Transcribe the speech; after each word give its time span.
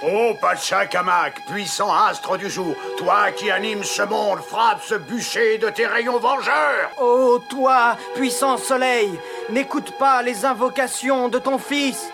Ô 0.00 0.32
Pachacamac, 0.34 1.44
puissant 1.46 1.92
astre 1.92 2.38
du 2.38 2.48
jour, 2.48 2.72
toi 2.96 3.32
qui 3.32 3.50
animes 3.50 3.82
ce 3.82 4.02
monde, 4.02 4.38
frappe 4.38 4.80
ce 4.80 4.94
bûcher 4.94 5.58
de 5.58 5.68
tes 5.70 5.86
rayons 5.86 6.20
vengeurs 6.20 6.92
Ô 7.00 7.40
toi, 7.40 7.96
puissant 8.14 8.58
soleil, 8.58 9.18
n'écoute 9.50 9.90
pas 9.98 10.22
les 10.22 10.44
invocations 10.44 11.28
de 11.28 11.40
ton 11.40 11.58
fils 11.58 12.10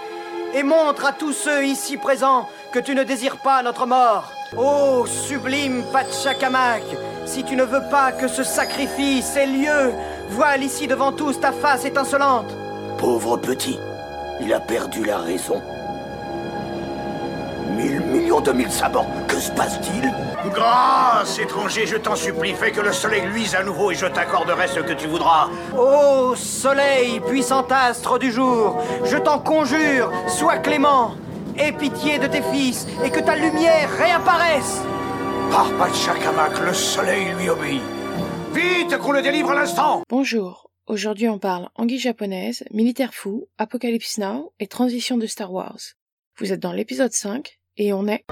et 0.54 0.62
montre 0.62 1.04
à 1.04 1.12
tous 1.12 1.34
ceux 1.34 1.66
ici 1.66 1.98
présents 1.98 2.48
que 2.72 2.78
tu 2.78 2.94
ne 2.94 3.04
désires 3.04 3.36
pas 3.36 3.62
notre 3.62 3.84
mort. 3.84 4.32
Ô 4.56 5.04
sublime 5.04 5.84
Pachacamac, 5.92 6.84
si 7.26 7.44
tu 7.44 7.54
ne 7.54 7.64
veux 7.64 7.86
pas 7.90 8.12
que 8.12 8.28
ce 8.28 8.44
sacrifice 8.44 9.36
ait 9.36 9.46
lieu, 9.46 9.92
voile 10.30 10.62
ici 10.62 10.86
devant 10.86 11.12
tous 11.12 11.38
ta 11.38 11.52
face 11.52 11.84
étincelante. 11.84 12.50
Pauvre 12.96 13.36
petit, 13.36 13.78
il 14.40 14.54
a 14.54 14.60
perdu 14.60 15.04
la 15.04 15.18
raison. 15.18 15.62
Mille 17.76 18.00
millions 18.00 18.40
de 18.40 18.52
mille 18.52 18.70
sabords, 18.70 19.06
que 19.26 19.36
se 19.36 19.50
passe-t-il 19.52 20.12
Grâce, 20.52 21.38
étranger, 21.38 21.86
je 21.86 21.96
t'en 21.96 22.14
supplie, 22.14 22.52
fais 22.52 22.70
que 22.70 22.80
le 22.80 22.92
soleil 22.92 23.22
luise 23.26 23.54
à 23.54 23.64
nouveau 23.64 23.90
et 23.90 23.94
je 23.94 24.06
t'accorderai 24.06 24.68
ce 24.68 24.80
que 24.80 24.92
tu 24.92 25.06
voudras. 25.06 25.48
Ô 25.76 26.36
soleil, 26.36 27.20
puissant 27.20 27.66
astre 27.68 28.18
du 28.18 28.30
jour, 28.30 28.80
je 29.04 29.16
t'en 29.16 29.38
conjure, 29.38 30.12
sois 30.28 30.58
clément, 30.58 31.14
aie 31.58 31.72
pitié 31.72 32.18
de 32.18 32.26
tes 32.26 32.42
fils 32.42 32.86
et 33.04 33.10
que 33.10 33.20
ta 33.20 33.34
lumière 33.36 33.90
réapparaisse. 33.98 34.82
Par 35.50 35.70
Pachacamac, 35.78 36.60
le 36.60 36.74
soleil 36.74 37.32
lui 37.38 37.48
obéit. 37.48 37.82
Vite 38.52 38.96
qu'on 38.98 39.12
le 39.12 39.22
délivre 39.22 39.50
à 39.50 39.54
l'instant 39.54 40.02
Bonjour, 40.08 40.70
aujourd'hui 40.86 41.28
on 41.28 41.38
parle 41.38 41.68
anguille 41.74 41.98
japonaise, 41.98 42.64
militaire 42.70 43.14
fou, 43.14 43.48
Apocalypse 43.58 44.18
Now 44.18 44.52
et 44.60 44.66
transition 44.68 45.16
de 45.16 45.26
Star 45.26 45.52
Wars. 45.52 45.80
Vous 46.38 46.52
êtes 46.52 46.60
dans 46.60 46.72
l'épisode 46.72 47.12
5 47.12 47.58
et 47.76 47.92
on 47.92 48.06
est... 48.06 48.24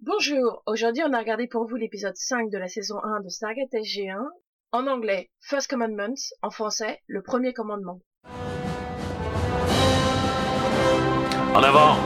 Bonjour, 0.00 0.62
aujourd'hui 0.66 1.02
on 1.06 1.12
a 1.12 1.18
regardé 1.18 1.46
pour 1.46 1.66
vous 1.66 1.76
l'épisode 1.76 2.16
5 2.16 2.50
de 2.50 2.58
la 2.58 2.68
saison 2.68 2.96
1 3.02 3.20
de 3.20 3.28
Stargate 3.28 3.72
SG1, 3.72 4.24
en 4.72 4.86
anglais 4.86 5.30
First 5.40 5.68
Commandment, 5.70 6.14
en 6.42 6.50
français 6.50 7.00
Le 7.06 7.22
Premier 7.22 7.52
Commandement. 7.52 8.00
En 11.54 11.62
avant. 11.62 11.96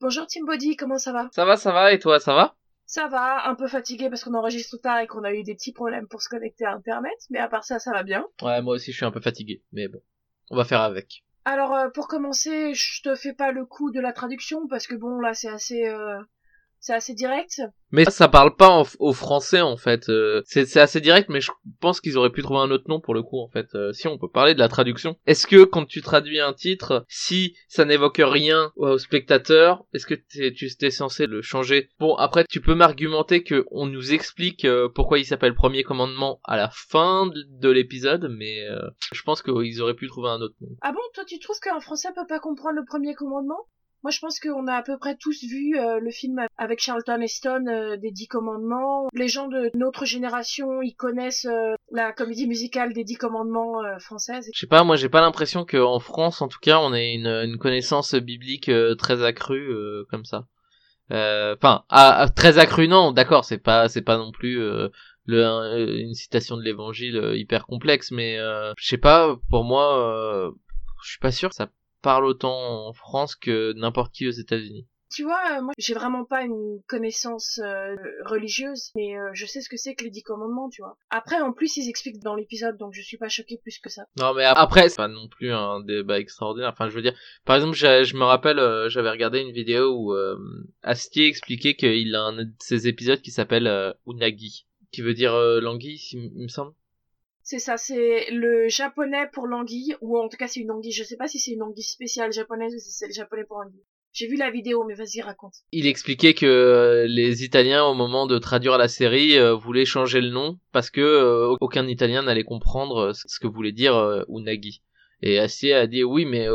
Bonjour 0.00 0.26
Team 0.26 0.44
Body, 0.46 0.76
comment 0.76 0.98
ça 0.98 1.12
va? 1.12 1.28
Ça 1.32 1.44
va, 1.44 1.56
ça 1.56 1.72
va, 1.72 1.92
et 1.92 1.98
toi, 1.98 2.18
ça 2.18 2.34
va? 2.34 2.54
Ça 2.92 3.08
va, 3.08 3.48
un 3.48 3.54
peu 3.54 3.68
fatigué 3.68 4.10
parce 4.10 4.22
qu'on 4.22 4.34
enregistre 4.34 4.76
tard 4.76 4.98
et 4.98 5.06
qu'on 5.06 5.24
a 5.24 5.32
eu 5.32 5.42
des 5.42 5.54
petits 5.54 5.72
problèmes 5.72 6.06
pour 6.06 6.20
se 6.20 6.28
connecter 6.28 6.66
à 6.66 6.74
Internet, 6.74 7.16
mais 7.30 7.38
à 7.38 7.48
part 7.48 7.64
ça, 7.64 7.78
ça 7.78 7.90
va 7.90 8.02
bien. 8.02 8.26
Ouais, 8.42 8.60
moi 8.60 8.74
aussi 8.74 8.92
je 8.92 8.98
suis 8.98 9.06
un 9.06 9.10
peu 9.10 9.22
fatigué, 9.22 9.62
mais 9.72 9.88
bon, 9.88 10.02
on 10.50 10.56
va 10.56 10.66
faire 10.66 10.82
avec. 10.82 11.24
Alors 11.46 11.74
euh, 11.74 11.88
pour 11.88 12.06
commencer, 12.06 12.74
je 12.74 13.00
te 13.00 13.14
fais 13.14 13.32
pas 13.32 13.50
le 13.50 13.64
coup 13.64 13.92
de 13.92 13.98
la 13.98 14.12
traduction 14.12 14.68
parce 14.68 14.86
que 14.86 14.94
bon 14.94 15.20
là 15.20 15.32
c'est 15.32 15.48
assez 15.48 15.86
euh, 15.86 16.20
c'est 16.82 16.92
assez 16.94 17.14
direct? 17.14 17.62
Mais 17.92 18.04
ça 18.06 18.26
parle 18.26 18.56
pas 18.56 18.68
en- 18.70 18.84
au 18.98 19.12
français 19.12 19.60
en 19.60 19.76
fait. 19.76 20.08
euh, 20.08 20.42
c'est 20.46 20.76
assez 20.80 21.00
direct, 21.00 21.28
mais 21.28 21.40
je 21.40 21.50
pense 21.80 22.00
qu'ils 22.00 22.18
auraient 22.18 22.30
pu 22.32 22.42
trouver 22.42 22.60
un 22.60 22.70
autre 22.70 22.88
nom 22.88 23.00
pour 23.00 23.14
le 23.14 23.22
coup 23.22 23.38
en 23.40 23.48
fait. 23.48 23.68
Euh, 23.74 23.92
si 23.92 24.08
on 24.08 24.18
peut 24.18 24.28
parler 24.28 24.54
de 24.54 24.58
la 24.58 24.68
traduction. 24.68 25.16
Est-ce 25.26 25.46
que 25.46 25.62
quand 25.64 25.84
tu 25.86 26.02
traduis 26.02 26.40
un 26.40 26.52
titre, 26.52 27.04
si 27.08 27.54
ça 27.68 27.84
n'évoque 27.84 28.20
rien 28.22 28.72
au 28.76 28.98
spectateur, 28.98 29.84
est-ce 29.94 30.06
que 30.06 30.14
tu 30.14 30.84
es 30.84 30.90
censé 30.90 31.26
le 31.26 31.40
changer? 31.40 31.88
Bon 32.00 32.14
après 32.16 32.44
tu 32.48 32.60
peux 32.60 32.74
m'argumenter 32.74 33.42
que 33.44 33.64
on 33.70 33.86
nous 33.86 34.12
explique 34.12 34.64
euh, 34.64 34.88
pourquoi 34.88 35.18
il 35.20 35.24
s'appelle 35.24 35.54
Premier 35.54 35.84
Commandement 35.84 36.40
à 36.44 36.56
la 36.56 36.68
fin 36.72 37.26
de, 37.26 37.44
de 37.60 37.70
l'épisode, 37.70 38.28
mais 38.36 38.66
je 39.12 39.22
pense 39.22 39.42
qu'ils 39.42 39.80
auraient 39.80 39.94
pu 39.94 40.08
trouver 40.08 40.30
un 40.30 40.40
autre 40.40 40.56
nom. 40.60 40.70
Ah 40.80 40.92
bon, 40.92 41.00
toi 41.14 41.24
tu 41.24 41.38
trouves 41.38 41.60
qu'un 41.60 41.78
français 41.80 42.08
peut 42.14 42.26
pas 42.28 42.40
comprendre 42.40 42.76
le 42.76 42.84
premier 42.84 43.14
commandement? 43.14 43.68
Moi 44.02 44.10
je 44.10 44.18
pense 44.18 44.40
qu'on 44.40 44.66
a 44.66 44.74
à 44.74 44.82
peu 44.82 44.98
près 44.98 45.16
tous 45.16 45.44
vu 45.44 45.78
euh, 45.78 46.00
le 46.00 46.10
film 46.10 46.40
avec 46.58 46.80
Charlton 46.80 47.20
Heston 47.20 47.66
euh, 47.68 47.96
des 47.96 48.10
Dix 48.10 48.26
Commandements. 48.26 49.06
Les 49.14 49.28
gens 49.28 49.46
de 49.46 49.70
notre 49.74 50.04
génération, 50.04 50.82
ils 50.82 50.94
connaissent 50.96 51.44
euh, 51.46 51.74
la 51.92 52.12
comédie 52.12 52.48
musicale 52.48 52.92
des 52.94 53.04
Dix 53.04 53.14
Commandements 53.16 53.80
euh, 53.84 53.98
française. 54.00 54.50
Je 54.52 54.58
sais 54.58 54.66
pas, 54.66 54.82
moi 54.82 54.96
j'ai 54.96 55.08
pas 55.08 55.20
l'impression 55.20 55.64
qu'en 55.64 56.00
France, 56.00 56.42
en 56.42 56.48
tout 56.48 56.58
cas, 56.60 56.80
on 56.80 56.92
ait 56.92 57.14
une, 57.14 57.28
une 57.28 57.58
connaissance 57.58 58.14
biblique 58.16 58.68
euh, 58.68 58.96
très 58.96 59.22
accrue 59.22 59.70
euh, 59.72 60.04
comme 60.10 60.24
ça. 60.24 60.46
Enfin, 61.10 61.84
à- 61.90 62.22
à- 62.22 62.28
très 62.28 62.58
accrue 62.58 62.88
non, 62.88 63.12
d'accord, 63.12 63.44
c'est 63.44 63.58
pas, 63.58 63.88
c'est 63.88 64.00
pas 64.02 64.16
non 64.16 64.32
plus 64.32 64.56
le, 65.26 65.44
un- 65.44 65.76
une 65.76 66.14
citation 66.14 66.56
de 66.56 66.62
l'Évangile 66.62 67.32
hyper 67.34 67.66
complexe, 67.66 68.10
mais 68.10 68.38
je 68.78 68.86
sais 68.88 68.96
pas, 68.96 69.36
pour 69.50 69.62
moi, 69.64 70.50
je 71.04 71.10
suis 71.10 71.18
pas 71.18 71.30
sûr 71.30 71.50
que 71.50 71.54
ça 71.54 71.68
parle 72.02 72.24
autant 72.24 72.88
en 72.88 72.92
France 72.92 73.34
que 73.36 73.72
n'importe 73.74 74.12
qui 74.12 74.26
aux 74.28 74.32
États-Unis. 74.32 74.86
Tu 75.14 75.24
vois, 75.24 75.58
euh, 75.58 75.62
moi 75.62 75.74
j'ai 75.76 75.92
vraiment 75.92 76.24
pas 76.24 76.42
une 76.42 76.80
connaissance 76.88 77.60
euh, 77.62 77.94
religieuse, 78.24 78.92
mais 78.96 79.18
euh, 79.18 79.28
je 79.34 79.44
sais 79.44 79.60
ce 79.60 79.68
que 79.68 79.76
c'est 79.76 79.94
que 79.94 80.04
les 80.04 80.10
Dix 80.10 80.22
Commandements, 80.22 80.70
tu 80.70 80.80
vois. 80.80 80.96
Après, 81.10 81.38
en 81.38 81.52
plus, 81.52 81.76
ils 81.76 81.90
expliquent 81.90 82.22
dans 82.22 82.34
l'épisode, 82.34 82.78
donc 82.78 82.94
je 82.94 83.02
suis 83.02 83.18
pas 83.18 83.28
choquée 83.28 83.58
plus 83.62 83.78
que 83.78 83.90
ça. 83.90 84.06
Non, 84.18 84.32
mais 84.32 84.44
après, 84.44 84.88
c'est 84.88 84.96
pas 84.96 85.08
non 85.08 85.28
plus 85.28 85.52
un 85.52 85.80
débat 85.80 86.18
extraordinaire. 86.18 86.70
Enfin, 86.72 86.88
je 86.88 86.94
veux 86.94 87.02
dire, 87.02 87.14
par 87.44 87.56
exemple, 87.56 87.76
je 87.76 88.16
me 88.16 88.24
rappelle, 88.24 88.58
euh, 88.58 88.88
j'avais 88.88 89.10
regardé 89.10 89.40
une 89.40 89.52
vidéo 89.52 89.94
où 89.94 90.14
euh, 90.14 90.38
Astier 90.82 91.26
expliquait 91.26 91.74
qu'il 91.74 92.14
a 92.14 92.22
un 92.22 92.44
de 92.44 92.50
ses 92.60 92.88
épisodes 92.88 93.20
qui 93.20 93.32
s'appelle 93.32 93.66
euh, 93.66 93.92
Unagi, 94.06 94.66
qui 94.92 95.02
veut 95.02 95.14
dire 95.14 95.34
euh, 95.34 95.60
l'anguille, 95.60 96.00
il 96.12 96.32
il 96.36 96.42
me 96.44 96.48
semble. 96.48 96.72
C'est 97.42 97.58
ça, 97.58 97.76
c'est 97.76 98.30
le 98.30 98.68
japonais 98.68 99.28
pour 99.32 99.46
l'anguille, 99.46 99.96
ou 100.00 100.18
en 100.18 100.28
tout 100.28 100.36
cas 100.36 100.46
c'est 100.46 100.60
une 100.60 100.70
anguille. 100.70 100.92
Je 100.92 101.04
sais 101.04 101.16
pas 101.16 101.28
si 101.28 101.38
c'est 101.38 101.52
une 101.52 101.62
anguille 101.62 101.82
spéciale 101.82 102.32
japonaise 102.32 102.74
ou 102.74 102.78
si 102.78 102.92
c'est 102.92 103.08
le 103.08 103.12
japonais 103.12 103.44
pour 103.44 103.58
anguille. 103.58 103.84
J'ai 104.12 104.26
vu 104.26 104.36
la 104.36 104.50
vidéo, 104.50 104.84
mais 104.84 104.94
vas-y, 104.94 105.22
raconte. 105.22 105.54
Il 105.72 105.86
expliquait 105.86 106.34
que 106.34 106.44
euh, 106.44 107.06
les 107.06 107.44
Italiens, 107.44 107.84
au 107.84 107.94
moment 107.94 108.26
de 108.26 108.38
traduire 108.38 108.76
la 108.76 108.88
série, 108.88 109.38
euh, 109.38 109.54
voulaient 109.54 109.86
changer 109.86 110.20
le 110.20 110.28
nom 110.28 110.58
parce 110.70 110.90
que 110.90 111.00
euh, 111.00 111.56
aucun 111.60 111.88
Italien 111.88 112.22
n'allait 112.22 112.44
comprendre 112.44 113.12
ce 113.14 113.40
que 113.40 113.46
voulait 113.46 113.72
dire 113.72 113.96
euh, 113.96 114.22
Unagi. 114.28 114.82
Et 115.22 115.38
Astier 115.38 115.72
a 115.72 115.86
dit 115.86 116.04
oui, 116.04 116.26
mais 116.26 116.48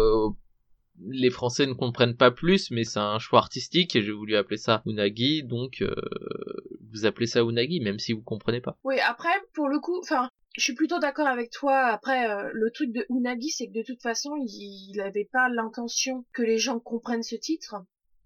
les 1.08 1.30
Français 1.30 1.66
ne 1.66 1.74
comprennent 1.74 2.18
pas 2.18 2.32
plus, 2.32 2.70
mais 2.70 2.84
c'est 2.84 3.00
un 3.00 3.18
choix 3.18 3.40
artistique 3.40 3.96
et 3.96 4.02
j'ai 4.02 4.12
voulu 4.12 4.36
appeler 4.36 4.58
ça 4.58 4.84
Unagi, 4.86 5.44
donc 5.44 5.82
vous 6.92 7.06
appelez 7.06 7.28
ça 7.28 7.44
Unagi, 7.44 7.80
même 7.80 7.98
si 7.98 8.12
vous 8.12 8.22
comprenez 8.22 8.60
pas. 8.60 8.78
Oui, 8.84 9.00
après, 9.00 9.30
pour 9.54 9.70
le 9.70 9.80
coup, 9.80 9.98
enfin, 10.02 10.30
je 10.58 10.64
suis 10.64 10.74
plutôt 10.74 11.00
d'accord 11.00 11.28
avec 11.28 11.52
toi. 11.52 11.86
Après, 11.86 12.30
euh, 12.30 12.50
le 12.54 12.72
truc 12.72 12.92
de 12.92 13.06
Unagi, 13.10 13.50
c'est 13.50 13.68
que 13.68 13.74
de 13.74 13.84
toute 13.84 14.02
façon, 14.02 14.36
il, 14.36 14.92
il 14.92 15.00
avait 15.02 15.30
pas 15.32 15.50
l'intention 15.50 16.26
que 16.34 16.42
les 16.42 16.58
gens 16.58 16.80
comprennent 16.80 17.24
ce 17.24 17.36
titre, 17.36 17.76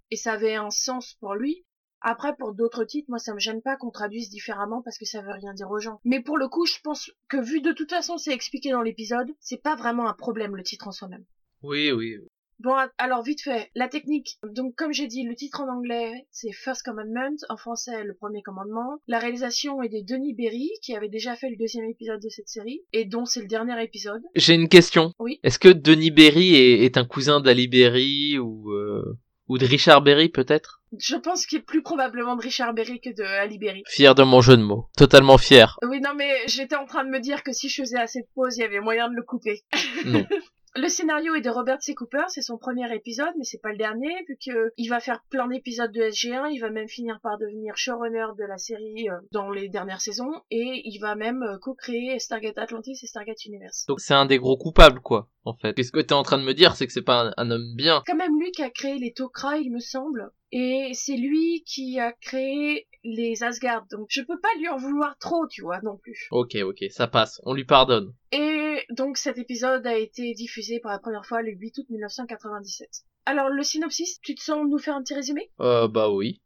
et 0.09 0.15
ça 0.15 0.33
avait 0.33 0.55
un 0.55 0.71
sens 0.71 1.15
pour 1.19 1.35
lui. 1.35 1.65
Après, 2.01 2.35
pour 2.35 2.53
d'autres 2.53 2.83
titres, 2.83 3.09
moi, 3.09 3.19
ça 3.19 3.33
me 3.33 3.39
gêne 3.39 3.61
pas 3.61 3.75
qu'on 3.75 3.91
traduise 3.91 4.29
différemment 4.29 4.81
parce 4.81 4.97
que 4.97 5.05
ça 5.05 5.21
veut 5.21 5.33
rien 5.33 5.53
dire 5.53 5.69
aux 5.69 5.79
gens. 5.79 5.99
Mais 6.03 6.19
pour 6.19 6.37
le 6.37 6.47
coup, 6.47 6.65
je 6.65 6.79
pense 6.83 7.11
que 7.27 7.37
vu 7.37 7.61
de 7.61 7.71
toute 7.73 7.91
façon, 7.91 8.17
c'est 8.17 8.33
expliqué 8.33 8.71
dans 8.71 8.81
l'épisode, 8.81 9.29
c'est 9.39 9.61
pas 9.61 9.75
vraiment 9.75 10.09
un 10.09 10.13
problème 10.13 10.55
le 10.55 10.63
titre 10.63 10.87
en 10.87 10.91
soi-même. 10.91 11.25
Oui, 11.61 11.91
oui. 11.91 12.17
Bon, 12.61 12.75
alors 12.99 13.23
vite 13.23 13.41
fait, 13.41 13.72
la 13.73 13.88
technique. 13.88 14.38
Donc 14.44 14.75
comme 14.75 14.94
j'ai 14.94 15.07
dit, 15.07 15.23
le 15.23 15.35
titre 15.35 15.61
en 15.61 15.67
anglais, 15.67 16.27
c'est 16.29 16.51
First 16.51 16.83
Commandment, 16.83 17.38
en 17.49 17.57
français, 17.57 18.03
le 18.03 18.13
premier 18.13 18.44
commandement. 18.44 18.99
La 19.07 19.17
réalisation 19.17 19.81
est 19.81 19.89
de 19.89 20.05
Denis 20.05 20.35
Berry, 20.35 20.69
qui 20.83 20.95
avait 20.95 21.09
déjà 21.09 21.35
fait 21.35 21.49
le 21.49 21.55
deuxième 21.55 21.89
épisode 21.89 22.22
de 22.22 22.29
cette 22.29 22.49
série, 22.49 22.81
et 22.94 23.05
dont 23.05 23.25
c'est 23.25 23.41
le 23.41 23.47
dernier 23.47 23.81
épisode. 23.83 24.22
J'ai 24.35 24.53
une 24.53 24.69
question. 24.69 25.11
Oui. 25.17 25.39
Est-ce 25.44 25.57
que 25.57 25.69
Denis 25.69 26.11
Berry 26.11 26.53
est, 26.55 26.85
est 26.85 26.97
un 26.97 27.05
cousin 27.05 27.39
d'Ali 27.39 27.67
Berry 27.67 28.38
ou 28.38 28.72
euh, 28.72 29.17
ou 29.47 29.57
de 29.57 29.66
Richard 29.66 30.03
Berry 30.03 30.29
peut-être? 30.29 30.83
Je 30.99 31.16
pense 31.16 31.47
qu'il 31.47 31.59
est 31.59 31.63
plus 31.63 31.81
probablement 31.81 32.35
de 32.35 32.43
Richard 32.43 32.75
Berry 32.75 33.01
que 33.01 33.09
de 33.09 33.23
Ali 33.23 33.57
Berry. 33.57 33.81
Fier 33.88 34.13
de 34.13 34.22
mon 34.22 34.41
jeu 34.41 34.55
de 34.55 34.61
mots, 34.61 34.88
totalement 34.95 35.39
fier. 35.39 35.79
Oui, 35.81 35.99
non 35.99 36.13
mais 36.16 36.31
j'étais 36.46 36.75
en 36.75 36.85
train 36.85 37.03
de 37.03 37.09
me 37.09 37.19
dire 37.19 37.41
que 37.41 37.53
si 37.53 37.69
je 37.69 37.81
faisais 37.81 37.97
assez 37.97 38.22
de 38.22 38.28
pauses, 38.35 38.58
il 38.58 38.61
y 38.61 38.66
avait 38.66 38.81
moyen 38.81 39.09
de 39.09 39.16
le 39.16 39.23
couper. 39.23 39.63
Non. 40.05 40.28
Le 40.73 40.88
scénario 40.88 41.35
est 41.35 41.41
de 41.41 41.50
Robert 41.50 41.82
C. 41.82 41.94
Cooper, 41.94 42.23
c'est 42.29 42.41
son 42.41 42.58
premier 42.58 42.94
épisode, 42.96 43.34
mais 43.38 43.44
c'est 43.44 43.62
pas 43.62 43.72
le 43.72 43.78
dernier, 43.78 44.14
vu 44.29 44.38
que 44.38 44.72
il 44.78 44.88
va 44.88 45.02
faire 45.02 45.22
plein 45.29 45.47
d'épisodes 45.47 45.91
de 45.91 46.02
SG1, 46.02 46.50
il 46.53 46.59
va 46.59 46.70
même 46.70 46.88
finir 46.88 47.20
par 47.22 47.38
devenir 47.38 47.76
showrunner 47.76 48.28
de 48.38 48.46
la 48.46 48.58
série 48.58 49.09
euh, 49.09 49.18
dans 49.34 49.50
les 49.50 49.68
dernières 49.68 50.00
saisons, 50.00 50.32
et 50.50 50.82
il 50.85 51.00
va 51.00 51.16
même 51.16 51.44
euh, 51.44 51.58
co-créer 51.59 52.18
Stargate 52.20 52.58
Atlantis 52.58 52.97
et 53.03 53.08
Stargate 53.08 53.44
Universe. 53.46 53.85
Donc 53.88 54.00
c'est 54.00 54.14
un 54.14 54.26
des 54.26 54.38
gros 54.38 54.56
coupables 54.56 55.02
quoi, 55.02 55.28
en 55.44 55.56
fait. 55.56 55.73
Qu'est-ce 55.73 55.91
que 55.91 56.00
t'es 56.00 56.14
en 56.14 56.23
train 56.23 56.38
de 56.38 56.46
me 56.46 56.53
dire, 56.53 56.78
c'est 56.78 56.88
que 56.88 56.94
c'est 56.94 57.02
pas 57.02 57.26
un, 57.26 57.34
un 57.35 57.52
homme 57.52 57.76
bien. 57.76 58.02
quand 58.06 58.16
même 58.16 58.40
lui 58.40 58.52
qui 58.52 58.64
a 58.64 58.70
créé 58.70 58.97
les 58.97 59.12
Tok'ra, 59.12 59.58
il 59.58 59.73
me 59.73 59.79
semble, 59.79 60.32
et 60.53 60.91
c'est 60.94 61.18
lui 61.18 61.64
qui 61.66 62.00
a 62.00 62.14
créé 62.14 62.88
les 63.03 63.43
Asgard, 63.43 63.85
donc 63.91 64.07
je 64.09 64.21
peux 64.21 64.39
pas 64.39 64.49
lui 64.59 64.69
en 64.69 64.77
vouloir 64.77 65.17
trop, 65.17 65.47
tu 65.47 65.61
vois, 65.61 65.81
non 65.81 65.97
plus. 65.97 66.27
Ok, 66.31 66.55
ok, 66.63 66.83
ça 66.89 67.07
passe, 67.07 67.41
on 67.43 67.53
lui 67.53 67.65
pardonne. 67.65 68.13
Et 68.31 68.77
donc 68.89 69.17
cet 69.17 69.37
épisode 69.37 69.85
a 69.87 69.97
été 69.97 70.33
diffusé 70.33 70.79
pour 70.79 70.91
la 70.91 70.99
première 70.99 71.25
fois 71.25 71.41
le 71.41 71.51
8 71.51 71.77
août 71.79 71.85
1997. 71.89 72.87
Alors 73.25 73.49
le 73.49 73.63
synopsis, 73.63 74.19
tu 74.21 74.35
te 74.35 74.41
sens 74.41 74.67
nous 74.69 74.77
faire 74.77 74.95
un 74.95 75.03
petit 75.03 75.15
résumé? 75.15 75.51
Euh, 75.59 75.87
bah 75.87 76.09
oui. 76.09 76.41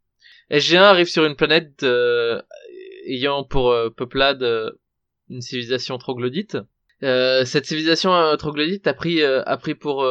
SG1 0.51 0.77
arrive 0.77 1.07
sur 1.07 1.25
une 1.25 1.35
planète 1.35 1.83
euh, 1.83 2.41
ayant 3.05 3.43
pour 3.43 3.71
euh, 3.71 3.89
peuplade 3.89 4.43
euh, 4.43 4.71
une 5.29 5.41
civilisation 5.41 5.97
troglodyte. 5.97 6.57
Euh, 7.03 7.45
cette 7.45 7.65
civilisation 7.65 8.11
troglodyte 8.37 8.87
a 8.87 8.93
pris 8.93 9.21
a 9.23 9.57
pris 9.57 9.75
pour 9.75 10.07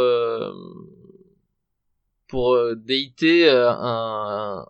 pour 2.29 2.59
déité 2.77 3.49
un, 3.49 4.67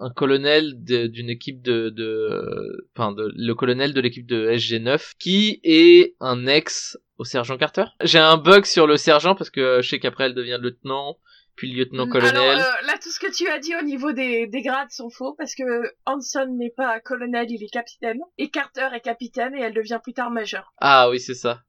un 0.00 0.10
colonel 0.10 0.82
d'une 0.82 1.30
équipe 1.30 1.62
de, 1.62 1.90
de, 1.90 2.88
enfin 2.96 3.12
de, 3.12 3.30
le 3.36 3.54
colonel 3.54 3.92
de 3.92 4.00
l'équipe 4.00 4.26
de 4.26 4.50
SG9 4.50 5.12
qui 5.18 5.60
est 5.62 6.16
un 6.20 6.46
ex 6.46 6.98
au 7.18 7.24
sergent 7.24 7.58
Carter. 7.58 7.84
J'ai 8.02 8.18
un 8.18 8.38
bug 8.38 8.64
sur 8.64 8.86
le 8.86 8.96
sergent 8.96 9.34
parce 9.34 9.50
que 9.50 9.82
je 9.82 9.88
sais 9.88 9.98
qu'après 9.98 10.24
elle 10.24 10.34
devient 10.34 10.58
lieutenant 10.60 11.18
puis 11.56 11.70
lieutenant-colonel. 11.72 12.36
Alors 12.36 12.58
euh, 12.58 12.86
là, 12.86 12.94
tout 13.02 13.10
ce 13.10 13.20
que 13.20 13.30
tu 13.30 13.46
as 13.50 13.58
dit 13.58 13.76
au 13.76 13.82
niveau 13.82 14.12
des, 14.12 14.46
des 14.46 14.62
grades 14.62 14.90
sont 14.90 15.10
faux 15.10 15.34
parce 15.34 15.54
que 15.54 15.92
Hanson 16.06 16.46
n'est 16.56 16.72
pas 16.74 17.00
colonel, 17.00 17.50
il 17.50 17.62
est 17.62 17.68
capitaine. 17.68 18.18
Et 18.38 18.48
Carter 18.48 18.88
est 18.94 19.00
capitaine 19.00 19.54
et 19.54 19.60
elle 19.60 19.74
devient 19.74 20.00
plus 20.02 20.14
tard 20.14 20.30
major. 20.30 20.72
Ah 20.78 21.10
oui, 21.10 21.20
c'est 21.20 21.34
ça. 21.34 21.60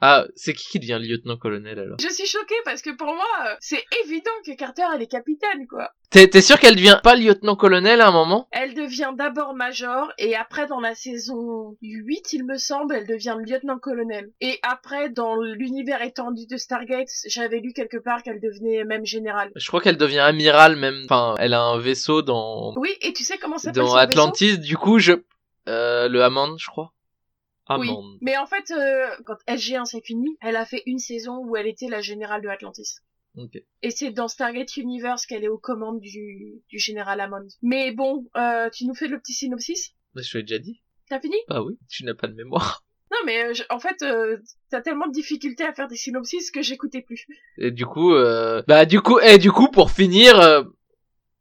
Ah, 0.00 0.26
c'est 0.34 0.52
qui 0.52 0.66
qui 0.68 0.78
devient 0.78 0.98
lieutenant-colonel 1.00 1.78
alors 1.78 1.96
Je 2.00 2.12
suis 2.12 2.26
choquée 2.26 2.54
parce 2.64 2.82
que 2.82 2.90
pour 2.90 3.06
moi, 3.06 3.24
euh, 3.46 3.54
c'est 3.60 3.82
évident 4.04 4.30
que 4.44 4.54
Carter 4.54 4.82
elle 4.94 5.00
est 5.00 5.06
capitaine 5.06 5.66
quoi. 5.68 5.90
T'es, 6.10 6.28
t'es 6.28 6.42
sûr 6.42 6.58
qu'elle 6.58 6.76
devient 6.76 7.00
pas 7.02 7.16
lieutenant-colonel 7.16 8.00
à 8.02 8.08
un 8.08 8.12
moment? 8.12 8.46
Elle 8.52 8.74
devient 8.74 9.12
d'abord 9.16 9.54
major 9.54 10.12
et 10.18 10.36
après 10.36 10.66
dans 10.66 10.80
la 10.80 10.94
saison 10.94 11.76
8 11.80 12.34
il 12.34 12.44
me 12.44 12.58
semble, 12.58 12.94
elle 12.94 13.06
devient 13.06 13.36
lieutenant-colonel. 13.38 14.30
Et 14.42 14.58
après 14.62 15.08
dans 15.08 15.36
l'univers 15.36 16.02
étendu 16.02 16.46
de 16.46 16.58
Stargate, 16.58 17.08
j'avais 17.26 17.60
lu 17.60 17.72
quelque 17.72 17.96
part 17.96 18.22
qu'elle 18.22 18.40
devenait 18.40 18.84
même 18.84 19.06
générale. 19.06 19.50
Je 19.56 19.66
crois 19.66 19.80
qu'elle 19.80 19.96
devient 19.96 20.18
amiral 20.18 20.76
même. 20.76 21.06
Enfin, 21.06 21.36
elle 21.38 21.54
a 21.54 21.62
un 21.62 21.78
vaisseau 21.78 22.20
dans... 22.20 22.74
Oui, 22.76 22.90
et 23.00 23.14
tu 23.14 23.24
sais 23.24 23.38
comment 23.38 23.58
ça 23.58 23.72
Dans 23.72 23.94
Atlantis, 23.94 24.58
du 24.58 24.76
coup 24.76 24.98
je... 24.98 25.12
Euh, 25.68 26.08
le 26.08 26.22
Hammond, 26.22 26.56
je 26.58 26.66
crois. 26.66 26.92
Ah 27.68 27.78
oui, 27.78 27.90
mais 28.20 28.36
en 28.36 28.46
fait, 28.46 28.70
euh, 28.70 29.08
quand 29.24 29.36
SG1 29.48 29.86
s'est 29.86 30.00
fini, 30.00 30.36
elle 30.40 30.56
a 30.56 30.64
fait 30.64 30.82
une 30.86 30.98
saison 30.98 31.38
où 31.38 31.56
elle 31.56 31.66
était 31.66 31.88
la 31.88 32.00
générale 32.00 32.42
de 32.42 32.48
Atlantis. 32.48 33.00
Et 33.82 33.90
c'est 33.90 34.10
dans 34.10 34.28
Stargate 34.28 34.76
Universe 34.76 35.26
qu'elle 35.26 35.44
est 35.44 35.48
aux 35.48 35.58
commandes 35.58 36.00
du, 36.00 36.62
du 36.68 36.78
général 36.78 37.20
Hammond. 37.20 37.48
Mais 37.62 37.92
bon, 37.92 38.24
euh, 38.36 38.70
tu 38.70 38.86
nous 38.86 38.94
fais 38.94 39.08
le 39.08 39.18
petit 39.18 39.34
synopsis? 39.34 39.92
Bah, 40.14 40.22
Je 40.22 40.38
l'ai 40.38 40.44
déjà 40.44 40.58
dit. 40.58 40.80
T'as 41.08 41.20
fini? 41.20 41.36
Ah 41.48 41.62
oui, 41.62 41.78
tu 41.88 42.04
n'as 42.04 42.14
pas 42.14 42.28
de 42.28 42.34
mémoire. 42.34 42.82
Non 43.12 43.18
mais 43.24 43.44
euh, 43.44 43.52
en 43.70 43.78
fait, 43.78 44.02
euh, 44.02 44.36
t'as 44.68 44.80
tellement 44.80 45.06
de 45.06 45.12
difficultés 45.12 45.62
à 45.62 45.72
faire 45.72 45.86
des 45.86 45.94
synopsis 45.94 46.50
que 46.50 46.60
j'écoutais 46.60 47.02
plus. 47.02 47.24
Et 47.56 47.70
du 47.70 47.86
coup, 47.86 48.12
euh... 48.12 48.64
bah 48.66 48.84
du 48.84 49.00
coup, 49.00 49.20
et 49.20 49.38
du 49.38 49.52
coup 49.52 49.70
pour 49.70 49.92
finir, 49.92 50.40
euh, 50.40 50.64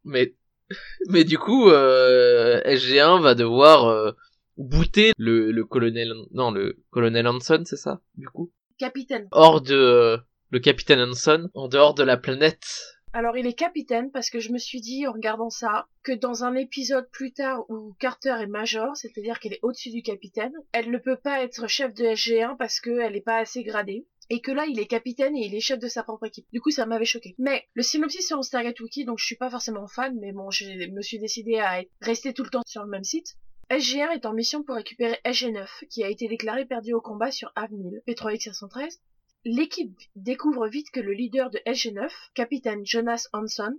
mais 0.04 0.36
mais 1.10 1.24
du 1.24 1.40
coup, 1.40 1.72
SG1 1.72 3.20
va 3.20 3.34
devoir 3.34 4.14
bouter 4.58 5.12
le, 5.18 5.52
le 5.52 5.66
colonel, 5.66 6.14
non, 6.32 6.52
le 6.52 6.84
colonel 6.90 7.28
Hanson, 7.28 7.64
c'est 7.66 7.78
ça, 7.78 8.02
du 8.16 8.28
coup? 8.28 8.52
Capitaine. 8.78 9.28
Hors 9.32 9.62
de, 9.62 10.20
le 10.52 10.60
capitaine 10.60 11.00
Hanson, 11.00 11.50
en 11.54 11.68
dehors 11.68 11.94
de 11.94 12.04
la 12.04 12.18
planète. 12.18 12.96
Alors 13.14 13.38
il 13.38 13.48
est 13.48 13.54
capitaine 13.54 14.12
parce 14.12 14.30
que 14.30 14.40
je 14.40 14.52
me 14.52 14.58
suis 14.58 14.82
dit 14.82 15.08
en 15.08 15.14
regardant 15.14 15.50
ça 15.50 15.88
que 16.04 16.12
dans 16.12 16.44
un 16.44 16.54
épisode 16.56 17.10
plus 17.12 17.32
tard 17.32 17.64
où 17.70 17.96
Carter 17.98 18.36
est 18.42 18.48
major, 18.48 18.96
c'est-à-dire 18.98 19.40
qu'elle 19.40 19.54
est 19.54 19.64
au-dessus 19.64 19.90
du 19.90 20.02
capitaine, 20.02 20.52
elle 20.74 20.92
ne 20.92 20.98
peut 20.98 21.16
pas 21.16 21.42
être 21.42 21.68
chef 21.68 21.94
de 21.94 22.04
SG1 22.04 22.58
parce 22.58 22.82
qu'elle 22.82 23.14
n'est 23.14 23.22
pas 23.22 23.38
assez 23.38 23.64
gradée. 23.64 24.06
Et 24.30 24.42
que 24.42 24.52
là, 24.52 24.66
il 24.66 24.80
est 24.80 24.88
capitaine 24.88 25.38
et 25.38 25.46
il 25.46 25.54
est 25.54 25.60
chef 25.60 25.80
de 25.80 25.88
sa 25.88 26.04
propre 26.04 26.26
équipe. 26.26 26.48
Du 26.52 26.60
coup, 26.60 26.72
ça 26.72 26.86
m'avait 26.88 27.06
choqué. 27.06 27.36
Mais 27.38 27.64
le 27.74 27.84
synopsis 27.84 28.28
sur 28.28 28.44
Stargate 28.44 28.80
Wiki, 28.80 29.06
donc 29.06 29.20
je 29.20 29.26
suis 29.26 29.36
pas 29.36 29.52
forcément 29.52 29.88
fan, 29.88 30.18
mais 30.20 30.32
bon, 30.32 30.50
je 30.50 30.66
me 30.92 31.02
suis 31.02 31.20
décidé 31.20 31.60
à 31.60 31.84
rester 32.02 32.34
tout 32.34 32.44
le 32.44 32.50
temps 32.50 32.64
sur 32.66 32.84
le 32.84 32.90
même 32.90 33.04
site. 33.04 33.36
SG1 33.72 34.12
est 34.12 34.28
en 34.28 34.34
mission 34.34 34.62
pour 34.62 34.76
récupérer 34.76 35.20
SG9, 35.26 35.68
qui 35.90 36.04
a 36.04 36.10
été 36.10 36.28
déclaré 36.28 36.66
perdu 36.66 36.94
au 36.94 37.02
combat 37.02 37.32
sur 37.32 37.52
Avnil, 37.56 38.04
P3X513. 38.08 39.00
L'équipe 39.44 39.98
découvre 40.16 40.68
vite 40.68 40.92
que 40.92 41.00
le 41.00 41.14
leader 41.14 41.50
de 41.50 41.58
SG9, 41.66 42.12
capitaine 42.36 42.86
Jonas 42.86 43.28
Hanson, 43.34 43.76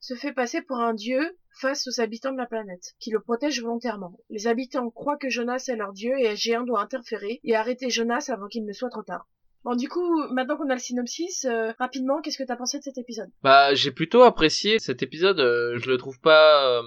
se 0.00 0.14
fait 0.14 0.34
passer 0.34 0.60
pour 0.60 0.80
un 0.80 0.92
dieu 0.92 1.38
face 1.60 1.86
aux 1.86 2.00
habitants 2.02 2.32
de 2.32 2.36
la 2.36 2.46
planète, 2.46 2.94
qui 2.98 3.10
le 3.10 3.20
protègent 3.20 3.62
volontairement. 3.62 4.18
Les 4.28 4.48
habitants 4.48 4.90
croient 4.90 5.16
que 5.16 5.30
Jonas 5.30 5.64
est 5.68 5.76
leur 5.76 5.94
dieu 5.94 6.12
et 6.18 6.34
SG1 6.34 6.66
doit 6.66 6.82
interférer 6.82 7.40
et 7.42 7.56
arrêter 7.56 7.88
Jonas 7.88 8.26
avant 8.28 8.48
qu'il 8.48 8.66
ne 8.66 8.72
soit 8.74 8.90
trop 8.90 9.02
tard. 9.02 9.26
Bon, 9.64 9.76
du 9.76 9.88
coup, 9.88 10.28
maintenant 10.28 10.56
qu'on 10.58 10.68
a 10.68 10.74
le 10.74 10.80
synopsis, 10.80 11.46
euh, 11.46 11.72
rapidement, 11.78 12.20
qu'est-ce 12.20 12.36
que 12.36 12.42
t'as 12.42 12.56
pensé 12.56 12.78
de 12.78 12.82
cet 12.82 12.98
épisode? 12.98 13.30
Bah, 13.42 13.74
j'ai 13.74 13.92
plutôt 13.92 14.22
apprécié 14.24 14.78
cet 14.78 15.02
épisode. 15.02 15.40
Euh, 15.40 15.78
je 15.78 15.88
le 15.88 15.96
trouve 15.96 16.20
pas 16.20 16.80
euh, 16.80 16.82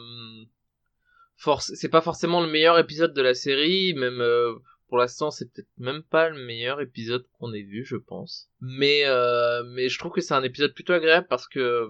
c'est 1.59 1.89
pas 1.89 2.01
forcément 2.01 2.41
le 2.41 2.49
meilleur 2.49 2.79
épisode 2.79 3.13
de 3.13 3.21
la 3.21 3.33
série, 3.33 3.93
même 3.93 4.21
euh, 4.21 4.53
pour 4.87 4.97
l'instant 4.97 5.31
c'est 5.31 5.51
peut-être 5.51 5.67
même 5.77 6.03
pas 6.03 6.29
le 6.29 6.39
meilleur 6.39 6.81
épisode 6.81 7.25
qu'on 7.39 7.53
ait 7.53 7.61
vu, 7.61 7.85
je 7.85 7.97
pense. 7.97 8.49
Mais 8.61 9.01
euh, 9.05 9.63
mais 9.63 9.89
je 9.89 9.99
trouve 9.99 10.11
que 10.11 10.21
c'est 10.21 10.33
un 10.33 10.43
épisode 10.43 10.73
plutôt 10.73 10.93
agréable 10.93 11.27
parce 11.29 11.47
que 11.47 11.87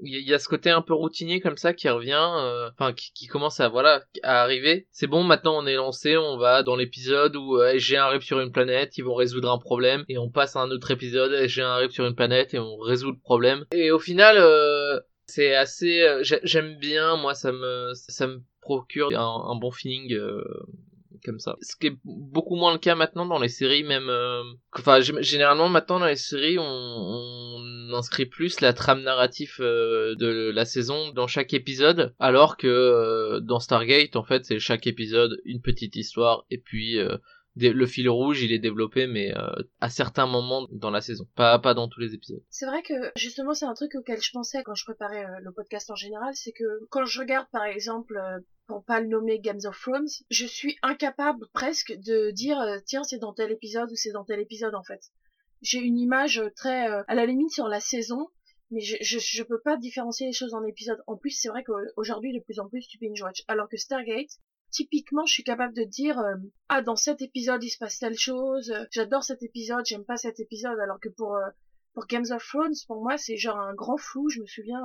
il 0.00 0.26
y, 0.26 0.32
a 0.32 0.38
ce 0.38 0.48
côté 0.48 0.70
un 0.70 0.82
peu 0.82 0.94
routinier 0.94 1.40
comme 1.40 1.56
ça 1.56 1.74
qui 1.74 1.88
revient, 1.88 2.30
euh, 2.36 2.70
enfin 2.70 2.92
qui, 2.92 3.26
commence 3.26 3.60
à 3.60 3.68
voilà 3.68 4.02
à 4.22 4.42
arriver. 4.42 4.86
C'est 4.90 5.06
bon, 5.06 5.22
maintenant 5.22 5.58
on 5.62 5.66
est 5.66 5.74
lancé, 5.74 6.16
on 6.16 6.36
va 6.36 6.62
dans 6.62 6.76
l'épisode 6.76 7.36
où 7.36 7.58
j'ai 7.76 7.96
un 7.96 8.04
arrive 8.04 8.22
sur 8.22 8.40
une 8.40 8.52
planète, 8.52 8.96
ils 8.96 9.04
vont 9.04 9.14
résoudre 9.14 9.50
un 9.50 9.58
problème 9.58 10.04
et 10.08 10.18
on 10.18 10.30
passe 10.30 10.56
à 10.56 10.60
un 10.60 10.70
autre 10.70 10.90
épisode, 10.90 11.46
j'ai 11.46 11.62
un 11.62 11.70
arrive 11.70 11.90
sur 11.90 12.06
une 12.06 12.14
planète 12.14 12.54
et 12.54 12.58
on 12.58 12.76
résout 12.76 13.10
le 13.10 13.18
problème. 13.18 13.64
Et 13.72 13.90
au 13.90 13.98
final 13.98 14.38
c'est 15.26 15.54
assez 15.54 16.06
j'aime 16.22 16.76
bien 16.76 17.16
moi 17.16 17.34
ça 17.34 17.52
me 17.52 17.92
ça 17.94 18.26
me 18.26 18.42
procure 18.64 19.10
un, 19.16 19.56
bon 19.56 19.70
feeling 19.70 20.12
euh, 20.14 20.42
comme 21.24 21.38
ça. 21.38 21.56
Ce 21.60 21.76
qui 21.76 21.88
est 21.88 21.96
beaucoup 22.04 22.56
moins 22.56 22.72
le 22.72 22.78
cas 22.78 22.94
maintenant 22.94 23.26
dans 23.26 23.38
les 23.38 23.48
séries, 23.48 23.84
même. 23.84 24.08
Euh, 24.08 24.42
enfin, 24.72 25.00
généralement 25.00 25.68
maintenant 25.68 26.00
dans 26.00 26.06
les 26.06 26.16
séries, 26.16 26.58
on, 26.58 26.64
on 26.64 27.94
inscrit 27.94 28.26
plus 28.26 28.60
la 28.60 28.72
trame 28.72 29.02
narrative 29.02 29.56
euh, 29.60 30.14
de 30.16 30.50
la 30.50 30.64
saison 30.64 31.12
dans 31.12 31.26
chaque 31.26 31.54
épisode, 31.54 32.14
alors 32.18 32.56
que 32.56 33.38
dans 33.40 33.60
Stargate, 33.60 34.16
en 34.16 34.24
fait, 34.24 34.44
c'est 34.44 34.58
chaque 34.58 34.86
épisode 34.86 35.40
une 35.44 35.60
petite 35.60 35.94
histoire 35.96 36.44
et 36.50 36.58
puis 36.58 36.98
le 37.56 37.86
fil 37.86 38.08
rouge, 38.08 38.42
il 38.42 38.52
est 38.52 38.58
développé, 38.58 39.06
mais 39.06 39.36
euh, 39.36 39.46
à 39.80 39.88
certains 39.88 40.26
moments 40.26 40.66
dans 40.70 40.90
la 40.90 41.00
saison, 41.00 41.26
pas 41.36 41.58
pas 41.58 41.74
dans 41.74 41.88
tous 41.88 42.00
les 42.00 42.14
épisodes. 42.14 42.42
C'est 42.50 42.66
vrai 42.66 42.82
que 42.82 42.94
justement, 43.16 43.54
c'est 43.54 43.64
un 43.64 43.74
truc 43.74 43.94
auquel 43.94 44.20
je 44.20 44.30
pensais 44.32 44.62
quand 44.64 44.74
je 44.74 44.84
préparais 44.84 45.24
euh, 45.24 45.40
le 45.42 45.52
podcast 45.52 45.90
en 45.90 45.94
général, 45.94 46.34
c'est 46.34 46.52
que 46.52 46.64
quand 46.90 47.04
je 47.04 47.20
regarde 47.20 47.46
par 47.52 47.64
exemple, 47.64 48.16
euh, 48.16 48.40
pour 48.66 48.84
pas 48.84 49.00
le 49.00 49.08
nommer 49.08 49.38
Games 49.40 49.60
of 49.64 49.78
Thrones, 49.80 50.08
je 50.30 50.46
suis 50.46 50.76
incapable 50.82 51.46
presque 51.52 51.92
de 51.92 52.30
dire 52.30 52.58
tiens 52.86 53.04
c'est 53.04 53.18
dans 53.18 53.32
tel 53.32 53.52
épisode 53.52 53.90
ou 53.90 53.96
c'est 53.96 54.12
dans 54.12 54.24
tel 54.24 54.40
épisode 54.40 54.74
en 54.74 54.82
fait. 54.82 55.00
J'ai 55.62 55.78
une 55.78 55.98
image 55.98 56.42
très 56.56 56.86
à 56.86 57.14
la 57.14 57.26
limite 57.26 57.52
sur 57.52 57.68
la 57.68 57.80
saison, 57.80 58.28
mais 58.70 58.80
je, 58.80 58.96
je, 59.00 59.18
je, 59.18 59.42
peux 59.42 59.60
pas 59.60 59.76
différencier 59.76 60.26
les 60.26 60.32
choses 60.32 60.54
en 60.54 60.64
épisodes. 60.64 61.02
En 61.06 61.16
plus, 61.16 61.30
c'est 61.30 61.48
vrai 61.48 61.62
qu'aujourd'hui, 61.64 62.32
de 62.34 62.40
plus 62.40 62.58
en 62.58 62.68
plus, 62.68 62.86
tu 62.86 62.98
binge 62.98 63.22
watch. 63.22 63.44
Alors 63.48 63.68
que 63.68 63.76
Stargate, 63.76 64.40
typiquement, 64.74 65.24
je 65.24 65.32
suis 65.32 65.44
capable 65.44 65.72
de 65.72 65.84
dire 65.84 66.18
euh, 66.18 66.34
ah 66.68 66.82
dans 66.82 66.96
cet 66.96 67.22
épisode 67.22 67.62
il 67.62 67.70
se 67.70 67.78
passe 67.78 68.00
telle 68.00 68.18
chose, 68.18 68.70
euh, 68.70 68.84
j'adore 68.90 69.22
cet 69.22 69.42
épisode, 69.42 69.86
j'aime 69.86 70.04
pas 70.04 70.16
cet 70.16 70.40
épisode, 70.40 70.78
alors 70.80 70.98
que 71.00 71.08
pour 71.08 71.36
euh, 71.36 71.48
pour 71.94 72.06
Games 72.06 72.26
of 72.30 72.44
Thrones, 72.44 72.74
pour 72.88 73.00
moi 73.02 73.16
c'est 73.16 73.36
genre 73.36 73.58
un 73.58 73.72
grand 73.74 73.96
flou. 73.96 74.28
Je 74.28 74.40
me 74.40 74.46
souviens, 74.46 74.82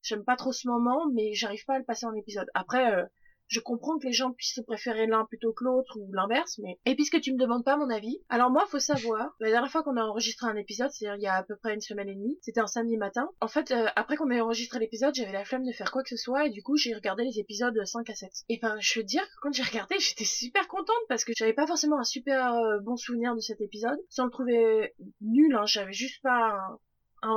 j'aime 0.00 0.24
pas 0.24 0.36
trop 0.36 0.52
ce 0.52 0.66
moment, 0.66 1.04
mais 1.12 1.34
j'arrive 1.34 1.64
pas 1.66 1.74
à 1.74 1.78
le 1.78 1.84
passer 1.84 2.06
en 2.06 2.14
épisode. 2.14 2.48
Après, 2.54 3.04
je 3.48 3.60
comprends 3.60 3.98
que 3.98 4.06
les 4.06 4.12
gens 4.12 4.32
puissent 4.32 4.54
se 4.54 4.60
préférer 4.60 5.06
l'un 5.06 5.24
plutôt 5.24 5.52
que 5.52 5.64
l'autre 5.64 5.98
ou 5.98 6.12
l'inverse, 6.12 6.58
mais 6.62 6.78
et 6.84 6.94
puisque 6.94 7.20
tu 7.20 7.32
me 7.32 7.38
demandes 7.38 7.64
pas 7.64 7.76
mon 7.76 7.90
avis, 7.90 8.20
alors 8.28 8.50
moi 8.50 8.66
faut 8.66 8.78
savoir, 8.78 9.34
la 9.40 9.50
dernière 9.50 9.70
fois 9.70 9.82
qu'on 9.82 9.96
a 9.96 10.02
enregistré 10.02 10.46
un 10.46 10.56
épisode, 10.56 10.90
c'est-à-dire 10.90 11.16
il 11.16 11.22
y 11.22 11.26
a 11.26 11.34
à 11.34 11.42
peu 11.42 11.56
près 11.56 11.74
une 11.74 11.80
semaine 11.80 12.08
et 12.08 12.14
demie, 12.14 12.38
c'était 12.42 12.60
un 12.60 12.66
samedi 12.66 12.96
matin. 12.96 13.28
En 13.40 13.48
fait, 13.48 13.70
euh, 13.70 13.86
après 13.96 14.16
qu'on 14.16 14.30
ait 14.30 14.40
enregistré 14.40 14.78
l'épisode, 14.78 15.14
j'avais 15.14 15.32
la 15.32 15.44
flemme 15.44 15.64
de 15.64 15.72
faire 15.72 15.90
quoi 15.90 16.02
que 16.02 16.10
ce 16.10 16.16
soit 16.16 16.46
et 16.46 16.50
du 16.50 16.62
coup 16.62 16.76
j'ai 16.76 16.94
regardé 16.94 17.24
les 17.24 17.38
épisodes 17.38 17.78
5 17.84 18.08
à 18.10 18.14
7. 18.14 18.30
Et 18.48 18.58
ben 18.60 18.76
je 18.80 19.00
veux 19.00 19.04
dire 19.04 19.22
que 19.22 19.34
quand 19.42 19.52
j'ai 19.52 19.62
regardé, 19.62 19.96
j'étais 19.98 20.24
super 20.24 20.68
contente 20.68 20.96
parce 21.08 21.24
que 21.24 21.32
j'avais 21.36 21.54
pas 21.54 21.66
forcément 21.66 21.98
un 21.98 22.04
super 22.04 22.54
euh, 22.54 22.78
bon 22.80 22.96
souvenir 22.96 23.34
de 23.34 23.40
cet 23.40 23.60
épisode, 23.60 23.98
sans 24.08 24.24
le 24.24 24.30
trouver 24.30 24.94
nul, 25.20 25.54
hein, 25.54 25.66
j'avais 25.66 25.92
juste 25.92 26.22
pas 26.22 26.78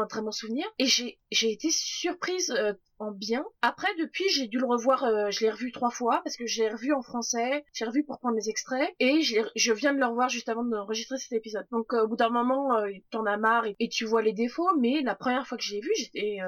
très 0.10 0.22
bon 0.22 0.32
souvenir 0.32 0.66
et 0.80 0.86
j'ai 0.86 1.20
j'ai 1.32 1.52
été 1.52 1.70
surprise 1.70 2.52
euh, 2.52 2.74
en 3.00 3.12
bien. 3.12 3.46
Après 3.62 3.88
depuis 4.00 4.28
j'ai 4.30 4.48
dû 4.48 4.58
le 4.60 4.66
revoir, 4.66 5.04
euh, 5.04 5.30
je 5.32 5.42
l'ai 5.42 5.52
revu 5.52 5.72
trois 5.72 5.92
fois 5.92 6.22
parce 6.24 6.38
que 6.38 6.46
je 6.46 6.62
l'ai 6.62 6.70
revu 6.70 6.94
en 6.94 7.02
français, 7.02 7.64
j'ai 7.74 7.86
revu 7.86 8.04
pour 8.04 8.20
prendre 8.20 8.36
les 8.36 8.50
extraits 8.50 8.94
et 9.00 9.22
je 9.22 9.74
viens 9.74 9.94
de 9.94 10.00
le 10.00 10.06
revoir 10.06 10.30
juste 10.30 10.50
avant 10.50 10.64
d'enregistrer 10.64 11.18
cet 11.18 11.34
épisode. 11.34 11.66
Donc 11.72 11.94
euh, 11.94 12.04
au 12.04 12.08
bout 12.08 12.18
d'un 12.18 12.30
moment 12.30 12.70
t'en 13.10 13.26
as 13.26 13.38
marre 13.38 13.66
et, 13.80 13.90
tu 13.90 14.06
vois 14.06 14.22
les 14.22 14.34
défauts, 14.34 14.70
mais 14.80 15.02
la 15.02 15.16
première 15.16 15.48
fois 15.48 15.58
que 15.58 15.64
j'ai 15.64 15.80
vu 15.80 15.90
j'étais 15.98 16.40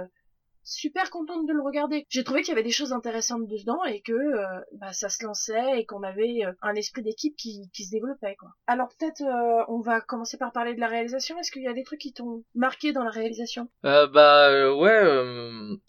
super 0.63 1.10
contente 1.10 1.48
de 1.48 1.53
le 1.53 1.62
regarder. 1.62 2.05
J'ai 2.10 2.24
trouvé 2.24 2.41
qu'il 2.41 2.50
y 2.50 2.53
avait 2.53 2.63
des 2.63 2.72
choses 2.72 2.93
intéressantes 2.93 3.48
dedans 3.48 3.84
et 3.86 4.01
que 4.01 4.13
euh, 4.13 4.62
bah, 4.79 4.93
ça 4.93 5.10
se 5.10 5.24
lançait 5.24 5.79
et 5.79 5.86
qu'on 5.86 6.03
avait 6.03 6.46
euh, 6.46 6.51
un 6.62 6.74
esprit 6.75 7.03
d'équipe 7.03 7.36
qui, 7.36 7.70
qui 7.74 7.86
se 7.86 7.91
développait 7.91 8.36
quoi. 8.39 8.50
Alors 8.67 8.89
peut-être 8.98 9.22
euh, 9.22 9.63
on 9.67 9.82
va 9.82 10.01
commencer 10.01 10.38
par 10.38 10.51
parler 10.51 10.74
de 10.74 10.79
la 10.79 10.88
réalisation. 10.88 11.38
Est-ce 11.39 11.51
qu'il 11.51 11.63
y 11.63 11.67
a 11.67 11.74
des 11.74 11.84
trucs 11.84 12.00
qui 12.00 12.13
t'ont 12.13 12.43
marqué 12.55 12.93
dans 12.93 13.03
la 13.03 13.12
réalisation? 13.12 13.67
Euh, 13.86 14.08
Bah 14.08 14.74
ouais, 14.75 15.03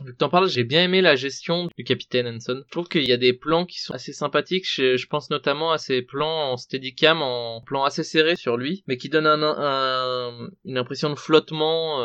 vu 0.01 0.13
que 0.13 0.19
t'en 0.19 0.29
parles, 0.29 0.49
j'ai 0.49 0.65
bien 0.65 0.85
aimé 0.85 1.01
la 1.01 1.17
gestion 1.17 1.69
du 1.77 1.85
capitaine 1.85 2.27
Hanson. 2.27 2.63
Je 2.67 2.71
trouve 2.71 2.89
qu'il 2.89 3.09
y 3.09 3.13
a 3.13 3.17
des 3.17 3.33
plans 3.33 3.67
qui 3.67 3.81
sont 3.81 3.95
assez 3.95 4.13
sympathiques. 4.13 4.67
Je, 4.67 5.07
pense 5.07 5.31
notamment 5.31 5.71
à 5.71 5.79
ces 5.79 6.03
plans 6.03 6.53
en 6.53 6.57
steadicam, 6.57 7.23
en 7.23 7.61
plan 7.61 7.85
assez 7.85 8.03
serré 8.03 8.37
sur 8.37 8.57
lui, 8.57 8.83
mais 8.87 8.97
qui 8.97 9.09
donnent 9.09 9.27
un, 9.27 9.43
un, 9.43 10.49
une 10.65 10.79
impression 10.79 11.11
de 11.11 11.15
flottement 11.15 12.01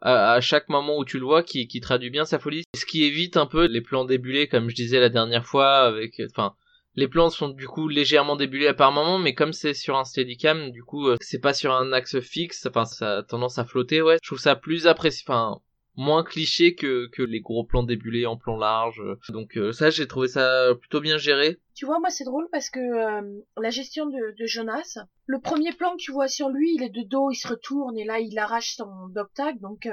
à, 0.00 0.32
à, 0.32 0.40
chaque 0.40 0.68
moment 0.68 0.96
où 0.96 1.04
tu 1.04 1.18
le 1.18 1.24
vois, 1.24 1.42
qui, 1.42 1.66
qui 1.66 1.80
traduit 1.90 2.10
bien 2.10 2.24
sa 2.24 2.38
folie. 2.38 2.62
Ce 2.76 2.86
qui 2.86 3.02
évite 3.02 3.36
un 3.36 3.46
peu 3.46 3.66
les 3.66 3.80
plans 3.80 4.04
débulés, 4.04 4.46
comme 4.46 4.70
je 4.70 4.76
disais 4.76 5.00
la 5.00 5.08
dernière 5.08 5.44
fois, 5.44 5.78
avec, 5.78 6.22
enfin, 6.30 6.54
les 6.94 7.08
plans 7.08 7.30
sont 7.30 7.48
du 7.48 7.66
coup 7.66 7.88
légèrement 7.88 8.36
débulés 8.36 8.68
à 8.68 8.74
par 8.74 8.92
moment, 8.92 9.18
mais 9.18 9.34
comme 9.34 9.52
c'est 9.52 9.74
sur 9.74 9.96
un 9.96 10.04
steadicam, 10.04 10.70
du 10.70 10.84
coup, 10.84 11.08
euh, 11.08 11.16
c'est 11.20 11.40
pas 11.40 11.52
sur 11.52 11.72
un 11.72 11.92
axe 11.92 12.20
fixe, 12.20 12.64
enfin, 12.66 12.84
ça 12.84 13.18
a 13.18 13.22
tendance 13.24 13.58
à 13.58 13.64
flotter, 13.64 14.02
ouais. 14.02 14.18
Je 14.22 14.28
trouve 14.28 14.38
ça 14.38 14.54
plus 14.54 14.86
apprécié, 14.86 15.24
enfin, 15.26 15.58
moins 15.96 16.22
cliché 16.22 16.76
que, 16.76 17.08
que 17.08 17.24
les 17.24 17.40
gros 17.40 17.64
plans 17.64 17.82
débulés 17.82 18.24
en 18.24 18.36
plan 18.36 18.56
large. 18.56 19.02
Donc 19.30 19.56
euh, 19.56 19.72
ça, 19.72 19.90
j'ai 19.90 20.06
trouvé 20.06 20.28
ça 20.28 20.72
plutôt 20.78 21.00
bien 21.00 21.18
géré. 21.18 21.58
Tu 21.74 21.86
vois, 21.86 21.98
moi 21.98 22.10
c'est 22.10 22.24
drôle 22.24 22.46
parce 22.52 22.70
que 22.70 22.78
euh, 22.78 23.42
la 23.60 23.70
gestion 23.70 24.06
de, 24.06 24.46
Jonas, 24.46 24.96
le 25.26 25.40
premier 25.40 25.72
plan 25.72 25.96
que 25.96 26.02
tu 26.02 26.12
vois 26.12 26.28
sur 26.28 26.50
lui, 26.50 26.72
il 26.76 26.84
est 26.84 26.90
de 26.90 27.02
dos, 27.02 27.32
il 27.32 27.36
se 27.36 27.48
retourne 27.48 27.98
et 27.98 28.04
là 28.04 28.20
il 28.20 28.38
arrache 28.38 28.76
son 28.76 29.08
dog 29.08 29.26
donc 29.60 29.88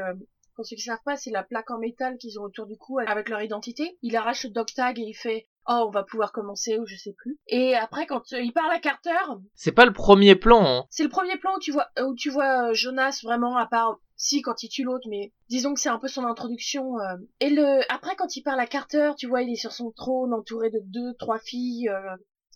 pour 0.58 0.66
ceux 0.66 0.76
qui 0.76 0.82
savent 0.82 0.98
pas, 1.06 1.16
c'est 1.16 1.30
la 1.30 1.44
plaque 1.44 1.70
en 1.70 1.78
métal 1.78 2.18
qu'ils 2.18 2.40
ont 2.40 2.44
autour 2.44 2.66
du 2.66 2.76
cou 2.78 2.98
avec 3.06 3.30
leur 3.30 3.42
identité. 3.42 3.98
Il 4.02 4.18
arrache 4.18 4.44
le 4.44 4.50
dog 4.50 4.66
tag 4.76 5.00
et 5.00 5.04
il 5.04 5.14
fait 5.14 5.48
oh 5.68 5.86
on 5.88 5.92
va 5.92 6.04
pouvoir 6.04 6.32
commencer 6.32 6.80
ou 6.80 6.86
je 6.86 6.96
sais 6.96 7.14
plus. 7.14 7.38
Et 7.48 7.76
après 7.76 8.08
quand 8.08 8.34
euh, 8.34 8.42
il 8.42 8.52
parle 8.52 8.72
à 8.72 8.80
Carter, 8.80 9.12
c'est 9.54 9.72
pas 9.72 9.86
le 9.86 9.94
premier 9.94 10.36
plan. 10.36 10.66
Hein. 10.66 10.86
C'est 10.90 11.04
le 11.04 11.10
premier 11.10 11.38
plan 11.38 11.56
où 11.56 11.60
tu 11.60 11.72
vois 11.72 11.88
où 12.02 12.16
tu 12.16 12.32
vois 12.32 12.70
euh, 12.70 12.74
Jonas 12.74 13.20
vraiment 13.24 13.56
à 13.56 13.68
part 13.68 14.00
si 14.16 14.42
quand 14.42 14.64
il 14.64 14.70
tue 14.70 14.84
l'autre, 14.84 15.08
mais 15.12 15.32
disons 15.48 15.76
que 15.76 15.80
c'est 15.80 15.90
un 15.90 16.00
peu 16.00 16.08
son 16.08 16.26
introduction. 16.26 17.00
Euh. 17.00 17.18
Et 17.40 17.52
le 17.52 17.82
après 17.92 18.16
quand 18.16 18.36
il 18.36 18.42
parle 18.42 18.60
à 18.60 18.68
Carter, 18.68 19.12
tu 19.16 19.28
vois 19.28 19.44
il 19.44 19.52
est 19.52 19.62
sur 19.62 19.72
son 19.72 19.92
trône 19.92 20.34
entouré 20.34 20.72
de 20.72 20.80
deux 20.86 21.14
trois 21.20 21.38
filles 21.38 21.88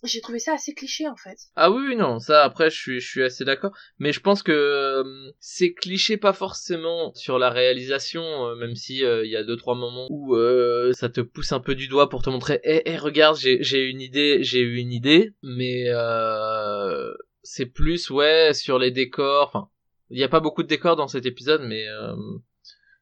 j'ai 0.04 0.20
trouvé 0.20 0.38
ça 0.38 0.54
assez 0.54 0.74
cliché 0.74 1.08
en 1.08 1.16
fait. 1.16 1.38
Ah 1.56 1.70
oui, 1.70 1.96
non, 1.96 2.18
ça 2.18 2.42
après 2.42 2.70
je 2.70 2.76
suis, 2.76 3.00
je 3.00 3.08
suis 3.08 3.22
assez 3.22 3.44
d'accord. 3.44 3.72
Mais 3.98 4.12
je 4.12 4.20
pense 4.20 4.42
que 4.42 4.52
euh, 4.52 5.32
c'est 5.38 5.72
cliché 5.72 6.16
pas 6.16 6.32
forcément 6.32 7.14
sur 7.14 7.38
la 7.38 7.50
réalisation, 7.50 8.22
euh, 8.22 8.54
même 8.56 8.74
si 8.74 9.04
euh, 9.04 9.24
il 9.24 9.30
y 9.30 9.36
a 9.36 9.44
deux 9.44 9.56
trois 9.56 9.74
moments 9.74 10.06
où 10.10 10.36
ça 10.92 11.08
te 11.08 11.20
pousse 11.20 11.52
un 11.52 11.60
peu 11.60 11.74
du 11.74 11.88
doigt 11.88 12.08
pour 12.08 12.22
te 12.22 12.30
montrer, 12.30 12.60
eh, 12.64 12.82
eh 12.84 12.96
regarde, 12.96 13.36
j'ai, 13.36 13.62
j'ai 13.62 13.88
une 13.88 14.00
idée, 14.00 14.42
j'ai 14.42 14.60
eu 14.60 14.76
une 14.76 14.92
idée, 14.92 15.32
mais 15.42 15.86
c'est 17.42 17.66
plus 17.66 18.10
ouais 18.10 18.52
sur 18.54 18.78
les 18.78 18.90
décors. 18.90 19.48
Enfin, 19.48 19.68
il 20.10 20.16
n'y 20.16 20.24
a 20.24 20.28
pas 20.28 20.40
beaucoup 20.40 20.62
de 20.62 20.68
décors 20.68 20.96
dans 20.96 21.08
cet 21.08 21.26
épisode, 21.26 21.62
mais 21.64 21.86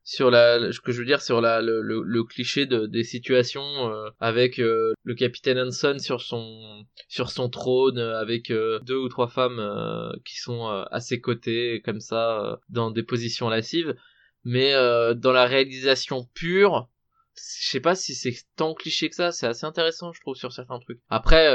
sur 0.03 0.31
la 0.31 0.73
ce 0.73 0.81
que 0.81 0.93
je 0.93 1.01
veux 1.01 1.05
dire 1.05 1.23
sur 1.23 1.41
la 1.41 1.61
le, 1.61 1.81
le, 1.81 2.25
cliché 2.25 2.67
de, 2.67 2.87
des 2.87 3.05
situations 3.05 3.91
euh, 3.91 4.09
avec 4.19 4.59
euh, 4.59 4.93
le 5.05 5.15
capitaine 5.15 5.59
Hanson 5.59 5.99
sur 5.99 6.21
son 6.21 6.85
sur 7.09 7.31
son 7.31 7.49
trône 7.49 7.99
euh, 7.99 8.19
avec 8.19 8.51
deux 8.51 8.97
ou 8.97 9.09
trois 9.09 9.29
femmes 9.29 9.61
qui 10.25 10.39
sont 10.39 10.67
à 10.69 11.01
ses 11.01 11.21
côtés 11.21 11.83
comme 11.85 12.01
ça 12.01 12.59
dans 12.69 12.91
des 12.91 13.03
positions 13.03 13.49
lascives 13.49 13.95
mais 14.45 14.73
dans 15.15 15.33
la 15.33 15.45
réalisation 15.45 16.27
pure 16.35 16.89
je 17.37 17.69
sais 17.71 17.81
pas 17.81 17.95
si 17.95 18.15
c'est 18.15 18.35
tant 18.57 18.75
cliché 18.75 19.09
que 19.09 19.15
ça, 19.15 19.33
c'est 19.33 19.47
assez 19.47 19.65
intéressant 19.65 20.13
je 20.13 20.21
trouve 20.21 20.35
sur 20.35 20.53
certains 20.53 20.79
trucs. 20.79 21.01
Après 21.09 21.55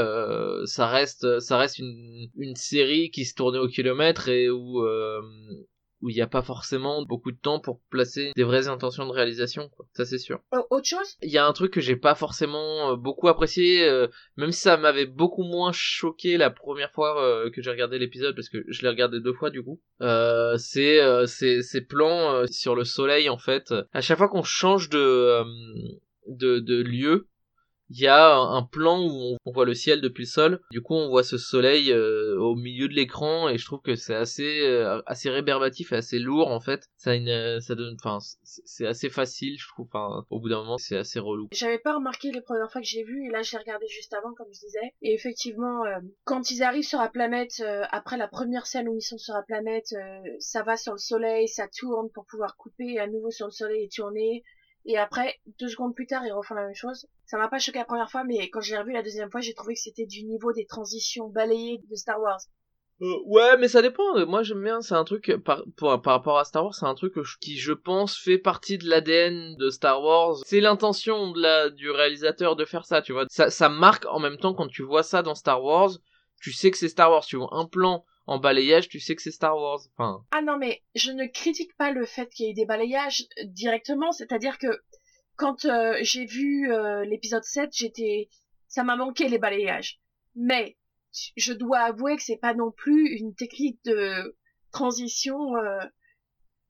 ça 0.66 0.88
reste 0.88 1.40
ça 1.40 1.58
reste 1.58 1.80
une, 1.80 2.30
une 2.38 2.56
série 2.56 3.12
qui 3.12 3.26
se 3.26 3.36
tournait 3.36 3.60
au 3.60 3.68
kilomètre 3.68 4.30
et 4.30 4.50
où 4.50 4.86
où 6.06 6.10
il 6.10 6.16
n'y 6.16 6.22
a 6.22 6.28
pas 6.28 6.44
forcément 6.44 7.04
beaucoup 7.04 7.32
de 7.32 7.38
temps 7.38 7.60
pour 7.60 7.82
placer 7.90 8.32
des 8.36 8.44
vraies 8.44 8.68
intentions 8.68 9.08
de 9.08 9.12
réalisation, 9.12 9.70
quoi. 9.70 9.88
Ça 9.94 10.06
c'est 10.06 10.20
sûr. 10.20 10.40
Euh, 10.54 10.62
autre 10.70 10.86
chose? 10.88 11.18
Il 11.24 11.32
y 11.32 11.40
a 11.40 11.48
un 11.48 11.52
truc 11.52 11.74
que 11.74 11.82
j'ai 11.82 11.96
pas 11.96 12.14
forcément 12.14 12.92
euh, 12.92 12.96
beaucoup 12.96 13.28
apprécié, 13.28 13.84
euh, 13.84 14.08
même 14.38 14.52
si 14.52 14.62
ça 14.62 14.78
m'avait 14.78 15.08
beaucoup 15.08 15.42
moins 15.42 15.72
choqué 15.74 16.38
la 16.38 16.52
première 16.52 16.92
fois 16.92 17.50
que 17.52 17.62
j'ai 17.64 17.72
regardé 17.72 17.98
l'épisode, 17.98 18.36
parce 18.36 18.50
que 18.50 18.64
je 18.68 18.84
l'ai 18.84 18.90
regardé 18.90 19.20
deux 19.20 19.34
fois 19.34 19.50
du 19.50 19.64
coup. 19.64 19.82
c'est 20.58 21.00
ces, 21.26 21.64
ces 21.64 21.82
plans 21.82 22.46
sur 22.48 22.76
le 22.76 22.84
soleil 22.84 23.28
en 23.30 23.40
fait. 23.40 23.74
À 23.92 24.02
chaque 24.02 24.20
fois 24.20 24.30
qu'on 24.30 24.44
change 24.44 24.90
de 24.90 25.44
de, 26.28 26.60
de 26.60 26.82
lieu, 26.82 27.28
il 27.90 28.00
y 28.00 28.08
a 28.08 28.36
un 28.36 28.64
plan 28.64 29.02
où 29.02 29.38
on 29.46 29.52
voit 29.52 29.66
le 29.66 29.74
ciel 29.74 30.02
depuis 30.02 30.24
le 30.24 30.30
sol. 30.30 30.62
Du 30.72 30.82
coup, 30.82 30.96
on 30.96 31.10
voit 31.10 31.24
ce 31.24 31.38
soleil 31.38 31.92
euh, 31.92 32.38
au 32.40 32.56
milieu 32.56 32.88
de 32.88 32.94
l'écran 32.94 33.50
et 33.50 33.58
je 33.58 33.66
trouve 33.66 33.82
que 33.82 33.96
c'est 33.96 34.16
assez 34.16 34.62
euh, 34.62 35.02
assez 35.06 35.30
et 35.30 35.96
assez 35.96 36.20
lourd 36.20 36.52
en 36.52 36.60
fait. 36.60 36.88
Ça 36.98 37.12
euh, 37.12 37.60
ça 37.60 37.76
donne 37.76 37.96
enfin 38.04 38.20
c'est 38.44 38.88
assez 38.88 39.10
facile, 39.10 39.58
je 39.60 39.68
trouve 39.68 39.88
enfin 39.88 40.26
au 40.30 40.40
bout 40.40 40.50
d'un 40.50 40.64
moment, 40.64 40.78
c'est 40.78 40.98
assez 40.98 41.20
relou. 41.20 41.48
J'avais 41.52 41.80
pas 41.80 41.96
remarqué 41.96 42.32
les 42.32 42.42
premières 42.42 42.72
fois 42.72 42.82
que 42.82 42.88
j'ai 42.88 43.04
vu 43.04 43.28
et 43.28 43.32
là 43.32 43.42
j'ai 43.42 43.58
regardé 43.58 43.88
juste 43.88 44.14
avant 44.14 44.34
comme 44.34 44.48
je 44.54 44.60
disais 44.60 44.94
et 45.02 45.14
effectivement 45.14 45.84
quand 46.24 46.52
ils 46.52 46.64
arrivent 46.64 46.88
sur 46.88 47.00
la 47.00 47.10
planète 47.10 47.64
après 47.92 48.18
la 48.18 48.28
première 48.28 48.66
scène 48.66 48.90
où 48.90 48.96
ils 48.96 49.02
sont 49.02 49.18
sur 49.18 49.34
la 49.34 49.44
planète, 49.44 49.94
ça 50.40 50.64
va 50.64 50.78
sur 50.78 50.94
le 50.94 50.98
soleil, 51.00 51.48
ça 51.48 51.68
tourne 51.68 52.10
pour 52.14 52.26
pouvoir 52.26 52.56
couper 52.58 53.00
à 53.00 53.08
nouveau 53.08 53.32
sur 53.32 53.46
le 53.46 53.52
soleil 53.52 53.84
et 53.84 53.90
tourner 53.90 54.44
et 54.86 54.98
après, 54.98 55.40
deux 55.60 55.68
secondes 55.68 55.96
plus 55.96 56.06
tard, 56.06 56.24
ils 56.26 56.32
refont 56.32 56.54
la 56.54 56.66
même 56.66 56.76
chose. 56.76 57.08
Ça 57.26 57.38
m'a 57.38 57.48
pas 57.48 57.58
choqué 57.58 57.80
la 57.80 57.86
première 57.86 58.10
fois, 58.12 58.24
mais 58.24 58.50
quand 58.50 58.62
j'ai 58.62 58.78
revu 58.78 58.92
la 58.94 59.02
deuxième 59.02 59.32
fois, 59.32 59.42
j'ai 59.42 59.56
trouvé 59.56 59.74
que 59.74 59.80
c'était 59.80 60.06
du 60.06 60.24
niveau 60.24 60.54
des 60.54 60.66
transitions 60.66 61.28
balayées 61.28 61.82
de 61.90 61.96
Star 61.96 62.22
Wars. 62.22 62.40
Euh, 63.02 63.14
ouais, 63.26 63.58
mais 63.58 63.68
ça 63.68 63.82
dépend. 63.82 64.26
Moi, 64.28 64.44
j'aime 64.44 64.64
bien. 64.64 64.82
C'est 64.82 64.94
un 64.94 65.04
truc 65.04 65.36
par, 65.44 65.64
par, 65.76 66.02
rapport 66.04 66.38
à 66.38 66.46
Star 66.46 66.64
Wars, 66.64 66.76
c'est 66.76 66.86
un 66.86 66.94
truc 66.94 67.16
qui, 67.42 67.58
je 67.58 67.74
pense, 67.74 68.18
fait 68.18 68.38
partie 68.38 68.78
de 68.78 68.88
l'ADN 68.88 69.56
de 69.58 69.70
Star 69.70 70.02
Wars. 70.02 70.38
C'est 70.46 70.62
l'intention 70.62 71.32
de 71.32 71.42
la 71.42 71.70
du 71.72 71.90
réalisateur 71.90 72.56
de 72.56 72.64
faire 72.64 72.86
ça. 72.86 73.02
Tu 73.02 73.12
vois, 73.12 73.26
ça, 73.30 73.50
ça 73.50 73.70
marque 73.70 74.06
en 74.06 74.20
même 74.20 74.38
temps 74.38 74.54
quand 74.54 74.68
tu 74.68 74.84
vois 74.84 75.04
ça 75.04 75.24
dans 75.24 75.36
Star 75.36 75.64
Wars. 75.64 75.92
Tu 76.42 76.54
sais 76.54 76.70
que 76.70 76.78
c'est 76.78 76.90
Star 76.90 77.10
Wars. 77.10 77.26
Tu 77.26 77.38
vois 77.38 77.50
un 77.52 77.66
plan 77.66 78.06
en 78.28 78.40
balayage, 78.40 78.90
tu 78.90 79.00
sais 79.00 79.16
que 79.16 79.22
c'est 79.22 79.32
Star 79.32 79.56
Wars. 79.56 79.82
Enfin... 79.94 80.26
Ah 80.32 80.42
non, 80.42 80.58
mais 80.58 80.82
je 80.96 81.12
ne 81.12 81.26
critique 81.26 81.76
pas 81.78 81.92
le 81.92 82.06
fait 82.06 82.30
qu'il 82.30 82.48
y 82.48 82.50
ait 82.50 82.54
des 82.54 82.66
balayages 82.66 83.26
directement, 83.44 84.12
c'est-à-dire 84.12 84.58
que 84.58 84.82
quand 85.36 85.66
euh, 85.66 85.98
j'ai 86.02 86.26
vu 86.26 86.72
euh, 86.72 87.06
l'épisode 87.06 87.44
7, 87.44 87.70
j'étais 87.74 88.30
ça 88.68 88.84
m'a 88.84 88.96
manqué 88.96 89.30
les 89.30 89.38
balayages. 89.38 90.00
Mais 90.36 90.78
je 91.38 91.54
dois 91.54 91.80
avouer 91.80 92.18
que 92.18 92.24
c'est 92.24 92.38
pas 92.38 92.54
non 92.54 92.72
plus 92.72 93.16
une 93.16 93.36
technique 93.36 93.80
de 93.86 94.36
transition 94.72 95.56
euh, 95.56 95.80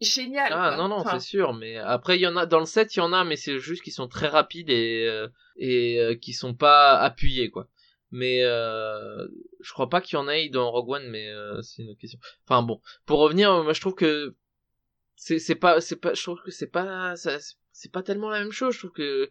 géniale. 0.02 0.52
Ah 0.52 0.76
non 0.78 0.90
non, 0.90 1.04
c'est 1.10 1.20
sûr, 1.20 1.54
mais 1.54 1.78
après 1.78 2.18
il 2.18 2.22
y 2.22 2.28
en 2.28 2.36
a 2.36 2.46
dans 2.46 2.60
le 2.60 2.66
7, 2.66 2.96
il 2.96 3.00
y 3.00 3.02
en 3.02 3.14
a 3.14 3.24
mais 3.24 3.38
c'est 3.38 3.60
juste 3.60 3.82
qu'ils 3.82 3.94
sont 3.94 4.08
très 4.08 4.28
rapides 4.28 4.70
et 4.70 5.10
et 5.58 6.20
qui 6.22 6.34
sont 6.34 6.54
pas 6.54 7.00
appuyés 7.00 7.50
quoi 7.50 7.70
mais 8.12 8.44
euh, 8.44 9.28
je 9.62 9.74
crois 9.74 9.90
pas 9.90 10.02
qu'il 10.02 10.18
y 10.18 10.22
en 10.22 10.28
ait 10.28 10.50
dans 10.50 10.72
Rogue 10.72 10.90
One 10.90 11.10
mais 11.10 11.30
euh, 11.30 11.62
c'est 11.62 11.82
une 11.82 11.90
autre 11.90 12.00
question. 12.00 12.20
Enfin 12.46 12.62
bon. 12.62 12.82
Pour 13.06 13.20
revenir 13.20 13.64
moi 13.64 13.74
je 13.74 13.82
trouve 13.82 13.96
que 13.96 14.36
c'est 15.16 15.40
c'est 15.40 15.56
pas 15.56 15.82
c'est 15.82 15.96
pas 15.96 16.14
je 16.14 16.22
trouve 16.22 16.42
que 16.42 16.52
c'est 16.52 16.68
pas 16.68 17.16
c'est 17.16 17.92
pas 17.92 18.04
tellement 18.04 18.30
la 18.30 18.40
même 18.40 18.52
chose. 18.52 18.74
Je 18.74 18.80
trouve 18.80 18.92
que 18.92 19.30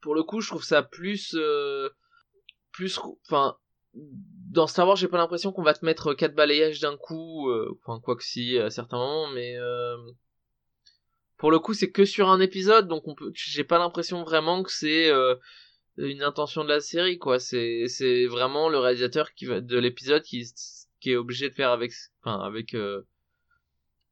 pour 0.00 0.14
le 0.14 0.22
coup 0.22 0.40
je 0.40 0.48
trouve 0.48 0.64
ça 0.64 0.82
plus 0.82 1.34
euh, 1.34 1.90
plus 2.72 2.98
enfin 3.26 3.56
dans 3.94 4.66
Star 4.66 4.86
Wars 4.86 4.96
j'ai 4.96 5.08
pas 5.08 5.18
l'impression 5.18 5.52
qu'on 5.52 5.62
va 5.62 5.74
te 5.74 5.84
mettre 5.84 6.14
quatre 6.14 6.34
balayages 6.34 6.80
d'un 6.80 6.96
coup 6.96 7.50
enfin 7.82 8.00
quoi 8.00 8.16
que 8.16 8.22
si 8.22 8.56
à 8.58 8.70
certains 8.70 8.98
moments 8.98 9.28
mais 9.28 9.56
pour 11.36 11.50
le 11.50 11.58
coup 11.58 11.74
c'est 11.74 11.90
que 11.90 12.04
sur 12.04 12.28
un 12.28 12.40
épisode 12.40 12.86
donc 12.86 13.08
on 13.08 13.14
peut 13.14 13.32
j'ai 13.34 13.64
pas 13.64 13.78
l'impression 13.78 14.22
vraiment 14.22 14.62
que 14.62 14.70
c'est 14.70 15.10
une 15.98 16.22
intention 16.22 16.64
de 16.64 16.68
la 16.68 16.80
série 16.80 17.18
quoi. 17.18 17.38
C'est 17.38 17.86
c'est 17.88 18.26
vraiment 18.26 18.68
le 18.68 18.78
réalisateur 18.78 19.34
qui 19.34 19.46
va 19.46 19.60
de 19.60 19.78
l'épisode 19.78 20.22
qui 20.22 20.44
qui 21.00 21.12
est 21.12 21.16
obligé 21.16 21.48
de 21.48 21.54
faire 21.54 21.70
avec 21.70 21.92
enfin 22.22 22.40
avec 22.40 22.74
euh, 22.74 23.02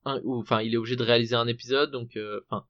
un, 0.05 0.21
ou 0.25 0.41
enfin 0.41 0.61
il 0.63 0.75
est 0.75 0.77
obligé 0.77 0.97
de 0.97 1.03
réaliser 1.03 1.35
un 1.35 1.47
épisode 1.47 1.91
donc 1.91 2.17
euh, 2.17 2.41
enfin 2.49 2.67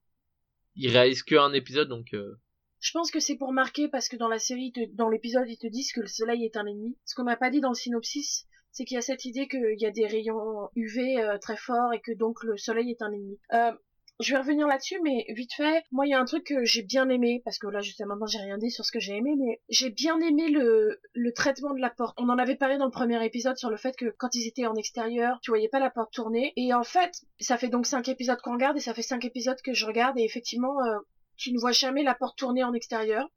il 0.75 0.91
réalise 0.91 1.23
que 1.23 1.35
un 1.35 1.53
épisode 1.53 1.89
donc 1.89 2.15
euh... 2.15 2.37
je 2.81 2.93
pense 2.93 3.11
que 3.11 3.21
c'est 3.21 3.37
pour 3.37 3.53
marquer 3.53 3.89
parce 3.89 4.09
que 4.09 4.17
dans 4.17 4.29
la 4.29 4.39
série 4.39 4.73
dans 4.93 5.09
l'épisode 5.09 5.49
ils 5.49 5.59
te 5.59 5.67
disent 5.67 5.93
que 5.93 6.01
le 6.01 6.07
soleil 6.07 6.45
est 6.45 6.57
un 6.57 6.67
ennemi. 6.67 6.97
Ce 7.05 7.15
qu'on 7.15 7.25
m'a 7.25 7.37
pas 7.37 7.51
dit 7.51 7.61
dans 7.61 7.71
le 7.71 7.75
synopsis 7.75 8.47
c'est 8.77 8.85
qu'il 8.85 8.97
y 8.97 8.99
a 8.99 9.03
cette 9.03 9.25
idée 9.25 9.49
qu'il 9.49 9.79
y 9.79 9.87
a 9.87 9.91
des 9.91 10.07
rayons 10.07 10.69
UV 10.77 11.19
euh, 11.19 11.39
très 11.39 11.57
forts 11.57 11.95
et 11.95 12.01
que 12.01 12.13
donc 12.13 12.45
le 12.45 12.59
soleil 12.59 12.91
est 12.91 13.01
un 13.01 13.11
ennemi. 13.11 13.39
Euh, 13.55 13.73
je 14.21 14.33
vais 14.33 14.41
revenir 14.41 14.67
là-dessus, 14.67 14.99
mais 15.03 15.27
vite 15.29 15.53
fait, 15.53 15.85
moi 15.91 16.07
il 16.07 16.11
y 16.11 16.15
a 16.15 16.21
un 16.21 16.25
truc 16.25 16.45
que 16.45 16.65
j'ai 16.65 16.83
bien 16.83 17.09
aimé, 17.09 17.43
parce 17.45 17.59
que 17.59 17.67
là 17.67 17.81
justement 17.81 18.11
maintenant 18.11 18.27
j'ai 18.27 18.39
rien 18.39 18.59
dit 18.59 18.71
sur 18.71 18.85
ce 18.85 18.93
que 18.93 19.01
j'ai 19.01 19.17
aimé, 19.17 19.35
mais 19.37 19.61
j'ai 19.69 19.91
bien 19.91 20.19
aimé 20.21 20.49
le, 20.49 21.01
le 21.13 21.33
traitement 21.33 21.75
de 21.75 21.81
la 21.81 21.91
porte. 21.91 22.15
On 22.19 22.29
en 22.29 22.39
avait 22.39 22.57
parlé 22.57 22.79
dans 22.79 22.87
le 22.87 22.91
premier 22.91 23.25
épisode 23.25 23.57
sur 23.57 23.71
le 23.71 23.77
fait 23.77 23.97
que 23.97 24.15
quand 24.19 24.35
ils 24.35 24.47
étaient 24.47 24.67
en 24.67 24.75
extérieur, 24.75 25.39
tu 25.43 25.51
voyais 25.51 25.69
pas 25.69 25.81
la 25.81 25.91
porte 25.91 26.13
tourner, 26.13 26.53
et 26.57 26.73
en 26.73 26.85
fait, 26.85 27.23
ça 27.41 27.59
fait 27.59 27.69
donc 27.69 27.87
cinq 27.87 28.09
épisodes 28.09 28.41
qu'on 28.41 28.55
regarde, 28.55 28.77
et 28.77 28.81
ça 28.81 28.95
fait 28.95 29.03
cinq 29.03 29.25
épisodes 29.25 29.61
que 29.63 29.75
je 29.75 29.87
regarde, 29.87 30.19
et 30.19 30.25
effectivement, 30.25 30.81
euh, 30.85 30.99
tu 31.37 31.53
ne 31.53 31.59
vois 31.59 31.73
jamais 31.73 32.03
la 32.03 32.15
porte 32.15 32.39
tourner 32.39 32.65
en 32.65 32.73
extérieur. 32.73 33.29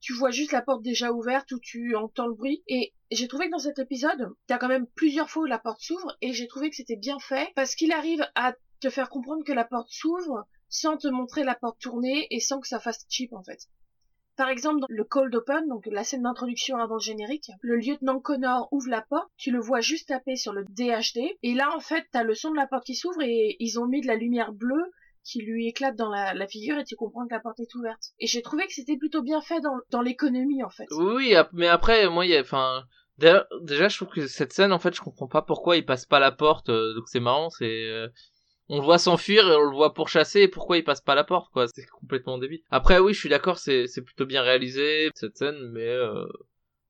Tu 0.00 0.14
vois 0.14 0.32
juste 0.32 0.50
la 0.50 0.62
porte 0.62 0.82
déjà 0.82 1.12
ouverte 1.12 1.52
où 1.52 1.60
tu 1.60 1.94
entends 1.94 2.26
le 2.26 2.34
bruit. 2.34 2.64
Et 2.66 2.92
j'ai 3.12 3.28
trouvé 3.28 3.46
que 3.46 3.52
dans 3.52 3.58
cet 3.58 3.78
épisode, 3.78 4.34
t'as 4.48 4.58
quand 4.58 4.66
même 4.66 4.88
plusieurs 4.96 5.30
fois 5.30 5.44
où 5.44 5.46
la 5.46 5.60
porte 5.60 5.80
s'ouvre 5.80 6.16
et 6.20 6.32
j'ai 6.32 6.48
trouvé 6.48 6.70
que 6.70 6.76
c'était 6.76 6.96
bien 6.96 7.20
fait 7.20 7.52
parce 7.54 7.76
qu'il 7.76 7.92
arrive 7.92 8.26
à 8.34 8.52
te 8.82 8.90
faire 8.90 9.08
comprendre 9.08 9.44
que 9.44 9.52
la 9.52 9.64
porte 9.64 9.88
s'ouvre 9.90 10.46
sans 10.68 10.96
te 10.96 11.08
montrer 11.08 11.44
la 11.44 11.54
porte 11.54 11.80
tourner 11.80 12.26
et 12.30 12.40
sans 12.40 12.60
que 12.60 12.68
ça 12.68 12.80
fasse 12.80 13.06
cheap 13.08 13.32
en 13.32 13.42
fait. 13.42 13.60
Par 14.36 14.48
exemple, 14.48 14.80
dans 14.80 14.86
le 14.88 15.04
cold 15.04 15.34
open, 15.34 15.68
donc 15.68 15.86
la 15.86 16.04
scène 16.04 16.22
d'introduction 16.22 16.78
avant 16.78 16.94
le 16.94 17.00
générique, 17.00 17.50
le 17.60 17.76
lieutenant 17.76 18.18
Connor 18.18 18.68
ouvre 18.72 18.88
la 18.88 19.02
porte, 19.02 19.30
tu 19.36 19.50
le 19.50 19.60
vois 19.60 19.80
juste 19.80 20.08
taper 20.08 20.36
sur 20.36 20.52
le 20.52 20.64
DHD, 20.64 21.20
et 21.42 21.54
là 21.54 21.70
en 21.76 21.80
fait 21.80 22.04
t'as 22.12 22.22
le 22.22 22.34
son 22.34 22.50
de 22.50 22.56
la 22.56 22.66
porte 22.66 22.84
qui 22.84 22.94
s'ouvre 22.94 23.22
et 23.22 23.56
ils 23.60 23.78
ont 23.78 23.86
mis 23.86 24.00
de 24.00 24.06
la 24.06 24.16
lumière 24.16 24.52
bleue 24.52 24.90
qui 25.24 25.40
lui 25.42 25.68
éclate 25.68 25.94
dans 25.94 26.08
la, 26.08 26.46
figure 26.48 26.78
et 26.78 26.84
tu 26.84 26.96
comprends 26.96 27.26
que 27.26 27.34
la 27.34 27.40
porte 27.40 27.60
est 27.60 27.74
ouverte. 27.76 28.02
Et 28.18 28.26
j'ai 28.26 28.42
trouvé 28.42 28.66
que 28.66 28.72
c'était 28.72 28.96
plutôt 28.96 29.22
bien 29.22 29.40
fait 29.40 29.60
dans, 29.90 30.02
l'économie 30.02 30.64
en 30.64 30.70
fait. 30.70 30.86
Oui, 30.90 31.34
mais 31.52 31.68
après, 31.68 32.08
moi, 32.08 32.26
il 32.26 32.36
enfin, 32.40 32.82
déjà, 33.18 33.88
je 33.88 33.96
trouve 33.96 34.08
que 34.08 34.26
cette 34.26 34.52
scène, 34.52 34.72
en 34.72 34.78
fait, 34.78 34.94
je 34.94 35.00
comprends 35.00 35.28
pas 35.28 35.42
pourquoi 35.42 35.76
il 35.76 35.84
passe 35.84 36.06
pas 36.06 36.18
la 36.18 36.32
porte. 36.32 36.68
Euh, 36.68 36.94
donc 36.94 37.04
c'est 37.06 37.20
marrant, 37.20 37.50
c'est, 37.50 37.84
euh, 37.88 38.08
on 38.72 38.78
le 38.78 38.84
voit 38.84 38.98
s'enfuir 38.98 39.46
et 39.50 39.54
on 39.54 39.68
le 39.70 39.76
voit 39.76 39.92
pourchasser. 39.92 40.40
Et 40.40 40.48
pourquoi 40.48 40.78
il 40.78 40.82
passe 40.82 41.02
pas 41.02 41.14
la 41.14 41.24
porte, 41.24 41.52
quoi 41.52 41.66
C'est 41.68 41.84
complètement 41.86 42.38
débile. 42.38 42.62
Après, 42.70 42.98
oui, 42.98 43.12
je 43.12 43.18
suis 43.18 43.28
d'accord, 43.28 43.58
c'est, 43.58 43.86
c'est 43.86 44.00
plutôt 44.00 44.24
bien 44.24 44.40
réalisé 44.40 45.10
cette 45.14 45.36
scène, 45.36 45.70
mais 45.72 45.86
euh, 45.86 46.24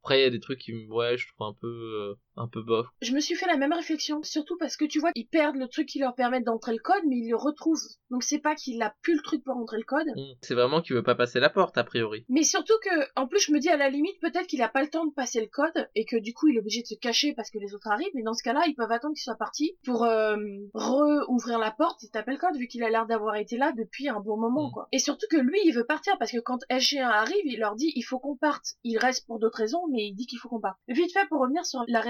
après, 0.00 0.20
il 0.20 0.22
y 0.22 0.26
a 0.26 0.30
des 0.30 0.38
trucs 0.38 0.60
qui, 0.60 0.86
ouais, 0.86 1.16
je 1.16 1.26
trouve 1.26 1.48
un 1.48 1.56
peu, 1.60 1.66
euh, 1.66 2.14
un 2.36 2.48
peu 2.48 2.62
bof. 2.62 2.86
Je 3.00 3.12
me 3.12 3.20
suis 3.20 3.34
fait 3.34 3.46
la 3.46 3.56
même 3.56 3.72
réflexion, 3.72 4.22
surtout 4.22 4.56
parce 4.58 4.76
que 4.76 4.84
tu 4.84 4.98
vois, 4.98 5.10
ils 5.14 5.26
perdent 5.26 5.56
le 5.56 5.68
truc 5.68 5.88
qui 5.88 5.98
leur 5.98 6.14
permet 6.14 6.40
d'entrer 6.40 6.72
le 6.72 6.78
code, 6.78 7.02
mais 7.06 7.18
ils 7.18 7.30
le 7.30 7.36
retrouvent. 7.36 7.82
Donc 8.10 8.22
c'est 8.22 8.38
pas 8.38 8.54
qu'il 8.54 8.82
a 8.82 8.94
plus 9.02 9.14
le 9.14 9.22
truc 9.22 9.44
pour 9.44 9.56
entrer 9.56 9.78
le 9.78 9.84
code. 9.84 10.06
Mmh. 10.16 10.34
C'est 10.42 10.54
vraiment 10.54 10.80
qu'il 10.80 10.96
veut 10.96 11.02
pas 11.02 11.14
passer 11.14 11.40
la 11.40 11.50
porte, 11.50 11.76
a 11.78 11.84
priori. 11.84 12.24
Mais 12.28 12.42
surtout 12.42 12.74
que, 12.84 13.20
en 13.20 13.26
plus, 13.26 13.40
je 13.40 13.52
me 13.52 13.58
dis 13.58 13.68
à 13.68 13.76
la 13.76 13.90
limite, 13.90 14.20
peut-être 14.20 14.46
qu'il 14.46 14.62
a 14.62 14.68
pas 14.68 14.82
le 14.82 14.88
temps 14.88 15.06
de 15.06 15.12
passer 15.12 15.40
le 15.40 15.46
code, 15.46 15.88
et 15.94 16.04
que 16.04 16.16
du 16.16 16.32
coup, 16.34 16.48
il 16.48 16.56
est 16.56 16.60
obligé 16.60 16.82
de 16.82 16.86
se 16.86 16.94
cacher 16.94 17.34
parce 17.34 17.50
que 17.50 17.58
les 17.58 17.74
autres 17.74 17.88
arrivent, 17.88 18.12
mais 18.14 18.22
dans 18.22 18.34
ce 18.34 18.42
cas-là, 18.42 18.62
ils 18.66 18.74
peuvent 18.74 18.90
attendre 18.90 19.14
qu'il 19.14 19.22
soit 19.22 19.36
parti 19.36 19.76
pour, 19.84 20.04
euh, 20.04 20.36
re-ouvrir 20.74 21.58
la 21.58 21.70
porte 21.70 22.04
et 22.04 22.08
taper 22.08 22.32
le 22.32 22.38
code, 22.38 22.56
vu 22.56 22.66
qu'il 22.66 22.82
a 22.82 22.90
l'air 22.90 23.06
d'avoir 23.06 23.36
été 23.36 23.56
là 23.56 23.72
depuis 23.76 24.08
un 24.08 24.20
bon 24.20 24.36
moment, 24.36 24.68
mmh. 24.68 24.72
quoi. 24.72 24.88
Et 24.92 24.98
surtout 24.98 25.26
que 25.30 25.36
lui, 25.36 25.58
il 25.64 25.72
veut 25.72 25.86
partir, 25.86 26.16
parce 26.18 26.32
que 26.32 26.40
quand 26.40 26.58
SG1 26.70 27.02
arrive, 27.02 27.44
il 27.44 27.58
leur 27.58 27.76
dit, 27.76 27.92
il 27.94 28.02
faut 28.02 28.18
qu'on 28.18 28.36
parte. 28.36 28.74
Il 28.84 28.98
reste 28.98 29.26
pour 29.26 29.38
d'autres 29.38 29.58
raisons, 29.58 29.82
mais 29.90 30.06
il 30.06 30.14
dit 30.14 30.26
qu'il 30.26 30.38
faut 30.38 30.48
qu'on 30.48 30.60
parte. 30.60 30.78
Vite 30.88 31.12
fait, 31.12 31.26
pour 31.28 31.40
revenir 31.40 31.64
sur 31.64 31.84
la 31.88 32.00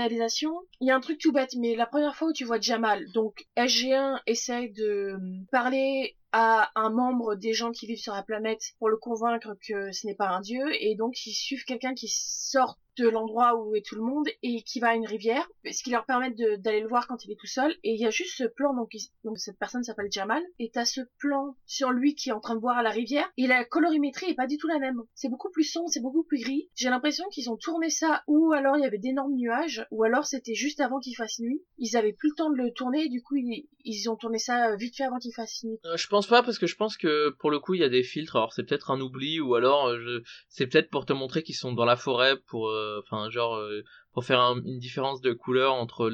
il 0.81 0.89
y 0.89 0.91
a 0.91 0.97
un 0.97 1.01
truc 1.01 1.19
tout 1.19 1.33
bête, 1.33 1.55
mais 1.59 1.75
la 1.77 1.87
première 1.87 2.17
fois 2.17 2.29
où 2.29 2.33
tu 2.33 2.45
vois 2.45 2.61
Jamal, 2.61 3.11
donc 3.13 3.47
SG1 3.57 4.21
essaye 4.27 4.73
de 4.73 5.17
parler 5.51 6.17
à 6.33 6.71
un 6.75 6.91
membre 6.91 7.35
des 7.35 7.53
gens 7.53 7.73
qui 7.73 7.87
vivent 7.87 7.99
sur 7.99 8.15
la 8.15 8.23
planète 8.23 8.63
pour 8.79 8.89
le 8.89 8.97
convaincre 8.97 9.57
que 9.67 9.93
ce 9.93 10.07
n'est 10.07 10.15
pas 10.15 10.29
un 10.29 10.41
dieu, 10.41 10.65
et 10.81 10.95
donc 10.95 11.27
ils 11.27 11.33
suivent 11.33 11.65
quelqu'un 11.65 11.95
qui 11.95 12.09
sort 12.09 12.79
de 12.99 13.09
l'endroit 13.09 13.57
où 13.57 13.75
est 13.75 13.85
tout 13.85 13.95
le 13.95 14.03
monde 14.03 14.29
et 14.43 14.63
qui 14.63 14.81
va 14.81 14.89
à 14.89 14.95
une 14.95 15.07
rivière, 15.07 15.49
ce 15.65 15.83
qui 15.83 15.91
leur 15.91 16.05
permet 16.05 16.31
d'aller 16.59 16.81
le 16.81 16.89
voir 16.89 17.07
quand 17.07 17.25
il 17.25 17.33
est 17.33 17.41
tout 17.41 17.47
seul. 17.47 17.73
Et 17.85 17.93
il 17.95 18.01
y 18.01 18.07
a 18.07 18.11
juste 18.11 18.37
ce 18.37 18.45
plan, 18.45 18.75
donc, 18.75 18.91
donc 19.25 19.39
cette 19.39 19.59
personne 19.59 19.83
s'appelle 19.83 20.11
Jamal, 20.11 20.43
et 20.59 20.71
t'as 20.71 20.85
ce 20.85 21.01
plan 21.19 21.57
sur 21.67 21.91
lui 21.91 22.15
qui 22.15 22.29
est 22.29 22.33
en 22.33 22.41
train 22.41 22.55
de 22.55 22.61
boire 22.61 22.77
à 22.77 22.83
la 22.83 22.91
rivière, 22.91 23.31
et 23.37 23.47
la 23.47 23.65
colorimétrie 23.65 24.31
est 24.31 24.35
pas 24.35 24.47
du 24.47 24.59
tout 24.59 24.69
la 24.69 24.79
même. 24.79 25.03
C'est 25.15 25.31
beaucoup 25.31 25.51
plus 25.51 25.65
sombre, 25.65 25.89
c'est 25.89 26.03
beaucoup 26.03 26.23
plus 26.23 26.39
gris. 26.41 26.69
J'ai 26.75 26.91
l'impression 26.91 27.25
qu'ils 27.31 27.51
ont 27.51 27.57
tourné 27.57 27.89
ça, 27.89 28.23
ou 28.27 28.53
alors 28.53 28.77
il 28.77 28.83
y 28.83 28.87
avait 28.87 28.99
d'énormes 28.99 29.35
nuages, 29.35 29.87
ou 29.91 30.05
alors 30.05 30.27
c'était 30.27 30.55
juste 30.55 30.81
avant 30.81 31.01
qu'il 31.01 31.17
fasse 31.17 31.39
nuit. 31.39 31.63
Ils 31.79 31.97
avaient 31.97 32.13
plus 32.13 32.31
le 32.31 32.35
temps 32.35 32.51
de 32.51 32.57
le 32.57 32.73
tourner, 32.73 33.05
et 33.05 33.09
du 33.09 33.23
coup 33.23 33.37
ils, 33.37 33.69
ils 33.85 34.11
ont 34.11 34.17
tourné 34.17 34.39
ça 34.39 34.77
vite 34.77 34.97
fait 34.97 35.05
avant 35.05 35.19
qu'il 35.19 35.33
fasse 35.33 35.65
nuit. 35.65 35.79
Euh, 35.87 35.97
je 35.97 36.09
pense 36.09 36.22
pas, 36.27 36.43
parce 36.43 36.59
que 36.59 36.67
je 36.67 36.77
pense 36.77 36.97
que 36.97 37.31
pour 37.39 37.51
le 37.51 37.59
coup 37.59 37.75
il 37.75 37.81
y 37.81 37.85
a 37.85 37.89
des 37.89 38.03
filtres, 38.03 38.37
alors 38.37 38.53
c'est 38.53 38.65
peut-être 38.65 38.91
un 38.91 39.01
oubli, 39.01 39.41
ou 39.41 39.55
alors 39.55 39.89
euh, 39.89 40.23
c'est 40.49 40.67
peut-être 40.67 40.91
pour 40.91 41.07
te 41.07 41.13
montrer 41.13 41.43
qu'ils 41.43 41.55
sont 41.55 41.73
dans 41.73 41.85
la 41.85 41.97
forêt 41.97 42.37
pour... 42.47 42.69
Euh, 42.69 43.01
genre 43.31 43.57
euh, 43.57 43.83
pour 44.13 44.25
faire 44.25 44.41
une 44.41 44.79
différence 44.79 45.23
de 45.23 45.33
couleur 45.33 45.73
entre 45.73 46.13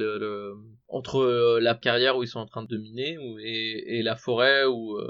entre 0.87 1.59
la 1.61 1.75
carrière 1.75 2.17
où 2.17 2.23
ils 2.23 2.29
sont 2.29 2.39
en 2.39 2.47
train 2.47 2.63
de 2.63 2.77
miner 2.77 3.19
et, 3.41 4.03
la 4.03 4.15
forêt 4.15 4.67
où 4.67 5.01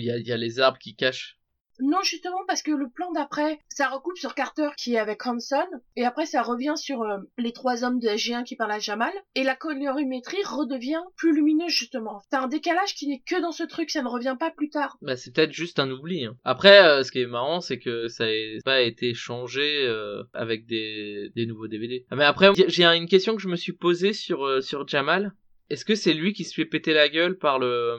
il 0.00 0.06
y 0.06 0.32
a 0.32 0.36
les 0.36 0.58
arbres 0.58 0.78
qui 0.78 0.96
cachent 0.96 1.38
non, 1.80 2.02
justement 2.02 2.40
parce 2.46 2.62
que 2.62 2.70
le 2.70 2.88
plan 2.88 3.10
d'après, 3.12 3.58
ça 3.68 3.88
recoupe 3.88 4.16
sur 4.16 4.34
Carter 4.34 4.68
qui 4.76 4.94
est 4.94 4.98
avec 4.98 5.26
Hanson, 5.26 5.66
et 5.96 6.04
après 6.04 6.26
ça 6.26 6.42
revient 6.42 6.74
sur 6.76 7.02
euh, 7.02 7.18
les 7.38 7.52
trois 7.52 7.84
hommes 7.84 7.98
de 7.98 8.08
SG1 8.08 8.44
qui 8.44 8.56
parlent 8.56 8.72
à 8.72 8.78
Jamal, 8.78 9.12
et 9.34 9.42
la 9.42 9.56
colorimétrie 9.56 10.42
redevient 10.44 11.00
plus 11.16 11.34
lumineuse 11.34 11.72
justement. 11.72 12.22
T'as 12.30 12.42
un 12.42 12.48
décalage 12.48 12.94
qui 12.94 13.08
n'est 13.08 13.22
que 13.26 13.40
dans 13.40 13.52
ce 13.52 13.64
truc, 13.64 13.90
ça 13.90 14.02
ne 14.02 14.08
revient 14.08 14.36
pas 14.38 14.50
plus 14.50 14.70
tard. 14.70 14.96
Bah 15.02 15.16
c'est 15.16 15.34
peut-être 15.34 15.52
juste 15.52 15.78
un 15.78 15.90
oubli. 15.90 16.24
Hein. 16.24 16.36
Après, 16.44 16.84
euh, 16.84 17.02
ce 17.02 17.12
qui 17.12 17.20
est 17.20 17.26
marrant, 17.26 17.60
c'est 17.60 17.78
que 17.78 18.08
ça 18.08 18.26
n'a 18.26 18.60
pas 18.64 18.82
été 18.82 19.14
changé 19.14 19.86
euh, 19.86 20.22
avec 20.34 20.66
des, 20.66 21.30
des 21.34 21.46
nouveaux 21.46 21.68
DVD. 21.68 22.04
Ah, 22.10 22.16
mais 22.16 22.24
après, 22.24 22.50
j'ai 22.68 22.84
une 22.84 23.08
question 23.08 23.34
que 23.34 23.42
je 23.42 23.48
me 23.48 23.56
suis 23.56 23.72
posée 23.72 24.12
sur, 24.12 24.62
sur 24.62 24.86
Jamal. 24.86 25.32
Est-ce 25.70 25.84
que 25.84 25.94
c'est 25.94 26.12
lui 26.12 26.34
qui 26.34 26.44
se 26.44 26.54
fait 26.54 26.66
péter 26.66 26.92
la 26.92 27.08
gueule 27.08 27.38
par 27.38 27.58
le 27.58 27.96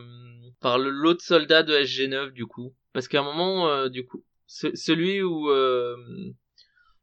par 0.59 0.77
l'autre 0.77 1.23
soldat 1.23 1.63
de 1.63 1.73
SG9 1.73 2.31
du 2.31 2.45
coup? 2.45 2.73
Parce 2.93 3.07
qu'à 3.07 3.19
un 3.19 3.23
moment, 3.23 3.67
euh, 3.67 3.89
du 3.89 4.05
coup, 4.05 4.23
celui 4.45 5.21
où 5.21 5.49
euh, 5.49 5.95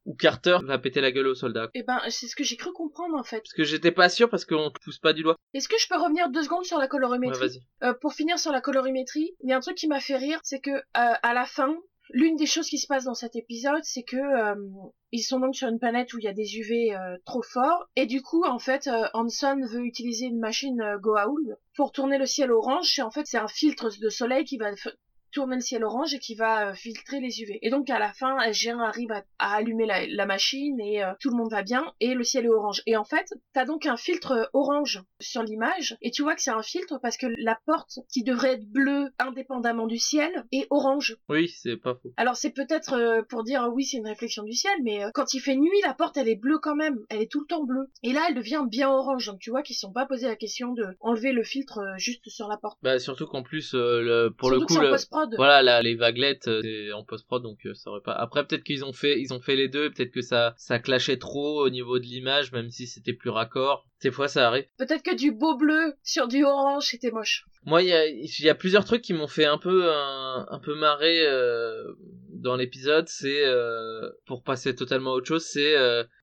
où 0.07 0.15
Carter 0.15 0.59
va 0.63 0.79
péter 0.79 1.01
la 1.01 1.13
gueule 1.13 1.27
aux 1.27 1.35
soldats. 1.35 1.69
Eh 1.75 1.83
ben, 1.83 2.01
c'est 2.09 2.27
ce 2.27 2.35
que 2.35 2.45
j'ai 2.45 2.57
cru 2.57 2.73
comprendre 2.73 3.17
en 3.17 3.23
fait. 3.23 3.41
Parce 3.41 3.53
que 3.53 3.65
j'étais 3.65 3.93
pas 3.93 4.09
sûr 4.09 4.31
parce 4.31 4.45
qu'on 4.45 4.71
te 4.71 4.81
pousse 4.83 4.99
pas 4.99 5.13
du 5.13 5.23
doigt. 5.23 5.37
Est-ce 5.53 5.69
que 5.69 5.77
je 5.79 5.89
peux 5.89 6.01
revenir 6.01 6.31
deux 6.31 6.43
secondes 6.43 6.65
sur 6.65 6.79
la 6.79 6.89
colorimétrie 6.89 7.41
ouais. 7.41 7.89
Euh, 7.89 7.95
Pour 8.01 8.15
finir 8.15 8.39
sur 8.39 8.53
la 8.53 8.61
colorimétrie, 8.61 9.37
il 9.43 9.51
y 9.51 9.53
a 9.53 9.57
un 9.57 9.61
truc 9.61 9.77
qui 9.77 9.89
m'a 9.89 10.01
fait 10.01 10.17
rire, 10.17 10.41
c'est 10.43 10.61
que 10.61 10.71
à 10.95 11.35
la 11.35 11.45
fin, 11.45 11.77
l'une 12.13 12.37
des 12.37 12.47
choses 12.47 12.69
qui 12.69 12.79
se 12.79 12.87
passe 12.87 13.05
dans 13.05 13.15
cet 13.15 13.37
épisode, 13.37 13.83
c'est 13.83 14.03
que 14.03 14.17
ils 15.13 15.23
sont 15.23 15.41
donc 15.41 15.55
sur 15.55 15.69
une 15.69 15.79
planète 15.79 16.13
où 16.15 16.19
il 16.19 16.25
y 16.25 16.29
a 16.29 16.33
des 16.33 16.57
UV 16.57 16.97
trop 17.27 17.43
forts, 17.43 17.89
et 17.97 18.07
du 18.07 18.23
coup, 18.23 18.45
en 18.45 18.59
fait, 18.59 18.89
Hanson 19.13 19.61
veut 19.71 19.85
utiliser 19.85 20.27
une 20.27 20.39
machine 20.39 20.83
Goa'uld 21.01 21.59
pour 21.75 21.93
tourner 21.93 22.17
le 22.17 22.27
ciel 22.27 22.53
orange, 22.53 22.99
et 22.99 23.03
en 23.03 23.11
fait, 23.11 23.27
c'est 23.27 23.39
un 23.39 23.49
filtre 23.49 23.91
de 24.01 24.09
soleil 24.09 24.45
qui 24.45 24.57
va 24.57 24.71
tourner 25.31 25.57
le 25.57 25.61
ciel 25.61 25.85
orange 25.85 26.15
et 26.15 26.19
qui 26.19 26.35
va 26.35 26.71
euh, 26.71 26.75
filtrer 26.75 27.21
les 27.21 27.41
UV. 27.41 27.59
Et 27.63 27.71
donc 27.71 27.89
à 27.91 27.99
la 27.99 28.13
fin, 28.13 28.39
SG1 28.39 28.81
arrive 28.81 29.13
à, 29.13 29.25
allumer 29.39 29.87
la, 29.87 30.27
machine 30.27 30.79
et 30.81 31.03
euh, 31.03 31.13
tout 31.21 31.31
le 31.31 31.37
monde 31.37 31.51
va 31.51 31.63
bien 31.63 31.93
et 32.01 32.15
le 32.15 32.25
ciel 32.25 32.45
est 32.45 32.51
orange. 32.51 32.83
Et 32.87 32.97
en 32.97 33.05
fait, 33.05 33.33
t'as 33.53 33.65
donc 33.65 33.87
un 33.87 33.97
filtre 33.97 34.49
orange 34.53 35.03
sur 35.21 35.43
l'image 35.43 35.97
et 36.03 36.11
tu 36.11 36.23
vois 36.23 36.35
que 36.35 36.43
c'est 36.43 36.51
un 36.51 36.63
filtre 36.63 36.99
parce 37.03 37.17
que 37.17 37.27
la 37.39 37.59
porte 37.67 37.99
qui 38.13 38.23
devrait 38.23 38.55
être 38.55 38.67
bleue 38.67 39.09
indépendamment 39.19 39.87
du 39.87 39.99
ciel 39.99 40.45
est 40.53 40.67
orange. 40.71 41.17
Oui, 41.29 41.49
c'est 41.49 41.77
pas 41.77 41.95
faux. 41.95 42.13
Alors 42.17 42.37
c'est 42.37 42.51
peut-être 42.51 42.95
euh, 42.95 43.23
pour 43.29 43.45
dire 43.45 43.69
oui 43.73 43.85
c'est 43.85 43.97
une 43.97 44.07
réflexion 44.07 44.43
du 44.45 44.53
ciel, 44.53 44.73
mais 44.83 45.05
quand 45.15 45.35
il 45.35 45.41
fait 45.41 45.57
nuit, 45.57 45.81
la 45.85 45.95
porte 45.95 46.17
elle 46.17 46.29
est 46.29 46.37
bleue 46.37 46.59
quand 46.59 46.77
même, 46.77 46.99
elle 47.09 47.23
est 47.23 47.31
tout 47.31 47.41
le 47.41 47.47
temps 47.47 47.65
bleue. 47.65 47.89
Et 48.03 48.13
là 48.13 48.27
elle 48.29 48.35
devient 48.35 48.65
bien 48.69 48.91
orange, 48.91 49.27
donc 49.27 49.41
tu 49.41 49.51
vois 49.51 49.63
qu'ils 49.63 49.77
sont 49.77 49.93
pas 49.93 50.07
posé 50.07 50.27
la 50.27 50.37
question 50.37 50.73
de 50.73 50.85
enlever 51.01 51.33
le 51.33 51.43
filtre 51.43 51.81
juste 51.97 52.29
sur 52.29 52.49
la 52.49 52.57
porte. 52.57 52.79
Bah 52.83 52.99
surtout 52.99 53.27
qu'en 53.27 53.43
plus 53.43 53.75
le, 53.75 54.29
pour 54.29 54.51
le 54.51 54.61
coup 54.61 54.75
voilà, 55.37 55.83
les 55.83 55.95
vaguelettes 55.95 56.49
euh, 56.49 56.93
en 56.93 57.05
post-prod, 57.05 57.43
donc 57.43 57.67
euh, 57.67 57.75
ça 57.75 57.91
aurait 57.91 58.01
pas. 58.01 58.13
Après, 58.13 58.47
peut-être 58.47 58.65
qu'ils 58.65 58.85
ont 58.85 58.93
fait, 58.93 59.21
ils 59.21 59.33
ont 59.33 59.41
fait 59.41 59.57
les 59.57 59.69
deux, 59.69 59.91
peut-être 59.91 60.13
que 60.13 60.23
ça, 60.23 60.55
ça 60.57 60.79
clashait 60.79 61.19
trop 61.19 61.65
au 61.65 61.71
niveau 61.71 61.99
de 61.99 62.05
l'image, 62.05 62.53
même 62.53 62.71
si 62.71 62.87
c'était 62.87 63.13
plus 63.13 63.31
raccord. 63.31 63.87
Des 64.03 64.11
fois, 64.11 64.29
ça 64.29 64.47
arrive. 64.49 64.65
Peut-être 64.79 65.03
que 65.03 65.15
du 65.15 65.33
beau 65.33 65.57
bleu 65.57 65.95
sur 66.03 66.27
du 66.27 66.45
orange, 66.45 66.85
c'était 66.87 67.11
moche. 67.11 67.45
Moi, 67.65 67.83
il 67.83 67.89
y 67.89 67.93
a, 67.93 68.07
y 68.09 68.49
a 68.49 68.55
plusieurs 68.55 68.87
trucs 68.87 69.03
qui 69.03 69.13
m'ont 69.13 69.27
fait 69.27 69.45
un 69.45 69.59
peu, 69.59 69.93
un, 69.93 70.61
peu 70.63 70.75
marrer 70.75 71.27
euh, 71.27 71.85
dans 72.31 72.57
l'épisode. 72.57 73.09
C'est 73.09 73.45
pour 74.25 74.43
passer 74.43 74.75
totalement 74.75 75.13
à 75.13 75.15
autre 75.15 75.27
chose, 75.27 75.45
c'est 75.45 75.77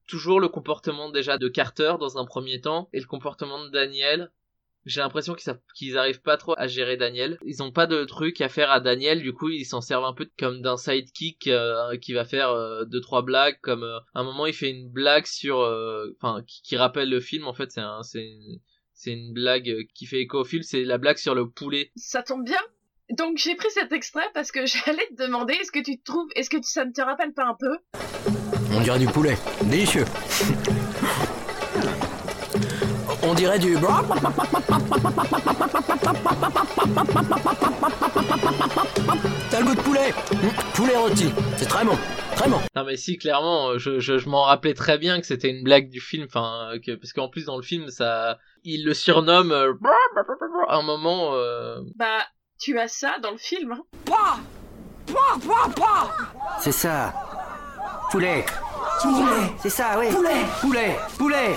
toujours 0.08 0.40
le 0.40 0.48
comportement 0.48 1.10
déjà 1.10 1.38
de 1.38 1.48
Carter 1.48 1.94
dans 2.00 2.18
un 2.18 2.24
premier 2.24 2.60
temps 2.60 2.88
et 2.92 2.98
le 2.98 3.06
comportement 3.06 3.64
de 3.64 3.68
Daniel 3.68 4.32
j'ai 4.88 5.00
l'impression 5.00 5.34
qu'ils 5.34 5.52
qu'ils 5.74 5.98
arrivent 5.98 6.22
pas 6.22 6.36
trop 6.36 6.54
à 6.56 6.66
gérer 6.66 6.96
Daniel. 6.96 7.38
Ils 7.44 7.62
ont 7.62 7.70
pas 7.70 7.86
de 7.86 8.04
truc 8.04 8.40
à 8.40 8.48
faire 8.48 8.70
à 8.70 8.80
Daniel, 8.80 9.22
du 9.22 9.32
coup 9.32 9.50
ils 9.50 9.64
s'en 9.64 9.80
servent 9.80 10.04
un 10.04 10.14
peu 10.14 10.28
comme 10.38 10.62
d'un 10.62 10.76
sidekick 10.76 11.46
euh, 11.46 11.96
qui 11.98 12.14
va 12.14 12.24
faire 12.24 12.50
euh, 12.50 12.84
deux 12.84 13.00
trois 13.00 13.22
blagues. 13.22 13.58
Comme 13.60 13.84
euh, 13.84 13.98
à 14.14 14.20
un 14.20 14.24
moment 14.24 14.46
il 14.46 14.54
fait 14.54 14.70
une 14.70 14.88
blague 14.88 15.26
sur, 15.26 15.58
enfin 16.20 16.42
qui, 16.46 16.76
rappelle 16.76 17.10
le 17.10 17.20
film 17.20 17.46
en 17.46 17.52
fait. 17.52 17.70
C'est 17.70 17.80
un, 17.80 18.02
c'est 18.02 18.24
une, 18.24 18.60
c'est 18.94 19.12
une 19.12 19.32
blague 19.32 19.86
qui 19.94 20.06
fait 20.06 20.20
écho 20.20 20.40
au 20.40 20.44
film. 20.44 20.62
C'est 20.62 20.84
la 20.84 20.98
blague 20.98 21.18
sur 21.18 21.34
le 21.34 21.48
poulet. 21.48 21.92
Ça 21.96 22.22
tombe 22.22 22.44
bien. 22.44 22.60
Donc 23.10 23.38
j'ai 23.38 23.54
pris 23.54 23.70
cet 23.70 23.92
extrait 23.92 24.28
parce 24.34 24.52
que 24.52 24.66
j'allais 24.66 25.06
te 25.16 25.22
demander 25.22 25.54
est-ce 25.54 25.72
que 25.72 25.82
tu 25.82 25.98
te 25.98 26.04
trouves, 26.04 26.28
est-ce 26.34 26.50
que 26.50 26.58
ça 26.62 26.84
ne 26.84 26.92
te 26.92 27.02
rappelle 27.02 27.32
pas 27.32 27.44
un 27.44 27.56
peu? 27.58 27.76
On 28.72 28.80
dirait 28.80 28.98
du 28.98 29.06
poulet, 29.06 29.36
délicieux. 29.64 30.04
Dirait 33.38 33.58
du... 33.60 33.76
T'as 39.48 39.60
le 39.60 39.64
goût 39.64 39.74
de 39.76 39.80
poulet 39.80 40.10
mmh, 40.10 40.74
Poulet 40.74 40.96
rôti, 40.96 41.32
c'est 41.56 41.68
très 41.68 41.84
bon, 41.84 41.96
très 42.34 42.48
bon. 42.48 42.58
Non 42.74 42.84
mais 42.84 42.96
si, 42.96 43.16
clairement, 43.16 43.78
je, 43.78 44.00
je, 44.00 44.18
je 44.18 44.28
m'en 44.28 44.42
rappelais 44.42 44.74
très 44.74 44.98
bien 44.98 45.20
que 45.20 45.26
c'était 45.26 45.50
une 45.50 45.62
blague 45.62 45.88
du 45.88 46.00
film, 46.00 46.26
enfin, 46.26 46.72
que, 46.84 46.96
parce 46.96 47.12
qu'en 47.12 47.28
plus 47.28 47.44
dans 47.44 47.56
le 47.56 47.62
film, 47.62 47.90
ça, 47.90 48.38
il 48.64 48.84
le 48.84 48.92
surnomme 48.92 49.52
euh, 49.52 49.72
à 50.66 50.76
un 50.76 50.82
moment. 50.82 51.30
Euh... 51.34 51.78
Bah, 51.94 52.18
tu 52.58 52.76
as 52.80 52.88
ça 52.88 53.20
dans 53.22 53.30
le 53.30 53.38
film. 53.38 53.72
Hein. 53.72 53.84
C'est 56.60 56.72
ça. 56.72 57.14
Poulet. 58.10 58.44
Poulet. 59.00 59.52
C'est 59.60 59.70
ça, 59.70 59.96
oui. 59.96 60.08
Poulet. 60.10 60.44
Poulet. 60.60 60.96
Poulet. 61.16 61.56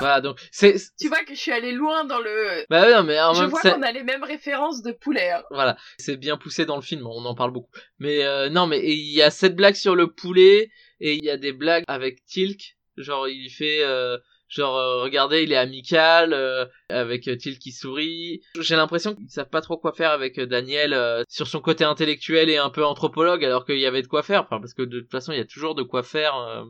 Voilà, 0.00 0.20
donc 0.20 0.38
c'est. 0.52 0.76
Tu 0.98 1.08
vois 1.08 1.24
que 1.24 1.34
je 1.34 1.40
suis 1.40 1.50
allé 1.52 1.72
loin 1.72 2.04
dans 2.04 2.20
le. 2.20 2.64
Bah 2.70 2.88
non, 2.90 3.02
mais 3.02 3.20
en 3.20 3.34
je 3.34 3.40
même 3.42 3.50
vois 3.50 3.60
qu'on 3.60 3.82
a 3.82 3.90
les 3.92 4.04
mêmes 4.04 4.22
références 4.22 4.82
de 4.82 4.92
poulet. 4.92 5.30
hein. 5.30 5.42
Voilà, 5.50 5.76
c'est 5.98 6.16
bien 6.16 6.36
poussé 6.36 6.66
dans 6.66 6.76
le 6.76 6.82
film, 6.82 7.06
on 7.06 7.24
en 7.24 7.34
parle 7.34 7.50
beaucoup. 7.50 7.70
Mais 7.98 8.24
euh, 8.24 8.48
non, 8.48 8.66
mais 8.66 8.80
il 8.84 9.12
y 9.12 9.22
a 9.22 9.30
cette 9.30 9.56
blague 9.56 9.74
sur 9.74 9.96
le 9.96 10.08
poulet 10.12 10.70
et 11.00 11.14
il 11.14 11.24
y 11.24 11.30
a 11.30 11.36
des 11.36 11.52
blagues 11.52 11.84
avec 11.88 12.24
Tilk, 12.26 12.76
genre 12.96 13.28
il 13.28 13.50
fait 13.50 13.82
euh, 13.82 14.18
genre 14.48 14.76
euh, 14.76 15.02
regardez, 15.02 15.42
il 15.42 15.52
est 15.52 15.56
amical 15.56 16.32
euh, 16.32 16.64
avec 16.88 17.26
euh, 17.26 17.36
Tilk 17.36 17.58
qui 17.58 17.72
sourit. 17.72 18.40
J'ai 18.60 18.76
l'impression 18.76 19.14
qu'ils 19.16 19.28
savent 19.30 19.50
pas 19.50 19.60
trop 19.62 19.78
quoi 19.78 19.92
faire 19.92 20.10
avec 20.12 20.38
euh, 20.38 20.46
Daniel 20.46 20.92
euh, 20.94 21.22
sur 21.28 21.48
son 21.48 21.60
côté 21.60 21.82
intellectuel 21.84 22.50
et 22.50 22.56
un 22.56 22.70
peu 22.70 22.84
anthropologue 22.84 23.44
alors 23.44 23.64
qu'il 23.66 23.78
y 23.80 23.86
avait 23.86 24.02
de 24.02 24.06
quoi 24.08 24.22
faire, 24.22 24.42
enfin 24.42 24.60
parce 24.60 24.74
que 24.74 24.82
de 24.82 25.00
toute 25.00 25.10
façon, 25.10 25.32
il 25.32 25.38
y 25.38 25.42
a 25.42 25.44
toujours 25.44 25.74
de 25.74 25.82
quoi 25.82 26.02
faire 26.04 26.36
euh, 26.36 26.62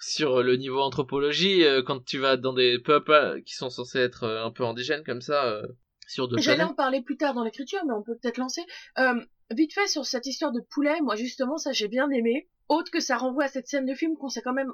sur 0.00 0.42
le 0.42 0.56
niveau 0.56 0.80
anthropologie 0.80 1.64
euh, 1.64 1.82
quand 1.82 2.04
tu 2.04 2.18
vas 2.18 2.36
dans 2.36 2.52
des 2.52 2.78
peuples 2.78 3.12
euh, 3.12 3.40
qui 3.42 3.54
sont 3.54 3.70
censés 3.70 3.98
être 3.98 4.24
euh, 4.24 4.44
un 4.44 4.50
peu 4.50 4.64
indigènes 4.64 5.04
comme 5.04 5.20
ça 5.20 5.44
euh, 5.46 5.66
sur 6.06 6.28
d'autres 6.28 6.42
J'allais 6.42 6.62
en 6.64 6.74
parler 6.74 7.02
plus 7.02 7.16
tard 7.16 7.34
dans 7.34 7.44
l'écriture, 7.44 7.80
mais 7.86 7.94
on 7.94 8.02
peut 8.02 8.16
peut-être 8.20 8.38
lancer. 8.38 8.62
Euh, 8.98 9.14
vite 9.50 9.72
fait 9.74 9.86
sur 9.86 10.04
cette 10.06 10.26
histoire 10.26 10.52
de 10.52 10.60
poulet, 10.60 11.00
moi 11.00 11.16
justement 11.16 11.56
ça 11.58 11.72
j'ai 11.72 11.88
bien 11.88 12.08
aimé. 12.10 12.48
Autre 12.68 12.90
que 12.90 13.00
ça 13.00 13.16
renvoie 13.16 13.44
à 13.44 13.48
cette 13.48 13.66
scène 13.68 13.86
de 13.86 13.94
film 13.94 14.16
qu'on 14.16 14.28
sait 14.28 14.42
quand 14.42 14.52
même. 14.54 14.72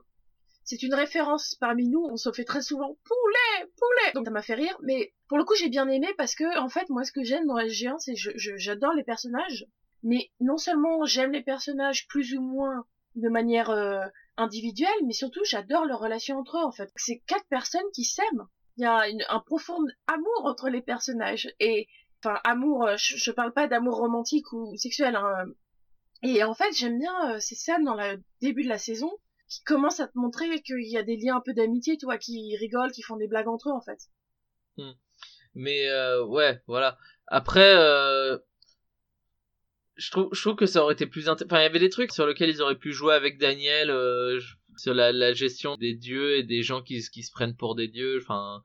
C'est 0.65 0.83
une 0.85 0.95
référence 0.95 1.57
parmi 1.59 1.89
nous, 1.89 2.07
on 2.09 2.17
se 2.17 2.31
fait 2.31 2.45
très 2.45 2.63
souvent 2.63 2.97
poulet, 3.05 3.69
poulet. 3.77 4.13
Donc 4.15 4.27
ça 4.27 4.31
m'a 4.31 4.43
fait 4.43 4.55
rire, 4.55 4.77
mais 4.83 5.13
pour 5.29 5.39
le 5.39 5.45
coup 5.45 5.55
j'ai 5.57 5.69
bien 5.69 5.89
aimé 5.89 6.07
parce 6.17 6.35
que 6.37 6.59
en 6.61 6.69
fait 6.69 6.89
moi 6.91 7.03
ce 7.03 7.11
que 7.13 7.25
j'aime 7.25 7.47
dans 7.47 7.57
SG1 7.59 7.97
c'est 7.99 8.15
je 8.15 8.31
je- 8.37 8.57
j'adore 8.57 8.93
les 8.95 9.03
personnages, 9.03 9.67
mais 10.05 10.31
non 10.41 10.57
seulement 10.59 11.05
j'aime 11.05 11.33
les 11.33 11.43
personnages 11.43 12.07
plus 12.07 12.35
ou 12.37 12.41
moins 12.43 12.85
de 13.17 13.29
manière 13.29 13.71
euh, 13.71 14.01
individuelle, 14.37 14.89
mais 15.07 15.13
surtout 15.13 15.41
j'adore 15.45 15.85
leurs 15.85 16.01
relations 16.01 16.39
entre 16.39 16.59
eux 16.59 16.65
en 16.65 16.73
fait. 16.73 16.91
C'est 16.97 17.23
quatre 17.27 17.47
personnes 17.49 17.91
qui 17.95 18.05
s'aiment. 18.05 18.47
Il 18.77 18.83
y 18.85 18.87
a 18.87 19.09
une- 19.09 19.25
un 19.29 19.41
profond 19.41 19.79
amour 20.07 20.43
entre 20.45 20.69
les 20.71 20.81
personnages 20.83 21.53
et 21.61 21.87
enfin 22.23 22.39
amour 22.45 22.87
euh, 22.87 22.97
je, 22.99 23.17
je 23.17 23.31
parle 23.31 23.53
pas 23.53 23.67
d'amour 23.67 23.97
romantique 23.97 24.53
ou 24.53 24.77
sexuel 24.77 25.17
hein. 25.17 25.45
et 26.23 26.45
en 26.45 26.55
fait 26.55 26.73
j'aime 26.75 26.99
bien 26.99 27.35
euh, 27.35 27.41
ces 27.41 27.55
scènes 27.55 27.85
dans 27.85 27.95
le 27.95 28.23
début 28.41 28.63
de 28.65 28.69
la 28.69 28.79
saison 28.79 29.11
qui 29.49 29.63
commencent 29.65 30.01
à 30.01 30.07
te 30.07 30.17
montrer 30.19 30.61
qu'il 30.63 30.89
y 30.89 30.97
a 30.97 31.03
des 31.03 31.17
liens 31.17 31.37
un 31.37 31.41
peu 31.41 31.53
d'amitié 31.55 31.97
toi 31.99 32.17
qui 32.19 32.57
rigolent 32.59 32.93
qui 32.93 33.03
font 33.03 33.17
des 33.17 33.27
blagues 33.27 33.49
entre 33.49 33.69
eux 33.71 33.73
en 33.73 33.81
fait 33.81 33.99
Mais 35.55 35.89
euh, 35.89 36.25
ouais, 36.25 36.61
voilà. 36.69 36.97
Après, 37.27 37.75
euh, 37.75 38.39
je 40.01 40.11
trouve, 40.11 40.29
je 40.33 40.41
trouve 40.41 40.57
que 40.57 40.67
ça 40.67 40.83
aurait 40.83 40.95
été 40.95 41.07
plus 41.07 41.29
intéressant. 41.29 41.53
Enfin, 41.55 41.61
il 41.63 41.65
y 41.65 41.67
avait 41.67 41.79
des 41.79 41.91
trucs 41.91 42.13
sur 42.13 42.27
lesquels 42.27 42.51
ils 42.51 42.63
auraient 42.63 42.79
pu 42.79 42.93
jouer 42.93 43.15
avec 43.15 43.39
Daniel, 43.39 43.91
euh, 43.91 44.41
sur 44.77 44.95
la, 44.95 45.13
la 45.13 45.33
gestion 45.35 45.77
des 45.77 45.95
dieux 45.95 46.37
et 46.37 46.43
des 46.43 46.63
gens 46.63 46.83
qui, 46.83 47.03
se- 47.03 47.11
qui 47.11 47.23
se 47.23 47.31
prennent 47.33 47.55
pour 47.57 47.75
des 47.75 47.87
dieux. 47.89 48.19
Enfin, 48.23 48.63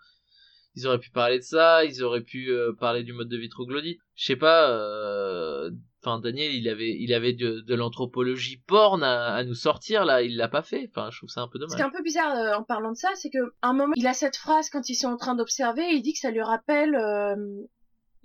ils 0.76 0.88
auraient 0.88 1.00
pu 1.00 1.10
parler 1.12 1.38
de 1.40 1.44
ça. 1.44 1.84
Ils 1.86 2.04
auraient 2.04 2.24
pu 2.24 2.50
euh, 2.52 2.74
parler 2.80 3.04
du 3.04 3.14
mode 3.14 3.30
de 3.30 3.38
vie 3.38 3.50
troglodyte. 3.50 4.00
Je 4.16 4.26
sais 4.26 4.36
pas. 4.36 4.72
euh, 4.72 5.72
Enfin, 6.08 6.20
Daniel, 6.20 6.54
il 6.54 6.70
avait, 6.70 6.96
il 7.00 7.12
avait 7.16 7.34
de, 7.34 7.62
de 7.62 7.74
l'anthropologie 7.74 8.62
porn 8.68 9.02
à, 9.02 9.34
à 9.34 9.44
nous 9.44 9.56
sortir 9.56 10.06
là. 10.06 10.22
Il 10.22 10.38
l'a 10.38 10.48
pas 10.48 10.62
fait. 10.62 10.88
Enfin, 10.92 11.10
je 11.12 11.18
trouve 11.18 11.30
ça 11.32 11.42
un 11.42 11.48
peu 11.48 11.58
ce 11.58 11.62
dommage. 11.62 11.76
qui 11.78 11.82
est 11.82 11.86
un 11.86 11.90
peu 11.90 12.04
bizarre 12.04 12.36
euh, 12.36 12.54
en 12.60 12.64
parlant 12.64 12.92
de 12.92 12.96
ça 12.98 13.10
c'est 13.16 13.32
que 13.32 13.40
à 13.64 13.70
un 13.70 13.74
moment 13.74 13.94
il 13.96 14.06
a 14.06 14.14
cette 14.14 14.36
phrase 14.38 14.70
quand 14.70 14.88
ils 14.88 14.94
sont 14.94 15.08
en 15.08 15.18
train 15.18 15.34
d'observer 15.34 15.82
il 15.92 16.04
dit 16.04 16.14
que 16.14 16.20
ça 16.20 16.30
lui 16.30 16.44
rappelle 16.44 16.94
euh, 16.94 17.36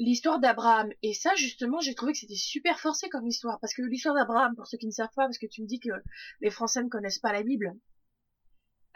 l'histoire 0.01 0.41
d'Abraham 0.41 0.91
et 1.03 1.13
ça 1.13 1.35
justement 1.37 1.79
j'ai 1.81 1.95
trouvé 1.95 2.13
que 2.13 2.19
c'était 2.19 2.35
super 2.35 2.81
forcé 2.81 3.09
comme 3.11 3.27
histoire 3.27 3.61
parce 3.61 3.75
que 3.75 3.83
l'histoire 3.83 4.15
d'Abraham 4.15 4.57
pour 4.57 4.67
ceux 4.67 4.79
qui 4.79 4.87
ne 4.87 4.93
savent 4.93 5.15
pas 5.15 5.27
parce 5.27 5.39
que 5.39 5.47
tu 5.47 5.63
me 5.63 5.67
dis 5.67 5.79
que 5.79 5.91
les 6.41 6.51
Français 6.51 6.83
ne 6.83 6.89
connaissent 6.89 7.19
pas 7.19 7.33
la 7.33 7.43
Bible 7.43 7.77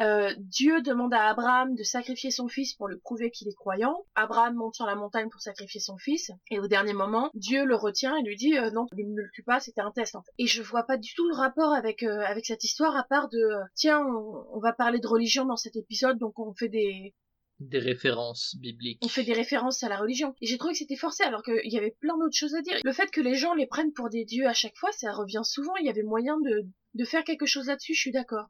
Euh, 0.01 0.35
Dieu 0.38 0.83
demande 0.83 1.14
à 1.14 1.29
Abraham 1.29 1.77
de 1.77 1.85
sacrifier 1.85 2.33
son 2.33 2.49
fils 2.49 2.75
pour 2.75 2.88
lui 2.88 2.99
prouver 2.99 3.31
qu'il 3.31 3.47
est 3.47 3.55
croyant. 3.55 4.05
Abraham 4.17 4.55
monte 4.57 4.75
sur 4.75 4.87
la 4.87 4.97
montagne 4.97 5.29
pour 5.31 5.40
sacrifier 5.40 5.81
son 5.81 5.97
fils, 5.99 6.33
et 6.51 6.59
au 6.59 6.67
dernier 6.67 6.95
moment, 6.95 7.31
Dieu 7.35 7.64
le 7.64 7.77
retient 7.77 8.17
et 8.17 8.23
lui 8.25 8.35
dit 8.35 8.59
euh, 8.59 8.73
non, 8.73 8.87
ne 8.93 9.23
le 9.23 9.31
tue 9.33 9.45
pas, 9.45 9.61
c'était 9.61 9.83
un 9.83 9.93
test. 9.93 10.17
Et 10.38 10.49
je 10.49 10.62
vois 10.62 10.83
pas 10.83 10.97
du 10.97 11.14
tout 11.14 11.29
le 11.29 11.37
rapport 11.37 11.73
avec 11.73 12.03
euh, 12.03 12.25
avec 12.27 12.45
cette 12.45 12.64
histoire 12.64 12.97
à 12.97 13.05
part 13.05 13.29
de 13.29 13.38
euh, 13.38 13.64
tiens, 13.77 14.01
on 14.05 14.59
va 14.59 14.73
parler 14.73 14.99
de 14.99 15.07
religion 15.07 15.45
dans 15.45 15.57
cet 15.64 15.77
épisode, 15.77 16.19
donc 16.19 16.40
on 16.40 16.53
fait 16.55 16.69
des 16.69 17.14
Des 17.61 17.79
références 17.79 18.57
bibliques. 18.59 18.99
on 19.03 19.09
fait 19.09 19.23
des 19.23 19.33
références 19.33 19.83
à 19.85 19.88
la 19.88 19.97
religion. 19.97 20.35
Et 20.40 20.47
j'ai 20.47 20.59
trouvé 20.59 20.73
que 20.73 20.79
c'était 20.79 20.97
forcé 20.97 21.23
alors 21.23 21.43
qu'il 21.43 21.73
y 21.73 21.79
avait 21.79 21.97
plein 22.01 22.19
d'autres 22.19 22.37
choses 22.37 22.55
à 22.55 22.62
dire. 22.62 22.77
Le 22.85 22.93
fait 22.93 23.11
que 23.11 23.21
les 23.21 23.37
gens 23.37 23.55
les 23.55 23.67
prennent 23.67 23.93
pour 23.93 24.11
des 24.11 24.25
dieux 24.25 24.49
à 24.49 24.53
chaque 24.53 24.77
fois, 24.77 24.90
ça 24.93 25.12
revient 25.12 25.43
souvent. 25.45 25.77
Il 25.77 25.87
y 25.87 25.90
avait 25.90 26.03
moyen 26.03 26.38
de 26.40 26.67
de 26.95 27.05
faire 27.05 27.25
quelque 27.25 27.47
chose 27.47 27.67
là-dessus. 27.67 27.95
Je 27.95 28.01
suis 28.01 28.12
d'accord. 28.12 28.49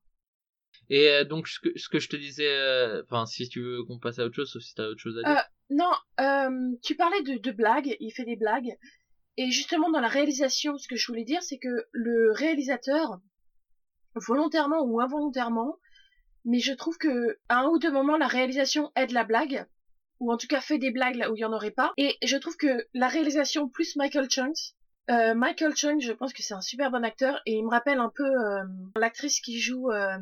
Et 0.90 1.08
euh, 1.08 1.24
donc, 1.24 1.48
ce 1.48 1.60
que, 1.60 1.78
ce 1.78 1.88
que 1.88 1.98
je 1.98 2.08
te 2.08 2.16
disais, 2.16 2.48
euh, 2.48 3.02
enfin, 3.04 3.26
si 3.26 3.48
tu 3.48 3.62
veux 3.62 3.84
qu'on 3.84 3.98
passe 3.98 4.18
à 4.18 4.24
autre 4.24 4.36
chose, 4.36 4.50
sauf 4.50 4.62
si 4.62 4.74
t'as 4.74 4.86
autre 4.86 5.00
chose 5.00 5.18
à 5.18 5.22
dire. 5.22 5.38
Euh, 5.38 5.42
non, 5.70 6.76
tu 6.82 6.94
parlais 6.94 7.22
de, 7.22 7.38
de 7.38 7.50
blagues, 7.52 7.96
il 8.00 8.10
fait 8.10 8.24
des 8.24 8.36
blagues. 8.36 8.76
Et 9.36 9.50
justement, 9.50 9.90
dans 9.90 10.00
la 10.00 10.08
réalisation, 10.08 10.76
ce 10.78 10.86
que 10.86 10.96
je 10.96 11.06
voulais 11.06 11.24
dire, 11.24 11.42
c'est 11.42 11.58
que 11.58 11.86
le 11.92 12.32
réalisateur, 12.32 13.20
volontairement 14.14 14.82
ou 14.82 15.00
involontairement, 15.00 15.78
mais 16.44 16.58
je 16.58 16.72
trouve 16.72 16.98
que 16.98 17.38
à 17.48 17.60
un 17.60 17.68
ou 17.68 17.78
deux 17.78 17.90
moments, 17.90 18.16
la 18.16 18.26
réalisation 18.26 18.90
aide 18.96 19.12
la 19.12 19.24
blague, 19.24 19.66
ou 20.20 20.32
en 20.32 20.36
tout 20.36 20.46
cas 20.46 20.60
fait 20.60 20.78
des 20.78 20.90
blagues 20.90 21.16
là 21.16 21.30
où 21.30 21.36
il 21.36 21.40
y 21.40 21.44
en 21.44 21.52
aurait 21.52 21.70
pas. 21.70 21.92
Et 21.96 22.16
je 22.22 22.36
trouve 22.36 22.56
que 22.56 22.86
la 22.94 23.08
réalisation 23.08 23.68
plus 23.68 23.96
Michael 23.96 24.28
Chunks, 24.28 24.74
euh, 25.10 25.34
Michael 25.34 25.76
Chung, 25.76 26.00
je 26.00 26.12
pense 26.12 26.32
que 26.32 26.42
c'est 26.42 26.54
un 26.54 26.60
super 26.60 26.90
bon 26.90 27.04
acteur, 27.04 27.40
et 27.46 27.52
il 27.52 27.64
me 27.64 27.70
rappelle 27.70 27.98
un 27.98 28.10
peu 28.14 28.24
euh, 28.24 28.64
l'actrice 28.96 29.40
qui 29.40 29.58
joue 29.58 29.90
euh, 29.90 30.16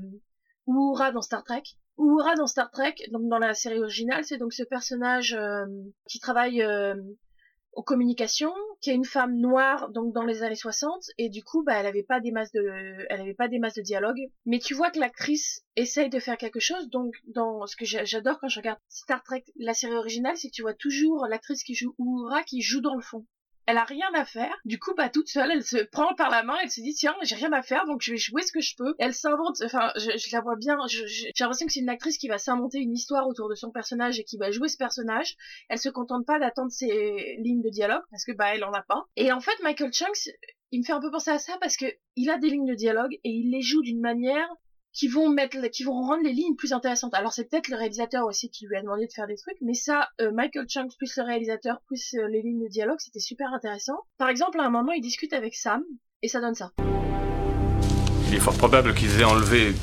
Uhura 0.67 1.13
dans 1.13 1.23
Star 1.23 1.45
Trek. 1.45 1.63
Uhura 1.99 2.35
dans 2.35 2.47
Star 2.47 2.71
Trek, 2.71 2.95
donc 3.13 3.29
dans 3.29 3.39
la 3.39 3.55
série 3.55 3.79
originale, 3.79 4.25
c'est 4.25 4.39
donc 4.39 4.53
ce 4.53 4.63
personnage 4.63 5.35
euh, 5.35 5.67
qui 6.09 6.19
travaille 6.19 6.63
euh, 6.63 6.95
aux 7.73 7.83
communications, 7.83 8.53
qui 8.81 8.91
est 8.91 8.95
une 8.95 9.05
femme 9.05 9.37
noire 9.37 9.91
donc 9.91 10.13
dans 10.13 10.25
les 10.25 10.43
années 10.43 10.55
60 10.55 11.05
et 11.19 11.29
du 11.29 11.43
coup 11.43 11.63
bah 11.63 11.75
elle 11.79 11.87
avait 11.87 12.03
pas 12.03 12.21
des 12.21 12.31
masses 12.31 12.53
de 12.53 12.63
elle 13.09 13.21
avait 13.21 13.35
pas 13.35 13.49
des 13.49 13.59
masses 13.59 13.75
de 13.75 13.83
dialogue. 13.83 14.19
Mais 14.47 14.59
tu 14.59 14.75
vois 14.75 14.91
que 14.91 14.99
l'actrice 14.99 15.63
essaye 15.77 16.09
de 16.11 16.19
faire 16.19 16.37
quelque 16.37 16.61
chose 16.61 16.89
donc 16.91 17.15
dans 17.27 17.67
ce 17.67 17.77
que 17.77 17.85
j'a- 17.85 18.05
j'adore 18.05 18.39
quand 18.41 18.49
je 18.49 18.59
regarde 18.61 18.79
Star 18.89 19.23
Trek 19.23 19.45
la 19.57 19.75
série 19.75 19.95
originale 19.95 20.37
c'est 20.37 20.49
que 20.49 20.55
tu 20.55 20.63
vois 20.63 20.75
toujours 20.75 21.27
l'actrice 21.29 21.63
qui 21.63 21.75
joue 21.75 21.95
Uhura 21.99 22.43
qui 22.43 22.61
joue 22.63 22.81
dans 22.81 22.95
le 22.95 23.03
fond 23.03 23.25
elle 23.67 23.79
a 23.79 23.85
rien 23.85 24.11
à 24.15 24.25
faire. 24.25 24.55
Du 24.65 24.79
coup, 24.79 24.93
bah, 24.95 25.09
toute 25.09 25.29
seule, 25.29 25.51
elle 25.51 25.65
se 25.65 25.79
prend 25.79 26.15
par 26.15 26.31
la 26.31 26.43
main, 26.43 26.57
elle 26.63 26.71
se 26.71 26.81
dit, 26.81 26.95
tiens, 26.95 27.15
j'ai 27.23 27.35
rien 27.35 27.53
à 27.53 27.63
faire, 27.63 27.87
donc 27.87 28.03
je 28.03 28.13
vais 28.13 28.17
jouer 28.17 28.43
ce 28.43 28.53
que 28.53 28.61
je 28.61 28.75
peux. 28.77 28.95
Elle 28.99 29.15
s'invente, 29.15 29.63
enfin, 29.65 29.93
je, 29.97 30.11
je 30.17 30.35
la 30.37 30.41
vois 30.41 30.57
bien, 30.57 30.77
j'ai 30.89 31.33
l'impression 31.41 31.67
que 31.67 31.73
c'est 31.73 31.81
une 31.81 31.89
actrice 31.89 32.19
qui 32.19 32.29
va 32.29 32.39
s'inventer 32.39 32.79
une 32.79 32.93
histoire 32.93 33.27
autour 33.29 33.49
de 33.49 33.55
son 33.55 33.71
personnage 33.71 34.19
et 34.19 34.25
qui 34.25 34.39
va 34.39 34.51
jouer 34.51 34.69
ce 34.69 34.77
personnage. 34.77 35.37
Elle 35.69 35.79
se 35.79 35.89
contente 35.89 36.27
pas 36.27 36.39
d'attendre 36.39 36.71
ses 36.71 37.37
lignes 37.39 37.63
de 37.63 37.71
dialogue, 37.71 38.03
parce 38.11 38.25
que, 38.25 38.33
bah, 38.33 38.55
elle 38.55 38.65
en 38.65 38.73
a 38.73 38.83
pas. 38.83 39.07
Et 39.17 39.33
en 39.33 39.41
fait, 39.41 39.63
Michael 39.63 39.93
Chunks, 39.93 40.31
il 40.73 40.81
me 40.81 40.85
fait 40.85 40.93
un 40.93 41.01
peu 41.01 41.11
penser 41.11 41.31
à 41.31 41.39
ça 41.39 41.59
parce 41.61 41.77
que 41.77 41.85
il 42.17 42.31
a 42.31 42.39
des 42.39 42.49
lignes 42.49 42.67
de 42.67 42.75
dialogue 42.75 43.13
et 43.13 43.31
il 43.31 43.51
les 43.51 43.61
joue 43.61 43.83
d'une 43.83 44.01
manière 44.01 44.49
qui 44.93 45.09
vont 45.09 45.29
mettre, 45.29 45.59
qui 45.69 45.85
vont 45.85 45.95
rendre 45.95 46.23
les 46.23 46.33
lignes 46.33 46.55
plus 46.55 46.73
intéressantes. 46.73 47.15
Alors 47.15 47.33
c'est 47.33 47.45
peut-être 47.45 47.69
le 47.69 47.77
réalisateur 47.77 48.27
aussi 48.27 48.51
qui 48.51 48.67
lui 48.67 48.77
a 48.77 48.83
demandé 48.83 49.07
de 49.07 49.13
faire 49.13 49.27
des 49.27 49.37
trucs, 49.37 49.57
mais 49.61 49.75
ça, 49.75 50.09
euh, 50.21 50.31
Michael 50.33 50.67
Chunks 50.69 50.97
plus 50.97 51.17
le 51.17 51.25
réalisateur 51.25 51.81
plus 51.87 52.15
euh, 52.15 52.29
les 52.29 52.43
lignes 52.43 52.63
de 52.63 52.69
dialogue, 52.69 52.99
c'était 52.99 53.21
super 53.21 53.53
intéressant. 53.53 53.97
Par 54.19 54.29
exemple, 54.29 54.61
à 54.61 54.65
un 54.65 54.71
moment, 54.71 54.93
il 54.93 55.01
discute 55.01 55.33
avec 55.33 55.55
Sam 55.55 55.83
et 56.23 56.29
ça 56.29 56.41
donne 56.41 56.55
ça. 56.55 56.71
Il 58.29 58.35
est 58.35 58.41
fort 58.41 58.57
probable 58.57 58.95
qu'ils 58.95 59.21
aient 59.21 59.25
enlevé 59.25 59.75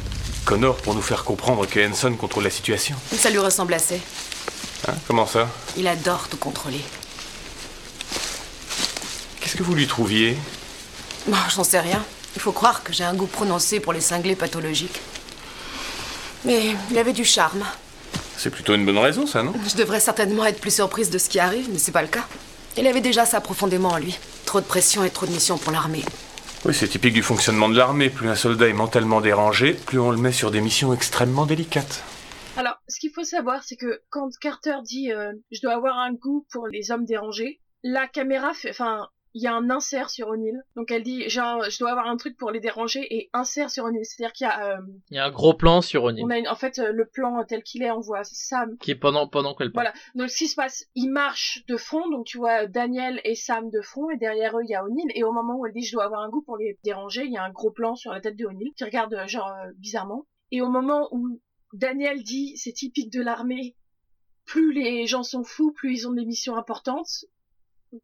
Connor 0.45 0.77
pour 0.77 0.95
nous 0.95 1.01
faire 1.01 1.23
comprendre 1.23 1.67
que 1.67 1.87
Henson 1.87 2.15
contrôle 2.15 2.43
la 2.43 2.49
situation. 2.49 2.95
Ça 3.11 3.29
lui 3.29 3.39
ressemble 3.39 3.73
assez. 3.73 4.01
Hein 4.87 4.93
Comment 5.07 5.25
ça? 5.25 5.49
Il 5.77 5.87
adore 5.87 6.29
tout 6.29 6.37
contrôler. 6.37 6.81
Qu'est-ce 9.39 9.57
que 9.57 9.63
vous 9.63 9.75
lui 9.75 9.87
trouviez? 9.87 10.37
Bon, 11.27 11.37
j'en 11.49 11.63
sais 11.63 11.79
rien. 11.79 12.03
Il 12.35 12.41
faut 12.41 12.51
croire 12.51 12.83
que 12.83 12.93
j'ai 12.93 13.03
un 13.03 13.13
goût 13.13 13.27
prononcé 13.27 13.79
pour 13.79 13.93
les 13.93 14.01
cinglés 14.01 14.35
pathologiques. 14.35 14.99
Mais 16.45 16.75
il 16.91 16.97
avait 16.97 17.13
du 17.13 17.25
charme. 17.25 17.63
C'est 18.37 18.49
plutôt 18.49 18.73
une 18.73 18.85
bonne 18.85 18.97
raison, 18.97 19.27
ça, 19.27 19.43
non? 19.43 19.53
Je 19.67 19.75
devrais 19.75 19.99
certainement 19.99 20.45
être 20.45 20.61
plus 20.61 20.73
surprise 20.73 21.09
de 21.09 21.17
ce 21.17 21.27
qui 21.27 21.39
arrive, 21.39 21.69
mais 21.71 21.79
c'est 21.79 21.91
pas 21.91 22.01
le 22.01 22.07
cas. 22.07 22.25
Il 22.77 22.87
avait 22.87 23.01
déjà 23.01 23.25
ça 23.25 23.41
profondément 23.41 23.89
en 23.89 23.97
lui. 23.97 24.17
Trop 24.45 24.61
de 24.61 24.65
pression 24.65 25.03
et 25.03 25.09
trop 25.09 25.25
de 25.25 25.31
missions 25.31 25.57
pour 25.57 25.73
l'armée. 25.73 26.03
Oui, 26.65 26.73
c'est 26.73 26.87
typique 26.87 27.13
du 27.13 27.23
fonctionnement 27.23 27.67
de 27.67 27.77
l'armée. 27.77 28.09
Plus 28.09 28.29
un 28.29 28.35
soldat 28.35 28.67
est 28.67 28.73
mentalement 28.73 29.21
dérangé, 29.21 29.73
plus 29.73 29.99
on 29.99 30.11
le 30.11 30.17
met 30.17 30.31
sur 30.31 30.51
des 30.51 30.61
missions 30.61 30.93
extrêmement 30.93 31.45
délicates. 31.45 32.03
Alors, 32.57 32.75
ce 32.87 32.99
qu'il 32.99 33.11
faut 33.11 33.23
savoir, 33.23 33.63
c'est 33.63 33.77
que 33.77 34.01
quand 34.09 34.29
Carter 34.39 34.75
dit 34.83 35.11
euh, 35.11 35.31
je 35.51 35.59
dois 35.61 35.73
avoir 35.73 35.97
un 35.97 36.13
goût 36.13 36.45
pour 36.51 36.67
les 36.67 36.91
hommes 36.91 37.05
dérangés, 37.05 37.61
la 37.83 38.07
caméra 38.07 38.53
fait, 38.53 38.69
enfin, 38.69 39.07
il 39.35 39.43
y 39.43 39.47
a 39.47 39.53
un 39.53 39.69
insert 39.69 40.09
sur 40.09 40.29
O'Neill. 40.29 40.63
Donc 40.75 40.89
elle 40.91 41.03
dit 41.03 41.29
genre 41.29 41.63
je 41.69 41.77
dois 41.79 41.91
avoir 41.91 42.07
un 42.07 42.17
truc 42.17 42.35
pour 42.37 42.49
les 42.51 42.59
déranger 42.59 43.05
et 43.15 43.29
insert 43.33 43.69
sur 43.69 43.85
O'Neill. 43.85 44.03
C'est-à-dire 44.05 44.33
qu'il 44.33 44.45
y 44.47 44.49
a 44.49 44.77
euh, 44.77 44.81
Il 45.11 45.17
y 45.17 45.19
a 45.19 45.25
un 45.25 45.29
gros 45.31 45.53
plan 45.53 45.81
sur 45.81 46.03
O'Neill. 46.05 46.23
on 46.25 46.29
a 46.29 46.37
une- 46.37 46.47
en 46.47 46.55
fait 46.55 46.79
euh, 46.79 46.91
le 46.91 47.05
plan 47.05 47.43
tel 47.45 47.61
qu'il 47.63 47.83
est, 47.83 47.91
on 47.91 47.99
voit 47.99 48.23
Sam. 48.23 48.77
Qui 48.79 48.91
est 48.91 48.95
pendant, 48.95 49.27
pendant 49.27 49.53
qu'elle 49.53 49.71
parle. 49.71 49.87
Voilà. 49.87 49.99
Donc 50.15 50.29
ce 50.29 50.37
qui 50.37 50.47
se 50.47 50.55
passe, 50.55 50.85
ils 50.95 51.09
marchent 51.09 51.63
de 51.67 51.77
front, 51.77 52.09
donc 52.09 52.25
tu 52.25 52.37
vois 52.37 52.65
Daniel 52.65 53.21
et 53.23 53.35
Sam 53.35 53.69
de 53.69 53.81
front 53.81 54.09
et 54.09 54.17
derrière 54.17 54.57
eux 54.57 54.63
il 54.63 54.69
y 54.69 54.75
a 54.75 54.83
O'Neill 54.83 55.11
et 55.13 55.23
au 55.23 55.31
moment 55.31 55.55
où 55.57 55.65
elle 55.65 55.73
dit 55.73 55.83
je 55.83 55.91
dois 55.93 56.05
avoir 56.05 56.21
un 56.21 56.29
goût 56.29 56.41
pour 56.41 56.57
les 56.57 56.79
déranger, 56.83 57.23
il 57.25 57.31
y 57.31 57.37
a 57.37 57.43
un 57.43 57.51
gros 57.51 57.71
plan 57.71 57.95
sur 57.95 58.11
la 58.11 58.21
tête 58.21 58.35
de 58.35 58.45
O'Neill 58.45 58.73
qui 58.75 58.83
regarde 58.83 59.13
euh, 59.13 59.27
genre 59.27 59.47
euh, 59.49 59.71
bizarrement. 59.77 60.25
Et 60.51 60.61
au 60.61 60.69
moment 60.69 61.07
où 61.11 61.39
Daniel 61.73 62.23
dit 62.23 62.57
c'est 62.57 62.73
typique 62.73 63.13
de 63.13 63.21
l'armée, 63.21 63.75
plus 64.45 64.73
les 64.73 65.05
gens 65.05 65.21
sont 65.21 65.43
fous, 65.43 65.71
plus 65.71 65.93
ils 65.99 66.07
ont 66.07 66.13
des 66.13 66.25
missions 66.25 66.55
importantes. 66.55 67.25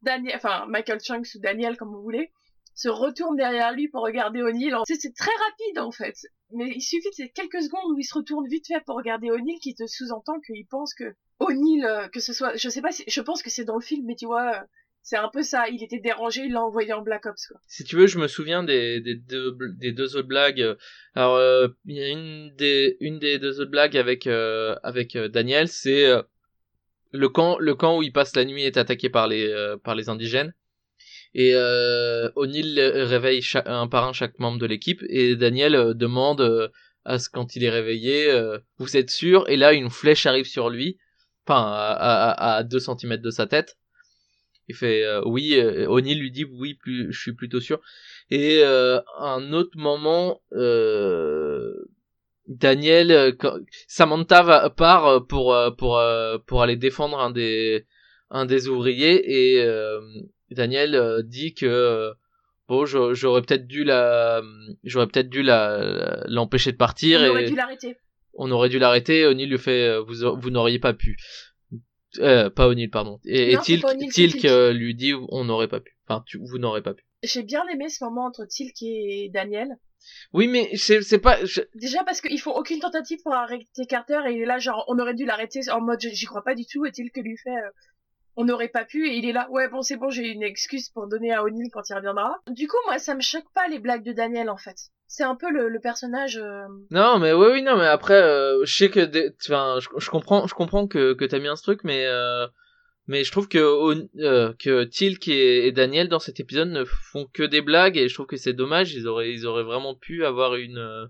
Daniel, 0.02 0.36
enfin 0.36 0.65
Michael 0.67 1.00
Chunks 1.00 1.36
ou 1.36 1.39
Daniel 1.39 1.78
comme 1.78 1.89
vous 1.89 2.02
voulez, 2.02 2.32
se 2.76 2.89
retourne 2.89 3.38
derrière 3.38 3.71
lui 3.71 3.88
pour 3.88 4.04
regarder 4.04 4.41
O'Neill. 4.41 4.76
C'est 4.86 5.15
très 5.15 5.32
rapide 5.32 5.80
en 5.80 5.91
fait, 5.91 6.17
mais 6.52 6.71
il 6.76 6.82
suffit 6.82 7.10
de 7.10 7.15
ces 7.15 7.30
quelques 7.30 7.63
secondes 7.63 7.91
où 7.91 7.98
il 7.98 8.04
se 8.04 8.13
retourne 8.13 8.48
vite 8.48 8.67
fait 8.67 8.84
pour 8.86 8.98
regarder 8.98 9.32
O'Neill 9.32 9.60
qui 9.60 9.74
te 9.74 9.88
sous-entend 9.88 10.39
qu'il 10.41 10.67
pense 10.67 10.93
que 10.93 11.15
O'Neill, 11.39 11.86
euh, 11.86 12.08
que 12.10 12.19
ce 12.19 12.34
soit, 12.34 12.56
je 12.56 12.69
sais 12.69 12.82
pas, 12.82 12.91
si, 12.91 13.04
je 13.08 13.21
pense 13.21 13.41
que 13.41 13.50
c'est 13.50 13.65
dans 13.65 13.76
le 13.76 13.82
film, 13.82 14.06
mais 14.06 14.15
tu 14.15 14.26
vois, 14.26 14.56
euh, 14.56 14.63
c'est 15.04 15.17
un 15.17 15.30
peu 15.30 15.43
ça. 15.43 15.67
Il 15.69 15.84
était 15.84 16.00
dérangé, 16.00 16.43
il 16.45 16.54
l'a 16.54 16.63
envoyé 16.63 16.91
en 16.93 17.02
Black 17.02 17.26
Ops 17.26 17.48
quoi. 17.48 17.60
Si 17.67 17.84
tu 17.84 17.95
veux, 17.95 18.08
je 18.08 18.17
me 18.17 18.28
souviens 18.28 18.63
des, 18.63 19.00
deux, 19.00 19.58
des 19.78 19.91
deux 19.91 20.17
autres 20.17 20.28
blagues. 20.28 20.76
Alors, 21.13 21.36
euh, 21.36 21.67
il 21.86 21.95
y 21.95 22.04
a 22.04 22.10
une 22.10 22.56
des, 22.56 23.39
deux 23.39 23.62
autres 23.62 23.71
blagues 23.71 23.95
avec, 23.95 24.28
Daniel, 25.32 25.67
c'est 25.67 26.10
le 27.15 27.30
camp, 27.30 27.58
le 27.60 27.75
camp 27.75 27.97
où 27.97 28.04
il 28.04 28.12
passe 28.12 28.36
la 28.36 28.45
nuit 28.45 28.63
est 28.63 28.78
attaqué 28.78 29.10
par 29.10 29.28
les, 29.28 29.47
euh, 29.47 29.78
par 29.78 29.95
les 29.95 30.10
indigènes. 30.10 30.54
Et 31.34 31.51
euh, 31.54 32.30
O'Neill 32.36 32.80
réveille 32.80 33.41
un 33.65 33.88
par 33.88 34.08
un 34.08 34.13
chaque 34.13 34.39
membre 34.39 34.58
de 34.60 34.65
l'équipe 34.65 35.04
et 35.10 35.36
Daniel 35.36 35.75
euh, 35.75 35.93
demande 35.93 36.41
euh, 36.41 36.69
à 37.04 37.19
ce 37.19 37.30
quand 37.30 37.56
il 37.56 37.63
est 37.63 37.69
réveillé, 37.69 38.32
vous 38.80 38.97
êtes 38.97 39.12
sûr? 39.12 39.47
Et 39.47 39.58
là, 39.58 39.73
une 39.73 39.91
flèche 39.91 40.25
arrive 40.25 40.47
sur 40.47 40.71
lui, 40.71 40.97
enfin 41.45 41.62
à, 41.62 42.32
à, 42.32 42.56
à 42.58 42.63
2 42.63 42.80
cm 42.80 43.17
de 43.17 43.30
sa 43.30 43.45
tête. 43.45 43.78
Il 44.67 44.75
fait 44.75 45.06
oui. 45.25 45.54
euh, 45.56 45.88
O'Neill 45.88 46.19
lui 46.19 46.32
dit 46.32 46.45
oui, 46.45 46.73
plus, 46.73 47.12
je 47.13 47.19
suis 47.19 47.34
plutôt 47.34 47.60
sûr. 47.60 47.80
Et 48.32 48.62
euh, 48.63 48.99
un 49.19 49.54
autre 49.54 49.78
moment, 49.78 50.41
Daniel, 52.48 53.12
euh, 53.12 53.32
Samantha 53.88 54.44
va, 54.44 54.70
part 54.70 55.08
euh, 55.08 55.20
pour 55.20 55.54
euh, 55.54 55.72
pour 55.72 56.02
pour 56.46 56.62
aller 56.62 56.76
défendre 56.76 57.20
un 57.20 57.32
des 57.32 57.86
un 58.30 58.46
des 58.46 58.68
ouvriers 58.68 59.54
et 59.54 59.64
euh, 59.64 60.00
Daniel 60.52 61.24
dit 61.26 61.54
que 61.54 62.12
bon, 62.68 62.86
j'aurais 62.86 63.42
peut-être 63.42 63.68
dû 63.68 63.84
la 63.84 64.42
j'aurais 64.84 65.08
peut-être 65.08 65.30
dû 65.30 65.42
la 65.42 66.24
l'empêcher 66.28 66.72
de 66.72 66.78
partir 66.78 67.22
Il 67.22 67.26
et 67.26 67.30
aurait 67.30 67.46
dû 67.46 67.56
l'arrêter. 67.56 67.98
on 68.34 68.52
aurait 68.52 68.70
dû 68.70 68.80
l'arrêter. 68.80 69.26
O'Neill 69.26 69.50
lui 69.50 69.58
fait 69.58 69.98
vous 70.00 70.36
vous 70.40 70.50
n'auriez 70.52 70.80
pas 70.80 70.94
pu. 70.94 71.18
Euh, 72.20 72.50
pas 72.50 72.68
O'Neill, 72.70 72.90
pardon. 72.90 73.20
Et, 73.26 73.52
et 73.52 73.56
Non, 73.56 73.62
Tilk, 73.62 73.82
pas 73.82 73.92
O'Neill, 73.92 74.10
c'est 74.12 74.22
Tilk 74.28 74.42
Tilk. 74.42 74.74
lui 74.74 74.96
dit 74.96 75.14
on 75.30 75.44
n'aurait 75.44 75.68
pas 75.68 75.80
pu. 75.82 75.98
Enfin, 76.08 76.24
tu, 76.26 76.38
vous 76.38 76.60
n'aurez 76.60 76.82
pas 76.82 76.94
pu. 76.94 77.04
J'ai 77.24 77.44
bien 77.44 77.64
aimé 77.74 77.90
ce 77.90 78.04
moment 78.04 78.26
entre 78.28 78.46
Tilk 78.46 78.76
et 78.84 79.30
Daniel. 79.34 79.68
Oui, 80.34 80.48
mais 80.48 80.70
c'est 80.76 81.20
pas. 81.20 81.44
je- 81.46 81.62
Déjà 81.76 82.04
parce 82.04 82.22
qu'ils 82.22 82.39
font 82.41 82.52
aucune 82.52 82.80
tentative 82.80 83.20
pour 83.24 83.34
arrêter 83.34 83.86
Carter 83.88 84.20
et 84.28 84.34
il 84.34 84.41
est 84.41 84.46
là 84.46 84.58
genre 84.60 84.84
on 84.88 85.00
aurait 85.00 85.13
dû 85.13 85.26
l'arrêter 85.26 85.62
en 85.72 85.82
mode 85.82 86.00
j'y 86.02 86.26
crois 86.26 86.44
pas 86.44 86.56
du 86.56 86.65
tout 86.65 86.86
et 86.86 86.91
Tilk 86.91 87.15
lui 87.18 87.38
fait 87.38 87.50
euh, 87.50 87.70
on 88.38 88.44
n'aurait 88.46 88.68
pas 88.68 88.84
pu 88.86 89.08
et 89.08 89.15
il 89.15 89.26
est 89.28 89.32
là 89.34 89.48
ouais 89.50 89.68
bon 89.70 89.82
c'est 89.82 89.96
bon 89.98 90.10
j'ai 90.10 90.28
une 90.28 90.44
excuse 90.44 90.89
pour 90.89 91.08
donner 91.08 91.32
à 91.34 91.44
O'Neill 91.44 91.70
quand 91.72 91.89
il 91.89 91.94
reviendra. 91.96 92.38
Du 92.50 92.68
coup 92.68 92.78
moi 92.86 93.00
ça 93.00 93.15
me 93.15 93.22
choque 93.22 93.50
pas 93.54 93.68
les 93.68 93.80
blagues 93.80 94.04
de 94.04 94.12
Daniel 94.13 94.50
en 94.50 94.58
fait. 94.58 94.76
C'est 95.08 95.24
un 95.24 95.36
peu 95.36 95.50
le, 95.52 95.70
le 95.70 95.80
personnage 95.80 96.38
euh, 96.38 96.63
Non, 96.89 97.20
mais 97.20 97.32
oui, 97.32 97.48
oui, 97.52 97.62
non, 97.62 97.78
mais 97.78 97.86
après, 97.86 98.15
euh, 98.22 98.65
je 98.65 98.76
sais 98.76 98.89
que, 98.89 99.32
enfin, 99.46 99.78
je, 99.80 99.88
je 99.98 100.10
comprends, 100.10 100.48
je 100.48 100.56
comprends 100.56 100.88
que 100.88 101.13
que 101.13 101.24
t'as 101.26 101.38
bien 101.39 101.56
ce 101.56 101.62
truc, 101.62 101.82
mais 101.84 102.06
euh, 102.08 102.48
mais 103.08 103.24
je 103.24 103.32
trouve 103.32 103.48
que 103.48 103.60
euh, 104.20 104.86
Tilk 104.86 105.28
et, 105.28 105.72
Daniel 105.72 106.10
dans 106.10 106.20
cet 106.20 106.39
épisode 106.39 106.70
ne 106.70 106.84
font 106.86 107.28
que 107.32 107.44
des 107.44 107.62
blagues 107.62 107.98
et 107.98 108.08
je 108.08 108.13
trouve 108.13 108.26
que 108.26 108.38
c'est 108.38 108.54
dommage. 108.54 108.94
Ils 108.94 109.08
auraient 109.08 109.63
vraiment 109.63 109.96
pu 109.96 110.26
avoir 110.26 110.56
une 110.56 110.80
euh, 110.80 111.06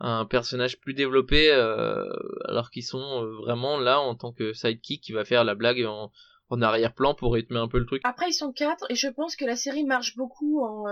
un 0.00 0.26
personnage 0.26 0.80
plus 0.80 0.94
développé 0.94 1.50
euh, 1.50 2.04
alors 2.44 2.70
qu'ils 2.70 2.84
sont 2.84 3.24
euh, 3.24 3.36
vraiment 3.36 3.78
là 3.78 4.00
en 4.00 4.14
tant 4.14 4.32
que 4.32 4.52
sidekick 4.52 5.02
qui 5.02 5.12
va 5.12 5.24
faire 5.24 5.44
la 5.44 5.54
blague 5.54 5.84
en 5.84 6.12
en 6.50 6.62
arrière-plan 6.62 7.14
pour 7.14 7.34
rythmer 7.34 7.58
un 7.58 7.68
peu 7.68 7.78
le 7.78 7.84
truc. 7.84 8.00
Après, 8.04 8.30
ils 8.30 8.32
sont 8.32 8.52
quatre 8.52 8.86
et 8.88 8.94
je 8.94 9.08
pense 9.08 9.36
que 9.36 9.44
la 9.44 9.54
série 9.54 9.84
marche 9.84 10.16
beaucoup 10.16 10.64
en. 10.64 10.86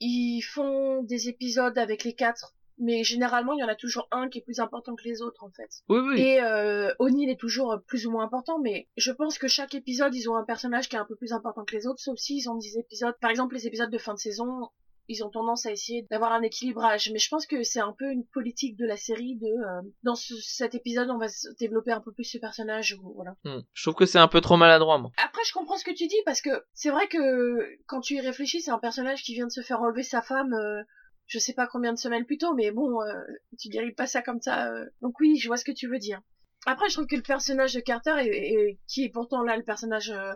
ils 0.00 0.42
font 0.42 1.04
des 1.04 1.28
épisodes 1.28 1.78
avec 1.78 2.02
les 2.02 2.14
quatre, 2.14 2.56
mais 2.78 3.04
généralement 3.04 3.52
il 3.54 3.60
y 3.60 3.64
en 3.64 3.68
a 3.68 3.74
toujours 3.74 4.08
un 4.10 4.28
qui 4.28 4.38
est 4.38 4.42
plus 4.42 4.60
important 4.60 4.94
que 4.94 5.04
les 5.04 5.22
autres 5.22 5.44
en 5.44 5.50
fait. 5.50 5.70
Oui, 5.88 5.98
oui. 6.00 6.20
Et 6.20 6.42
euh, 6.42 6.92
O'Neill 6.98 7.30
est 7.30 7.40
toujours 7.40 7.76
plus 7.86 8.06
ou 8.06 8.10
moins 8.10 8.24
important, 8.24 8.58
mais 8.58 8.88
je 8.96 9.12
pense 9.12 9.38
que 9.38 9.48
chaque 9.48 9.74
épisode 9.74 10.14
ils 10.14 10.28
ont 10.30 10.36
un 10.36 10.44
personnage 10.44 10.88
qui 10.88 10.96
est 10.96 11.00
un 11.00 11.04
peu 11.06 11.16
plus 11.16 11.32
important 11.32 11.64
que 11.64 11.74
les 11.76 11.86
autres, 11.86 12.00
sauf 12.00 12.16
s'ils 12.18 12.48
ont 12.50 12.56
des 12.56 12.78
épisodes, 12.78 13.14
par 13.20 13.30
exemple 13.30 13.54
les 13.54 13.66
épisodes 13.66 13.90
de 13.90 13.98
fin 13.98 14.14
de 14.14 14.18
saison. 14.18 14.68
Ils 15.10 15.24
ont 15.24 15.30
tendance 15.30 15.64
à 15.64 15.72
essayer 15.72 16.06
d'avoir 16.10 16.32
un 16.32 16.42
équilibrage, 16.42 17.10
mais 17.10 17.18
je 17.18 17.30
pense 17.30 17.46
que 17.46 17.62
c'est 17.62 17.80
un 17.80 17.94
peu 17.98 18.10
une 18.12 18.26
politique 18.26 18.76
de 18.76 18.84
la 18.84 18.98
série 18.98 19.36
de 19.36 19.46
euh, 19.46 19.80
dans 20.02 20.14
ce- 20.14 20.34
cet 20.42 20.74
épisode 20.74 21.08
on 21.08 21.16
va 21.16 21.28
développer 21.58 21.92
un 21.92 22.02
peu 22.02 22.12
plus 22.12 22.24
ce 22.24 22.36
personnage, 22.36 22.94
ou- 23.02 23.14
voilà. 23.14 23.34
Hmm. 23.42 23.60
Je 23.72 23.82
trouve 23.84 23.94
que 23.94 24.04
c'est 24.04 24.18
un 24.18 24.28
peu 24.28 24.42
trop 24.42 24.58
maladroit, 24.58 24.98
moi. 24.98 25.10
Après, 25.24 25.40
je 25.46 25.54
comprends 25.54 25.78
ce 25.78 25.84
que 25.84 25.94
tu 25.94 26.06
dis 26.08 26.20
parce 26.26 26.42
que 26.42 26.50
c'est 26.74 26.90
vrai 26.90 27.08
que 27.08 27.18
quand 27.86 28.02
tu 28.02 28.16
y 28.16 28.20
réfléchis, 28.20 28.60
c'est 28.60 28.70
un 28.70 28.78
personnage 28.78 29.22
qui 29.22 29.32
vient 29.32 29.46
de 29.46 29.50
se 29.50 29.62
faire 29.62 29.80
enlever 29.80 30.02
sa 30.02 30.20
femme, 30.20 30.52
euh, 30.52 30.82
je 31.28 31.38
sais 31.38 31.52
pas 31.52 31.66
combien 31.66 31.92
de 31.92 31.98
semaines 31.98 32.24
plus 32.26 32.38
tôt, 32.38 32.54
mais 32.54 32.70
bon, 32.72 33.00
euh, 33.02 33.12
tu 33.60 33.68
dirais 33.68 33.90
pas 33.92 34.06
ça 34.06 34.22
comme 34.22 34.40
ça. 34.40 34.72
euh. 34.72 34.84
Donc 35.02 35.20
oui, 35.20 35.38
je 35.38 35.46
vois 35.46 35.56
ce 35.56 35.64
que 35.64 35.72
tu 35.72 35.86
veux 35.88 35.98
dire. 35.98 36.20
Après, 36.66 36.88
je 36.88 36.94
trouve 36.94 37.06
que 37.06 37.14
le 37.16 37.22
personnage 37.22 37.72
de 37.74 37.80
Carter, 37.80 38.14
est, 38.18 38.26
est- 38.52 38.78
qui 38.88 39.04
est 39.04 39.10
pourtant 39.10 39.42
là 39.44 39.56
le 39.56 39.62
personnage 39.62 40.10
euh, 40.10 40.32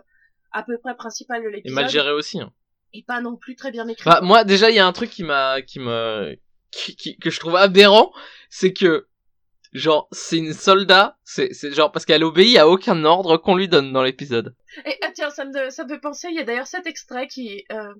à 0.53 0.63
peu 0.63 0.77
près 0.77 0.95
principal 0.95 1.43
de 1.43 1.49
Et 1.49 1.51
l'épisode, 1.51 1.75
mal 1.75 1.89
géré 1.89 2.11
aussi. 2.11 2.39
Hein. 2.39 2.53
est 2.93 3.05
pas 3.05 3.19
non 3.21 3.35
plus 3.35 3.55
très 3.55 3.71
bien 3.71 3.87
écrit. 3.87 4.09
Bah, 4.09 4.21
moi, 4.21 4.43
déjà, 4.45 4.69
il 4.69 4.75
y 4.75 4.79
a 4.79 4.85
un 4.87 4.93
truc 4.93 5.09
qui 5.09 5.23
m'a, 5.23 5.61
qui 5.63 5.79
me, 5.79 6.35
qui, 6.71 6.95
qui- 6.95 7.17
que 7.17 7.29
je 7.29 7.39
trouve 7.39 7.55
aberrant, 7.55 8.11
c'est 8.49 8.71
que, 8.71 9.07
genre, 9.73 10.07
c'est 10.11 10.37
une 10.37 10.53
soldat, 10.53 11.17
c'est, 11.23 11.51
c'est 11.53 11.71
genre, 11.71 11.91
parce 11.91 12.05
qu'elle 12.05 12.23
obéit 12.23 12.57
à 12.59 12.67
aucun 12.69 13.03
ordre 13.03 13.37
qu'on 13.37 13.55
lui 13.55 13.67
donne 13.67 13.91
dans 13.91 14.03
l'épisode. 14.03 14.55
Et 14.85 14.95
ah, 15.03 15.09
tiens, 15.13 15.31
ça 15.31 15.43
me, 15.45 15.69
ça 15.71 15.83
me 15.85 15.89
fait 15.89 15.99
penser, 15.99 16.27
il 16.29 16.35
y 16.35 16.39
a 16.39 16.43
d'ailleurs 16.43 16.67
cet 16.67 16.85
extrait 16.85 17.27
qui... 17.27 17.65
Euh, 17.71 17.93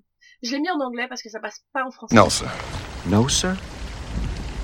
je 0.44 0.52
l'ai 0.52 0.60
mis 0.60 0.70
en 0.70 0.80
anglais 0.80 1.08
parce 1.08 1.22
que 1.24 1.30
ça 1.30 1.40
passe 1.40 1.64
pas 1.74 1.84
en 1.86 1.92
français. 1.92 2.16
No, 2.16 2.30
sir. 2.30 2.48
No, 3.06 3.28
sir? 3.28 3.58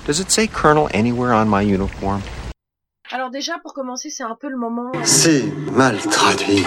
Does 0.06 0.20
it 0.20 0.30
say 0.30 0.46
Colonel 0.46 0.88
anywhere 0.94 1.32
on 1.32 1.46
my 1.48 1.62
uniform? 1.62 2.22
Alors 3.12 3.30
déjà, 3.30 3.58
pour 3.58 3.74
commencer, 3.74 4.08
c'est 4.10 4.22
un 4.22 4.36
peu 4.36 4.48
le 4.48 4.56
moment... 4.56 4.92
euh, 4.94 5.00
C'est 5.04 5.42
mal 5.72 5.98
traduit. 5.98 6.64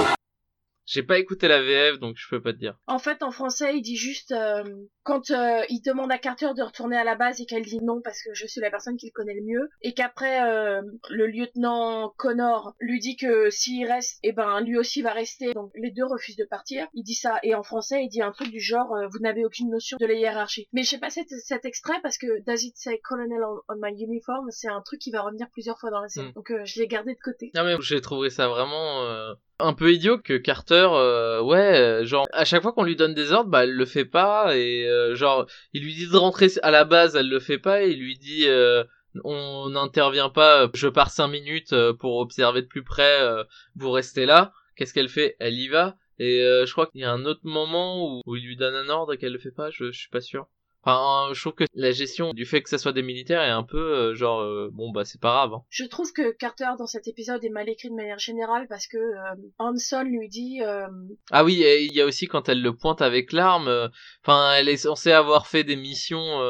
J'ai 0.86 1.04
pas 1.04 1.20
écouté 1.20 1.48
la 1.48 1.62
VF, 1.62 2.00
donc 2.00 2.16
je 2.18 2.28
peux 2.30 2.42
pas 2.42 2.54
te 2.54 2.58
dire. 2.58 2.78
En 2.88 3.00
fait, 3.00 3.24
en 3.24 3.32
français, 3.32 3.76
il 3.76 3.82
dit 3.82 3.96
juste 3.96 4.32
euh, 4.32 4.64
quand 5.04 5.32
euh, 5.32 5.62
il 5.70 5.82
demande 5.82 6.12
à 6.12 6.18
Carter 6.18 6.50
de 6.56 6.64
retourner 6.64 6.98
à 6.98 7.04
la 7.04 7.16
base 7.16 7.42
et 7.42 7.46
qu'elle 7.46 7.64
dit 7.64 7.80
non 7.82 8.02
parce 8.02 8.22
que 8.22 8.34
je 8.34 8.46
suis 8.48 8.62
la 8.62 8.70
personne 8.70 8.98
qui 8.98 9.08
le 9.08 9.12
connaît 9.12 9.34
le 9.34 9.44
mieux, 9.44 9.70
et 9.82 9.94
qu'après 9.94 10.44
euh, 10.44 10.82
le 11.10 11.28
lieutenant 11.28 12.14
Connor 12.18 12.74
lui 12.80 13.00
dit 13.00 13.16
que 13.16 13.50
s'il 13.50 13.86
reste, 13.86 14.20
eh 14.24 14.32
ben 14.32 14.62
lui 14.62 14.78
aussi 14.78 15.02
va 15.02 15.14
rester. 15.14 15.54
Donc 15.54 15.72
les 15.76 15.92
deux 15.92 16.06
refusent 16.06 16.38
de 16.38 16.46
partir. 16.46 16.88
Il 16.94 17.04
dit 17.04 17.16
ça 17.16 17.40
et 17.44 17.56
en 17.56 17.64
français, 17.64 18.04
il 18.04 18.10
dit 18.10 18.22
un 18.22 18.32
truc 18.32 18.50
du 18.50 18.60
genre 18.60 18.94
euh, 18.94 19.08
vous 19.12 19.20
n'avez 19.20 19.46
aucune 19.46 19.70
notion 19.70 19.98
de 20.00 20.06
la 20.06 20.14
hiérarchie. 20.14 20.68
Mais 20.74 20.84
j'ai 20.84 20.98
passé 20.98 21.26
cet, 21.28 21.40
cet 21.40 21.66
extrait 21.66 22.00
parce 22.02 22.18
que 22.18 22.44
Does 22.46 22.64
it 22.64 22.78
say 22.78 23.00
Colonel 23.04 23.44
on, 23.44 23.74
on 23.74 23.78
my 23.80 23.94
uniform 24.02 24.48
C'est 24.52 24.70
un 24.70 24.82
truc 24.82 25.00
qui 25.00 25.12
va 25.12 25.22
revenir 25.22 25.48
plusieurs 25.52 25.80
fois 25.80 25.92
dans 25.92 26.02
la 26.02 26.10
série. 26.10 26.30
Mm. 26.30 26.34
Donc 26.34 26.52
euh, 26.52 26.66
je 26.66 26.80
l'ai 26.80 26.88
gardé 26.88 27.14
de 27.14 27.20
côté. 27.20 27.52
Non 27.56 27.64
mais 27.64 27.76
j'ai 27.82 28.02
trouvé 28.02 28.30
ça 28.30 28.48
vraiment 28.48 29.04
euh, 29.04 29.34
un 29.60 29.74
peu 29.74 29.94
idiot 29.94 30.18
que 30.18 30.38
Carter, 30.38 30.88
euh, 30.92 31.42
ouais, 31.42 31.80
euh, 31.80 32.06
genre 32.06 32.28
à 32.34 32.46
chaque 32.46 32.62
fois 32.62 32.74
qu'on 32.74 32.84
lui 32.84 32.96
donne 32.96 33.14
des 33.14 33.32
ordres, 33.32 33.50
bah 33.50 33.64
elle 33.64 33.74
le 33.74 33.86
fait 33.86 34.06
pas 34.06 34.56
et 34.56 34.88
euh, 34.88 35.16
genre 35.16 35.46
il 35.74 35.84
lui 35.84 35.94
dit 35.94 36.08
de 36.10 36.18
rentrer 36.18 36.48
à 36.64 36.72
la 36.72 36.84
base, 36.86 37.16
elle 37.16 37.30
le 37.30 37.40
fait 37.40 37.60
pas 37.60 37.84
et 37.84 37.92
il 37.92 38.00
lui 38.00 38.18
dit 38.18 38.48
euh, 38.48 38.84
on 39.24 39.70
n'intervient 39.70 40.30
pas, 40.30 40.70
je 40.74 40.88
pars 40.88 41.12
cinq 41.12 41.28
minutes 41.28 41.74
euh, 41.74 41.94
pour 41.94 42.18
observer 42.18 42.62
de 42.62 42.68
plus 42.68 42.84
près, 42.84 43.22
euh, 43.22 43.44
vous 43.76 43.92
restez 43.92 44.26
là. 44.26 44.52
Qu'est-ce 44.76 44.94
qu'elle 44.94 45.10
fait? 45.10 45.36
Elle 45.40 45.54
y 45.54 45.68
va 45.68 45.96
et 46.20 46.42
euh, 46.44 46.66
je 46.66 46.72
crois 46.72 46.88
qu'il 46.88 47.02
y 47.02 47.04
a 47.06 47.12
un 47.12 47.26
autre 47.26 47.42
moment 47.44 48.08
où, 48.08 48.22
où 48.26 48.36
il 48.36 48.46
lui 48.46 48.56
donne 48.56 48.76
un 48.76 48.90
ordre 48.90 49.14
et 49.14 49.18
qu'elle 49.18 49.34
le 49.34 49.40
fait 49.40 49.52
pas, 49.52 49.70
je, 49.70 49.92
je 49.92 50.00
suis 50.00 50.10
pas 50.10 50.22
sûr. 50.22 50.48
Enfin, 50.86 51.34
je 51.34 51.40
trouve 51.42 51.54
que 51.54 51.64
la 51.76 51.92
gestion 51.92 52.34
du 52.34 52.46
fait 52.46 52.62
que 52.62 52.70
ça 52.70 52.78
soit 52.78 52.92
des 52.92 53.04
militaires 53.04 53.42
est 53.42 53.50
un 53.50 53.64
peu 53.64 53.78
euh, 53.78 54.16
genre 54.16 54.42
euh, 54.42 54.70
bon 54.74 54.92
bah 54.92 55.06
c'est 55.06 55.22
pas 55.22 55.30
grave. 55.30 55.54
hein. 55.54 55.62
Je 55.70 55.86
trouve 55.86 56.12
que 56.12 56.32
Carter 56.32 56.68
dans 56.78 56.88
cet 56.88 57.08
épisode 57.08 57.44
est 57.46 57.50
mal 57.50 57.70
écrit 57.70 57.90
de 57.90 57.96
manière 57.96 58.20
générale 58.20 58.68
parce 58.68 58.88
que 58.88 58.98
euh, 58.98 59.36
Hanson 59.60 60.04
lui 60.04 60.28
dit 60.28 60.62
euh, 60.62 60.88
Ah 61.32 61.44
oui, 61.46 61.62
et 61.64 61.84
il 61.86 61.94
y 61.94 62.02
a 62.02 62.06
aussi 62.06 62.28
quand 62.28 62.50
elle 62.50 62.62
le 62.62 62.76
pointe 62.76 63.02
avec 63.02 63.32
l'arme. 63.32 63.68
euh, 63.70 63.88
Enfin, 64.26 64.54
elle 64.56 64.68
est 64.68 64.78
censée 64.78 65.12
avoir 65.14 65.48
fait 65.48 65.64
des 65.64 65.76
missions 65.78 66.42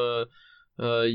euh, 0.80 1.08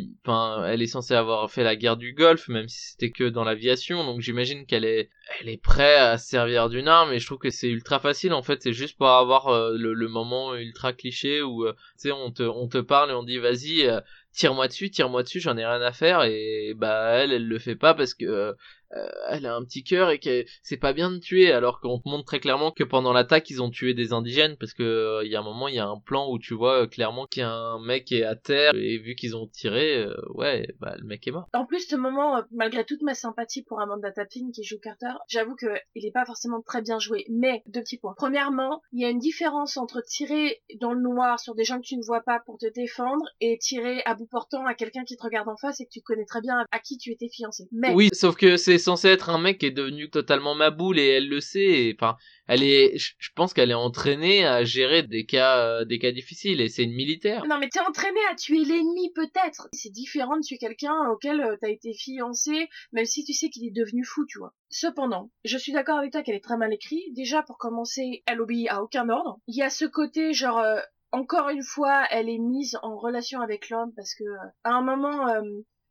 elle 0.66 0.82
est 0.82 0.86
censée 0.86 1.14
avoir 1.14 1.50
fait 1.50 1.64
la 1.64 1.74
guerre 1.74 1.96
du 1.96 2.12
Golfe, 2.12 2.48
même 2.48 2.68
si 2.68 2.90
c'était 2.90 3.10
que 3.10 3.28
dans 3.28 3.44
l'aviation. 3.44 4.04
Donc 4.04 4.20
j'imagine 4.20 4.66
qu'elle 4.66 4.84
est, 4.84 5.10
elle 5.40 5.48
est 5.48 5.60
prête 5.60 5.98
à 5.98 6.18
se 6.18 6.28
servir 6.28 6.68
d'une 6.68 6.88
arme. 6.88 7.12
Et 7.12 7.18
je 7.18 7.26
trouve 7.26 7.38
que 7.38 7.50
c'est 7.50 7.68
ultra 7.68 7.98
facile. 7.98 8.32
En 8.32 8.42
fait, 8.42 8.62
c'est 8.62 8.72
juste 8.72 8.96
pour 8.96 9.08
avoir 9.08 9.48
euh, 9.48 9.76
le, 9.76 10.08
moment 10.08 10.54
ultra 10.54 10.92
cliché 10.92 11.42
où, 11.42 11.64
euh, 11.64 11.72
tu 12.00 12.08
sais, 12.08 12.12
on 12.12 12.30
te, 12.30 12.42
on 12.42 12.68
te 12.68 12.78
parle 12.78 13.10
et 13.10 13.14
on 13.14 13.24
dit 13.24 13.38
vas-y, 13.38 13.90
tire-moi 14.32 14.68
dessus, 14.68 14.90
tire-moi 14.90 15.22
dessus, 15.24 15.40
j'en 15.40 15.56
ai 15.56 15.66
rien 15.66 15.82
à 15.82 15.92
faire. 15.92 16.22
Et 16.22 16.74
bah 16.76 17.10
elle, 17.14 17.32
elle 17.32 17.46
le 17.46 17.58
fait 17.58 17.76
pas 17.76 17.94
parce 17.94 18.14
que 18.14 18.54
euh, 18.96 19.08
elle 19.28 19.44
a 19.44 19.54
un 19.54 19.64
petit 19.64 19.84
cœur 19.84 20.10
et 20.10 20.18
que 20.18 20.44
c'est 20.62 20.78
pas 20.78 20.94
bien 20.94 21.10
de 21.10 21.18
tuer 21.18 21.52
alors 21.52 21.80
qu'on 21.80 21.98
te 21.98 22.08
montre 22.08 22.24
très 22.24 22.40
clairement 22.40 22.70
que 22.70 22.84
pendant 22.84 23.12
l'attaque 23.12 23.50
ils 23.50 23.62
ont 23.62 23.68
tué 23.68 23.92
des 23.92 24.14
indigènes 24.14 24.56
parce 24.56 24.72
que 24.72 24.82
euh, 24.82 25.24
il 25.24 25.30
y 25.30 25.36
a 25.36 25.40
un 25.40 25.44
moment 25.44 25.68
il 25.68 25.74
y 25.74 25.78
a 25.78 25.86
un 25.86 25.98
plan 25.98 26.30
où 26.30 26.38
tu 26.38 26.54
vois 26.54 26.84
euh, 26.84 26.86
clairement 26.86 27.26
qu'il 27.26 27.42
y 27.42 27.44
a 27.44 27.50
un 27.50 27.84
mec 27.84 28.06
qui 28.06 28.16
est 28.16 28.24
à 28.24 28.34
terre 28.34 28.72
et 28.74 28.96
vu 28.96 29.14
qu'ils 29.14 29.36
ont 29.36 29.46
tiré 29.46 30.06
ouais 30.34 30.66
bah 30.80 30.94
le 30.98 31.04
mec 31.04 31.26
est 31.26 31.32
mort. 31.32 31.48
En 31.52 31.66
plus 31.66 31.86
ce 31.86 31.96
moment 31.96 32.42
malgré 32.50 32.84
toute 32.84 33.02
ma 33.02 33.14
sympathie 33.14 33.62
pour 33.62 33.80
Amanda 33.80 34.10
Tapping 34.10 34.52
qui 34.52 34.64
joue 34.64 34.78
Carter 34.82 35.12
j'avoue 35.28 35.54
que 35.54 35.66
il 35.94 36.06
est 36.06 36.12
pas 36.12 36.24
forcément 36.24 36.62
très 36.62 36.80
bien 36.80 36.98
joué 36.98 37.26
mais 37.28 37.62
deux 37.66 37.82
petits 37.82 37.98
points. 37.98 38.14
Premièrement 38.16 38.80
il 38.92 39.02
y 39.02 39.04
a 39.04 39.10
une 39.10 39.18
différence 39.18 39.76
entre 39.76 40.00
tirer 40.00 40.62
dans 40.80 40.94
le 40.94 41.02
noir 41.02 41.40
sur 41.40 41.54
des 41.54 41.64
gens 41.64 41.76
que 41.76 41.86
tu 41.86 41.96
ne 41.96 42.04
vois 42.04 42.22
pas 42.22 42.40
pour 42.46 42.56
te 42.56 42.66
défendre 42.72 43.24
et 43.42 43.58
tirer 43.58 44.00
à 44.06 44.14
bout 44.14 44.26
portant 44.26 44.64
à 44.64 44.72
quelqu'un 44.72 45.04
qui 45.04 45.16
te 45.16 45.22
regarde 45.22 45.48
en 45.48 45.56
face 45.56 45.80
et 45.80 45.84
que 45.84 45.90
tu 45.90 46.00
connais 46.00 46.24
très 46.24 46.40
bien 46.40 46.64
à 46.70 46.78
qui 46.78 46.96
tu 46.96 47.12
étais 47.12 47.28
fiancé. 47.28 47.68
Mais 47.70 47.92
oui 47.92 48.08
sauf 48.14 48.36
que 48.36 48.56
c'est 48.56 48.77
censé 48.78 49.08
être 49.08 49.30
un 49.30 49.38
mec 49.38 49.58
qui 49.58 49.66
est 49.66 49.70
devenu 49.70 50.10
totalement 50.10 50.54
maboule 50.54 50.98
et 50.98 51.06
elle 51.06 51.28
le 51.28 51.40
sait. 51.40 51.94
Enfin, 51.98 52.16
elle 52.46 52.62
est, 52.62 52.96
je 52.96 53.30
pense 53.34 53.52
qu'elle 53.52 53.70
est 53.70 53.74
entraînée 53.74 54.44
à 54.46 54.64
gérer 54.64 55.02
des 55.02 55.26
cas, 55.26 55.58
euh, 55.58 55.84
des 55.84 55.98
cas 55.98 56.12
difficiles 56.12 56.60
et 56.60 56.68
c'est 56.68 56.84
une 56.84 56.94
militaire. 56.94 57.44
Non 57.46 57.58
mais 57.58 57.68
t'es 57.68 57.80
entraînée 57.80 58.24
à 58.30 58.34
tuer 58.34 58.64
l'ennemi 58.64 59.12
peut-être. 59.14 59.68
C'est 59.72 59.92
différent 59.92 60.36
de 60.36 60.42
tuer 60.42 60.58
quelqu'un 60.58 60.94
auquel 61.12 61.40
euh, 61.40 61.56
t'as 61.60 61.68
été 61.68 61.92
fiancé, 61.92 62.68
même 62.92 63.04
si 63.04 63.24
tu 63.24 63.32
sais 63.32 63.50
qu'il 63.50 63.66
est 63.66 63.70
devenu 63.70 64.04
fou, 64.04 64.24
tu 64.26 64.38
vois. 64.38 64.54
Cependant, 64.70 65.30
je 65.44 65.58
suis 65.58 65.72
d'accord 65.72 65.98
avec 65.98 66.12
toi 66.12 66.22
qu'elle 66.22 66.36
est 66.36 66.44
très 66.44 66.56
mal 66.56 66.72
écrite. 66.72 67.14
Déjà 67.14 67.42
pour 67.42 67.58
commencer, 67.58 68.22
elle 68.26 68.40
obéit 68.40 68.68
à 68.70 68.82
aucun 68.82 69.08
ordre. 69.08 69.38
Il 69.46 69.56
y 69.56 69.62
a 69.62 69.70
ce 69.70 69.84
côté 69.84 70.32
genre 70.32 70.58
euh, 70.58 70.80
encore 71.12 71.48
une 71.48 71.62
fois, 71.62 72.04
elle 72.10 72.28
est 72.28 72.38
mise 72.38 72.78
en 72.82 72.96
relation 72.96 73.40
avec 73.40 73.70
l'homme 73.70 73.92
parce 73.96 74.14
que 74.14 74.24
à 74.64 74.72
un 74.72 74.82
moment, 74.82 75.26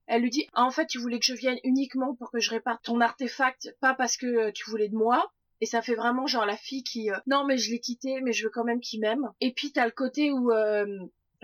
elle 0.07 0.21
lui 0.21 0.29
dit, 0.29 0.47
en 0.53 0.71
fait, 0.71 0.87
tu 0.87 0.99
voulais 0.99 1.19
que 1.19 1.25
je 1.25 1.33
vienne 1.33 1.59
uniquement 1.63 2.15
pour 2.15 2.31
que 2.31 2.39
je 2.39 2.49
répare 2.49 2.81
ton 2.81 3.01
artefact, 3.01 3.75
pas 3.81 3.93
parce 3.93 4.17
que 4.17 4.25
euh, 4.25 4.51
tu 4.51 4.69
voulais 4.69 4.89
de 4.89 4.95
moi. 4.95 5.31
Et 5.59 5.65
ça 5.65 5.81
fait 5.81 5.95
vraiment 5.95 6.27
genre 6.27 6.45
la 6.45 6.57
fille 6.57 6.83
qui, 6.83 7.11
euh, 7.11 7.17
non 7.25 7.43
mais 7.45 7.57
je 7.57 7.71
l'ai 7.71 7.79
quitté, 7.79 8.21
mais 8.21 8.31
je 8.31 8.45
veux 8.45 8.51
quand 8.51 8.63
même 8.63 8.79
qu'il 8.79 8.99
m'aime. 9.01 9.31
Et 9.41 9.53
puis 9.53 9.71
t'as 9.71 9.85
le 9.85 9.91
côté 9.91 10.31
où 10.31 10.51
euh, 10.51 10.85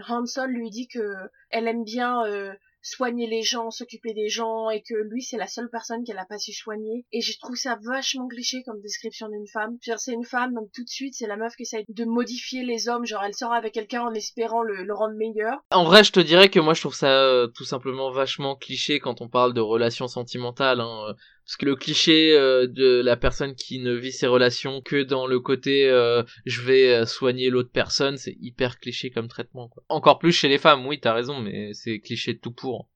Hanson 0.08 0.46
lui 0.46 0.70
dit 0.70 0.88
que 0.88 1.16
elle 1.50 1.68
aime 1.68 1.84
bien 1.84 2.24
euh, 2.26 2.54
soigner 2.84 3.28
les 3.28 3.42
gens, 3.42 3.72
s'occuper 3.72 4.14
des 4.14 4.30
gens, 4.30 4.70
et 4.70 4.84
que 4.84 4.94
lui 4.94 5.24
c'est 5.24 5.38
la 5.38 5.48
seule 5.48 5.70
personne 5.70 6.04
qu'elle 6.04 6.20
a 6.20 6.26
pas 6.26 6.38
su 6.38 6.54
soigner. 6.54 7.06
Et 7.12 7.22
je 7.22 7.40
trouve 7.40 7.56
ça 7.56 7.80
vachement 7.82 8.28
cliché 8.28 8.62
comme 8.64 8.82
description 8.82 9.30
d'une 9.30 9.48
femme. 9.48 9.78
C'est 9.98 10.14
une 10.14 10.26
femme, 10.26 10.54
donc 10.54 10.70
tout 10.74 10.84
de 10.84 10.90
suite 10.90 11.16
c'est 11.16 11.28
la 11.28 11.38
meuf 11.38 11.56
qui 11.56 11.64
essaie 11.64 11.86
de 11.88 12.06
modifier 12.06 12.64
les 12.64 12.90
hommes, 12.90 13.06
genre 13.06 13.24
elle 13.24 13.34
sort 13.34 13.54
avec 13.54 13.74
quelqu'un 13.74 14.04
en 14.04 14.14
espérant 14.14 14.62
le, 14.62 14.94
rendre 14.94 15.16
meilleur. 15.16 15.58
En 15.72 15.86
vrai, 15.86 16.04
je 16.04 16.12
te 16.12 16.20
dirais 16.20 16.50
que 16.50 16.60
moi 16.60 16.76
je 16.76 16.82
trouve 16.82 16.94
ça 16.94 17.08
euh, 17.08 17.48
tout 17.48 17.64
simplement 17.64 18.12
vachement 18.12 18.56
cliché 18.56 19.00
quand 19.00 19.22
on 19.22 19.30
parle 19.30 19.54
de 19.54 19.62
relations 19.62 20.08
sentimentales. 20.08 20.82
Hein. 20.82 21.16
Parce 21.46 21.58
que 21.58 21.66
le 21.66 21.76
cliché 21.76 22.34
euh, 22.34 22.68
de 22.68 23.02
la 23.02 23.18
personne 23.18 23.56
qui 23.56 23.80
ne 23.80 23.94
vit 23.94 24.14
ses 24.14 24.28
relations 24.28 24.82
que 24.82 25.04
dans 25.04 25.28
le 25.28 25.40
côté 25.40 25.90
euh, 25.90 26.24
je 26.46 26.62
vais 26.62 27.06
soigner 27.06 27.50
l'autre 27.50 27.72
personne, 27.72 28.18
c'est 28.18 28.38
hyper 28.40 28.80
cliché 28.80 29.10
comme 29.10 29.28
traitement. 29.28 29.68
Quoi. 29.68 29.84
Encore 29.90 30.20
plus 30.20 30.32
chez 30.32 30.48
les 30.48 30.58
femmes, 30.58 30.86
oui, 30.86 31.00
t'as 31.00 31.14
raison, 31.14 31.40
mais 31.40 31.74
c'est 31.74 32.00
cliché 32.00 32.38
tout 32.38 32.52
pour. 32.52 32.90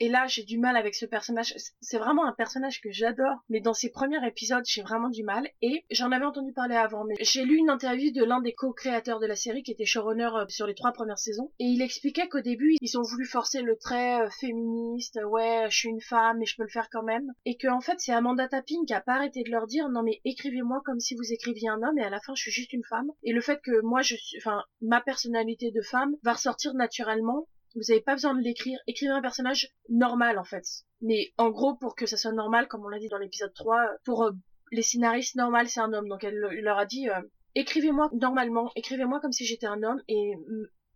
Et 0.00 0.08
là, 0.08 0.26
j'ai 0.26 0.44
du 0.44 0.58
mal 0.58 0.76
avec 0.76 0.94
ce 0.94 1.06
personnage. 1.06 1.54
C'est 1.80 1.98
vraiment 1.98 2.26
un 2.26 2.32
personnage 2.32 2.80
que 2.80 2.90
j'adore, 2.90 3.36
mais 3.48 3.60
dans 3.60 3.74
ses 3.74 3.90
premiers 3.90 4.26
épisodes, 4.26 4.64
j'ai 4.66 4.82
vraiment 4.82 5.08
du 5.08 5.22
mal. 5.22 5.48
Et 5.62 5.84
j'en 5.90 6.12
avais 6.12 6.24
entendu 6.24 6.52
parler 6.52 6.76
avant, 6.76 7.04
mais 7.04 7.14
j'ai 7.20 7.44
lu 7.44 7.56
une 7.56 7.70
interview 7.70 8.12
de 8.12 8.24
l'un 8.24 8.40
des 8.40 8.52
co-créateurs 8.52 9.20
de 9.20 9.26
la 9.26 9.36
série 9.36 9.62
qui 9.62 9.72
était 9.72 9.84
showrunner 9.84 10.30
euh, 10.34 10.44
sur 10.48 10.66
les 10.66 10.74
trois 10.74 10.92
premières 10.92 11.18
saisons, 11.18 11.50
et 11.58 11.64
il 11.64 11.82
expliquait 11.82 12.28
qu'au 12.28 12.40
début, 12.40 12.76
ils 12.80 12.98
ont 12.98 13.02
voulu 13.02 13.24
forcer 13.24 13.62
le 13.62 13.76
trait 13.76 14.22
euh, 14.22 14.30
féministe, 14.30 15.18
ouais, 15.24 15.66
je 15.70 15.76
suis 15.76 15.88
une 15.88 16.00
femme, 16.00 16.38
mais 16.38 16.46
je 16.46 16.56
peux 16.56 16.62
le 16.62 16.68
faire 16.68 16.88
quand 16.90 17.02
même, 17.02 17.32
et 17.44 17.56
que 17.56 17.68
en 17.68 17.80
fait, 17.80 17.98
c'est 17.98 18.12
Amanda 18.12 18.48
Tapping 18.48 18.84
qui 18.86 18.94
a 18.94 19.00
pas 19.00 19.14
arrêté 19.14 19.42
de 19.42 19.50
leur 19.50 19.66
dire, 19.66 19.88
non 19.88 20.02
mais 20.02 20.20
écrivez-moi 20.24 20.82
comme 20.84 21.00
si 21.00 21.14
vous 21.14 21.32
écriviez 21.32 21.68
un 21.68 21.82
homme, 21.82 21.98
et 21.98 22.04
à 22.04 22.10
la 22.10 22.20
fin, 22.20 22.34
je 22.34 22.42
suis 22.42 22.52
juste 22.52 22.72
une 22.72 22.84
femme. 22.84 23.10
Et 23.22 23.32
le 23.32 23.40
fait 23.40 23.60
que 23.62 23.80
moi, 23.82 24.02
je 24.02 24.16
suis, 24.16 24.38
enfin, 24.38 24.62
ma 24.80 25.00
personnalité 25.00 25.70
de 25.70 25.82
femme 25.82 26.16
va 26.22 26.34
ressortir 26.34 26.74
naturellement, 26.74 27.48
vous 27.74 27.90
avez 27.90 28.00
pas 28.00 28.14
besoin 28.14 28.34
de 28.34 28.42
l'écrire. 28.42 28.78
Écrivez 28.86 29.12
un 29.12 29.22
personnage 29.22 29.68
normal, 29.88 30.38
en 30.38 30.44
fait. 30.44 30.64
Mais 31.00 31.32
en 31.38 31.50
gros, 31.50 31.74
pour 31.74 31.94
que 31.94 32.06
ça 32.06 32.16
soit 32.16 32.32
normal, 32.32 32.68
comme 32.68 32.84
on 32.84 32.88
l'a 32.88 32.98
dit 32.98 33.08
dans 33.08 33.18
l'épisode 33.18 33.52
3, 33.54 33.84
pour 34.04 34.24
euh, 34.24 34.32
les 34.70 34.82
scénaristes, 34.82 35.36
normal, 35.36 35.68
c'est 35.68 35.80
un 35.80 35.92
homme. 35.92 36.08
Donc 36.08 36.24
elle, 36.24 36.38
leur 36.38 36.78
a 36.78 36.86
dit, 36.86 37.08
euh, 37.08 37.20
écrivez-moi 37.54 38.10
normalement, 38.12 38.70
écrivez-moi 38.76 39.20
comme 39.20 39.32
si 39.32 39.44
j'étais 39.44 39.66
un 39.66 39.82
homme 39.82 40.00
et 40.08 40.34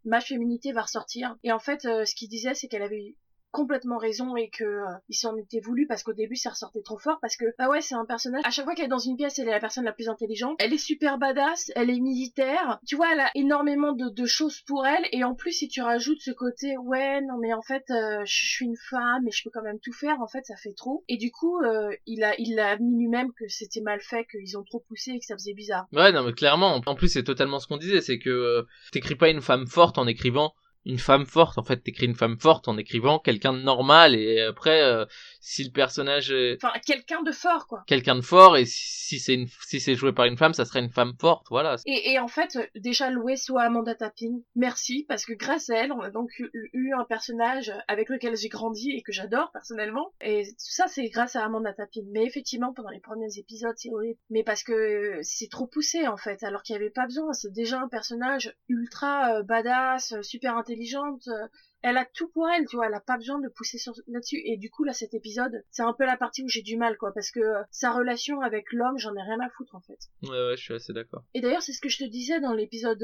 ma 0.05 0.21
féminité 0.21 0.73
va 0.73 0.83
ressortir. 0.83 1.37
Et 1.43 1.53
en 1.53 1.59
fait, 1.59 1.85
euh, 1.85 2.05
ce 2.05 2.15
qu'il 2.15 2.29
disait, 2.29 2.55
c'est 2.55 2.69
qu'elle 2.69 2.83
avait 2.83 3.17
complètement 3.57 3.97
raison 3.97 4.37
et 4.37 4.51
que 4.51 4.65
euh, 4.65 4.85
il 5.09 5.15
s'en 5.15 5.35
était 5.39 5.61
voulu 5.61 5.87
parce 5.87 6.03
qu'au 6.03 6.13
début 6.13 6.37
ça 6.37 6.51
ressortait 6.51 6.83
trop 6.83 6.99
fort 6.99 7.17
parce 7.23 7.39
que 7.39 7.47
bah 7.59 7.71
ouais 7.71 7.81
c'est 7.81 7.95
un 7.95 8.05
personnage 8.05 8.43
à 8.45 8.51
chaque 8.51 8.67
fois 8.67 8.75
qu'elle 8.75 8.85
est 8.85 8.89
dans 8.89 8.99
une 8.99 9.17
pièce 9.17 9.39
elle 9.39 9.49
est 9.49 9.53
la 9.53 9.61
personne 9.61 9.85
la 9.85 9.95
plus 9.95 10.11
intelligente. 10.11 10.57
Elle 10.59 10.75
est 10.75 10.79
super 10.79 11.17
badass 11.17 11.73
elle 11.75 11.89
est 11.89 11.99
militaire. 11.99 12.79
Tu 12.87 12.97
vois 12.97 13.07
elle 13.15 13.21
a 13.21 13.31
énormément 13.35 13.95
de, 13.95 14.27
choses 14.27 14.61
pour 14.67 14.87
elle 14.87 15.07
et 15.11 15.25
en 15.25 15.35
plus 15.35 15.53
si 15.53 15.69
tu 15.69 15.81
rajoutes 15.81 16.21
ce 16.21 16.33
côté 16.33 16.77
ouais 16.77 17.23
non 17.23 17.39
mais 17.41 17.55
en 17.55 17.63
fait 17.63 17.85
euh, 17.91 18.23
je 18.27 18.35
suis 18.35 18.67
une 18.67 18.77
femme 18.77 19.27
et 19.27 19.31
je 19.31 19.43
peux 19.43 19.51
quand 19.51 19.63
même 19.63 19.81
tout 19.81 19.93
faire 19.95 20.21
en 20.21 20.27
fait 20.27 20.45
ça 20.45 20.57
fait 20.57 20.75
trop. 20.75 21.03
Et 21.09 21.17
du 21.17 21.31
coup 21.31 21.59
euh, 21.63 21.89
il 22.05 22.25
a 22.25 22.35
il 22.39 22.61
a 22.61 22.73
admis 22.73 22.99
lui-même 22.99 23.33
que 23.33 23.49
c'était 23.49 23.81
mal 23.81 24.03
fait 24.03 24.27
qu'ils 24.27 24.59
ont 24.59 24.65
trop 24.65 24.81
poussé 24.81 25.13
et 25.13 25.19
que 25.19 25.25
ça 25.25 25.35
faisait 25.35 25.55
bizarre. 25.55 25.87
Ouais 25.93 26.13
non 26.13 26.25
mais 26.25 26.35
clairement. 26.35 26.83
En 26.85 26.95
plus 26.95 27.09
c'est 27.09 27.25
totalement 27.25 27.59
ce 27.59 27.67
qu'on 27.67 27.79
disait 27.79 28.03
c'est 28.03 28.19
que 28.19 28.67
t'écris 28.93 29.15
pas 29.15 29.31
une 29.31 29.41
femme 29.41 29.67
forte 29.67 29.97
en 29.97 30.07
écrivant 30.07 30.53
une 30.87 30.99
femme 30.99 31.27
forte. 31.27 31.59
En 31.59 31.65
fait, 31.65 31.79
t'écris 31.79 32.07
une 32.07 32.15
femme 32.15 32.39
forte 32.39 32.69
en 32.69 32.79
écrivant 32.79 33.19
quelqu'un 33.19 33.53
de 33.53 33.61
normal 33.61 34.15
et 34.15 34.41
après, 34.41 34.83
euh, 34.83 35.05
si 35.47 35.63
le 35.63 35.71
personnage 35.71 36.33
est... 36.33 36.57
enfin 36.63 36.77
quelqu'un 36.85 37.23
de 37.23 37.31
fort 37.31 37.69
quoi. 37.69 37.85
quelqu'un 37.87 38.17
de 38.17 38.21
fort 38.21 38.57
et 38.57 38.65
si 38.67 39.21
c'est 39.21 39.35
une 39.35 39.47
si 39.65 39.79
c'est 39.79 39.95
joué 39.95 40.13
par 40.13 40.25
une 40.25 40.37
femme 40.37 40.55
ça 40.55 40.65
serait 40.65 40.81
une 40.81 40.91
femme 40.91 41.13
forte 41.21 41.47
voilà. 41.51 41.77
Et, 41.87 42.11
et 42.11 42.19
en 42.19 42.27
fait 42.27 42.59
déjà 42.75 43.11
loué 43.11 43.37
soit 43.37 43.63
Amanda 43.63 43.95
Tapping 43.95 44.43
merci 44.57 45.05
parce 45.09 45.25
que 45.25 45.35
grâce 45.35 45.71
à 45.71 45.77
elle 45.77 45.93
on 45.93 46.01
a 46.01 46.11
donc 46.11 46.31
eu, 46.53 46.93
un 46.99 47.05
personnage 47.05 47.73
avec 47.87 48.09
lequel 48.09 48.37
j'ai 48.37 48.49
grandi 48.49 48.91
et 48.91 49.03
que 49.03 49.13
j'adore 49.13 49.51
personnellement. 49.53 50.13
Et 50.21 50.43
tout 50.45 50.73
ça 50.73 50.87
c'est 50.89 51.09
grâce 51.11 51.37
à 51.37 51.45
Amanda 51.45 51.73
Tapping 51.73 52.07
mais 52.13 52.25
effectivement 52.25 52.73
pendant 52.73 52.91
les 52.91 53.01
premiers 53.01 53.39
épisodes 53.39 53.75
c'est 53.77 53.91
horrible. 53.93 54.19
Mais 54.31 54.43
parce 54.43 54.65
que 54.65 55.21
c'est 55.23 55.49
trop 55.49 55.67
poussé 55.67 56.09
en 56.09 56.17
fait. 56.17 56.43
Alors 56.43 56.63
qu'il 56.63 56.75
n'y 56.75 56.83
avait 56.83 56.91
pas 56.91 57.07
besoin. 57.07 57.33
C'est 57.33 57.53
déjà 57.53 57.81
un 57.81 57.89
personnage 57.89 58.57
ultra 58.69 59.37
euh, 59.37 59.43
badass 59.43 60.15
super 60.23 60.57
intelligente 60.77 61.29
euh, 61.29 61.47
elle 61.89 61.99
a 61.99 62.05
tout 62.05 62.29
pour 62.29 62.49
elle, 62.49 62.67
tu 62.67 62.75
vois, 62.75 62.89
elle 62.89 62.95
a 62.95 63.01
pas 63.01 63.17
besoin 63.17 63.39
de 63.39 63.49
pousser 63.49 63.79
sur 63.79 63.93
là-dessus. 64.09 64.41
Et 64.45 64.57
du 64.57 64.71
coup, 64.71 64.83
là, 64.83 64.93
cet 64.93 65.15
épisode, 65.15 65.63
c'est 65.71 65.83
un 65.83 65.93
peu 65.93 66.05
la 66.05 66.17
partie 66.17 66.43
où 66.43 66.49
j'ai 66.49 66.63
du 66.63 66.77
mal, 66.77 66.97
quoi, 66.97 67.13
parce 67.15 67.31
que 67.31 67.39
euh, 67.39 67.63
sa 67.71 67.93
relation 67.93 68.41
avec 68.41 68.73
l'homme, 68.73 68.99
j'en 68.99 69.15
ai 69.15 69.23
rien 69.23 69.39
à 69.39 69.49
foutre, 69.51 69.77
en 69.77 69.81
fait. 69.81 69.99
Ouais, 70.23 70.31
ouais, 70.31 70.57
je 70.57 70.63
suis 70.63 70.75
assez 70.75 70.93
d'accord. 70.93 71.23
Et 71.35 71.41
d'ailleurs, 71.41 71.63
c'est 71.63 71.73
ce 71.73 71.81
que 71.81 71.89
je 71.89 71.99
te 71.99 72.05
disais 72.05 72.41
dans 72.41 72.55
l'épisode 72.55 72.99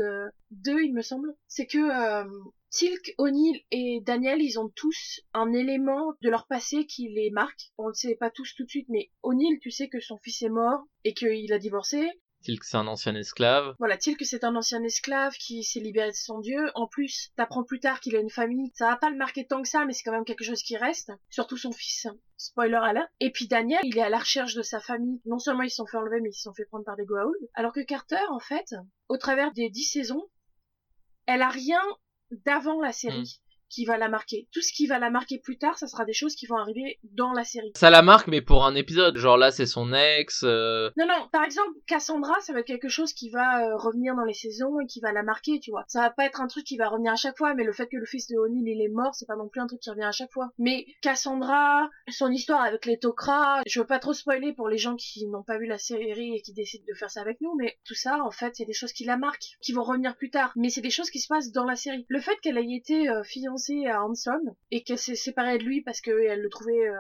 2, 0.51 0.73
euh, 0.73 0.83
il 0.83 0.95
me 0.95 1.03
semble, 1.03 1.33
c'est 1.47 1.67
que 1.67 1.79
euh, 1.79 2.29
Tilk, 2.71 3.15
O'Neill 3.19 3.61
et 3.71 4.01
Daniel, 4.05 4.43
ils 4.43 4.59
ont 4.59 4.71
tous 4.71 5.21
un 5.33 5.53
élément 5.53 6.15
de 6.21 6.29
leur 6.29 6.49
passé 6.49 6.85
qui 6.85 7.09
les 7.09 7.31
marque. 7.31 7.71
On 7.79 7.87
le 7.87 7.95
sait 7.95 8.17
pas 8.17 8.31
tous 8.31 8.53
tout 8.57 8.65
de 8.65 8.71
suite, 8.71 8.89
mais 8.89 9.11
O'Neill, 9.23 9.61
tu 9.61 9.71
sais 9.71 9.89
que 9.89 10.01
son 10.01 10.19
fils 10.19 10.43
est 10.43 10.49
mort 10.49 10.83
et 11.05 11.15
qu'il 11.15 11.53
a 11.53 11.59
divorcé. 11.59 12.11
Tilk 12.43 12.65
c'est 12.65 12.77
un 12.77 12.87
ancien 12.87 13.15
esclave? 13.15 13.75
Voilà, 13.79 13.97
Tilk 13.97 14.25
c'est 14.25 14.45
un 14.45 14.55
ancien 14.57 14.83
esclave 14.83 15.35
qui 15.35 15.63
s'est 15.63 15.81
libéré 15.81 16.11
de 16.11 16.17
son 16.17 16.41
dieu? 16.41 16.71
En 16.75 16.87
plus, 16.87 17.31
t'apprends 17.37 17.65
plus 17.65 17.81
tard 17.81 18.01
qu'il 18.01 18.17
a 18.17 18.21
une 18.21 18.31
famille. 18.31 18.71
Ça 18.75 18.89
va 18.89 18.97
pas 18.97 19.11
le 19.11 19.17
marquer 19.17 19.47
tant 19.47 19.63
que 19.63 19.69
ça, 19.69 19.85
mais 19.85 19.93
c'est 19.93 20.03
quand 20.03 20.13
même 20.13 20.25
quelque 20.25 20.45
chose 20.45 20.63
qui 20.63 20.77
reste. 20.77 21.13
Surtout 21.31 21.57
son 21.57 21.73
fils. 21.73 22.07
Spoiler 22.37 22.81
alert. 22.83 23.09
Et 23.21 23.31
puis 23.31 23.47
Daniel, 23.47 23.81
il 23.85 23.97
est 23.97 24.03
à 24.03 24.11
la 24.11 24.19
recherche 24.19 24.55
de 24.55 24.63
sa 24.63 24.81
famille. 24.81 25.21
Non 25.25 25.39
seulement 25.39 25.63
ils 25.63 25.71
se 25.71 25.77
sont 25.77 25.87
fait 25.87 25.97
enlever, 25.97 26.21
mais 26.21 26.31
ils 26.31 26.35
se 26.35 26.43
sont 26.43 26.55
fait 26.55 26.65
prendre 26.65 26.85
par 26.85 26.97
des 26.97 27.05
Goa'uld. 27.05 27.49
Alors 27.55 27.73
que 27.73 27.81
Carter, 27.81 28.25
en 28.31 28.41
fait, 28.41 28.75
au 29.09 29.17
travers 29.17 29.53
des 29.53 29.71
dix 29.71 29.85
saisons, 29.85 30.29
elle 31.27 31.43
a 31.43 31.49
rien 31.49 31.81
d'avant 32.45 32.81
la 32.81 32.93
série. 32.93 33.39
Hmm 33.39 33.52
qui 33.73 33.85
va 33.85 33.97
la 33.97 34.09
marquer. 34.09 34.49
Tout 34.53 34.61
ce 34.61 34.73
qui 34.73 34.87
va 34.87 34.99
la 34.99 35.11
marquer 35.11 35.39
plus 35.39 35.57
tard, 35.57 35.79
ça 35.79 35.87
sera 35.87 36.05
des 36.05 36.13
choses 36.13 36.35
qui 36.35 36.47
vont 36.47 36.57
arriver 36.57 36.99
dans 37.05 37.33
la 37.33 37.45
série. 37.45 37.73
Ça 37.77 37.91
la 37.91 38.03
marque, 38.03 38.29
mais 38.29 38.43
pour 38.43 38.65
un 38.65 38.75
épisode. 38.75 39.17
Genre 39.17 39.39
là, 39.39 39.51
c'est 39.51 39.67
son 39.67 39.93
ex. 39.95 40.43
Euh. 40.45 40.91
Non, 40.97 41.07
non. 41.07 41.29
Par 41.33 41.45
exemple, 41.45 41.73
Cassandra, 41.87 42.35
ça 42.41 42.53
va 42.53 42.61
être 42.61 42.67
quelque 42.67 42.89
chose 42.89 43.13
qui 43.15 43.31
va 43.31 43.65
euh, 43.65 43.77
revenir 43.77 44.15
dans 44.15 44.25
les 44.25 44.35
saisons 44.35 44.79
et 44.81 44.87
qui 44.87 45.01
va 45.01 45.13
la 45.13 45.23
marquer, 45.23 45.59
tu 45.61 45.71
vois. 45.71 45.85
Ça 45.89 46.01
va 46.01 46.11
pas 46.11 46.27
être 46.27 46.41
un 46.41 46.47
truc 46.47 46.65
qui 46.65 46.77
va 46.77 46.89
revenir 46.89 47.13
à 47.13 47.17
chaque 47.17 47.39
fois, 47.39 47.55
mais 47.55 47.65
le 47.65 47.73
fait 47.73 47.87
que 47.87 47.97
le 47.97 48.05
fils 48.05 48.29
de 48.29 48.37
O'Neill 48.37 48.69
il 48.69 48.83
est 48.83 48.93
mort, 48.93 49.15
c'est 49.15 49.27
pas 49.27 49.37
non 49.37 49.49
plus 49.49 49.61
un 49.61 49.67
truc 49.67 49.81
qui 49.81 49.91
revient 49.91 50.03
à 50.03 50.13
chaque 50.13 50.33
fois. 50.33 50.51
Mais 50.59 50.87
Cassandra, 51.01 51.89
son 52.11 52.31
histoire 52.31 52.61
avec 52.61 52.85
les 52.85 52.99
Tok'ra, 52.99 53.63
je 53.67 53.81
veux 53.81 53.87
pas 53.87 53.99
trop 53.99 54.13
spoiler 54.13 54.53
pour 54.53 54.69
les 54.69 54.79
gens 54.79 54.97
qui 54.97 55.27
n'ont 55.27 55.43
pas 55.43 55.59
vu 55.59 55.67
la 55.67 55.79
série 55.79 56.37
et 56.37 56.43
qui 56.43 56.53
décident 56.53 56.85
de 56.87 56.95
faire 56.95 57.11
ça 57.11 57.23
avec 57.23 57.41
nous, 57.41 57.55
mais 57.57 57.79
tout 57.85 57.95
ça, 57.95 58.23
en 58.23 58.31
fait, 58.31 58.55
c'est 58.55 58.65
des 58.65 58.73
choses 58.73 58.93
qui 58.93 59.05
la 59.05 59.17
marquent, 59.17 59.57
qui 59.63 59.73
vont 59.73 59.83
revenir 59.83 60.17
plus 60.17 60.31
tard. 60.31 60.53
Mais 60.57 60.69
c'est 60.69 60.81
des 60.81 60.91
choses 60.91 61.11
qui 61.11 61.21
se 61.21 61.29
passent 61.29 61.53
dans 61.53 61.65
la 61.65 61.77
série. 61.77 62.05
Le 62.09 62.21
fait 62.21 62.37
qu'elle 62.43 62.59
ait 62.59 62.73
été 62.75 63.09
euh, 63.09 63.23
fiancée 63.23 63.62
à 63.87 64.05
Hanson 64.05 64.57
et 64.71 64.83
qu'elle 64.83 64.99
s'est 64.99 65.15
séparée 65.15 65.59
de 65.59 65.65
lui 65.65 65.83
parce 65.83 66.01
qu'elle 66.01 66.41
le 66.41 66.49
trouvait 66.49 66.89
euh, 66.89 66.97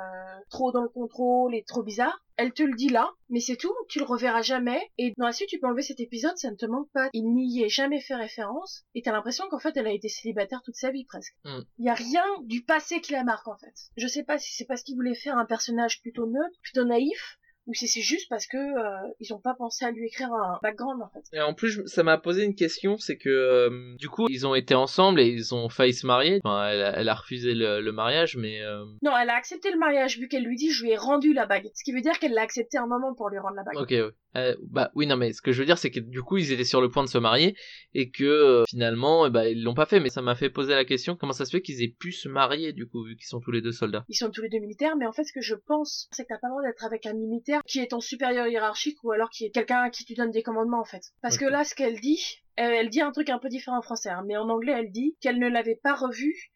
trop 0.51 0.73
dans 0.73 0.83
le 0.83 0.89
contrôle 0.89 1.55
et 1.55 1.65
trop 1.65 1.83
bizarre. 1.83 2.23
Elle 2.37 2.53
te 2.53 2.63
le 2.63 2.75
dit 2.75 2.89
là, 2.89 3.11
mais 3.29 3.41
c'est 3.41 3.57
tout, 3.57 3.75
tu 3.89 3.99
le 3.99 4.05
reverras 4.05 4.43
jamais, 4.43 4.81
et 4.97 5.13
dans 5.19 5.27
la 5.27 5.33
suite 5.33 5.49
tu 5.49 5.59
peux 5.59 5.67
enlever 5.67 5.83
cet 5.83 6.01
épisode, 6.01 6.37
ça 6.37 6.51
ne 6.51 6.57
te 6.57 6.67
manque 6.67 6.91
pas. 6.91 7.11
Il 7.13 7.33
n'y 7.35 7.63
est 7.63 7.69
jamais 7.69 8.01
fait 8.01 8.15
référence, 8.15 8.85
et 8.95 9.03
t'as 9.03 9.13
l'impression 9.13 9.45
qu'en 9.51 9.59
fait 9.59 9.77
elle 9.77 9.87
a 9.87 9.93
été 9.93 10.09
célibataire 10.09 10.63
toute 10.65 10.77
sa 10.77 10.91
vie 10.91 11.05
presque. 11.05 11.35
Mm. 11.45 11.61
Il 11.79 11.85
y 11.85 11.91
a 11.91 11.95
rien 11.95 12.25
du 12.45 12.63
passé 12.63 13.01
qui 13.01 13.13
la 13.13 13.23
marque 13.23 13.49
en 13.49 13.57
fait. 13.59 13.75
Je 13.97 14.07
sais 14.07 14.25
pas 14.25 14.39
si 14.39 14.55
c'est 14.55 14.65
parce 14.65 14.83
qu'il 14.83 14.97
voulait 14.97 15.15
faire 15.15 15.37
un 15.37 15.45
personnage 15.45 16.01
plutôt 16.01 16.27
neutre, 16.27 16.59
plutôt 16.63 16.85
naïf, 16.85 17.39
ou 17.67 17.75
si 17.75 17.87
c'est 17.89 18.01
juste 18.01 18.29
parce 18.29 18.47
que 18.47 18.57
euh, 18.57 19.09
ils 19.21 19.33
ont 19.33 19.39
pas 19.41 19.55
pensé 19.55 19.85
à 19.85 19.91
lui 19.91 20.07
écrire 20.07 20.33
un 20.33 20.59
background 20.63 21.01
en 21.03 21.09
fait. 21.11 21.23
Et 21.33 21.41
en 21.41 21.55
plus, 21.55 21.81
ça 21.87 22.03
m'a 22.03 22.19
posé 22.19 22.45
une 22.45 22.55
question, 22.55 22.97
c'est 22.99 23.17
que 23.17 23.29
euh, 23.29 23.95
du 23.99 24.09
coup, 24.09 24.27
ils 24.29 24.47
ont 24.47 24.55
été 24.55 24.75
ensemble 24.75 25.21
et 25.21 25.27
ils 25.29 25.55
ont 25.55 25.69
failli 25.69 25.93
se 25.95 26.07
marier. 26.07 26.41
Enfin, 26.45 26.69
elle, 26.69 26.83
a- 26.83 26.99
elle 26.99 27.09
a 27.09 27.15
refusé 27.15 27.55
le, 27.55 27.81
le 27.81 27.93
mariage, 27.93 28.37
mais 28.37 28.61
euh, 28.63 28.85
Non, 29.03 29.17
elle 29.17 29.31
a 29.31 29.35
accepté 29.37 29.71
le 29.71 29.79
mariage 29.79 30.19
vu 30.19 30.29
qu'elle 30.29 30.45
lui 30.45 30.57
dit 30.57 30.71
je 30.71 30.83
lui 30.85 30.91
ai 30.91 30.97
rendu 30.97 31.33
la 31.33 31.47
bague. 31.47 31.71
Ce 31.75 31.85
qui 31.85 31.93
veut 31.93 32.01
dire 32.01 32.19
qu'elle 32.19 32.33
l'a 32.35 32.43
accepté 32.43 32.79
un 32.79 32.87
moment 32.87 33.15
pour 33.15 33.29
lui 33.29 33.39
rendre 33.39 33.57
la 33.57 33.63
bague. 33.63 33.77
ok. 33.77 33.91
ouais. 33.91 34.11
Euh, 34.37 34.57
bah 34.63 34.91
oui, 34.95 35.07
non, 35.07 35.17
mais 35.17 35.33
ce 35.33 35.43
que 35.43 35.53
je 35.53 35.61
veux 35.61 35.67
dire, 35.67 35.79
c'est 35.79 35.91
que 35.91 36.01
du 36.01 36.23
coup, 36.23 36.39
ils 36.39 36.53
étaient 36.53 36.65
sur 36.65 36.81
le 36.81 36.91
point 36.91 37.05
de 37.05 37.09
se 37.09 37.19
marier 37.19 37.57
et 37.95 38.11
que 38.11 38.25
euh, 38.25 38.65
finalement, 38.69 39.27
eh 39.27 39.31
bah, 39.31 39.49
ils 39.49 39.63
l'ont 39.63 39.75
pas 39.75 39.87
fait. 39.87 40.01
Mais 40.01 40.09
ça 40.09 40.23
m'a 40.23 40.35
fait 40.35 40.51
poser 40.51 40.75
la 40.75 40.85
question 40.85 41.17
comment 41.17 41.33
ça 41.33 41.45
se 41.45 41.51
fait 41.51 41.63
qu'ils 41.63 41.83
aient 41.83 41.95
pu 41.99 42.13
se 42.13 42.29
marier 42.29 42.73
du 42.73 42.87
coup, 42.87 43.05
vu 43.05 43.17
qu'ils 43.17 43.27
sont 43.27 43.41
tous 43.41 43.51
les 43.51 43.61
deux 43.61 43.73
soldats? 43.73 44.05
Ils 44.09 44.17
sont 44.17 44.31
tous 44.31 44.43
les 44.43 44.49
deux 44.49 44.59
militaires, 44.59 44.97
mais 44.97 45.07
en 45.07 45.13
fait, 45.13 45.25
ce 45.25 45.33
que 45.33 45.43
je 45.43 45.55
pense, 45.55 46.09
c'est 46.13 46.25
que 46.25 46.29
t'as 46.29 46.39
pas 46.39 46.49
le 46.49 46.53
droit 46.53 46.63
d'être 46.63 46.85
avec 46.85 47.07
un 47.07 47.15
militaire 47.15 47.61
qui 47.67 47.81
est 47.81 47.89
ton 47.89 48.01
supérieur 48.01 48.47
hiérarchique 48.47 49.03
ou 49.05 49.13
alors 49.13 49.31
qui 49.31 49.45
est 49.45 49.51
quelqu'un 49.51 49.83
à 49.83 49.91
qui 49.91 50.05
tu 50.05 50.15
donnes 50.15 50.31
des 50.31 50.43
commandements, 50.43 50.81
en 50.81 50.85
fait. 50.85 51.03
Parce 51.21 51.39
que 51.39 51.45
là, 51.45 51.65
ce 51.65 51.75
qu'elle 51.75 52.01
dit, 52.01 52.43
elle, 52.57 52.73
elle 52.73 52.89
dit 52.89 53.01
un 53.01 53.13
truc 53.13 53.31
un 53.31 53.39
peu 53.39 53.49
différent 53.49 53.79
en 53.79 53.83
français, 53.83 54.11
hein, 54.11 54.25
mais 54.27 54.37
en 54.37 54.49
anglais, 54.49 54.75
elle 54.77 54.91
dit 54.91 55.17
qu'elle 55.21 55.39
ne 55.39 55.49
l'avait 55.49 55.79
pas 55.83 55.95
revu 55.95 56.52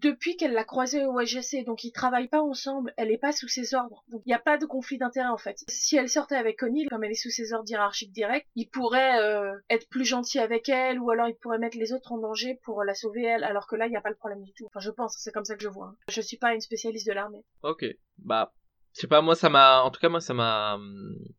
depuis 0.00 0.36
qu'elle 0.36 0.52
l'a 0.52 0.64
croisé 0.64 1.04
au 1.04 1.18
OGC, 1.18 1.64
donc 1.64 1.84
ils 1.84 1.92
travaillent 1.92 2.28
pas 2.28 2.42
ensemble, 2.42 2.92
elle 2.96 3.10
est 3.10 3.18
pas 3.18 3.32
sous 3.32 3.48
ses 3.48 3.74
ordres, 3.74 4.04
donc 4.08 4.22
il 4.26 4.28
n'y 4.28 4.34
a 4.34 4.38
pas 4.38 4.58
de 4.58 4.66
conflit 4.66 4.98
d'intérêt 4.98 5.28
en 5.28 5.36
fait. 5.38 5.64
Si 5.68 5.96
elle 5.96 6.08
sortait 6.08 6.36
avec 6.36 6.62
O'Neill, 6.62 6.88
comme 6.88 7.04
elle 7.04 7.12
est 7.12 7.14
sous 7.14 7.30
ses 7.30 7.52
ordres 7.52 7.70
hiérarchiques 7.70 8.12
directs, 8.12 8.46
il 8.54 8.68
pourrait 8.68 9.20
euh, 9.20 9.52
être 9.70 9.88
plus 9.88 10.04
gentil 10.04 10.38
avec 10.38 10.68
elle, 10.68 11.00
ou 11.00 11.10
alors 11.10 11.28
il 11.28 11.34
pourrait 11.36 11.58
mettre 11.58 11.78
les 11.78 11.92
autres 11.92 12.12
en 12.12 12.18
danger 12.18 12.58
pour 12.62 12.84
la 12.84 12.94
sauver 12.94 13.22
elle, 13.24 13.44
alors 13.44 13.66
que 13.66 13.76
là 13.76 13.86
il 13.86 13.90
n'y 13.90 13.96
a 13.96 14.00
pas 14.02 14.10
le 14.10 14.16
problème 14.16 14.42
du 14.42 14.52
tout. 14.52 14.66
Enfin 14.66 14.80
je 14.80 14.90
pense, 14.90 15.16
c'est 15.18 15.32
comme 15.32 15.44
ça 15.44 15.56
que 15.56 15.62
je 15.62 15.68
vois. 15.68 15.86
hein. 15.86 15.96
Je 16.08 16.20
suis 16.20 16.36
pas 16.36 16.54
une 16.54 16.60
spécialiste 16.60 17.06
de 17.06 17.12
l'armée. 17.12 17.44
Ok. 17.62 17.84
Bah, 18.18 18.52
je 18.94 19.02
sais 19.02 19.08
pas, 19.08 19.20
moi, 19.20 19.34
ça 19.34 19.50
m'a, 19.50 19.82
en 19.82 19.90
tout 19.90 20.00
cas, 20.00 20.08
moi, 20.08 20.20
ça 20.22 20.32
m'a, 20.32 20.78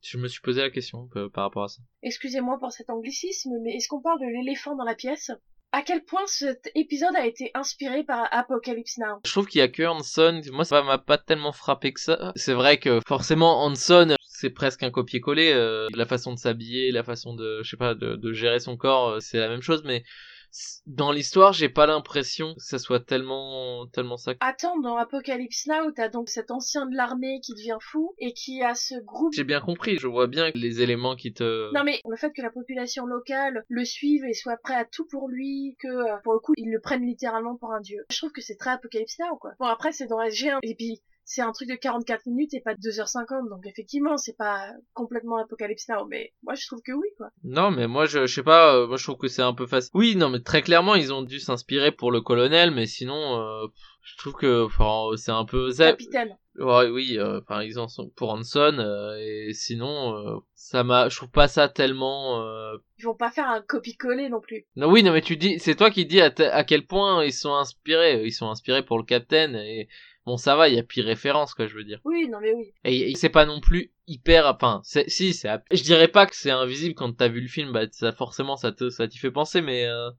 je 0.03 0.17
me 0.19 0.27
suis 0.27 0.41
posé 0.41 0.61
la 0.61 0.69
question 0.69 1.07
peu 1.07 1.27
par 1.29 1.43
rapport 1.45 1.63
à 1.63 1.67
ça. 1.67 1.81
Excusez-moi 2.03 2.59
pour 2.59 2.71
cet 2.71 2.91
anglicisme, 2.91 3.49
mais 3.63 3.75
est-ce 3.75 3.87
qu'on 3.87 3.99
parle 4.01 4.19
de 4.19 4.27
l'éléphant 4.27 4.75
dans 4.75 4.83
la 4.83 4.93
pièce? 4.93 5.31
À 5.73 5.81
quel 5.81 6.03
point 6.03 6.25
cet 6.27 6.71
épisode 6.75 7.15
a 7.15 7.25
été 7.25 7.51
inspiré 7.53 8.03
par 8.03 8.27
Apocalypse 8.31 8.97
Now? 8.97 9.19
Je 9.25 9.31
trouve 9.31 9.47
qu'il 9.47 9.59
y 9.59 9.61
a 9.61 9.67
que 9.67 9.83
Hanson. 9.83 10.41
Moi, 10.51 10.63
ça 10.63 10.81
m'a 10.81 10.97
pas 10.97 11.17
tellement 11.17 11.51
frappé 11.51 11.91
que 11.91 11.99
ça. 11.99 12.31
C'est 12.35 12.53
vrai 12.53 12.77
que 12.77 13.01
forcément, 13.05 13.65
Hanson, 13.65 14.15
c'est 14.21 14.49
presque 14.49 14.83
un 14.83 14.91
copier-coller. 14.91 15.51
euh, 15.53 15.87
la 15.93 16.05
façon 16.05 16.33
de 16.33 16.39
s'habiller, 16.39 16.91
la 16.91 17.03
façon 17.03 17.35
de, 17.35 17.61
je 17.63 17.69
sais 17.69 17.77
pas, 17.77 17.95
de, 17.95 18.31
gérer 18.31 18.59
son 18.59 18.77
corps, 18.77 19.09
euh, 19.09 19.19
c'est 19.19 19.39
la 19.39 19.49
même 19.49 19.61
chose. 19.61 19.83
Mais 19.83 20.03
dans 20.85 21.11
l'histoire, 21.11 21.53
j'ai 21.53 21.69
pas 21.69 21.85
l'impression 21.85 22.55
que 22.55 22.63
ça 22.63 22.79
soit 22.79 22.99
tellement, 22.99 23.87
tellement 23.87 24.17
ça. 24.17 24.33
Attends, 24.39 24.79
dans 24.79 24.97
Apocalypse 24.97 25.67
Now, 25.67 25.91
t'as 25.91 26.09
donc 26.09 26.29
cet 26.29 26.51
ancien 26.51 26.85
de 26.85 26.95
l'armée 26.95 27.39
qui 27.41 27.53
devient 27.53 27.77
fou 27.81 28.15
et 28.17 28.33
qui 28.33 28.63
a 28.63 28.73
ce 28.73 28.95
groupe. 29.03 29.33
J'ai 29.33 29.43
bien 29.43 29.61
compris. 29.61 29.97
Je 29.97 30.07
vois 30.07 30.27
bien 30.27 30.51
les 30.55 30.81
éléments 30.81 31.15
qui 31.15 31.33
te. 31.33 31.73
Non 31.73 31.83
mais 31.83 32.01
le 32.07 32.15
fait 32.15 32.31
que 32.31 32.41
la 32.41 32.49
population 32.49 33.05
locale 33.05 33.65
le 33.69 33.85
suive 33.85 34.23
et 34.25 34.33
soit 34.33 34.57
prêt 34.57 34.75
à 34.75 34.85
tout 34.85 35.05
pour 35.07 35.27
lui, 35.27 35.75
que 35.79 35.87
euh, 35.87 36.17
pour 36.23 36.33
le 36.33 36.39
coup 36.39 36.53
ils 36.57 36.71
le 36.71 36.79
prennent 36.79 37.05
littéralement 37.05 37.55
pour 37.57 37.71
un 37.71 37.81
dieu. 37.81 38.05
Je 38.09 38.17
trouve 38.17 38.31
que 38.31 38.41
c'est 38.41 38.57
très 38.57 38.71
Apocalypse 38.71 39.19
Now 39.19 39.37
quoi. 39.37 39.51
Bon 39.59 39.65
après 39.65 39.91
c'est 39.91 40.07
dans 40.07 40.19
SG1 40.19 40.59
et 40.63 40.75
puis 40.75 41.01
c'est 41.29 41.41
un 41.41 41.51
truc 41.51 41.69
de 41.69 41.75
44 41.75 42.25
minutes 42.25 42.53
et 42.53 42.61
pas 42.61 42.73
de 42.73 42.79
2h50 42.79 43.49
donc 43.49 43.67
effectivement 43.67 44.17
c'est 44.17 44.37
pas 44.37 44.71
complètement 44.93 45.37
Apocalypse 45.37 45.87
Now 45.89 46.05
mais 46.09 46.33
moi 46.41 46.55
je 46.55 46.65
trouve 46.65 46.81
que 46.81 46.93
oui 46.93 47.07
quoi. 47.17 47.27
Non, 47.43 47.71
mais 47.71 47.87
moi, 47.87 48.05
je, 48.05 48.25
je 48.25 48.33
sais 48.33 48.43
pas. 48.43 48.75
euh, 48.75 48.87
moi, 48.87 48.97
je 48.97 49.03
trouve 49.03 49.17
que 49.17 49.27
c'est 49.27 49.41
un 49.41 49.53
peu 49.53 49.65
facile. 49.67 49.91
Oui, 49.93 50.15
non, 50.15 50.29
mais 50.29 50.39
très 50.39 50.61
clairement, 50.61 50.95
ils 50.95 51.13
ont 51.13 51.21
dû 51.21 51.39
s'inspirer 51.39 51.91
pour 51.91 52.11
le 52.11 52.21
colonel, 52.21 52.71
mais 52.71 52.85
sinon, 52.85 53.39
euh, 53.39 53.67
je 54.01 54.17
trouve 54.17 54.33
que, 54.33 54.65
enfin, 54.65 55.15
c'est 55.17 55.31
un 55.31 55.45
peu. 55.45 55.71
Capitaine. 55.73 56.37
Ouais, 56.57 56.89
oui, 56.89 57.17
euh, 57.19 57.39
en 57.49 57.87
sont 57.87 58.09
pour 58.15 58.31
Hanson 58.31 59.15
et 59.19 59.53
sinon 59.53 60.41
ça 60.55 60.83
m'a 60.83 61.07
je 61.07 61.15
trouve 61.15 61.29
pas 61.29 61.47
ça 61.47 61.69
tellement. 61.69 62.41
Ils 62.97 63.05
vont 63.05 63.13
pas 63.13 63.29
faire 63.29 63.47
un 63.47 63.61
copie-coller 63.61 64.27
non 64.29 64.41
plus. 64.41 64.65
Non 64.75 64.89
oui, 64.89 65.03
non 65.03 65.11
mais 65.11 65.21
tu 65.21 65.37
dis 65.37 65.59
c'est 65.59 65.75
toi 65.75 65.91
qui 65.91 66.07
dis 66.07 66.19
à, 66.19 66.33
à 66.51 66.63
quel 66.63 66.87
point 66.87 67.23
ils 67.23 67.31
sont 67.33 67.53
inspirés, 67.53 68.23
ils 68.25 68.31
sont 68.31 68.49
inspirés 68.49 68.83
pour 68.83 68.97
le 68.97 69.03
Captain 69.03 69.53
et 69.53 69.87
bon 70.27 70.37
ça 70.37 70.55
va, 70.55 70.69
il 70.69 70.75
y 70.75 70.79
a 70.79 70.83
pire 70.83 71.05
référence 71.05 71.55
quoi, 71.55 71.65
je 71.65 71.75
veux 71.75 71.83
dire. 71.83 71.99
Oui 72.03 72.27
non 72.29 72.39
mais 72.39 72.53
oui. 72.53 72.71
Et, 72.83 73.11
et 73.11 73.15
c'est 73.15 73.29
pas 73.29 73.45
non 73.45 73.59
plus 73.59 73.91
hyper 74.05 74.45
enfin 74.45 74.81
c'est 74.83 75.09
si 75.09 75.33
c'est 75.33 75.49
je 75.71 75.81
dirais 75.81 76.07
pas 76.07 76.27
que 76.27 76.35
c'est 76.35 76.51
invisible 76.51 76.93
quand 76.93 77.11
t'as 77.13 77.27
vu 77.27 77.41
le 77.41 77.47
film 77.47 77.71
bah 77.71 77.85
ça 77.91 78.11
forcément 78.11 78.55
ça 78.55 78.71
te 78.71 78.89
ça 78.89 79.07
t'y 79.07 79.17
fait 79.17 79.31
penser 79.31 79.61
mais 79.61 79.85
euh, 79.85 80.09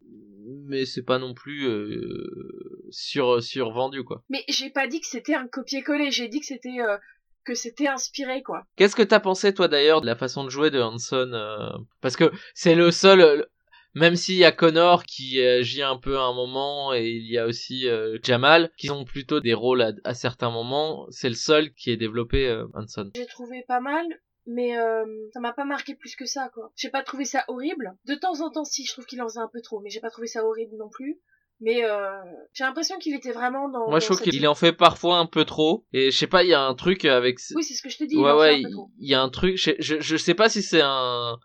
mais 0.66 0.84
c'est 0.84 1.02
pas 1.02 1.18
non 1.18 1.34
plus 1.34 1.66
euh, 1.66 2.86
sur 2.90 3.42
survendu 3.42 4.04
quoi. 4.04 4.22
Mais 4.30 4.44
j'ai 4.48 4.70
pas 4.70 4.86
dit 4.86 5.00
que 5.00 5.06
c'était 5.06 5.34
un 5.34 5.46
copier-coller, 5.46 6.10
j'ai 6.10 6.28
dit 6.28 6.40
que 6.40 6.46
c'était 6.46 6.80
euh, 6.80 6.96
que 7.44 7.54
c'était 7.54 7.88
inspiré 7.88 8.42
quoi. 8.42 8.64
Qu'est-ce 8.76 8.96
que 8.96 9.02
t'as 9.02 9.20
pensé 9.20 9.54
toi 9.54 9.68
d'ailleurs 9.68 10.00
de 10.00 10.06
la 10.06 10.16
façon 10.16 10.44
de 10.44 10.50
jouer 10.50 10.70
de 10.70 10.80
Hanson 10.80 11.30
euh, 11.32 11.70
Parce 12.00 12.16
que 12.16 12.30
c'est 12.54 12.74
le 12.74 12.90
seul, 12.90 13.46
même 13.94 14.16
s'il 14.16 14.36
y 14.36 14.44
a 14.44 14.52
Connor 14.52 15.04
qui 15.04 15.40
agit 15.40 15.82
un 15.82 15.96
peu 15.96 16.18
à 16.18 16.22
un 16.22 16.34
moment 16.34 16.92
et 16.94 17.08
il 17.08 17.30
y 17.30 17.38
a 17.38 17.46
aussi 17.46 17.88
euh, 17.88 18.18
Jamal 18.22 18.70
qui 18.76 18.90
ont 18.90 19.04
plutôt 19.04 19.40
des 19.40 19.54
rôles 19.54 19.82
à, 19.82 19.92
à 20.04 20.14
certains 20.14 20.50
moments, 20.50 21.06
c'est 21.10 21.28
le 21.28 21.34
seul 21.34 21.72
qui 21.74 21.90
est 21.90 21.96
développé 21.96 22.46
euh, 22.48 22.66
Hanson. 22.74 23.10
J'ai 23.14 23.26
trouvé 23.26 23.64
pas 23.66 23.80
mal, 23.80 24.04
mais 24.46 24.78
euh, 24.78 25.04
ça 25.32 25.40
m'a 25.40 25.52
pas 25.52 25.64
marqué 25.64 25.94
plus 25.94 26.14
que 26.16 26.26
ça, 26.26 26.50
quoi. 26.54 26.70
J'ai 26.76 26.90
pas 26.90 27.02
trouvé 27.02 27.24
ça 27.24 27.44
horrible. 27.48 27.92
De 28.06 28.14
temps 28.14 28.40
en 28.40 28.50
temps, 28.50 28.64
si, 28.64 28.84
je 28.84 28.92
trouve 28.92 29.06
qu'il 29.06 29.20
en 29.22 29.28
faisait 29.28 29.40
un 29.40 29.50
peu 29.52 29.60
trop, 29.62 29.80
mais 29.80 29.90
j'ai 29.90 30.00
pas 30.00 30.10
trouvé 30.10 30.26
ça 30.26 30.44
horrible 30.44 30.76
non 30.78 30.88
plus. 30.88 31.18
Mais 31.60 31.84
euh, 31.84 32.08
j'ai 32.52 32.62
l'impression 32.62 32.98
qu'il 32.98 33.16
était 33.16 33.32
vraiment 33.32 33.68
dans. 33.68 33.88
Moi 33.88 33.98
je 33.98 34.04
trouve 34.04 34.18
cette- 34.18 34.30
qu'il 34.30 34.46
en 34.46 34.54
fait 34.54 34.72
parfois 34.72 35.18
un 35.18 35.26
peu 35.26 35.44
trop 35.44 35.84
et 35.92 36.12
je 36.12 36.16
sais 36.16 36.28
pas, 36.28 36.44
il 36.44 36.50
y 36.50 36.54
a 36.54 36.62
un 36.62 36.74
truc 36.76 37.04
avec. 37.04 37.40
Oui, 37.56 37.64
c'est 37.64 37.74
ce 37.74 37.82
que 37.82 37.88
je 37.88 37.98
te 37.98 38.04
dis. 38.04 38.16
Ouais 38.16 38.32
ouais, 38.32 38.60
il 38.60 39.08
y 39.08 39.14
a 39.14 39.20
un 39.20 39.28
truc, 39.28 39.56
je, 39.56 39.72
je, 39.80 39.98
je 39.98 40.16
sais 40.16 40.34
pas 40.34 40.48
si 40.48 40.62
c'est 40.62 40.82
un 40.84 41.36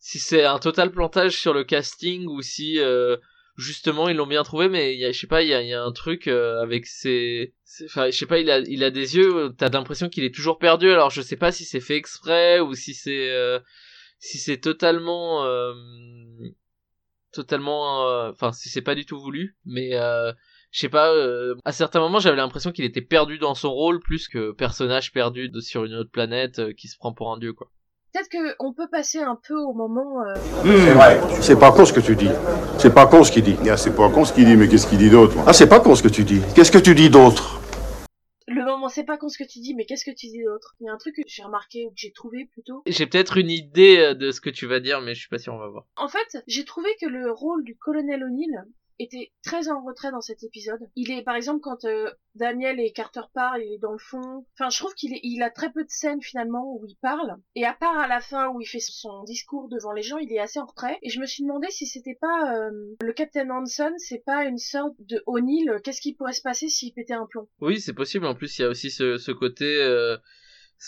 si 0.00 0.18
c'est 0.18 0.44
un 0.44 0.58
total 0.58 0.90
plantage 0.90 1.38
sur 1.38 1.52
le 1.52 1.62
casting 1.62 2.26
ou 2.26 2.40
si 2.40 2.80
euh, 2.80 3.18
justement 3.56 4.08
ils 4.08 4.16
l'ont 4.16 4.26
bien 4.26 4.42
trouvé 4.42 4.70
mais 4.70 4.96
y 4.96 5.04
a, 5.04 5.12
je 5.12 5.20
sais 5.20 5.26
pas 5.26 5.42
il 5.42 5.48
y 5.48 5.54
a, 5.54 5.62
y 5.62 5.74
a 5.74 5.82
un 5.82 5.92
truc 5.92 6.26
euh, 6.26 6.60
avec 6.62 6.86
ses 6.86 7.54
enfin 7.84 8.10
je 8.10 8.16
sais 8.16 8.26
pas 8.26 8.38
il 8.38 8.50
a 8.50 8.60
il 8.60 8.82
a 8.82 8.90
des 8.90 9.16
yeux 9.16 9.36
euh, 9.36 9.48
t'as 9.50 9.68
l'impression 9.68 10.08
qu'il 10.08 10.24
est 10.24 10.34
toujours 10.34 10.58
perdu. 10.58 10.90
Alors 10.90 11.10
je 11.10 11.20
sais 11.20 11.36
pas 11.36 11.52
si 11.52 11.64
c'est 11.64 11.80
fait 11.80 11.96
exprès 11.96 12.60
ou 12.60 12.74
si 12.74 12.94
c'est 12.94 13.30
euh, 13.30 13.60
si 14.18 14.38
c'est 14.38 14.58
totalement 14.58 15.44
euh, 15.44 15.74
totalement 17.32 18.08
euh, 18.08 18.30
enfin 18.30 18.52
si 18.52 18.70
c'est 18.70 18.82
pas 18.82 18.94
du 18.94 19.04
tout 19.04 19.20
voulu 19.20 19.58
mais 19.66 19.90
je 19.92 20.78
sais 20.78 20.88
pas 20.88 21.12
à 21.66 21.72
certains 21.72 22.00
moments 22.00 22.20
j'avais 22.20 22.38
l'impression 22.38 22.72
qu'il 22.72 22.86
était 22.86 23.02
perdu 23.02 23.36
dans 23.38 23.54
son 23.54 23.70
rôle 23.70 24.00
plus 24.00 24.28
que 24.28 24.52
personnage 24.52 25.12
perdu 25.12 25.50
de, 25.50 25.60
sur 25.60 25.84
une 25.84 25.94
autre 25.94 26.10
planète 26.10 26.74
qui 26.74 26.88
se 26.88 26.96
prend 26.96 27.12
pour 27.12 27.32
un 27.32 27.38
dieu 27.38 27.52
quoi 27.52 27.70
Peut-être 28.12 28.28
que 28.28 28.56
on 28.58 28.72
peut 28.72 28.88
passer 28.90 29.18
un 29.20 29.36
peu 29.46 29.54
au 29.54 29.72
moment. 29.72 30.22
euh, 30.22 30.34
C'est 30.64 30.94
vrai. 30.94 31.20
C'est 31.40 31.58
pas 31.58 31.70
con 31.70 31.84
ce 31.84 31.92
que 31.92 32.00
tu 32.00 32.16
dis. 32.16 32.30
C'est 32.78 32.92
pas 32.92 33.06
con 33.06 33.22
ce 33.22 33.30
qu'il 33.30 33.44
dit. 33.44 33.56
Ah, 33.70 33.76
c'est 33.76 33.94
pas 33.94 34.08
con 34.08 34.24
ce 34.24 34.32
qu'il 34.32 34.44
dit, 34.46 34.56
mais 34.56 34.66
qu'est-ce 34.68 34.86
qu'il 34.88 34.98
dit 34.98 35.10
d'autre 35.10 35.36
Ah, 35.46 35.52
c'est 35.52 35.68
pas 35.68 35.78
con 35.80 35.94
ce 35.94 36.02
que 36.02 36.08
tu 36.08 36.24
dis. 36.24 36.40
Qu'est-ce 36.56 36.72
que 36.72 36.78
tu 36.78 36.94
dis 36.96 37.08
d'autre? 37.08 37.60
Le 38.48 38.64
moment, 38.64 38.88
c'est 38.88 39.04
pas 39.04 39.16
con 39.16 39.28
ce 39.28 39.38
que 39.38 39.44
tu 39.48 39.60
dis, 39.60 39.74
mais 39.76 39.84
qu'est-ce 39.84 40.04
que 40.04 40.10
tu 40.10 40.26
dis 40.26 40.42
d'autre? 40.44 40.74
Il 40.80 40.86
y 40.86 40.88
a 40.88 40.92
un 40.92 40.96
truc 40.96 41.14
que 41.14 41.22
j'ai 41.24 41.44
remarqué 41.44 41.86
ou 41.86 41.90
que 41.90 41.94
j'ai 41.96 42.10
trouvé 42.10 42.46
plutôt. 42.52 42.82
J'ai 42.86 43.06
peut-être 43.06 43.36
une 43.36 43.48
idée 43.50 43.98
euh, 43.98 44.14
de 44.14 44.32
ce 44.32 44.40
que 44.40 44.50
tu 44.50 44.66
vas 44.66 44.80
dire, 44.80 45.00
mais 45.00 45.14
je 45.14 45.20
suis 45.20 45.28
pas 45.28 45.38
sûr, 45.38 45.54
on 45.54 45.58
va 45.58 45.68
voir. 45.68 45.84
En 45.96 46.08
fait, 46.08 46.42
j'ai 46.48 46.64
trouvé 46.64 46.88
que 47.00 47.06
le 47.06 47.30
rôle 47.30 47.62
du 47.62 47.76
colonel 47.76 48.24
O'Neill 48.24 48.64
était 49.02 49.32
très 49.42 49.68
en 49.68 49.82
retrait 49.84 50.10
dans 50.10 50.20
cet 50.20 50.42
épisode. 50.42 50.80
Il 50.96 51.10
est, 51.10 51.22
par 51.22 51.34
exemple, 51.36 51.60
quand 51.60 51.84
euh, 51.84 52.10
Daniel 52.34 52.78
et 52.80 52.92
Carter 52.92 53.22
parlent, 53.34 53.62
il 53.62 53.74
est 53.74 53.78
dans 53.78 53.92
le 53.92 53.98
fond. 53.98 54.44
Enfin, 54.54 54.70
je 54.70 54.78
trouve 54.78 54.94
qu'il 54.94 55.18
il 55.22 55.42
a 55.42 55.50
très 55.50 55.70
peu 55.72 55.82
de 55.82 55.90
scènes 55.90 56.22
finalement 56.22 56.64
où 56.74 56.84
il 56.86 56.96
parle. 56.96 57.36
Et 57.54 57.64
à 57.64 57.74
part 57.74 57.98
à 57.98 58.06
la 58.08 58.20
fin 58.20 58.48
où 58.48 58.60
il 58.60 58.66
fait 58.66 58.80
son 58.80 59.22
discours 59.24 59.68
devant 59.68 59.92
les 59.92 60.02
gens, 60.02 60.18
il 60.18 60.32
est 60.32 60.38
assez 60.38 60.58
en 60.60 60.66
retrait. 60.66 60.98
Et 61.02 61.10
je 61.10 61.20
me 61.20 61.26
suis 61.26 61.42
demandé 61.42 61.68
si 61.70 61.86
c'était 61.86 62.18
pas 62.20 62.54
euh, 62.54 62.70
le 63.00 63.12
Captain 63.12 63.48
Hanson, 63.50 63.92
c'est 63.98 64.24
pas 64.24 64.44
une 64.44 64.58
sorte 64.58 64.94
de 65.00 65.22
O'Neill. 65.26 65.80
Qu'est-ce 65.82 66.00
qui 66.00 66.14
pourrait 66.14 66.32
se 66.32 66.42
passer 66.42 66.68
s'il 66.68 66.92
pétait 66.92 67.14
un 67.14 67.26
plomb? 67.26 67.48
Oui, 67.60 67.80
c'est 67.80 67.94
possible. 67.94 68.26
En 68.26 68.34
plus, 68.34 68.58
il 68.58 68.62
y 68.62 68.64
a 68.64 68.68
aussi 68.68 68.90
ce, 68.90 69.18
ce 69.18 69.32
côté. 69.32 69.80
euh, 69.82 70.16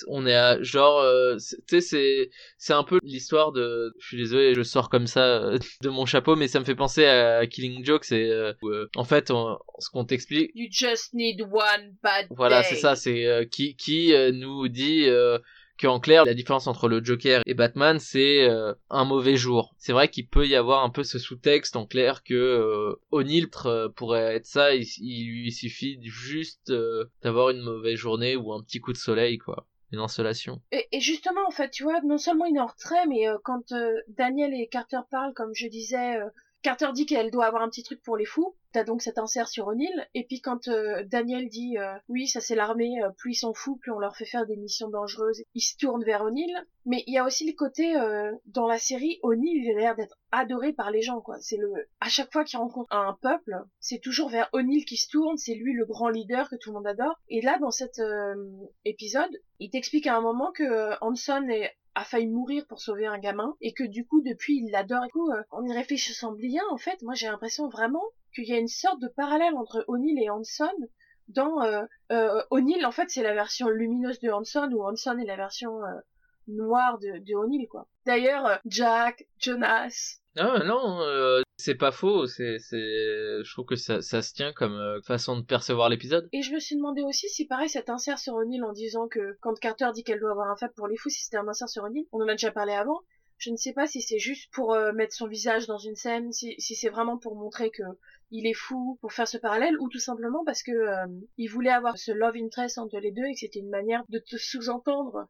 on 0.09 0.26
est 0.26 0.34
à 0.34 0.62
genre, 0.62 1.01
euh, 1.01 1.36
tu 1.36 1.62
sais, 1.68 1.80
c'est 1.80 2.30
c'est 2.59 2.72
un 2.72 2.84
peu 2.84 2.99
l'histoire 3.03 3.53
de. 3.53 3.93
Je 3.99 4.07
suis 4.09 4.16
désolé, 4.16 4.55
je 4.55 4.62
sors 4.62 4.88
comme 4.90 5.07
ça 5.07 5.43
euh, 5.43 5.59
de 5.82 5.88
mon 5.88 6.07
chapeau, 6.07 6.36
mais 6.36 6.49
ça 6.49 6.61
me 6.61 6.64
fait 6.64 6.74
penser 6.74 7.05
à 7.07 7.47
Killing 7.47 7.84
Joke. 7.84 8.05
C'est 8.05 8.30
euh, 8.30 8.53
euh, 8.64 8.88
en 8.97 9.05
fait 9.05 9.30
on- 9.30 9.59
ce 9.78 9.90
qu'on 9.90 10.05
t'explique. 10.05 10.51
You 10.55 10.68
just 10.70 11.12
need 11.14 11.43
one 11.43 11.95
bad 12.03 12.26
Voilà, 12.30 12.62
day. 12.62 12.68
c'est 12.68 12.76
ça. 12.76 12.97
C'est 12.97 13.26
euh, 13.26 13.45
qui 13.45 13.76
qui 13.76 14.12
nous 14.32 14.68
dit 14.68 15.05
euh, 15.09 15.38
qu'en 15.80 15.99
clair, 16.01 16.24
la 16.24 16.34
différence 16.34 16.66
entre 16.68 16.88
le 16.88 17.03
Joker 17.03 17.43
et 17.47 17.55
Batman, 17.55 17.99
c'est 17.99 18.49
euh, 18.49 18.72
un 18.90 19.05
mauvais 19.05 19.36
jour. 19.36 19.74
C'est 19.78 19.93
vrai 19.93 20.09
qu'il 20.09 20.28
peut 20.28 20.47
y 20.47 20.55
avoir 20.55 20.84
un 20.84 20.90
peu 20.90 21.03
ce 21.03 21.18
sous-texte 21.18 21.74
en 21.76 21.86
clair 21.86 22.22
que 22.22 22.34
euh, 22.34 22.95
O'Neill 23.11 23.49
euh, 23.66 23.88
pourrait 23.88 24.36
être 24.36 24.47
ça, 24.47 24.74
il, 24.74 24.84
il 25.01 25.26
lui 25.28 25.51
suffit 25.53 25.99
juste 26.03 26.70
euh, 26.70 27.05
d'avoir 27.22 27.51
une 27.51 27.62
mauvaise 27.62 27.97
journée 27.99 28.36
ou 28.36 28.53
un 28.53 28.62
petit 28.62 28.80
coup 28.80 28.93
de 28.93 28.99
soleil, 28.99 29.38
quoi. 29.38 29.66
Une 29.93 30.01
insolation. 30.01 30.61
Et, 30.72 30.88
et 30.93 31.01
justement, 31.01 31.47
en 31.47 31.51
fait, 31.51 31.70
tu 31.70 31.82
vois, 31.82 32.01
non 32.01 32.16
seulement 32.16 32.47
il 32.47 32.57
est 32.57 32.61
en 32.61 32.66
retrait, 32.66 33.07
mais 33.07 33.28
euh, 33.28 33.36
quand 33.45 33.72
euh, 33.72 34.01
Daniel 34.09 34.55
et 34.55 34.66
Carter 34.66 35.01
parlent, 35.11 35.34
comme 35.34 35.55
je 35.55 35.68
disais, 35.68 36.16
euh, 36.16 36.30
Carter 36.62 36.90
dit 36.94 37.06
qu'elle 37.06 37.32
doit 37.32 37.46
avoir 37.46 37.62
un 37.62 37.68
petit 37.68 37.82
truc 37.82 38.00
pour 38.02 38.16
les 38.16 38.24
fous. 38.24 38.54
T'as 38.72 38.84
donc 38.84 39.02
cet 39.02 39.18
insert 39.18 39.48
sur 39.48 39.66
O'Neill. 39.66 40.08
Et 40.14 40.24
puis 40.24 40.40
quand 40.40 40.68
euh, 40.68 41.02
Daniel 41.04 41.48
dit 41.48 41.76
euh, 41.76 41.94
oui, 42.08 42.28
ça 42.28 42.40
c'est 42.40 42.54
l'armée, 42.54 43.02
euh, 43.02 43.10
plus 43.18 43.32
ils 43.32 43.36
sont 43.36 43.52
fous, 43.52 43.76
plus 43.76 43.90
on 43.90 43.98
leur 43.98 44.16
fait 44.16 44.24
faire 44.24 44.46
des 44.46 44.56
missions 44.56 44.88
dangereuses, 44.88 45.42
ils 45.54 45.60
se 45.60 45.76
tournent 45.76 46.04
vers 46.04 46.22
O'Neill. 46.22 46.54
Mais 46.86 47.02
il 47.06 47.14
y 47.14 47.18
a 47.18 47.24
aussi 47.24 47.46
le 47.46 47.54
côté 47.54 47.94
dans 48.46 48.66
la 48.66 48.78
série, 48.78 49.20
O'Neill 49.22 49.64
il 49.64 49.70
a 49.76 49.80
l'air 49.80 49.94
d'être 49.94 50.16
adoré 50.32 50.72
par 50.72 50.90
les 50.90 51.02
gens 51.02 51.20
quoi. 51.20 51.36
C'est 51.40 51.56
le 51.56 51.72
à 52.00 52.08
chaque 52.08 52.32
fois 52.32 52.42
qu'il 52.44 52.58
rencontre 52.58 52.92
un 52.92 53.16
peuple, 53.22 53.56
c'est 53.78 54.00
toujours 54.00 54.30
vers 54.30 54.48
O'Neill 54.52 54.84
qui 54.84 54.96
se 54.96 55.08
tourne, 55.08 55.36
c'est 55.36 55.54
lui 55.54 55.74
le 55.74 55.84
grand 55.84 56.08
leader 56.08 56.48
que 56.48 56.56
tout 56.56 56.70
le 56.70 56.74
monde 56.74 56.86
adore. 56.88 57.20
Et 57.28 57.40
là 57.40 57.58
dans 57.60 57.70
cet 57.70 58.00
épisode, 58.84 59.30
il 59.60 59.70
t'explique 59.70 60.08
à 60.08 60.16
un 60.16 60.20
moment 60.20 60.50
que 60.50 60.96
Hanson 61.04 61.46
est 61.48 61.72
a 61.95 62.05
failli 62.05 62.28
mourir 62.28 62.66
pour 62.66 62.80
sauver 62.80 63.07
un 63.07 63.18
gamin 63.18 63.55
et 63.61 63.72
que 63.72 63.84
du 63.84 64.07
coup 64.07 64.22
depuis 64.22 64.59
il 64.59 64.70
l'adore. 64.70 65.05
Et 65.05 65.07
du 65.07 65.12
coup 65.12 65.30
euh, 65.30 65.43
en 65.51 65.64
y 65.64 65.72
réfléchissant 65.72 66.32
bien 66.32 66.62
en 66.70 66.78
fait 66.78 67.03
moi 67.03 67.14
j'ai 67.14 67.26
l'impression 67.26 67.68
vraiment 67.68 68.05
qu'il 68.34 68.49
y 68.49 68.55
a 68.55 68.59
une 68.59 68.68
sorte 68.68 69.01
de 69.01 69.09
parallèle 69.09 69.55
entre 69.57 69.84
O'Neill 69.88 70.18
et 70.22 70.30
Hanson 70.30 70.72
dans 71.28 71.62
euh, 71.62 71.82
euh, 72.11 72.43
O'Neill 72.51 72.84
en 72.86 72.93
fait 72.93 73.11
c'est 73.11 73.22
la 73.22 73.34
version 73.34 73.68
lumineuse 73.68 74.20
de 74.20 74.30
Hanson 74.30 74.70
ou 74.72 74.82
Hanson 74.82 75.18
est 75.18 75.26
la 75.26 75.36
version 75.36 75.82
euh, 75.84 76.01
noire 76.49 76.99
de, 76.99 77.18
de 77.18 77.34
O'Neill 77.34 77.68
quoi. 77.68 77.88
D'ailleurs 78.07 78.47
euh, 78.47 78.57
Jack 78.64 79.26
Jonas 79.38 80.20
Ah 80.36 80.62
non, 80.64 81.00
euh, 81.02 81.42
c'est 81.58 81.74
pas 81.74 81.92
faux. 81.92 82.26
C'est, 82.26 82.58
c'est, 82.58 82.76
je 82.76 83.52
trouve 83.52 83.66
que 83.66 83.76
ça, 83.76 84.00
ça 84.00 84.22
se 84.22 84.32
tient 84.32 84.52
comme 84.52 84.74
euh, 84.74 85.00
façon 85.02 85.38
de 85.38 85.44
percevoir 85.44 85.88
l'épisode. 85.88 86.28
Et 86.32 86.42
je 86.42 86.52
me 86.52 86.58
suis 86.58 86.76
demandé 86.76 87.02
aussi 87.02 87.28
si 87.28 87.46
pareil 87.46 87.68
cet 87.68 87.90
insert 87.90 88.18
sur 88.18 88.34
O'Neill 88.34 88.64
en 88.64 88.72
disant 88.72 89.08
que 89.08 89.36
quand 89.40 89.58
Carter 89.58 89.90
dit 89.94 90.04
qu'elle 90.04 90.20
doit 90.20 90.30
avoir 90.30 90.50
un 90.50 90.56
faible 90.56 90.74
pour 90.74 90.88
les 90.88 90.96
fous, 90.96 91.10
si 91.10 91.22
c'était 91.22 91.36
un 91.36 91.48
insert 91.48 91.68
sur 91.68 91.84
O'Neill, 91.84 92.06
on 92.12 92.22
en 92.22 92.28
a 92.28 92.32
déjà 92.32 92.50
parlé 92.50 92.72
avant. 92.72 93.00
Je 93.38 93.50
ne 93.50 93.56
sais 93.56 93.72
pas 93.72 93.88
si 93.88 94.00
c'est 94.00 94.20
juste 94.20 94.52
pour 94.52 94.72
euh, 94.72 94.92
mettre 94.92 95.14
son 95.14 95.26
visage 95.26 95.66
dans 95.66 95.78
une 95.78 95.96
scène, 95.96 96.32
si, 96.32 96.54
c'est 96.60 96.88
vraiment 96.88 97.18
pour 97.18 97.34
montrer 97.34 97.70
que 97.70 97.82
il 98.30 98.46
est 98.46 98.54
fou, 98.54 98.98
pour 99.00 99.12
faire 99.12 99.26
ce 99.26 99.36
parallèle, 99.36 99.76
ou 99.80 99.88
tout 99.88 99.98
simplement 99.98 100.44
parce 100.44 100.62
que 100.62 100.70
euh, 100.70 101.06
il 101.38 101.48
voulait 101.48 101.72
avoir 101.72 101.98
ce 101.98 102.12
love 102.12 102.36
interest 102.36 102.78
entre 102.78 102.98
les 103.00 103.10
deux 103.10 103.24
et 103.24 103.32
que 103.32 103.40
c'était 103.40 103.58
une 103.58 103.68
manière 103.68 104.04
de 104.08 104.20
te 104.20 104.36
sous-entendre, 104.36 105.26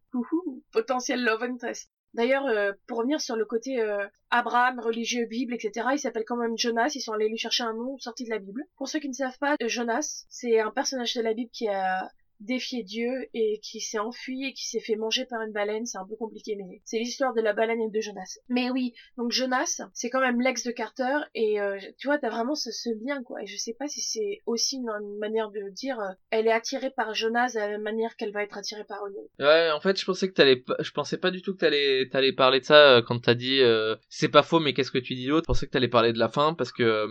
potentiel 0.72 1.24
love 1.24 1.42
interest. 1.42 1.90
D'ailleurs, 2.14 2.46
euh, 2.46 2.72
pour 2.86 2.98
revenir 2.98 3.20
sur 3.20 3.36
le 3.36 3.44
côté 3.44 3.80
euh, 3.80 4.06
Abraham, 4.30 4.80
religieux, 4.80 5.26
Bible, 5.26 5.54
etc., 5.54 5.88
il 5.92 5.98
s'appelle 5.98 6.24
quand 6.26 6.36
même 6.36 6.58
Jonas, 6.58 6.92
ils 6.94 7.00
sont 7.00 7.12
allés 7.12 7.28
lui 7.28 7.38
chercher 7.38 7.62
un 7.62 7.72
nom 7.72 7.96
sorti 7.98 8.24
de 8.24 8.30
la 8.30 8.38
Bible. 8.38 8.64
Pour 8.76 8.88
ceux 8.88 8.98
qui 9.00 9.08
ne 9.08 9.14
savent 9.14 9.38
pas, 9.38 9.56
Jonas, 9.66 10.26
c'est 10.28 10.60
un 10.60 10.70
personnage 10.70 11.14
de 11.14 11.22
la 11.22 11.32
Bible 11.32 11.50
qui 11.52 11.68
a 11.68 12.10
défié 12.42 12.82
Dieu 12.82 13.28
et 13.34 13.60
qui 13.62 13.80
s'est 13.80 13.98
enfui 13.98 14.46
et 14.46 14.52
qui 14.52 14.68
s'est 14.68 14.80
fait 14.80 14.96
manger 14.96 15.24
par 15.24 15.40
une 15.42 15.52
baleine, 15.52 15.86
c'est 15.86 15.98
un 15.98 16.06
peu 16.06 16.16
compliqué, 16.16 16.56
mais 16.56 16.80
c'est 16.84 16.98
l'histoire 16.98 17.34
de 17.34 17.40
la 17.40 17.52
baleine 17.52 17.80
et 17.80 17.90
de 17.90 18.00
Jonas. 18.00 18.38
Mais 18.48 18.70
oui, 18.70 18.92
donc 19.16 19.32
Jonas, 19.32 19.82
c'est 19.94 20.10
quand 20.10 20.20
même 20.20 20.40
l'ex 20.40 20.64
de 20.64 20.70
Carter, 20.70 21.18
et 21.34 21.60
euh, 21.60 21.78
tu 21.98 22.08
vois, 22.08 22.18
t'as 22.18 22.30
vraiment 22.30 22.54
ce, 22.54 22.70
lien, 23.04 23.22
quoi, 23.22 23.42
et 23.42 23.46
je 23.46 23.56
sais 23.56 23.74
pas 23.74 23.88
si 23.88 24.00
c'est 24.00 24.40
aussi 24.46 24.76
une, 24.76 25.18
manière 25.18 25.50
de 25.50 25.70
dire, 25.70 25.98
euh, 26.00 26.12
elle 26.30 26.46
est 26.46 26.52
attirée 26.52 26.90
par 26.90 27.14
Jonas 27.14 27.52
de 27.54 27.60
la 27.60 27.68
même 27.68 27.82
manière 27.82 28.16
qu'elle 28.16 28.32
va 28.32 28.42
être 28.42 28.58
attirée 28.58 28.84
par 28.84 29.02
O'Neill. 29.02 29.28
Ouais, 29.38 29.70
en 29.70 29.80
fait, 29.80 29.98
je 29.98 30.04
pensais 30.04 30.28
que 30.28 30.34
t'allais, 30.34 30.62
je 30.80 30.90
pensais 30.90 31.18
pas 31.18 31.30
du 31.30 31.42
tout 31.42 31.54
que 31.54 31.60
t'allais, 31.60 32.08
t'allais 32.10 32.32
parler 32.32 32.60
de 32.60 32.64
ça 32.64 32.96
euh, 32.96 33.02
quand 33.02 33.20
t'as 33.20 33.34
dit, 33.34 33.60
c'est 34.08 34.28
pas 34.28 34.42
faux, 34.42 34.60
mais 34.60 34.74
qu'est-ce 34.74 34.90
que 34.90 34.98
tu 34.98 35.14
dis 35.14 35.26
d'autre 35.26 35.44
Je 35.44 35.52
pensais 35.52 35.66
que 35.66 35.72
t'allais 35.72 35.88
parler 35.88 36.12
de 36.12 36.18
la 36.18 36.28
fin 36.28 36.54
parce 36.54 36.72
que 36.72 37.06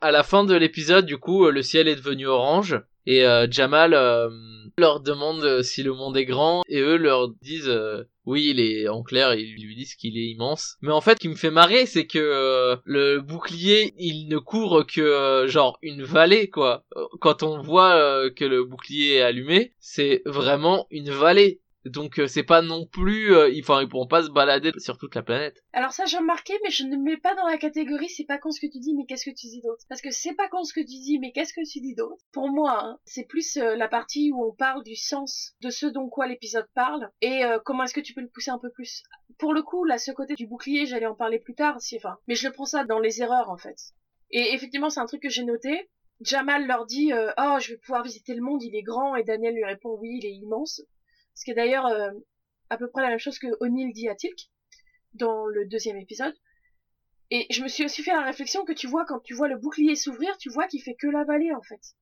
à 0.00 0.10
la 0.10 0.22
fin 0.22 0.44
de 0.44 0.54
l'épisode, 0.54 1.06
du 1.06 1.18
coup, 1.18 1.46
euh, 1.46 1.50
le 1.50 1.62
ciel 1.62 1.88
est 1.88 1.96
devenu 1.96 2.26
orange 2.26 2.80
et 3.06 3.24
euh, 3.24 3.46
Jamal 3.50 3.94
euh, 3.94 4.28
leur 4.76 5.00
demande 5.00 5.42
euh, 5.42 5.62
si 5.62 5.82
le 5.82 5.92
monde 5.94 6.16
est 6.16 6.26
grand 6.26 6.62
et 6.68 6.80
eux 6.80 6.96
leur 6.96 7.28
disent 7.42 7.68
euh, 7.68 8.04
oui, 8.26 8.48
il 8.50 8.60
est 8.60 8.88
en 8.88 9.02
clair, 9.02 9.34
ils 9.34 9.54
lui 9.54 9.74
disent 9.74 9.94
qu'il 9.94 10.18
est 10.18 10.26
immense. 10.26 10.76
Mais 10.82 10.92
en 10.92 11.00
fait, 11.00 11.12
ce 11.12 11.16
qui 11.16 11.28
me 11.28 11.34
fait 11.34 11.50
marrer, 11.50 11.86
c'est 11.86 12.06
que 12.06 12.18
euh, 12.18 12.76
le 12.84 13.20
bouclier, 13.20 13.94
il 13.98 14.28
ne 14.28 14.36
couvre 14.38 14.82
que 14.82 15.46
genre 15.48 15.78
une 15.80 16.02
vallée 16.02 16.50
quoi. 16.50 16.84
Quand 17.20 17.42
on 17.42 17.62
voit 17.62 18.28
que 18.36 18.44
le 18.44 18.64
bouclier 18.64 19.14
est 19.16 19.22
allumé, 19.22 19.72
c'est 19.80 20.20
vraiment 20.26 20.86
une 20.90 21.10
vallée. 21.10 21.60
Donc 21.88 22.18
euh, 22.18 22.26
c'est 22.26 22.42
pas 22.42 22.62
non 22.62 22.86
plus, 22.86 23.34
euh, 23.34 23.50
enfin 23.60 23.82
ils 23.82 23.88
pourront 23.88 24.06
pas 24.06 24.22
se 24.22 24.30
balader 24.30 24.72
sur 24.78 24.98
toute 24.98 25.14
la 25.14 25.22
planète. 25.22 25.62
Alors 25.72 25.92
ça 25.92 26.04
j'ai 26.06 26.18
remarqué, 26.18 26.54
mais 26.62 26.70
je 26.70 26.84
ne 26.84 26.96
mets 26.96 27.16
pas 27.16 27.34
dans 27.34 27.46
la 27.46 27.58
catégorie 27.58 28.08
c'est 28.08 28.24
pas 28.24 28.38
con 28.38 28.50
ce 28.50 28.60
que 28.60 28.70
tu 28.70 28.78
dis, 28.78 28.94
mais 28.94 29.06
qu'est-ce 29.06 29.24
que 29.24 29.34
tu 29.34 29.46
dis 29.46 29.60
d'autre? 29.62 29.84
Parce 29.88 30.00
que 30.00 30.10
c'est 30.10 30.34
pas 30.34 30.48
con 30.48 30.64
ce 30.64 30.72
que 30.72 30.80
tu 30.80 30.86
dis, 30.86 31.18
mais 31.20 31.32
qu'est-ce 31.32 31.52
que 31.52 31.66
tu 31.68 31.80
dis 31.80 31.94
d'autre? 31.94 32.22
Pour 32.32 32.50
moi, 32.50 32.78
hein, 32.82 32.98
c'est 33.04 33.24
plus 33.24 33.56
euh, 33.56 33.76
la 33.76 33.88
partie 33.88 34.30
où 34.32 34.44
on 34.44 34.54
parle 34.54 34.82
du 34.84 34.96
sens 34.96 35.54
de 35.60 35.70
ce 35.70 35.86
dont 35.86 36.08
quoi 36.08 36.26
l'épisode 36.26 36.66
parle 36.74 37.10
et 37.20 37.42
comment 37.64 37.84
est-ce 37.84 37.94
que 37.94 38.00
tu 38.00 38.14
peux 38.14 38.20
le 38.20 38.28
pousser 38.28 38.50
un 38.50 38.58
peu 38.58 38.70
plus. 38.70 39.02
Pour 39.38 39.52
le 39.52 39.62
coup, 39.62 39.84
là, 39.84 39.98
ce 39.98 40.12
côté 40.12 40.34
du 40.34 40.46
bouclier, 40.46 40.86
j'allais 40.86 41.06
en 41.06 41.14
parler 41.14 41.38
plus 41.38 41.54
tard, 41.54 41.80
si, 41.80 41.96
enfin, 41.96 42.16
mais 42.26 42.34
je 42.34 42.46
le 42.46 42.52
prends 42.52 42.64
ça 42.64 42.84
dans 42.84 42.98
les 42.98 43.22
erreurs 43.22 43.50
en 43.50 43.56
fait. 43.56 43.76
Et 44.30 44.54
effectivement, 44.54 44.90
c'est 44.90 45.00
un 45.00 45.06
truc 45.06 45.22
que 45.22 45.28
j'ai 45.28 45.44
noté. 45.44 45.88
Jamal 46.20 46.66
leur 46.66 46.84
dit 46.86 47.12
oh 47.12 47.56
je 47.60 47.72
vais 47.72 47.78
pouvoir 47.78 48.02
visiter 48.02 48.34
le 48.34 48.42
monde, 48.42 48.62
il 48.62 48.74
est 48.74 48.82
grand 48.82 49.14
et 49.14 49.22
Daniel 49.22 49.54
lui 49.54 49.64
répond 49.64 49.96
oui 50.00 50.18
il 50.20 50.26
est 50.26 50.34
immense. 50.34 50.82
Ce 51.38 51.44
qui 51.44 51.52
est 51.52 51.54
d'ailleurs 51.54 51.86
euh, 51.86 52.10
à 52.68 52.76
peu 52.76 52.90
près 52.90 53.00
la 53.00 53.10
même 53.10 53.20
chose 53.20 53.38
que 53.38 53.46
O'Neill 53.60 53.92
dit 53.92 54.08
à 54.08 54.16
Tilk 54.16 54.50
dans 55.14 55.46
le 55.46 55.66
deuxième 55.66 55.96
épisode. 55.96 56.34
Et 57.30 57.46
je 57.50 57.62
me 57.62 57.68
suis 57.68 57.84
aussi 57.84 58.02
fait 58.02 58.10
la 58.10 58.24
réflexion 58.24 58.64
que 58.64 58.72
tu 58.72 58.88
vois 58.88 59.04
quand 59.04 59.20
tu 59.20 59.34
vois 59.34 59.46
le 59.46 59.56
bouclier 59.56 59.94
s'ouvrir, 59.94 60.36
tu 60.38 60.50
vois 60.50 60.66
qu'il 60.66 60.82
fait 60.82 60.96
que 60.96 61.06
la 61.06 61.22
vallée 61.22 61.52
en 61.52 61.62
fait. 61.62 61.94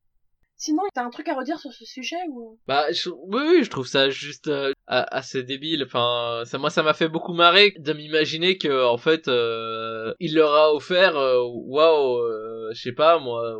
Sinon, 0.58 0.82
t'as 0.94 1.04
un 1.04 1.10
truc 1.10 1.28
à 1.28 1.34
redire 1.34 1.58
sur 1.58 1.70
ce 1.72 1.84
sujet 1.84 2.16
ou? 2.30 2.58
Bah 2.66 2.90
je- 2.90 3.10
oui, 3.10 3.42
oui, 3.46 3.64
je 3.64 3.68
trouve 3.70 3.86
ça 3.86 4.08
juste 4.08 4.48
euh, 4.48 4.72
assez 4.86 5.42
débile. 5.42 5.82
Enfin, 5.84 6.42
ça, 6.46 6.56
moi 6.56 6.70
ça 6.70 6.82
m'a 6.82 6.94
fait 6.94 7.08
beaucoup 7.08 7.34
marrer 7.34 7.74
de 7.78 7.92
m'imaginer 7.92 8.56
que 8.56 8.84
en 8.86 8.96
fait 8.96 9.28
euh, 9.28 10.14
il 10.18 10.34
leur 10.34 10.54
a 10.54 10.72
offert, 10.72 11.16
euh, 11.16 11.42
waouh, 11.44 12.18
euh, 12.22 12.70
je 12.72 12.80
sais 12.80 12.92
pas 12.92 13.18
moi, 13.18 13.58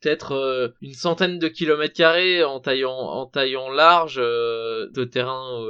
peut-être 0.00 0.32
euh, 0.32 0.68
une 0.80 0.94
centaine 0.94 1.38
de 1.40 1.48
kilomètres 1.48 1.94
carrés 1.96 2.44
en 2.44 2.60
taillant 2.60 2.92
en 2.96 3.26
taillant 3.26 3.68
large 3.70 4.16
de 4.16 5.04
terrain 5.04 5.60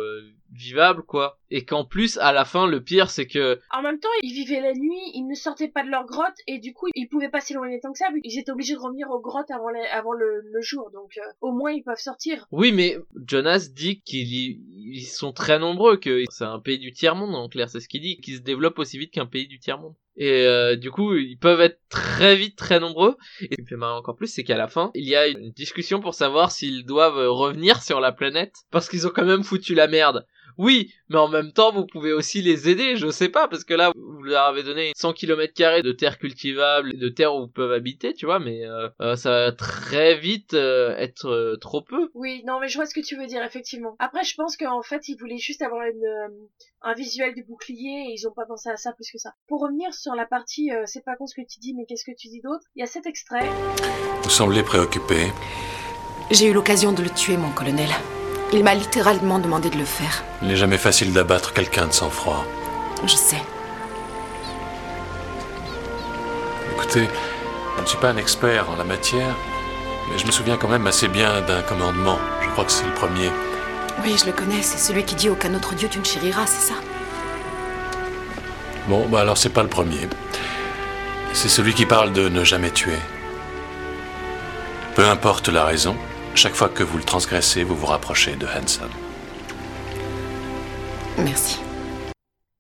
vivable 0.53 1.03
quoi. 1.03 1.39
Et 1.51 1.65
qu'en 1.65 1.85
plus 1.85 2.19
à 2.19 2.33
la 2.33 2.45
fin 2.45 2.67
le 2.67 2.83
pire 2.83 3.11
c'est 3.11 3.27
que 3.27 3.61
En 3.73 3.83
même 3.83 3.99
temps, 4.01 4.09
ils 4.23 4.33
vivaient 4.33 4.61
la 4.61 4.73
nuit, 4.75 5.01
ils 5.15 5.27
ne 5.27 5.35
sortaient 5.35 5.69
pas 5.69 5.83
de 5.85 5.89
leur 5.91 6.05
grotte 6.07 6.35
et 6.47 6.59
du 6.59 6.73
coup, 6.73 6.87
ils 6.95 7.09
pouvaient 7.09 7.29
pas 7.31 7.41
s'éloigner 7.41 7.81
tant 7.81 7.93
que 7.93 7.99
ça, 7.99 8.11
vu 8.13 8.21
qu'ils 8.23 8.39
étaient 8.39 8.51
obligés 8.53 8.75
de 8.75 8.79
revenir 8.81 9.11
aux 9.11 9.21
grottes 9.21 9.51
avant, 9.51 9.69
les- 9.71 9.87
avant 9.93 10.13
le, 10.13 10.41
le 10.53 10.61
jour. 10.61 10.91
Donc, 10.93 11.17
euh, 11.19 11.23
au 11.41 11.53
moins, 11.53 11.73
ils 11.73 11.83
peuvent 11.83 11.99
sortir. 11.99 12.47
Oui, 12.51 12.73
mais 12.73 12.97
Jonas 13.27 13.69
dit 13.73 14.01
qu'ils 14.03 14.61
ils 14.91 15.05
sont 15.07 15.33
très 15.33 15.59
nombreux, 15.59 15.97
que 15.97 16.25
c'est 16.31 16.45
un 16.45 16.59
pays 16.61 16.79
du 16.79 16.93
tiers-monde, 16.93 17.35
en 17.35 17.49
clair, 17.49 17.69
c'est 17.69 17.81
ce 17.81 17.89
qu'il 17.89 18.01
dit, 18.03 18.21
qu'ils 18.21 18.37
se 18.37 18.41
développent 18.41 18.79
aussi 18.79 18.99
vite 18.99 19.13
qu'un 19.13 19.27
pays 19.27 19.47
du 19.47 19.59
tiers-monde. 19.59 19.95
Et 20.21 20.47
euh, 20.47 20.75
du 20.75 20.91
coup, 20.91 21.15
ils 21.15 21.39
peuvent 21.39 21.61
être 21.61 21.79
très 21.89 22.35
vite 22.35 22.57
très 22.57 22.81
nombreux. 22.81 23.17
Et 23.41 23.45
ce 23.45 23.55
qui 23.55 23.63
me 23.63 23.67
fait 23.67 23.77
marrer 23.77 23.97
encore 23.97 24.17
plus, 24.17 24.27
c'est 24.27 24.43
qu'à 24.43 24.57
la 24.57 24.67
fin, 24.67 24.91
il 24.95 25.09
y 25.09 25.15
a 25.15 25.29
une 25.29 25.53
discussion 25.53 26.01
pour 26.01 26.15
savoir 26.15 26.51
s'ils 26.51 26.85
doivent 26.85 27.29
revenir 27.31 27.83
sur 27.83 28.01
la 28.01 28.11
planète, 28.11 28.55
parce 28.73 28.89
qu'ils 28.89 29.07
ont 29.07 29.13
quand 29.15 29.25
même 29.25 29.45
foutu 29.45 29.75
la 29.77 29.87
merde. 29.87 30.27
Oui, 30.59 30.93
mais 31.09 31.19
en 31.19 31.29
même 31.29 31.53
temps, 31.53 31.73
vous 31.73 31.87
pouvez 31.87 32.13
aussi 32.13 32.43
les 32.43 32.69
aider, 32.69 32.97
je 32.97 33.11
sais 33.11 33.29
pas, 33.29 33.47
parce 33.47 33.63
que 33.63 33.75
là, 33.75 33.93
vous 33.95 34.23
leur 34.23 34.45
avez 34.45 34.65
donné 34.65 34.93
100 34.97 35.13
km 35.13 35.83
de 35.83 35.93
terre 35.93 36.19
cultivable, 36.19 36.99
de 36.99 37.09
terre 37.09 37.35
où 37.35 37.45
ils 37.45 37.53
peuvent 37.53 37.71
habiter, 37.73 38.13
tu 38.13 38.27
vois, 38.27 38.41
mais 38.41 38.65
euh, 38.65 38.89
euh, 39.01 39.15
ça 39.15 39.31
va 39.31 39.53
très 39.53 40.19
vite 40.19 40.55
euh, 40.55 40.97
être 40.97 41.29
euh, 41.29 41.57
trop 41.57 41.81
peu. 41.83 42.11
Oui, 42.15 42.43
non, 42.45 42.59
mais 42.61 42.69
je 42.69 42.77
vois 42.77 42.87
ce 42.87 42.95
que 42.95 43.01
tu 43.01 43.17
veux 43.17 43.27
dire, 43.27 43.43
effectivement. 43.45 43.95
Après, 44.01 44.25
je 44.25 44.35
pense 44.35 44.57
qu'en 44.57 44.83
fait, 44.83 45.09
ils 45.09 45.17
voulaient 45.17 45.39
juste 45.39 45.63
avoir 45.63 45.83
une, 45.87 46.05
euh, 46.05 46.29
un 46.83 46.95
visuel 46.95 47.35
du 47.35 47.45
bouclier 47.45 48.07
et 48.09 48.15
ils 48.19 48.27
ont 48.27 48.33
pas 48.35 48.47
pensé 48.47 48.69
à 48.69 48.77
ça 48.77 48.93
plus 48.93 49.11
que 49.13 49.19
ça. 49.19 49.35
Pour 49.47 49.61
revenir 49.61 49.95
sur 49.95 50.15
la 50.17 50.27
partie, 50.27 50.73
euh, 50.73 50.83
c'est 50.87 51.05
pas 51.05 51.15
con 51.17 51.29
ce 51.29 51.37
que 51.37 51.47
tu 51.49 51.61
dis, 51.61 51.73
mais 51.75 51.85
qu'est-ce 51.87 52.05
que 52.05 52.17
tu 52.19 52.27
dis 52.27 52.41
d'autre? 52.41 52.65
Il 52.75 52.81
y 52.81 52.83
a 52.83 52.87
cet 52.87 53.07
extrait. 53.07 53.49
Vous 54.23 54.31
semblez 54.31 54.65
préoccupé. 54.65 55.29
J'ai 56.33 56.47
eu 56.47 56.53
l'occasion 56.53 56.93
de 56.93 57.03
le 57.03 57.11
tuer, 57.11 57.37
mon 57.37 57.51
colonel. 57.53 57.89
Il 58.53 58.65
m'a 58.65 58.75
littéralement 58.75 59.39
demandé 59.39 59.69
de 59.69 59.77
le 59.77 59.85
faire. 59.85 60.25
Il 60.41 60.49
n'est 60.49 60.57
jamais 60.57 60.79
facile 60.79 61.13
d'abattre 61.13 61.53
quelqu'un 61.53 61.87
de 61.87 61.93
sang-froid. 61.93 62.45
Je 63.05 63.15
sais. 63.15 63.43
Écoutez, 66.75 67.09
je 67.77 67.83
ne 67.83 67.87
suis 67.87 67.99
pas 67.99 68.09
un 68.09 68.17
expert 68.17 68.71
en 68.71 68.77
la 68.77 68.85
matière, 68.85 69.37
mais 70.11 70.19
je 70.19 70.27
me 70.27 70.31
souviens 70.33 70.57
quand 70.57 70.69
même 70.69 70.87
assez 70.87 71.09
bien 71.09 71.43
d'un 71.43 71.61
commandement. 71.61 72.19
Je 72.43 72.49
crois 72.51 72.65
que 72.65 72.73
c'est 72.73 72.87
le 72.87 72.95
premier. 72.95 73.31
Oui, 74.03 74.17
je 74.19 74.25
le 74.25 74.33
connais. 74.33 74.63
C'est 74.63 74.79
celui 74.79 75.05
qui 75.05 75.15
dit 75.15 75.29
aucun 75.29 75.53
autre 75.55 75.75
dieu 75.75 75.89
tu 75.91 75.99
ne 75.99 76.05
chériras, 76.05 76.47
c'est 76.47 76.73
ça? 76.73 76.81
Bon, 78.89 79.07
bah 79.09 79.21
alors 79.21 79.37
c'est 79.37 79.51
pas 79.51 79.63
le 79.63 79.69
premier. 79.69 80.09
C'est 81.35 81.51
celui 81.51 81.75
qui 81.75 81.85
parle 81.85 82.13
de 82.15 82.31
ne 82.31 82.45
jamais 82.45 82.71
tuer. 82.71 82.99
Peu 84.95 85.07
importe 85.07 85.49
la 85.49 85.65
raison, 85.65 85.95
chaque 86.39 86.55
fois 86.55 86.69
que 86.69 86.85
vous 86.85 86.99
le 86.99 87.05
transgressez, 87.05 87.65
vous 87.65 87.75
vous 87.75 87.87
rapprochez 87.87 88.37
de 88.37 88.47
Hanson. 88.47 88.89
Merci. 91.19 91.59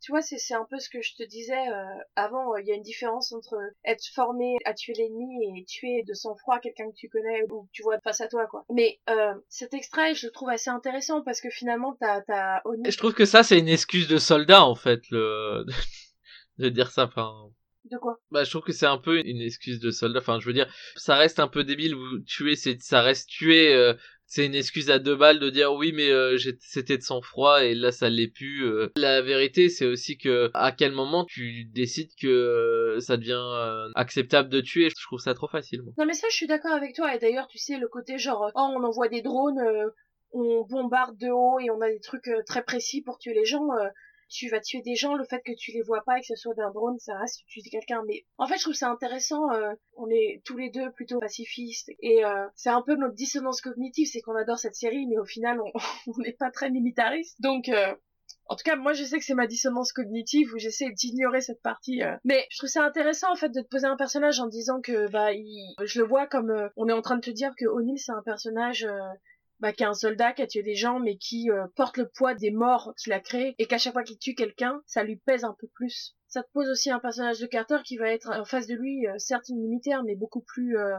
Tu 0.02 0.10
vois, 0.10 0.20
c'est 0.20 0.54
un 0.54 0.66
peu 0.68 0.80
ce 0.80 0.88
que 0.88 1.00
je 1.00 1.14
te 1.14 1.22
disais 1.22 1.68
euh, 1.68 1.84
avant. 2.16 2.56
Il 2.56 2.66
y 2.66 2.72
a 2.72 2.74
une 2.74 2.82
différence 2.82 3.30
entre 3.30 3.54
être 3.84 4.04
formé 4.12 4.56
à 4.64 4.74
tuer 4.74 4.94
l'ennemi 4.94 5.60
et 5.60 5.64
tuer 5.64 6.02
de 6.08 6.12
sang-froid 6.12 6.58
quelqu'un 6.58 6.90
que 6.90 6.96
tu 6.96 7.08
connais 7.08 7.44
ou 7.52 7.66
que 7.66 7.68
tu 7.72 7.84
vois 7.84 8.00
face 8.00 8.20
à 8.20 8.26
toi, 8.26 8.48
quoi. 8.48 8.64
Mais 8.68 8.98
euh, 9.10 9.34
cet 9.48 9.74
extrait, 9.74 10.16
je 10.16 10.26
le 10.26 10.32
trouve 10.32 10.48
assez 10.48 10.70
intéressant 10.70 11.22
parce 11.22 11.40
que 11.40 11.50
finalement, 11.50 11.96
t'as 12.00 12.22
t'as 12.22 12.60
Je 12.84 12.96
trouve 12.96 13.14
que 13.14 13.26
ça, 13.26 13.44
c'est 13.44 13.60
une 13.60 13.68
excuse 13.68 14.08
de 14.08 14.18
soldat, 14.18 14.64
en 14.64 14.74
fait, 14.74 15.02
le... 15.12 15.64
de 16.58 16.68
dire 16.68 16.90
ça. 16.90 17.04
Enfin, 17.04 17.50
De 17.90 17.96
quoi? 17.98 18.18
Bah, 18.30 18.44
je 18.44 18.50
trouve 18.50 18.62
que 18.62 18.72
c'est 18.72 18.86
un 18.86 18.98
peu 18.98 19.18
une 19.24 19.40
excuse 19.40 19.80
de 19.80 19.90
soldat. 19.90 20.20
Enfin, 20.20 20.38
je 20.40 20.46
veux 20.46 20.52
dire, 20.52 20.70
ça 20.96 21.16
reste 21.16 21.40
un 21.40 21.48
peu 21.48 21.64
débile. 21.64 21.94
Vous 21.94 22.18
tuer, 22.26 22.54
c'est, 22.56 22.80
ça 22.82 23.00
reste 23.02 23.28
tuer. 23.28 23.74
euh, 23.74 23.94
c'est 24.26 24.44
une 24.44 24.54
excuse 24.54 24.90
à 24.90 24.98
deux 24.98 25.16
balles 25.16 25.38
de 25.40 25.48
dire 25.48 25.72
oui, 25.72 25.92
mais 25.92 26.10
euh, 26.10 26.36
c'était 26.60 26.98
de 26.98 27.02
sang-froid 27.02 27.64
et 27.64 27.74
là, 27.74 27.92
ça 27.92 28.10
l'est 28.10 28.28
plus. 28.28 28.66
euh. 28.66 28.88
La 28.96 29.22
vérité, 29.22 29.70
c'est 29.70 29.86
aussi 29.86 30.18
que 30.18 30.50
à 30.52 30.70
quel 30.70 30.92
moment 30.92 31.24
tu 31.24 31.64
décides 31.64 32.10
que 32.20 32.98
ça 33.00 33.16
devient 33.16 33.40
acceptable 33.94 34.50
de 34.50 34.60
tuer? 34.60 34.90
Je 34.90 35.02
trouve 35.06 35.18
ça 35.20 35.32
trop 35.32 35.48
facile. 35.48 35.80
Moi. 35.82 35.94
Non 35.96 36.04
mais 36.04 36.12
ça, 36.12 36.26
je 36.30 36.36
suis 36.36 36.46
d'accord 36.46 36.74
avec 36.74 36.94
toi. 36.94 37.14
Et 37.14 37.18
d'ailleurs, 37.18 37.48
tu 37.48 37.56
sais, 37.56 37.78
le 37.78 37.88
côté 37.88 38.18
genre, 38.18 38.50
oh, 38.54 38.68
on 38.76 38.84
envoie 38.84 39.08
des 39.08 39.22
drones, 39.22 39.62
on 40.32 40.62
bombarde 40.68 41.16
de 41.16 41.28
haut 41.30 41.58
et 41.58 41.70
on 41.70 41.80
a 41.80 41.88
des 41.88 42.00
trucs 42.00 42.28
très 42.46 42.62
précis 42.62 43.00
pour 43.02 43.18
tuer 43.18 43.32
les 43.32 43.46
gens. 43.46 43.66
Tu 44.28 44.48
vas 44.48 44.60
tuer 44.60 44.82
des 44.82 44.94
gens, 44.94 45.14
le 45.14 45.24
fait 45.24 45.40
que 45.44 45.52
tu 45.56 45.72
les 45.72 45.82
vois 45.82 46.02
pas 46.04 46.18
et 46.18 46.20
que 46.20 46.26
ce 46.26 46.36
soit 46.36 46.54
d'un 46.54 46.70
drone, 46.70 46.98
ça 46.98 47.16
reste 47.18 47.42
tu 47.46 47.62
tues 47.62 47.70
quelqu'un. 47.70 48.02
Mais 48.06 48.24
en 48.38 48.46
fait, 48.46 48.56
je 48.58 48.62
trouve 48.62 48.74
ça 48.74 48.90
intéressant. 48.90 49.50
euh, 49.52 49.72
on 49.96 50.08
est 50.10 50.42
tous 50.44 50.56
les 50.56 50.70
deux 50.70 50.90
plutôt 50.92 51.18
pacifistes 51.18 51.90
et 52.00 52.24
euh, 52.24 52.46
c'est 52.54 52.70
un 52.70 52.82
peu 52.82 52.94
notre 52.96 53.14
dissonance 53.14 53.60
cognitive, 53.60 54.08
c'est 54.10 54.20
qu'on 54.20 54.36
adore 54.36 54.58
cette 54.58 54.74
série, 54.76 55.06
mais 55.06 55.18
au 55.18 55.24
final, 55.24 55.60
on 55.60 55.72
n'est 56.18 56.32
pas 56.32 56.50
très 56.50 56.70
militariste. 56.70 57.40
Donc 57.40 57.68
euh, 57.68 57.94
en 58.46 58.56
tout 58.56 58.62
cas, 58.64 58.76
moi, 58.76 58.94
je 58.94 59.04
sais 59.04 59.18
que 59.18 59.24
c'est 59.24 59.34
ma 59.34 59.46
dissonance 59.46 59.92
cognitive 59.92 60.52
où 60.54 60.58
j'essaie 60.58 60.90
d'ignorer 60.90 61.40
cette 61.40 61.60
partie. 61.62 62.02
euh. 62.02 62.16
Mais 62.24 62.46
je 62.50 62.58
trouve 62.58 62.70
ça 62.70 62.82
intéressant, 62.82 63.30
en 63.30 63.36
fait, 63.36 63.50
de 63.50 63.60
te 63.60 63.68
poser 63.68 63.86
un 63.86 63.96
personnage 63.96 64.40
en 64.40 64.46
disant 64.46 64.80
que, 64.80 65.10
bah, 65.10 65.32
il... 65.32 65.74
je 65.84 66.00
le 66.00 66.06
vois 66.06 66.26
comme, 66.26 66.70
on 66.76 66.88
est 66.88 66.92
en 66.92 67.02
train 67.02 67.16
de 67.16 67.20
te 67.20 67.30
dire 67.30 67.52
que 67.58 67.66
O'Neill, 67.66 67.98
c'est 67.98 68.12
un 68.12 68.22
personnage, 68.22 68.86
bah, 69.60 69.72
qui 69.72 69.82
est 69.82 69.86
un 69.86 69.94
soldat, 69.94 70.32
qui 70.32 70.42
a 70.42 70.46
tué 70.46 70.62
des 70.62 70.74
gens, 70.74 71.00
mais 71.00 71.16
qui 71.16 71.50
euh, 71.50 71.66
porte 71.74 71.96
le 71.96 72.08
poids 72.08 72.34
des 72.34 72.50
morts 72.50 72.94
qu'il 72.96 73.12
a 73.12 73.20
créés, 73.20 73.54
et 73.58 73.66
qu'à 73.66 73.78
chaque 73.78 73.92
fois 73.92 74.04
qu'il 74.04 74.18
tue 74.18 74.34
quelqu'un, 74.34 74.82
ça 74.86 75.02
lui 75.02 75.16
pèse 75.16 75.44
un 75.44 75.56
peu 75.58 75.66
plus. 75.68 76.16
Ça 76.28 76.42
te 76.42 76.50
pose 76.52 76.68
aussi 76.68 76.90
un 76.90 77.00
personnage 77.00 77.40
de 77.40 77.46
Carter 77.46 77.78
qui 77.84 77.96
va 77.96 78.10
être 78.10 78.30
en 78.30 78.44
face 78.44 78.66
de 78.66 78.74
lui, 78.74 79.06
euh, 79.06 79.18
certes 79.18 79.48
militaire, 79.50 80.04
mais 80.04 80.14
beaucoup 80.14 80.42
plus 80.42 80.78
euh, 80.78 80.96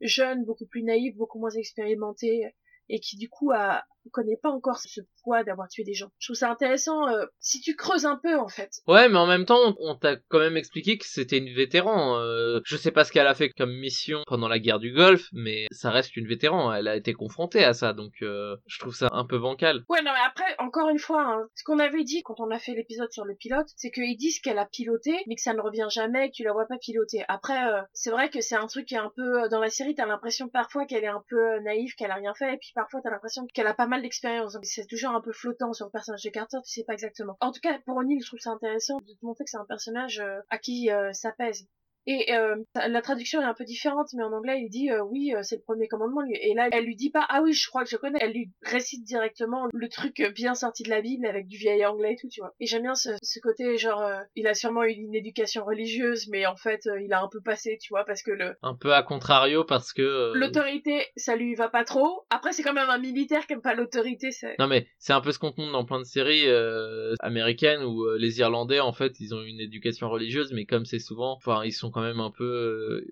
jeune, 0.00 0.44
beaucoup 0.44 0.66
plus 0.66 0.82
naïf, 0.82 1.14
beaucoup 1.16 1.38
moins 1.38 1.50
expérimenté, 1.50 2.52
et 2.92 3.00
qui 3.00 3.16
du 3.16 3.28
coup 3.28 3.50
a 3.50 3.82
connaît 4.10 4.38
pas 4.42 4.50
encore 4.50 4.78
ce 4.78 5.00
poids 5.22 5.44
d'avoir 5.44 5.68
tué 5.68 5.84
des 5.84 5.94
gens. 5.94 6.10
Je 6.18 6.26
trouve 6.26 6.36
ça 6.36 6.50
intéressant 6.50 7.06
euh, 7.08 7.24
si 7.38 7.60
tu 7.60 7.76
creuses 7.76 8.04
un 8.04 8.18
peu 8.20 8.36
en 8.36 8.48
fait. 8.48 8.70
Ouais, 8.88 9.08
mais 9.08 9.18
en 9.18 9.26
même 9.26 9.46
temps, 9.46 9.76
on 9.78 9.94
t'a 9.94 10.16
quand 10.28 10.40
même 10.40 10.56
expliqué 10.56 10.98
que 10.98 11.06
c'était 11.06 11.38
une 11.38 11.54
vétéran. 11.54 12.18
Euh, 12.18 12.60
je 12.64 12.76
sais 12.76 12.90
pas 12.90 13.04
ce 13.04 13.12
qu'elle 13.12 13.26
a 13.26 13.34
fait 13.34 13.50
comme 13.50 13.72
mission 13.72 14.22
pendant 14.26 14.48
la 14.48 14.58
guerre 14.58 14.80
du 14.80 14.92
Golfe, 14.92 15.28
mais 15.32 15.66
ça 15.70 15.90
reste 15.90 16.16
une 16.16 16.26
vétéran. 16.26 16.72
Elle 16.72 16.88
a 16.88 16.96
été 16.96 17.12
confrontée 17.12 17.64
à 17.64 17.74
ça, 17.74 17.92
donc 17.92 18.12
euh, 18.22 18.56
je 18.66 18.78
trouve 18.80 18.94
ça 18.94 19.08
un 19.12 19.24
peu 19.24 19.38
bancal. 19.38 19.84
Ouais, 19.88 20.02
non 20.02 20.10
mais 20.12 20.26
après 20.26 20.56
encore 20.58 20.88
une 20.88 20.98
fois, 20.98 21.22
hein, 21.22 21.48
ce 21.54 21.64
qu'on 21.64 21.78
avait 21.78 22.04
dit 22.04 22.22
quand 22.22 22.40
on 22.40 22.50
a 22.50 22.58
fait 22.58 22.74
l'épisode 22.74 23.10
sur 23.12 23.24
le 23.24 23.34
pilote, 23.34 23.68
c'est 23.76 23.90
qu'ils 23.90 24.16
disent 24.16 24.40
qu'elle 24.40 24.58
a 24.58 24.66
piloté, 24.66 25.16
mais 25.26 25.36
que 25.36 25.42
ça 25.42 25.54
ne 25.54 25.60
revient 25.60 25.88
jamais, 25.90 26.30
que 26.30 26.34
tu 26.34 26.44
la 26.44 26.52
vois 26.52 26.66
pas 26.66 26.78
piloter. 26.78 27.24
Après, 27.28 27.68
euh, 27.68 27.82
c'est 27.92 28.10
vrai 28.10 28.30
que 28.30 28.40
c'est 28.40 28.56
un 28.56 28.66
truc 28.66 28.86
qui 28.86 28.94
est 28.94 28.98
un 28.98 29.12
peu 29.14 29.44
euh, 29.44 29.48
dans 29.48 29.60
la 29.60 29.70
série, 29.70 29.94
t'as 29.94 30.06
l'impression 30.06 30.48
parfois 30.48 30.86
qu'elle 30.86 31.04
est 31.04 31.08
un 31.08 31.22
peu 31.28 31.36
euh, 31.36 31.60
naïve, 31.60 31.94
qu'elle 31.94 32.10
a 32.10 32.16
rien 32.16 32.34
fait, 32.34 32.54
et 32.54 32.58
puis 32.58 32.70
parfois 32.82 33.00
t'as 33.00 33.10
l'impression 33.10 33.46
qu'elle 33.46 33.68
a 33.68 33.74
pas 33.74 33.86
mal 33.86 34.02
d'expérience. 34.02 34.58
C'est 34.62 34.86
toujours 34.86 35.10
un 35.10 35.20
peu 35.20 35.32
flottant 35.32 35.72
sur 35.72 35.86
le 35.86 35.92
personnage 35.92 36.22
de 36.22 36.30
Carter, 36.30 36.58
tu 36.64 36.72
sais 36.72 36.84
pas 36.84 36.94
exactement. 36.94 37.36
En 37.40 37.52
tout 37.52 37.60
cas, 37.60 37.78
pour 37.86 37.96
O'Neill, 37.96 38.20
je 38.20 38.26
trouve 38.26 38.40
ça 38.40 38.50
intéressant 38.50 38.96
de 38.98 39.12
te 39.12 39.24
montrer 39.24 39.44
que 39.44 39.50
c'est 39.50 39.56
un 39.56 39.66
personnage 39.66 40.18
euh, 40.18 40.40
à 40.50 40.58
qui 40.58 40.90
euh, 40.90 41.12
ça 41.12 41.30
pèse. 41.30 41.68
Et 42.06 42.34
euh, 42.34 42.56
la 42.74 43.00
traduction 43.00 43.40
est 43.40 43.44
un 43.44 43.54
peu 43.54 43.64
différente, 43.64 44.08
mais 44.16 44.24
en 44.24 44.32
anglais 44.32 44.60
il 44.60 44.68
dit 44.70 44.90
euh, 44.90 45.02
oui 45.04 45.32
euh, 45.36 45.42
c'est 45.42 45.56
le 45.56 45.62
premier 45.62 45.86
commandement. 45.86 46.20
lui. 46.22 46.36
Et 46.40 46.54
là 46.54 46.68
elle 46.72 46.84
lui 46.84 46.96
dit 46.96 47.10
pas 47.10 47.24
ah 47.28 47.42
oui 47.42 47.52
je 47.52 47.68
crois 47.68 47.84
que 47.84 47.90
je 47.90 47.96
connais. 47.96 48.18
Elle 48.20 48.32
lui 48.32 48.50
récite 48.62 49.04
directement 49.04 49.66
le 49.72 49.88
truc 49.88 50.20
bien 50.34 50.54
sorti 50.54 50.82
de 50.82 50.90
la 50.90 51.00
Bible 51.00 51.26
avec 51.26 51.46
du 51.46 51.56
vieil 51.56 51.84
anglais 51.86 52.14
et 52.14 52.16
tout 52.20 52.28
tu 52.28 52.40
vois. 52.40 52.54
Et 52.58 52.66
j'aime 52.66 52.82
bien 52.82 52.94
ce, 52.96 53.10
ce 53.22 53.38
côté 53.40 53.78
genre 53.78 54.00
euh, 54.02 54.18
il 54.34 54.46
a 54.48 54.54
sûrement 54.54 54.82
eu 54.82 54.90
une 54.90 55.14
éducation 55.14 55.64
religieuse, 55.64 56.26
mais 56.28 56.44
en 56.46 56.56
fait 56.56 56.86
euh, 56.86 57.00
il 57.00 57.12
a 57.12 57.22
un 57.22 57.28
peu 57.28 57.40
passé 57.40 57.78
tu 57.80 57.90
vois 57.90 58.04
parce 58.04 58.22
que 58.22 58.32
le 58.32 58.56
Un 58.62 58.74
peu 58.74 58.92
à 58.94 59.02
contrario 59.04 59.62
parce 59.64 59.92
que... 59.92 60.02
euh, 60.02 60.32
l'autorité 60.34 61.06
ça 61.16 61.36
lui 61.36 61.54
va 61.54 61.68
pas 61.68 61.84
trop. 61.84 62.24
Après 62.30 62.52
c'est 62.52 62.64
quand 62.64 62.72
même 62.74 62.90
un 62.90 62.98
militaire 62.98 63.46
qui 63.46 63.52
aime 63.52 63.62
pas 63.62 63.74
l'autorité. 63.74 64.32
C'est 64.32 64.56
Non 64.58 64.66
mais 64.66 64.88
c'est 64.98 65.12
un 65.12 65.20
peu 65.20 65.30
ce 65.30 65.38
qu'on 65.38 65.52
compte 65.52 65.70
dans 65.70 65.84
plein 65.84 66.00
de 66.00 66.04
séries 66.04 66.48
euh, 66.48 67.14
américaines 67.20 67.84
où 67.84 68.08
les 68.16 68.40
Irlandais 68.40 68.80
en 68.80 68.92
fait 68.92 69.20
ils 69.20 69.34
ont 69.34 69.42
une 69.42 69.60
éducation 69.60 70.08
religieuse 70.10 70.52
mais 70.52 70.64
comme 70.64 70.84
c'est 70.84 70.98
souvent 70.98 71.32
enfin 71.36 71.62
ils 71.64 71.72
sont 71.72 71.91
quand 71.92 72.02
même 72.02 72.20
un 72.20 72.30
peu 72.30 72.44
euh, 72.44 73.06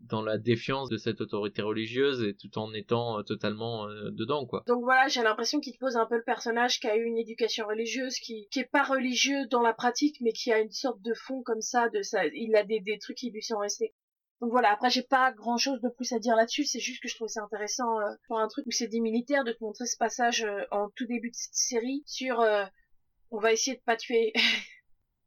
dans 0.00 0.22
la 0.22 0.38
défiance 0.38 0.88
de 0.88 0.96
cette 0.96 1.20
autorité 1.20 1.62
religieuse 1.62 2.22
et 2.22 2.34
tout 2.34 2.58
en 2.58 2.72
étant 2.72 3.18
euh, 3.18 3.22
totalement 3.22 3.88
euh, 3.88 4.10
dedans 4.10 4.46
quoi. 4.46 4.64
Donc 4.66 4.82
voilà, 4.82 5.08
j'ai 5.08 5.22
l'impression 5.22 5.60
qu'il 5.60 5.74
te 5.74 5.78
pose 5.78 5.96
un 5.96 6.06
peu 6.06 6.16
le 6.16 6.24
personnage 6.24 6.80
qui 6.80 6.86
a 6.86 6.96
eu 6.96 7.04
une 7.04 7.18
éducation 7.18 7.66
religieuse, 7.66 8.16
qui, 8.16 8.48
qui 8.50 8.60
est 8.60 8.70
pas 8.70 8.82
religieux 8.82 9.46
dans 9.50 9.62
la 9.62 9.74
pratique, 9.74 10.16
mais 10.20 10.32
qui 10.32 10.52
a 10.52 10.60
une 10.60 10.72
sorte 10.72 11.00
de 11.02 11.14
fond 11.14 11.42
comme 11.42 11.60
ça, 11.60 11.88
il 12.34 12.56
a 12.56 12.64
des, 12.64 12.98
trucs 12.98 13.18
qui 13.18 13.30
lui 13.30 13.42
sont 13.42 13.58
restés. 13.58 13.94
Donc 14.40 14.50
voilà, 14.50 14.72
après 14.72 14.90
j'ai 14.90 15.04
pas 15.04 15.32
grand 15.32 15.56
chose 15.56 15.80
de 15.80 15.88
plus 15.88 16.12
à 16.12 16.18
dire 16.18 16.34
là-dessus, 16.34 16.64
c'est 16.64 16.80
juste 16.80 17.00
que 17.00 17.08
je 17.08 17.14
trouve 17.14 17.28
ça 17.28 17.42
intéressant 17.42 17.98
pour 18.26 18.40
un 18.40 18.48
truc 18.48 18.66
où 18.66 18.72
c'est 18.72 18.88
des 18.88 19.00
militaires 19.00 19.44
de 19.44 19.52
te 19.52 19.62
montrer 19.62 19.86
ce 19.86 19.96
passage 19.96 20.44
en 20.72 20.88
tout 20.96 21.06
début 21.06 21.30
de 21.30 21.36
cette 21.36 21.54
série 21.54 22.02
sur 22.06 22.44
on 23.32 23.38
va 23.38 23.52
essayer 23.52 23.76
de 23.76 23.82
pas 23.82 23.96
tuer. 23.96 24.32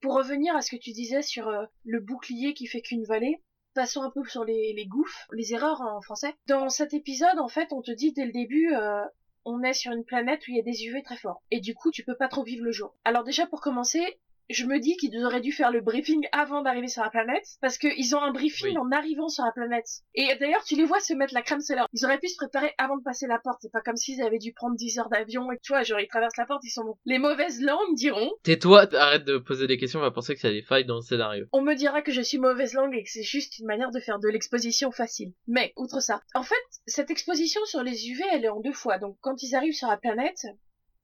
Pour 0.02 0.16
revenir 0.16 0.56
à 0.56 0.62
ce 0.62 0.72
que 0.76 0.82
tu 0.82 0.92
disais 0.92 1.22
sur 1.22 1.48
euh, 1.48 1.66
le 1.84 2.00
bouclier 2.00 2.54
qui 2.54 2.68
fait 2.68 2.82
qu'une 2.82 3.06
vallée, 3.06 3.42
passons 3.74 4.02
un 4.02 4.12
peu 4.12 4.24
sur 4.26 4.46
les, 4.46 4.86
gouffres, 4.88 5.28
les 5.34 5.54
erreurs 5.54 5.82
en 5.82 6.02
français. 6.02 6.34
Dans 6.48 6.70
cet 6.70 6.94
épisode, 6.94 7.40
en 7.40 7.50
fait, 7.50 7.72
on 7.72 7.82
te 7.82 7.92
dit 7.92 8.14
dès 8.14 8.26
le 8.26 8.32
début, 8.32 8.74
euh, 8.74 9.04
on 9.44 9.62
est 9.62 9.74
sur 9.74 9.92
une 9.92 10.06
planète 10.06 10.42
où 10.48 10.52
il 10.52 10.58
y 10.58 10.60
a 10.60 10.64
des 10.64 10.86
UV 10.86 11.04
très 11.04 11.18
forts. 11.18 11.44
Et 11.52 11.60
du 11.60 11.76
coup, 11.76 11.92
tu 11.92 12.04
peux 12.04 12.16
pas 12.16 12.28
trop 12.28 12.44
vivre 12.44 12.64
le 12.64 12.72
jour. 12.72 12.96
Alors 13.04 13.24
déjà, 13.24 13.46
pour 13.46 13.62
commencer, 13.62 14.20
je 14.50 14.66
me 14.66 14.80
dis 14.80 14.96
qu'ils 14.98 15.24
auraient 15.26 15.42
dû 15.42 15.52
faire 15.52 15.72
le 15.72 15.82
briefing 15.82 16.28
avant 16.32 16.62
d'arriver 16.62 16.88
sur 16.88 17.02
la 17.04 17.10
planète, 17.10 17.46
parce 17.62 17.78
qu'ils 17.78 18.16
ont 18.16 18.22
un 18.22 18.32
briefing 18.32 18.76
Oui. 18.76 18.78
en 18.78 18.92
arrivant 18.92 19.28
sur 19.28 19.44
la 19.44 19.52
planète. 19.52 19.88
Et 20.14 20.28
d'ailleurs, 20.40 20.64
tu 20.64 20.76
les 20.76 20.84
vois 20.86 21.00
se 21.00 21.14
mettre 21.14 21.34
la 21.34 21.42
crème 21.42 21.62
solaire. 21.62 21.88
Ils 21.94 22.06
auraient 22.06 22.20
pu 22.20 22.28
se 22.28 22.36
préparer 22.38 22.74
avant 22.78 22.98
de 22.98 23.04
passer 23.04 23.28
la 23.28 23.40
porte. 23.40 23.60
C'est 23.62 23.72
pas 23.72 23.82
comme 23.82 23.96
s'ils 23.96 24.22
avaient 24.22 24.38
dû 24.40 24.54
prendre 24.54 24.76
10 24.76 25.00
heures 25.00 25.10
d'avion 25.10 25.52
et 25.52 25.56
que 25.58 25.62
tu 25.62 25.74
vois, 25.74 25.84
genre 25.84 26.00
ils 26.00 26.08
traversent 26.08 26.38
la 26.38 26.46
porte, 26.46 26.64
ils 26.64 26.70
sont 26.70 26.84
bons. 26.84 26.98
Les 27.06 27.18
mauvaises 27.20 27.62
langues 27.62 27.96
diront, 27.96 28.32
Tais-toi, 28.44 28.94
arrête 28.96 29.26
de 29.26 29.38
poser 29.38 29.68
des 29.68 29.78
questions, 29.78 30.00
on 30.00 30.04
va 30.04 30.12
penser 30.12 30.36
que 30.36 30.42
ça 30.42 30.50
a 30.50 30.52
des 30.52 30.62
failles 30.62 30.86
dans 30.86 30.96
le 30.98 31.02
scénario. 31.02 31.46
on 31.52 31.62
me 31.62 31.74
dira 31.76 32.02
que 32.02 32.12
je 32.12 32.22
suis 32.22 32.38
mauvaise 32.38 32.74
langue 32.74 32.96
et 32.96 33.04
que 33.04 33.10
c'est 33.10 33.24
juste 33.24 33.60
une 33.60 33.66
manière 33.66 33.92
de 33.92 34.00
faire 34.00 34.20
de 34.20 34.28
l'exposition 34.30 34.92
facile. 34.92 35.32
Mais, 35.48 35.74
outre 35.76 36.02
ça, 36.02 36.22
en 36.36 36.44
fait, 36.44 36.56
cette 36.86 37.10
exposition 37.12 37.62
sur 37.66 37.84
les 37.84 38.10
UV, 38.10 38.22
elle 38.34 38.46
est 38.46 38.50
en 38.50 38.60
deux 38.60 38.74
fois. 38.74 38.98
Donc, 39.00 39.18
quand 39.22 39.42
ils 39.44 39.56
arrivent 39.56 39.74
sur 39.74 39.88
la 39.88 39.98
planète, 39.98 40.46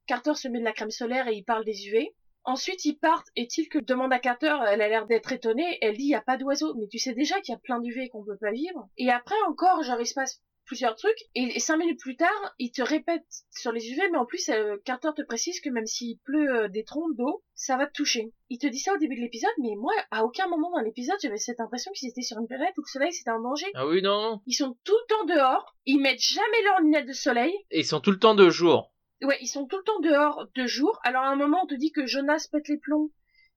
Carter 0.06 0.34
se 0.34 0.48
met 0.48 0.58
de 0.58 0.64
la 0.64 0.72
crème 0.72 0.90
solaire 0.90 1.28
et 1.28 1.34
il 1.34 1.44
parle 1.44 1.64
des 1.64 1.86
UV. 1.88 2.08
Ensuite, 2.44 2.84
ils 2.84 2.98
partent 2.98 3.28
et 3.36 3.46
Tilk 3.46 3.84
demande 3.84 4.12
à 4.12 4.18
Carter, 4.18 4.56
elle 4.68 4.82
a 4.82 4.88
l'air 4.88 5.06
d'être 5.06 5.32
étonnée, 5.32 5.78
elle 5.80 5.96
dit, 5.96 6.04
il 6.04 6.10
y 6.10 6.14
a 6.14 6.20
pas 6.20 6.36
d'oiseaux. 6.36 6.74
Mais 6.74 6.88
tu 6.88 6.98
sais 6.98 7.14
déjà 7.14 7.40
qu'il 7.40 7.52
y 7.52 7.56
a 7.56 7.60
plein 7.60 7.80
d'UV 7.80 8.08
qu'on 8.08 8.24
peut 8.24 8.38
pas 8.40 8.50
vivre. 8.50 8.88
Et 8.96 9.10
après 9.10 9.40
encore, 9.46 9.82
genre, 9.82 10.00
il 10.00 10.06
se 10.06 10.14
passe 10.14 10.42
plusieurs 10.64 10.96
trucs, 10.96 11.18
et, 11.34 11.56
et 11.56 11.58
cinq 11.58 11.76
minutes 11.76 12.00
plus 12.00 12.16
tard, 12.16 12.54
il 12.58 12.70
te 12.70 12.82
répète 12.82 13.26
sur 13.50 13.72
les 13.72 13.90
UV, 13.90 14.00
mais 14.10 14.18
en 14.18 14.24
plus, 14.24 14.48
euh, 14.48 14.76
Carter 14.84 15.10
te 15.16 15.22
précise 15.22 15.60
que 15.60 15.70
même 15.70 15.86
s'il 15.86 16.18
pleut 16.20 16.54
euh, 16.54 16.68
des 16.68 16.84
trompes 16.84 17.16
d'eau, 17.16 17.42
ça 17.54 17.76
va 17.76 17.86
te 17.86 17.92
toucher. 17.92 18.32
Il 18.48 18.58
te 18.58 18.66
dit 18.66 18.78
ça 18.78 18.94
au 18.94 18.98
début 18.98 19.16
de 19.16 19.20
l'épisode, 19.20 19.50
mais 19.58 19.74
moi, 19.76 19.92
à 20.10 20.24
aucun 20.24 20.48
moment 20.48 20.70
dans 20.70 20.82
l'épisode, 20.82 21.16
j'avais 21.20 21.36
cette 21.36 21.60
impression 21.60 21.92
qu'ils 21.92 22.08
étaient 22.08 22.22
sur 22.22 22.38
une 22.38 22.46
planète 22.46 22.74
où 22.78 22.82
le 22.82 22.90
soleil 22.90 23.12
c'était 23.12 23.30
un 23.30 23.40
danger. 23.40 23.66
Ah 23.74 23.86
oui 23.86 24.02
non 24.02 24.40
Ils 24.46 24.54
sont 24.54 24.76
tout 24.84 24.94
le 24.94 25.14
temps 25.14 25.34
dehors, 25.34 25.76
ils 25.86 26.00
mettent 26.00 26.22
jamais 26.22 26.62
leurs 26.64 26.80
lunettes 26.80 27.08
de 27.08 27.12
soleil, 27.12 27.52
Et 27.70 27.80
ils 27.80 27.86
sont 27.86 28.00
tout 28.00 28.10
le 28.10 28.18
temps 28.18 28.34
de 28.34 28.48
jour. 28.48 28.91
Ouais, 29.22 29.38
ils 29.40 29.46
sont 29.48 29.66
tout 29.66 29.76
le 29.78 29.84
temps 29.84 30.00
dehors 30.00 30.46
de 30.54 30.66
jour. 30.66 30.98
Alors 31.04 31.22
à 31.22 31.28
un 31.28 31.36
moment, 31.36 31.60
on 31.62 31.66
te 31.66 31.74
dit 31.74 31.92
que 31.92 32.06
Jonas 32.06 32.48
pète 32.50 32.68
les 32.68 32.78
plombs 32.78 33.10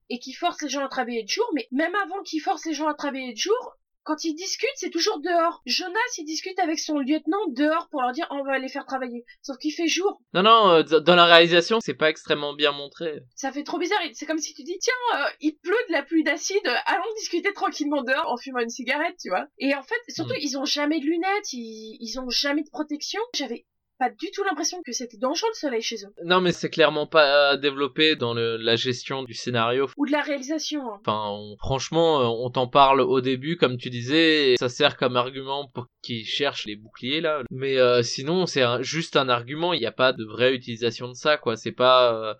et 0.08 0.18
qu'il 0.18 0.34
force 0.34 0.62
les 0.62 0.68
gens 0.68 0.84
à 0.84 0.88
travailler 0.88 1.24
de 1.24 1.28
jour, 1.28 1.48
mais 1.54 1.66
même 1.72 1.94
avant 1.96 2.22
qu'il 2.22 2.40
force 2.40 2.64
les 2.66 2.74
gens 2.74 2.86
à 2.86 2.94
travailler 2.94 3.32
de 3.32 3.38
jour, 3.38 3.74
quand 4.04 4.22
ils 4.22 4.34
discutent, 4.34 4.68
c'est 4.76 4.90
toujours 4.90 5.18
dehors. 5.18 5.62
Jonas, 5.66 5.98
il 6.18 6.24
discute 6.24 6.56
avec 6.60 6.78
son 6.78 7.00
lieutenant 7.00 7.44
dehors 7.48 7.88
pour 7.90 8.02
leur 8.02 8.12
dire 8.12 8.28
on 8.30 8.44
va 8.44 8.60
les 8.60 8.68
faire 8.68 8.86
travailler. 8.86 9.24
Sauf 9.42 9.56
qu'il 9.58 9.72
fait 9.72 9.88
jour. 9.88 10.20
Non 10.32 10.44
non, 10.44 10.68
euh, 10.70 11.00
dans 11.00 11.16
la 11.16 11.24
réalisation 11.24 11.80
c'est 11.80 11.94
pas 11.94 12.08
extrêmement 12.08 12.54
bien 12.54 12.70
montré. 12.70 13.18
Ça 13.34 13.50
fait 13.50 13.64
trop 13.64 13.78
bizarre. 13.78 13.98
C'est 14.12 14.26
comme 14.26 14.38
si 14.38 14.54
tu 14.54 14.62
dis 14.62 14.78
tiens, 14.80 14.92
euh, 15.16 15.24
il 15.40 15.56
pleut 15.58 15.74
de 15.88 15.92
la 15.92 16.04
pluie 16.04 16.22
d'acide, 16.22 16.62
allons 16.84 17.02
discuter 17.16 17.52
tranquillement 17.52 18.02
dehors 18.04 18.30
en 18.30 18.36
fumant 18.36 18.60
une 18.60 18.68
cigarette, 18.70 19.16
tu 19.20 19.28
vois. 19.28 19.46
Et 19.58 19.74
en 19.74 19.82
fait, 19.82 20.00
surtout, 20.08 20.34
Mm. 20.34 20.40
ils 20.40 20.56
ont 20.58 20.64
jamais 20.64 21.00
de 21.00 21.04
lunettes, 21.06 21.52
ils, 21.52 21.98
ils 22.00 22.20
ont 22.20 22.30
jamais 22.30 22.62
de 22.62 22.70
protection. 22.70 23.20
J'avais 23.34 23.66
pas 23.98 24.10
du 24.10 24.30
tout 24.30 24.42
l'impression 24.44 24.78
que 24.84 24.92
c'était 24.92 25.16
dangereux 25.16 25.48
le 25.52 25.58
soleil 25.58 25.82
chez 25.82 25.96
eux. 26.04 26.12
Non 26.24 26.40
mais 26.40 26.52
c'est 26.52 26.70
clairement 26.70 27.06
pas 27.06 27.56
développé 27.56 28.16
dans 28.16 28.34
le, 28.34 28.56
la 28.56 28.76
gestion 28.76 29.22
du 29.22 29.34
scénario. 29.34 29.88
Ou 29.96 30.06
de 30.06 30.12
la 30.12 30.22
réalisation. 30.22 30.82
hein. 30.92 30.98
Enfin, 31.00 31.26
on- 31.30 31.56
franchement, 31.58 32.20
euh, 32.20 32.24
on 32.26 32.50
t'en 32.50 32.66
parle 32.68 33.00
au 33.00 33.20
début, 33.20 33.56
comme 33.56 33.76
tu 33.78 33.90
disais, 33.90 34.52
et 34.52 34.56
ça 34.58 34.68
sert 34.68 34.96
comme 34.96 35.16
argument 35.16 35.68
pour 35.74 35.86
qu'ils 36.02 36.24
cherchent 36.24 36.66
les 36.66 36.76
boucliers 36.76 37.20
là. 37.20 37.42
Mais 37.50 37.78
euh, 37.78 38.02
sinon, 38.02 38.46
c'est 38.46 38.64
juste 38.82 39.16
un 39.16 39.28
argument. 39.28 39.72
Il 39.72 39.80
n'y 39.80 39.86
a 39.86 39.92
pas 39.92 40.12
de 40.12 40.24
vraie 40.24 40.54
utilisation 40.54 41.08
de 41.08 41.14
ça, 41.14 41.36
quoi. 41.36 41.56
C'est 41.56 41.72
pas, 41.72 42.14
euh, 42.14 42.34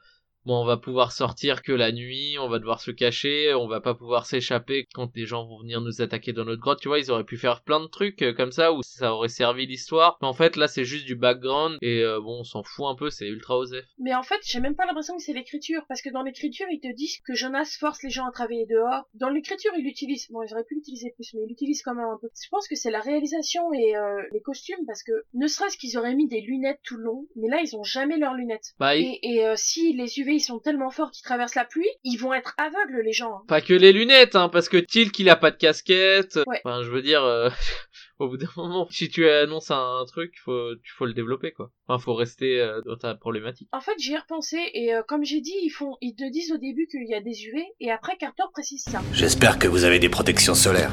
bon, 0.46 0.62
on 0.62 0.64
va 0.64 0.76
pouvoir 0.76 1.12
sortir 1.12 1.62
que 1.62 1.72
la 1.72 1.92
nuit, 1.92 2.38
on 2.38 2.48
va 2.48 2.58
devoir 2.58 2.80
se 2.80 2.90
cacher, 2.90 3.52
on 3.54 3.66
va 3.66 3.80
pas 3.80 3.94
pouvoir 3.94 4.26
s'échapper 4.26 4.86
quand 4.94 5.12
des 5.12 5.26
gens 5.26 5.44
vont 5.46 5.60
venir 5.60 5.80
nous 5.80 6.00
attaquer 6.00 6.32
dans 6.32 6.44
notre 6.44 6.62
grotte, 6.62 6.80
tu 6.80 6.88
vois, 6.88 6.98
ils 6.98 7.10
auraient 7.10 7.24
pu 7.24 7.36
faire 7.36 7.62
plein 7.62 7.80
de 7.80 7.86
trucs 7.86 8.22
euh, 8.22 8.32
comme 8.32 8.52
ça 8.52 8.72
où 8.72 8.82
ça 8.82 9.12
aurait 9.12 9.28
servi 9.28 9.66
l'histoire. 9.66 10.18
Mais 10.22 10.28
en 10.28 10.34
fait, 10.34 10.56
là, 10.56 10.68
c'est 10.68 10.84
juste 10.84 11.04
du 11.04 11.16
background 11.16 11.78
et 11.82 12.02
euh, 12.02 12.20
bon, 12.20 12.40
on 12.40 12.44
s'en 12.44 12.62
fout 12.62 12.86
un 12.86 12.94
peu, 12.94 13.10
c'est 13.10 13.26
ultra 13.26 13.58
osef. 13.58 13.84
Mais 13.98 14.14
en 14.14 14.22
fait, 14.22 14.40
j'ai 14.44 14.60
même 14.60 14.76
pas 14.76 14.86
l'impression 14.86 15.16
que 15.16 15.22
c'est 15.22 15.32
l'écriture, 15.32 15.82
parce 15.88 16.00
que 16.00 16.10
dans 16.10 16.22
l'écriture, 16.22 16.66
ils 16.70 16.80
te 16.80 16.92
disent 16.94 17.18
que 17.26 17.34
Jonas 17.34 17.76
force 17.78 18.02
les 18.02 18.10
gens 18.10 18.26
à 18.26 18.30
travailler 18.30 18.66
dehors. 18.66 19.08
Dans 19.14 19.28
l'écriture, 19.28 19.72
il 19.76 19.86
utilise, 19.86 20.28
bon, 20.30 20.46
j'aurais 20.46 20.64
pu 20.64 20.76
l'utiliser 20.76 21.12
plus, 21.16 21.34
mais 21.34 21.42
il 21.46 21.52
utilise 21.52 21.82
quand 21.82 21.94
même 21.94 22.06
un 22.06 22.18
peu. 22.20 22.28
Je 22.40 22.48
pense 22.48 22.68
que 22.68 22.76
c'est 22.76 22.90
la 22.90 23.00
réalisation 23.00 23.72
et 23.72 23.96
euh, 23.96 24.22
les 24.32 24.40
costumes, 24.40 24.86
parce 24.86 25.02
que 25.02 25.12
ne 25.34 25.46
serait-ce 25.46 25.76
qu'ils 25.76 25.98
auraient 25.98 26.14
mis 26.14 26.28
des 26.28 26.40
lunettes 26.40 26.80
tout 26.84 26.96
le 26.96 27.04
long, 27.04 27.26
mais 27.34 27.48
là, 27.48 27.60
ils 27.62 27.76
ont 27.76 27.82
jamais 27.82 28.18
leurs 28.18 28.34
lunettes. 28.34 28.74
Bah, 28.78 28.96
Et, 28.96 29.18
et, 29.22 29.46
euh, 29.46 29.54
si 29.56 29.92
les 29.92 30.18
UV 30.18 30.35
ils 30.36 30.40
sont 30.40 30.58
tellement 30.58 30.90
forts 30.90 31.10
qu'ils 31.10 31.24
traversent 31.24 31.54
la 31.54 31.64
pluie, 31.64 31.88
ils 32.04 32.16
vont 32.16 32.32
être 32.34 32.54
aveugles 32.58 33.02
les 33.04 33.12
gens. 33.12 33.32
hein. 33.34 33.42
Pas 33.48 33.60
que 33.60 33.72
les 33.74 33.92
lunettes, 33.92 34.36
hein, 34.36 34.48
parce 34.48 34.68
que 34.68 34.76
Tilk 34.76 35.18
il 35.18 35.28
a 35.30 35.36
pas 35.36 35.50
de 35.50 35.56
casquette. 35.56 36.38
Ouais. 36.46 36.60
Enfin, 36.64 36.82
je 36.82 36.90
veux 36.90 37.02
dire, 37.02 37.24
euh, 37.24 37.48
au 38.18 38.28
bout 38.28 38.36
d'un 38.36 38.48
moment, 38.56 38.86
si 38.90 39.08
tu 39.08 39.28
annonces 39.28 39.70
un, 39.70 40.04
truc, 40.06 40.34
faut, 40.44 40.74
tu 40.84 40.92
faut 40.94 41.06
le 41.06 41.14
développer, 41.14 41.52
quoi. 41.52 41.70
Enfin, 41.88 42.02
faut 42.02 42.14
rester 42.14 42.60
euh, 42.60 42.80
dans 42.86 42.96
ta 42.96 43.14
problématique. 43.14 43.68
En 43.72 43.80
fait, 43.80 43.94
j'y 43.98 44.12
ai 44.12 44.18
repensé 44.18 44.58
et 44.74 44.94
euh, 44.94 45.02
comme 45.08 45.24
j'ai 45.24 45.40
dit, 45.40 45.54
ils 45.62 45.70
font, 45.70 45.96
ils 46.00 46.14
te 46.14 46.30
disent 46.30 46.52
au 46.52 46.58
début 46.58 46.86
qu'il 46.90 47.06
y 47.08 47.14
a 47.14 47.20
des 47.20 47.44
UV 47.46 47.64
et 47.80 47.90
après 47.90 48.16
Carter 48.16 48.44
précise 48.52 48.84
ça. 48.84 49.00
J'espère 49.12 49.58
que 49.58 49.66
vous 49.68 49.84
avez 49.84 49.98
des 49.98 50.08
protections 50.08 50.54
solaires. 50.54 50.92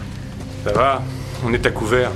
Ça 0.63 0.71
va 0.73 1.01
On 1.45 1.53
est 1.53 1.65
à 1.65 1.71
couvert. 1.71 2.11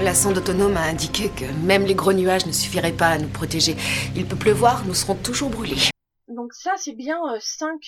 La 0.00 0.14
sonde 0.14 0.38
autonome 0.38 0.76
a 0.76 0.84
indiqué 0.84 1.28
que 1.28 1.44
même 1.64 1.84
les 1.84 1.94
gros 1.94 2.14
nuages 2.14 2.46
ne 2.46 2.50
suffiraient 2.52 2.92
pas 2.96 3.08
à 3.08 3.18
nous 3.18 3.28
protéger. 3.28 3.76
Il 4.16 4.24
peut 4.26 4.36
pleuvoir, 4.36 4.84
nous 4.86 4.94
serons 4.94 5.14
toujours 5.14 5.50
brûlés. 5.50 5.91
Donc 6.34 6.52
ça, 6.54 6.74
c'est 6.76 6.94
bien 6.94 7.20
euh, 7.32 7.38
5 7.40 7.80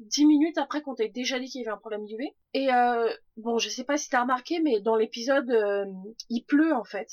10 0.00 0.26
minutes 0.26 0.58
après 0.58 0.82
qu'on 0.82 0.94
t'ait 0.94 1.08
déjà 1.08 1.38
dit 1.38 1.48
qu'il 1.48 1.62
y 1.62 1.64
avait 1.64 1.74
un 1.74 1.78
problème 1.78 2.04
d'UV. 2.04 2.34
Et 2.52 2.72
euh, 2.72 3.12
bon, 3.36 3.58
je 3.58 3.68
sais 3.68 3.84
pas 3.84 3.96
si 3.96 4.08
t'as 4.08 4.22
remarqué, 4.22 4.60
mais 4.60 4.80
dans 4.80 4.96
l'épisode, 4.96 5.50
euh, 5.50 5.84
il 6.30 6.42
pleut 6.42 6.74
en 6.74 6.84
fait. 6.84 7.08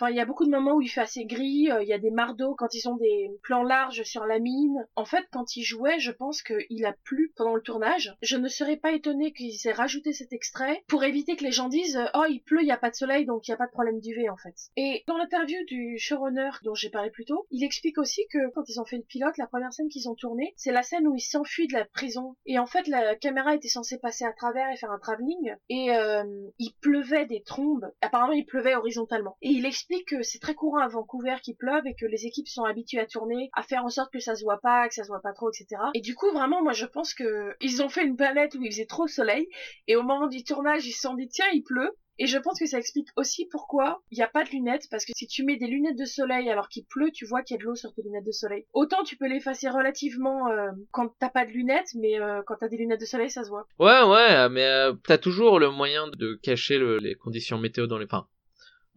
Enfin, 0.00 0.10
il 0.10 0.16
y 0.16 0.20
a 0.20 0.24
beaucoup 0.24 0.46
de 0.46 0.50
moments 0.50 0.76
où 0.76 0.80
il 0.80 0.88
fait 0.88 1.02
assez 1.02 1.26
gris, 1.26 1.70
euh, 1.70 1.82
il 1.82 1.88
y 1.88 1.92
a 1.92 1.98
des 1.98 2.10
mardeaux 2.10 2.54
quand 2.54 2.72
ils 2.72 2.88
ont 2.88 2.96
des 2.96 3.30
plans 3.42 3.62
larges 3.62 4.02
sur 4.04 4.24
la 4.24 4.38
mine. 4.38 4.86
En 4.96 5.04
fait, 5.04 5.26
quand 5.30 5.56
il 5.56 5.62
jouait, 5.62 5.98
je 5.98 6.10
pense 6.10 6.40
qu'il 6.40 6.86
a 6.86 6.94
plu 7.04 7.34
pendant 7.36 7.54
le 7.54 7.60
tournage. 7.60 8.16
Je 8.22 8.38
ne 8.38 8.48
serais 8.48 8.78
pas 8.78 8.92
étonnée 8.92 9.34
qu'ils 9.34 9.66
aient 9.66 9.72
rajouté 9.72 10.14
cet 10.14 10.32
extrait 10.32 10.84
pour 10.88 11.04
éviter 11.04 11.36
que 11.36 11.44
les 11.44 11.52
gens 11.52 11.68
disent 11.68 11.98
euh, 11.98 12.06
Oh, 12.14 12.24
il 12.30 12.40
pleut, 12.40 12.62
il 12.62 12.64
n'y 12.64 12.72
a 12.72 12.78
pas 12.78 12.88
de 12.88 12.94
soleil, 12.94 13.26
donc 13.26 13.46
il 13.46 13.50
n'y 13.50 13.54
a 13.54 13.58
pas 13.58 13.66
de 13.66 13.72
problème 13.72 14.00
d'UV 14.00 14.30
en 14.30 14.38
fait. 14.38 14.54
Et 14.78 15.04
dans 15.06 15.18
l'interview 15.18 15.58
du 15.66 15.98
showrunner 15.98 16.48
dont 16.64 16.74
j'ai 16.74 16.88
parlé 16.88 17.10
plus 17.10 17.26
tôt, 17.26 17.46
il 17.50 17.62
explique 17.62 17.98
aussi 17.98 18.22
que 18.32 18.50
quand 18.54 18.70
ils 18.70 18.80
ont 18.80 18.86
fait 18.86 18.96
le 18.96 19.02
pilote, 19.02 19.36
la 19.36 19.48
première 19.48 19.74
scène 19.74 19.90
qu'ils 19.90 20.08
ont 20.08 20.14
tournée, 20.14 20.54
c'est 20.56 20.72
la 20.72 20.82
scène 20.82 21.08
où 21.08 21.14
il 21.14 21.20
s'enfuit 21.20 21.68
de 21.68 21.74
la 21.74 21.84
prison. 21.84 22.36
Et 22.46 22.58
en 22.58 22.66
fait, 22.66 22.86
la 22.86 23.16
caméra 23.16 23.54
était 23.54 23.68
censée 23.68 23.98
passer 23.98 24.24
à 24.24 24.32
travers 24.32 24.70
et 24.72 24.78
faire 24.78 24.92
un 24.92 24.98
travelling. 24.98 25.56
Et 25.68 25.90
euh, 25.90 26.24
il 26.58 26.72
pleuvait 26.80 27.26
des 27.26 27.42
trombes. 27.42 27.92
Apparemment, 28.00 28.32
il 28.32 28.46
pleuvait 28.46 28.74
horizontalement. 28.74 29.36
Et 29.42 29.50
il 29.50 29.66
explique 29.66 29.89
que 30.06 30.22
c'est 30.22 30.38
très 30.38 30.54
courant 30.54 30.78
à 30.78 30.88
Vancouver 30.88 31.36
qu'il 31.42 31.56
pleuve 31.56 31.86
et 31.86 31.94
que 31.94 32.06
les 32.06 32.26
équipes 32.26 32.48
sont 32.48 32.64
habituées 32.64 33.00
à 33.00 33.06
tourner, 33.06 33.50
à 33.54 33.62
faire 33.62 33.84
en 33.84 33.88
sorte 33.90 34.12
que 34.12 34.20
ça 34.20 34.34
se 34.36 34.44
voit 34.44 34.60
pas, 34.60 34.88
que 34.88 34.94
ça 34.94 35.02
se 35.04 35.08
voit 35.08 35.20
pas 35.22 35.32
trop, 35.32 35.50
etc. 35.50 35.80
Et 35.94 36.00
du 36.00 36.14
coup, 36.14 36.30
vraiment, 36.32 36.62
moi, 36.62 36.72
je 36.72 36.86
pense 36.86 37.14
que 37.14 37.54
ils 37.60 37.82
ont 37.82 37.88
fait 37.88 38.04
une 38.04 38.16
planète 38.16 38.54
où 38.54 38.62
il 38.62 38.70
faisait 38.70 38.86
trop 38.86 39.06
soleil. 39.06 39.48
Et 39.86 39.96
au 39.96 40.02
moment 40.02 40.26
du 40.28 40.44
tournage, 40.44 40.86
ils 40.86 40.92
se 40.92 41.00
sont 41.02 41.14
dit, 41.14 41.28
tiens, 41.28 41.46
il 41.52 41.62
pleut. 41.62 41.90
Et 42.22 42.26
je 42.26 42.36
pense 42.36 42.58
que 42.60 42.66
ça 42.66 42.76
explique 42.78 43.08
aussi 43.16 43.46
pourquoi 43.50 44.02
il 44.10 44.18
n'y 44.18 44.22
a 44.22 44.28
pas 44.28 44.44
de 44.44 44.50
lunettes, 44.50 44.86
parce 44.90 45.06
que 45.06 45.12
si 45.16 45.26
tu 45.26 45.42
mets 45.42 45.56
des 45.56 45.66
lunettes 45.68 45.96
de 45.98 46.04
soleil 46.04 46.50
alors 46.50 46.68
qu'il 46.68 46.84
pleut, 46.84 47.10
tu 47.14 47.24
vois 47.24 47.42
qu'il 47.42 47.54
y 47.54 47.58
a 47.58 47.62
de 47.62 47.64
l'eau 47.66 47.74
sur 47.74 47.94
tes 47.94 48.02
lunettes 48.02 48.26
de 48.26 48.30
soleil. 48.30 48.66
Autant 48.74 49.02
tu 49.04 49.16
peux 49.16 49.26
l'effacer 49.26 49.70
relativement 49.70 50.48
euh, 50.48 50.68
quand 50.90 51.14
t'as 51.18 51.30
pas 51.30 51.46
de 51.46 51.50
lunettes, 51.50 51.88
mais 51.94 52.20
euh, 52.20 52.42
quand 52.46 52.56
t'as 52.60 52.68
des 52.68 52.76
lunettes 52.76 53.00
de 53.00 53.06
soleil, 53.06 53.30
ça 53.30 53.42
se 53.42 53.48
voit. 53.48 53.66
Ouais, 53.78 54.02
ouais, 54.06 54.50
mais 54.50 54.66
euh, 54.66 54.92
t'as 55.06 55.16
toujours 55.16 55.58
le 55.58 55.70
moyen 55.70 56.08
de 56.08 56.34
cacher 56.42 56.76
le- 56.76 56.98
les 56.98 57.14
conditions 57.14 57.56
météo 57.56 57.86
dans 57.86 57.96
les... 57.96 58.04
Enfin, 58.04 58.26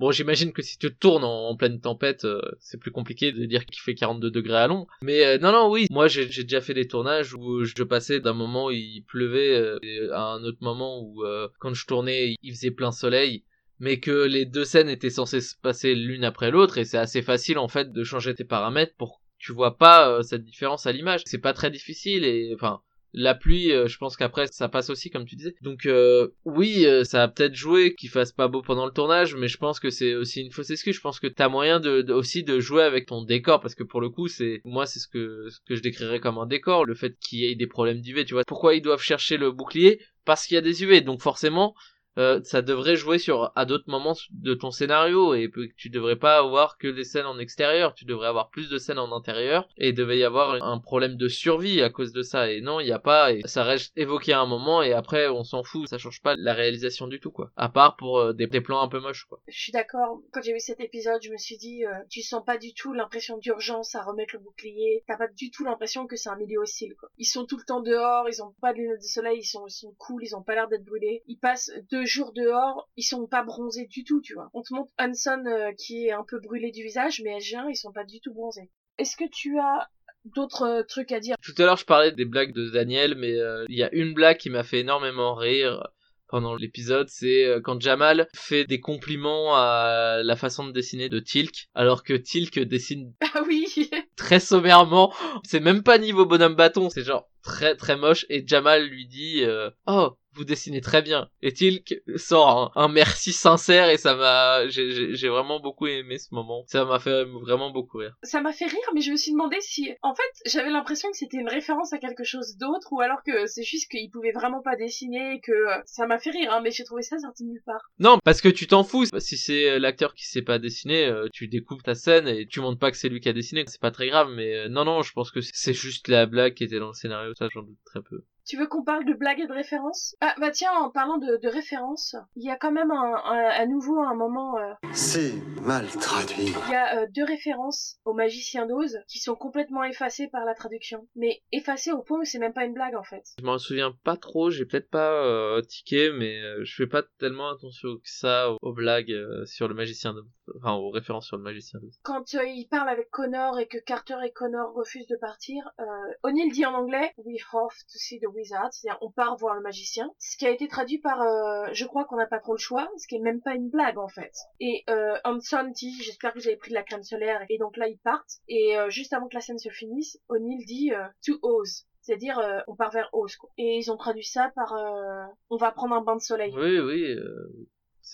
bon, 0.04 0.12
j'imagine 0.12 0.52
que 0.52 0.62
si 0.62 0.78
tu 0.78 0.94
tournes 0.94 1.24
en, 1.24 1.56
pleine 1.56 1.80
tempête, 1.80 2.26
euh, 2.26 2.42
c'est 2.60 2.80
plus 2.80 2.92
compliqué 2.92 3.32
de 3.32 3.46
dire 3.46 3.66
qu'il 3.66 3.82
fait 3.82 3.96
42 3.96 4.32
degrés 4.32 4.58
à 4.58 4.68
Londres. 4.68 4.88
Mais 5.02 5.26
euh, 5.26 5.38
non, 5.38 5.52
non, 5.52 5.72
oui, 5.72 5.88
moi 5.90 6.08
j'ai 6.08 6.26
déjà 6.26 6.60
fait 6.60 6.74
des 6.74 6.88
tournages 6.88 7.34
où 7.34 7.64
je 7.64 7.84
passais 7.84 8.20
d'un 8.20 8.34
moment 8.34 8.66
où 8.66 8.72
il 8.72 9.04
pleuvait 9.08 9.56
euh, 9.56 10.14
à 10.14 10.34
un 10.34 10.44
autre 10.44 10.58
moment 10.62 11.00
où 11.02 11.24
euh, 11.24 11.48
quand 11.60 11.74
je 11.74 11.86
tournais, 11.86 12.36
il 12.42 12.54
faisait 12.54 12.72
plein 12.72 12.92
soleil. 12.92 13.44
Mais 13.80 14.00
que 14.00 14.26
les 14.26 14.46
deux 14.46 14.66
scènes 14.66 14.90
étaient 14.90 15.10
censées 15.10 15.42
se 15.42 15.56
passer 15.56 15.96
l'une 15.96 16.24
après 16.24 16.52
l'autre 16.52 16.78
et 16.78 16.86
c'est 16.86 16.98
assez 16.98 17.22
facile 17.22 17.58
en 17.58 17.68
fait 17.68 17.92
de 17.92 18.04
changer 18.04 18.36
tes 18.36 18.46
paramètres 18.46 18.94
pour 18.98 19.18
que 19.18 19.24
tu 19.40 19.52
vois 19.52 19.78
pas 19.78 20.10
euh, 20.10 20.22
cette 20.22 20.44
différence 20.44 20.86
à 20.86 20.92
l'image. 20.92 21.22
C'est 21.26 21.40
pas 21.40 21.54
très 21.54 21.72
difficile 21.72 22.24
et 22.24 22.54
enfin 22.56 22.82
la 23.14 23.36
pluie, 23.36 23.72
euh, 23.72 23.88
je 23.88 23.98
pense 23.98 24.18
qu'après 24.18 24.48
ça 24.48 24.70
passe 24.70 24.90
aussi 24.90 25.10
comme 25.10 25.26
tu 25.26 25.36
disais. 25.36 25.56
Donc 25.62 25.86
euh, 25.86 26.30
oui, 26.46 26.86
euh, 26.86 27.04
ça 27.04 27.24
a 27.24 27.28
peut-être 27.28 27.56
joué 27.56 27.96
qu'il 27.96 28.10
fasse 28.10 28.32
pas 28.32 28.48
beau 28.48 28.62
pendant 28.62 28.86
le 28.86 28.92
tournage, 28.92 29.36
mais 29.36 29.48
je 29.48 29.58
pense 29.58 29.80
que 29.80 29.90
c'est 29.90 30.16
aussi 30.16 30.42
une 30.42 30.52
fausse 30.52 30.70
excuse. 30.72 30.96
Je 30.96 31.02
pense 31.02 31.20
que 31.20 31.28
t'as 31.28 31.50
moyen 31.50 31.80
de, 31.80 32.02
de- 32.02 32.14
aussi 32.14 32.44
de 32.44 32.60
jouer 32.60 32.84
avec 32.84 33.06
ton 33.06 33.24
décor 33.24 33.60
parce 33.62 33.76
que 33.76 33.84
pour 33.84 34.02
le 34.02 34.10
coup, 34.10 34.28
c'est 34.28 34.62
moi 34.66 34.86
c'est 34.86 35.00
ce 35.00 35.08
que 35.08 35.48
ce 35.50 35.60
que 35.68 35.76
je 35.76 35.82
décrirais 35.82 36.20
comme 36.20 36.38
un 36.38 36.46
décor, 36.48 36.86
le 36.86 36.96
fait 36.96 37.16
qu'il 37.20 37.40
y 37.40 37.46
ait 37.46 37.56
des 37.56 37.68
problèmes 37.68 38.02
d'UV. 38.02 38.26
Tu 38.26 38.34
vois 38.34 38.44
pourquoi 38.46 38.76
ils 38.76 38.82
doivent 38.82 39.02
chercher 39.02 39.38
le 39.38 39.52
bouclier? 39.52 40.00
Parce 40.26 40.48
qu'il 40.48 40.56
y 40.56 40.58
a 40.58 40.62
des 40.62 40.84
UV, 40.84 41.02
donc 41.02 41.22
forcément. 41.22 41.76
Euh, 42.18 42.42
ça 42.44 42.62
devrait 42.62 42.96
jouer 42.96 43.18
sur 43.18 43.52
à 43.56 43.66
d'autres 43.66 43.90
moments 43.90 44.16
de 44.32 44.54
ton 44.54 44.72
scénario 44.72 45.34
et 45.34 45.52
tu 45.78 45.90
devrais 45.90 46.16
pas 46.16 46.38
avoir 46.38 46.78
que 46.78 46.88
des 46.88 47.04
scènes 47.04 47.26
en 47.26 47.40
extérieur, 47.40 47.94
tu 47.94 48.06
devrais 48.06 48.28
avoir 48.28 48.50
plus 48.50 48.70
de 48.70 48.78
scènes 48.78 49.00
en 49.00 49.16
intérieur 49.16 49.68
et 49.78 49.94
devait 49.94 50.18
y 50.20 50.24
avoir 50.24 50.64
un 50.64 50.80
problème 50.80 51.18
de 51.18 51.28
survie 51.28 51.82
à 51.82 51.90
cause 51.90 52.14
de 52.14 52.22
ça 52.22 52.52
et 52.52 52.62
non 52.62 52.80
il 52.80 52.88
y 52.88 52.92
a 52.92 53.00
pas 53.00 53.32
et 53.32 53.42
ça 53.46 53.64
reste 53.64 53.98
évoqué 53.98 54.34
à 54.34 54.42
un 54.42 54.46
moment 54.46 54.82
et 54.82 54.94
après 54.94 55.28
on 55.28 55.44
s'en 55.44 55.64
fout 55.64 55.88
ça 55.88 55.98
change 55.98 56.22
pas 56.22 56.36
la 56.38 56.54
réalisation 56.54 57.08
du 57.08 57.20
tout 57.20 57.32
quoi 57.32 57.52
à 57.56 57.70
part 57.70 57.96
pour 57.96 58.20
euh, 58.20 58.34
des, 58.34 58.48
des 58.48 58.62
plans 58.62 58.82
un 58.82 58.88
peu 58.88 59.00
moches 59.00 59.26
quoi 59.26 59.40
Je 59.48 59.60
suis 59.60 59.72
d'accord. 59.72 60.22
Quand 60.32 60.42
j'ai 60.42 60.54
vu 60.54 60.60
cet 60.60 60.80
épisode, 60.80 61.22
je 61.22 61.32
me 61.32 61.38
suis 61.38 61.58
dit, 61.58 61.86
euh, 61.86 61.94
tu 62.10 62.22
sens 62.22 62.44
pas 62.46 62.58
du 62.58 62.74
tout 62.74 62.94
l'impression 62.94 63.38
d'urgence 63.38 63.96
à 63.96 64.04
remettre 64.04 64.36
le 64.36 64.40
bouclier. 64.40 65.04
T'as 65.08 65.18
pas 65.18 65.28
du 65.28 65.52
tout 65.52 65.64
l'impression 65.64 66.08
que 66.08 66.16
c'est 66.16 66.30
un 66.30 66.36
milieu 66.36 66.60
hostile. 66.60 66.96
Quoi. 67.00 67.10
Ils 67.18 67.26
sont 67.26 67.46
tout 67.46 67.58
le 67.58 67.64
temps 67.64 67.82
dehors, 67.82 68.28
ils 68.30 68.42
ont 68.42 68.54
pas 68.62 68.74
de 68.74 68.80
lunettes 68.80 69.02
de 69.02 69.06
soleil, 69.06 69.40
ils 69.40 69.46
sont, 69.46 69.68
ils 69.68 69.72
sont 69.72 69.94
cool, 69.98 70.24
ils 70.24 70.36
ont 70.36 70.44
pas 70.44 70.56
l'air 70.56 70.68
d'être 70.68 70.86
brûlés. 70.86 71.24
Ils 71.28 71.38
passent 71.38 71.72
deux 71.92 72.03
jours 72.06 72.34
dehors, 72.34 72.90
ils 72.96 73.04
sont 73.04 73.28
pas 73.28 73.44
bronzés 73.44 73.88
du 73.88 74.04
tout, 74.04 74.22
tu 74.22 74.34
vois. 74.34 74.50
On 74.54 74.62
te 74.62 74.74
montre 74.74 74.92
Hanson 75.00 75.44
euh, 75.46 75.72
qui 75.78 76.08
est 76.08 76.12
un 76.12 76.24
peu 76.28 76.40
brûlé 76.40 76.72
du 76.72 76.84
visage, 76.84 77.22
mais 77.24 77.38
SG1, 77.38 77.70
ils 77.70 77.76
sont 77.76 77.92
pas 77.92 78.04
du 78.04 78.20
tout 78.20 78.34
bronzés. 78.34 78.70
Est-ce 78.98 79.18
que 79.18 79.30
tu 79.30 79.60
as 79.60 79.90
d'autres 80.26 80.64
euh, 80.64 80.84
trucs 80.84 81.12
à 81.12 81.20
dire? 81.20 81.36
Tout 81.42 81.56
à 81.58 81.66
l'heure 81.66 81.78
je 81.78 81.86
parlais 81.86 82.12
des 82.12 82.26
blagues 82.26 82.54
de 82.54 82.70
Daniel 82.70 83.16
mais 83.16 83.38
euh, 83.38 83.66
il 83.68 83.78
y 83.78 83.84
a 83.84 83.94
une 83.94 84.14
blague 84.14 84.38
qui 84.38 84.50
m'a 84.50 84.64
fait 84.64 84.80
énormément 84.80 85.36
rire 85.36 85.88
pendant 86.28 86.56
l'épisode, 86.56 87.10
c'est 87.10 87.58
quand 87.64 87.80
Jamal 87.80 88.28
fait 88.34 88.66
des 88.66 88.80
compliments 88.80 89.56
à 89.56 90.22
la 90.24 90.36
façon 90.36 90.66
de 90.66 90.72
dessiner 90.72 91.08
de 91.08 91.20
Tilk, 91.20 91.70
alors 91.76 92.04
que 92.04 92.14
Tilk 92.14 92.58
dessine 92.60 93.14
Ah 93.36 93.44
oui 93.46 93.92
très 94.24 94.40
sommairement. 94.40 95.14
C'est 95.44 95.60
même 95.60 95.84
pas 95.84 95.98
niveau 95.98 96.26
bonhomme 96.26 96.56
bâton, 96.56 96.90
c'est 96.90 97.04
genre 97.04 97.30
très 97.42 97.76
très 97.76 97.98
moche. 97.98 98.26
Et 98.30 98.46
Jamal 98.46 98.88
lui 98.88 99.06
dit 99.06 99.44
euh, 99.44 99.70
Oh, 99.88 100.18
vous 100.36 100.46
dessinez 100.46 100.82
très 100.82 101.02
bien. 101.02 101.30
Et 101.42 101.54
Tilk 101.54 101.96
sort 102.16 102.74
un, 102.76 102.84
un 102.84 102.88
merci 102.88 103.34
sincère 103.34 103.90
et 103.90 103.98
ça 103.98 104.16
m'a, 104.16 104.68
j'ai- 104.68 105.30
vraiment 105.30 105.60
beaucoup 105.60 105.88
aimé 105.88 106.18
ce 106.18 106.34
moment. 106.34 106.64
Ça 106.68 106.86
m'a 106.86 107.00
fait 107.00 107.24
vraiment 107.26 107.72
beaucoup 107.72 107.98
rire. 108.00 108.16
Ça 108.24 108.42
m'a 108.42 108.52
fait 108.54 108.66
rire, 108.68 108.90
mais 108.94 109.02
je 109.02 109.12
me 109.12 109.18
suis 109.18 109.32
demandé 109.32 109.58
si, 109.62 109.92
en 110.02 110.14
fait, 110.14 110.50
j'avais 110.50 110.70
l'impression 110.70 111.10
que 111.12 111.18
c'était 111.18 111.38
une 111.38 111.50
référence 111.50 111.92
à 111.94 111.98
quelque 111.98 112.24
chose 112.24 112.56
d'autre, 112.58 112.90
ou 112.92 113.02
alors 113.02 113.24
que 113.26 113.48
c'est 113.48 113.64
juste 113.64 113.90
qu'il 113.90 114.10
pouvait 114.12 114.32
vraiment 114.32 114.62
pas 114.62 114.76
dessiner, 114.76 115.36
et 115.36 115.42
que 115.42 115.52
euh, 115.52 115.82
ça 115.86 116.06
m'a 116.06 116.20
fait 116.20 116.30
rire, 116.32 116.52
hein, 116.54 116.62
mais 116.64 116.72
j'ai 116.72 116.84
trouvé 116.84 117.02
ça 117.02 117.18
sorti 117.18 117.44
de 117.44 117.50
nulle 117.50 117.64
part. 117.66 117.82
Non, 118.00 118.20
parce 118.24 118.42
que 118.42 118.50
tu 118.50 118.68
t'en 118.68 118.84
fous. 118.84 119.06
Si 119.20 119.38
c'est 119.38 119.80
l'acteur 119.80 120.14
qui 120.14 120.26
sait 120.26 120.42
pas 120.42 120.60
dessiner, 120.60 121.06
euh, 121.06 121.28
tu 121.34 121.48
découpes 121.48 121.84
ta 121.84 121.96
scène 121.96 122.28
et 122.28 122.46
tu 122.48 122.60
montres 122.60 122.80
pas 122.80 122.92
que 122.92 122.98
c'est 122.98 123.10
lui 123.10 123.20
qui 123.20 123.30
a 123.30 123.34
dessiné. 123.34 123.64
C'est 123.68 123.82
pas 123.82 123.92
très 123.92 124.08
grave, 124.08 124.30
mais 124.30 124.56
euh, 124.56 124.70
non, 124.70 124.86
non, 124.86 125.02
je 125.02 125.12
pense 125.14 125.32
que 125.32 125.40
c'est 125.42 125.74
juste 125.74 126.08
la 126.08 126.26
blague 126.26 126.54
qui 126.54 126.64
était 126.64 126.80
dans 126.80 126.88
le 126.88 126.94
scénario. 126.94 127.34
Ça, 127.38 127.48
j'en 127.54 127.64
doute 127.64 127.78
très 127.86 128.02
peu. 128.02 128.24
Tu 128.46 128.58
veux 128.58 128.68
qu'on 128.68 128.84
parle 128.84 129.06
de 129.06 129.14
blagues 129.14 129.40
et 129.40 129.48
de 129.48 129.54
références? 129.54 130.16
Ah 130.20 130.36
bah 130.38 130.52
tiens, 130.52 130.72
en 130.74 130.90
parlant 130.90 131.18
de, 131.18 131.38
de 131.38 131.48
références, 131.48 132.16
il 132.36 132.44
y 132.44 132.50
a 132.52 132.58
quand 132.58 132.72
même 132.74 132.92
un, 132.92 133.16
un- 133.16 133.50
à 133.50 133.66
nouveau 133.66 134.02
un 134.02 134.16
moment, 134.16 134.58
euh, 134.58 134.74
C'est 134.94 135.32
mal 135.62 135.88
traduit. 135.88 136.52
il 136.68 136.72
y 136.72 136.76
a 136.76 137.00
euh, 137.04 137.08
deux 137.16 137.24
références 137.24 137.98
au 138.04 138.14
magicien 138.14 138.66
d'Oz 138.66 139.00
qui 139.08 139.20
sont 139.20 139.36
complètement 139.36 139.84
effacées 139.86 140.28
par 140.28 140.44
la 140.44 140.56
traduction, 140.56 141.08
mais 141.16 141.42
effacées 141.54 141.94
au 141.94 142.02
point 142.02 142.20
où 142.20 142.26
c'est 142.26 142.38
même 142.40 142.52
pas 142.54 142.66
une 142.66 142.74
blague 142.74 142.96
en 142.96 143.04
fait. 143.04 143.24
Je 143.40 143.46
m'en 143.46 143.58
souviens 143.58 143.94
pas 144.04 144.18
trop. 144.18 144.50
J'ai 144.50 144.66
peut-être 144.66 144.90
pas 144.90 145.24
euh, 145.26 145.62
tiqué, 145.62 146.12
mais 146.12 146.42
euh, 146.42 146.66
je 146.66 146.76
fais 146.76 146.88
pas 146.88 147.04
tellement 147.20 147.50
attention 147.50 147.96
que 147.96 148.02
ça 148.10 148.52
aux, 148.52 148.58
aux 148.62 148.74
blagues 148.74 149.12
euh, 149.14 149.46
sur 149.46 149.70
le 149.70 149.74
magicien, 149.74 150.14
de... 150.14 150.22
enfin 150.58 150.74
aux 150.74 150.90
références 150.90 151.28
sur 151.28 151.38
le 151.38 151.44
magicien. 151.44 151.80
de... 151.80 151.88
Quand 152.04 152.36
euh, 152.36 152.44
il 152.46 152.68
parle 152.68 152.90
avec 152.90 153.10
Connor 153.10 153.58
et 153.60 153.68
que 153.68 153.78
Carter 153.78 154.18
et 154.26 154.32
Connor 154.32 154.74
refusent 154.74 155.08
de 155.08 155.16
partir, 155.16 155.64
euh, 155.80 155.84
O'Neill 156.24 156.52
dit 156.52 156.66
en 156.66 156.74
anglais 156.74 157.14
We 157.18 157.42
have 157.54 157.70
to 157.70 157.98
see 157.98 158.20
the 158.20 158.33
wizard, 158.34 158.70
c'est-à-dire 158.72 158.98
on 159.02 159.12
part 159.12 159.36
voir 159.38 159.56
le 159.56 159.62
magicien, 159.62 160.10
ce 160.20 160.38
qui 160.38 160.46
a 160.46 160.50
été 160.50 160.68
traduit 160.68 161.00
par 161.00 161.22
euh, 161.22 161.68
je 161.74 161.86
crois 161.86 162.06
qu'on 162.06 162.18
n'a 162.18 162.28
pas 162.28 162.40
trop 162.40 162.54
le 162.54 162.58
choix, 162.60 162.90
ce 162.98 163.08
qui 163.08 163.16
est 163.16 163.20
même 163.20 163.42
pas 163.42 163.54
une 163.54 163.70
blague 163.70 163.98
en 163.98 164.08
fait. 164.08 164.34
Et 164.60 164.84
euh, 164.90 165.16
Hanson 165.24 165.72
dit 165.74 165.94
j'espère 166.02 166.34
que 166.34 166.40
vous 166.40 166.48
avez 166.48 166.58
pris 166.58 166.70
de 166.70 166.76
la 166.76 166.84
crème 166.84 167.04
solaire 167.04 167.44
et 167.50 167.58
donc 167.58 167.78
là 167.78 167.88
ils 167.88 168.00
partent 168.00 168.40
et 168.48 168.78
euh, 168.78 168.90
juste 168.90 169.14
avant 169.14 169.28
que 169.28 169.36
la 169.36 169.42
scène 169.42 169.60
se 169.60 169.70
finisse, 169.70 170.18
O'Neill 170.30 170.66
dit 170.66 170.94
euh, 170.94 171.04
to 171.26 171.38
Oz. 171.42 171.86
C'est-à-dire, 172.06 172.38
euh, 172.38 172.60
on 172.68 172.76
part 172.76 172.92
vers 172.92 173.10
Oz. 173.14 173.38
Quoi. 173.38 173.50
Et 173.58 173.78
ils 173.78 173.90
ont 173.90 173.96
traduit 173.96 174.26
ça 174.26 174.52
par 174.56 174.74
euh, 174.74 175.24
on 175.50 175.56
va 175.56 175.72
prendre 175.72 175.96
un 175.96 176.02
bain 176.02 176.18
de 176.18 176.22
soleil. 176.22 176.54
Oui, 176.54 176.78
oui. 176.80 177.04
euh, 177.14 177.48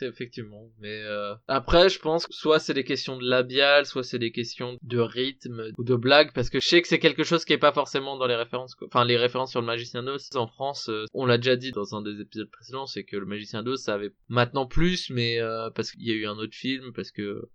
Effectivement. 0.01 0.69
Mais 0.79 1.01
euh, 1.03 1.33
après, 1.47 1.89
je 1.89 1.99
pense 1.99 2.27
que 2.27 2.33
soit 2.33 2.59
c'est 2.59 2.73
des 2.73 2.83
questions 2.83 3.17
de 3.17 3.27
labial, 3.27 3.85
soit 3.85 4.03
c'est 4.03 4.19
des 4.19 4.31
questions 4.31 4.77
de 4.81 4.99
rythme 4.99 5.71
ou 5.77 5.83
de 5.83 5.95
blague, 5.95 6.33
parce 6.33 6.49
que 6.49 6.59
je 6.59 6.67
sais 6.67 6.81
que 6.81 6.87
c'est 6.87 6.99
quelque 6.99 7.23
chose 7.23 7.45
qui 7.45 7.53
est 7.53 7.57
pas 7.57 7.73
forcément 7.73 8.17
dans 8.17 8.27
les 8.27 8.35
références. 8.35 8.75
Enfin, 8.85 9.05
les 9.05 9.17
références 9.17 9.51
sur 9.51 9.61
le 9.61 9.67
magicien 9.67 10.03
d'Oz 10.03 10.29
en 10.35 10.47
France, 10.47 10.89
euh, 10.89 11.05
on 11.13 11.25
l'a 11.25 11.37
déjà 11.37 11.55
dit 11.55 11.71
dans 11.71 11.95
un 11.95 12.01
des 12.01 12.21
épisodes 12.21 12.49
précédents, 12.49 12.85
c'est 12.85 13.03
que 13.03 13.17
le 13.17 13.25
magicien 13.25 13.63
d'Oz, 13.63 13.81
ça 13.81 13.95
avait 13.95 14.11
maintenant 14.27 14.65
plus, 14.65 15.09
mais 15.09 15.39
euh, 15.39 15.69
parce 15.71 15.91
qu'il 15.91 16.07
y 16.07 16.11
a 16.11 16.15
eu 16.15 16.25
un 16.25 16.37
autre 16.37 16.55
film, 16.55 16.93
parce 16.93 17.11
que 17.11 17.49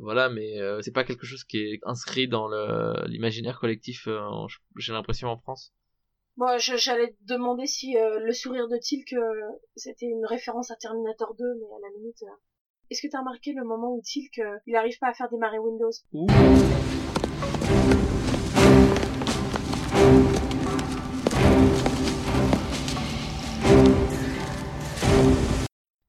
voilà, 0.00 0.28
mais 0.28 0.58
c'est 0.82 0.92
pas 0.92 1.04
quelque 1.04 1.26
chose 1.26 1.44
qui 1.44 1.58
est 1.58 1.80
inscrit 1.84 2.28
dans 2.28 2.48
l'imaginaire 3.06 3.58
collectif. 3.58 4.08
J'ai 4.76 4.92
l'impression 4.92 5.28
en 5.28 5.36
France. 5.36 5.72
Moi, 6.36 6.58
j'allais 6.58 7.12
te 7.12 7.16
demander 7.32 7.66
si 7.66 7.96
euh, 7.96 8.18
le 8.18 8.32
sourire 8.32 8.66
de 8.66 8.76
Tilk, 8.76 9.12
euh, 9.12 9.52
c'était 9.76 10.06
une 10.06 10.26
référence 10.26 10.72
à 10.72 10.74
Terminator 10.74 11.32
2, 11.36 11.44
mais 11.60 11.66
à 11.66 11.78
la 11.80 11.96
limite... 11.96 12.24
euh, 12.24 12.90
Est-ce 12.90 13.02
que 13.02 13.06
t'as 13.08 13.20
remarqué 13.20 13.52
le 13.52 13.62
moment 13.62 13.94
où 13.94 14.02
Tilk, 14.02 14.40
il 14.66 14.74
arrive 14.74 14.98
pas 14.98 15.06
à 15.08 15.14
faire 15.14 15.30
démarrer 15.30 15.60
Windows? 15.60 15.92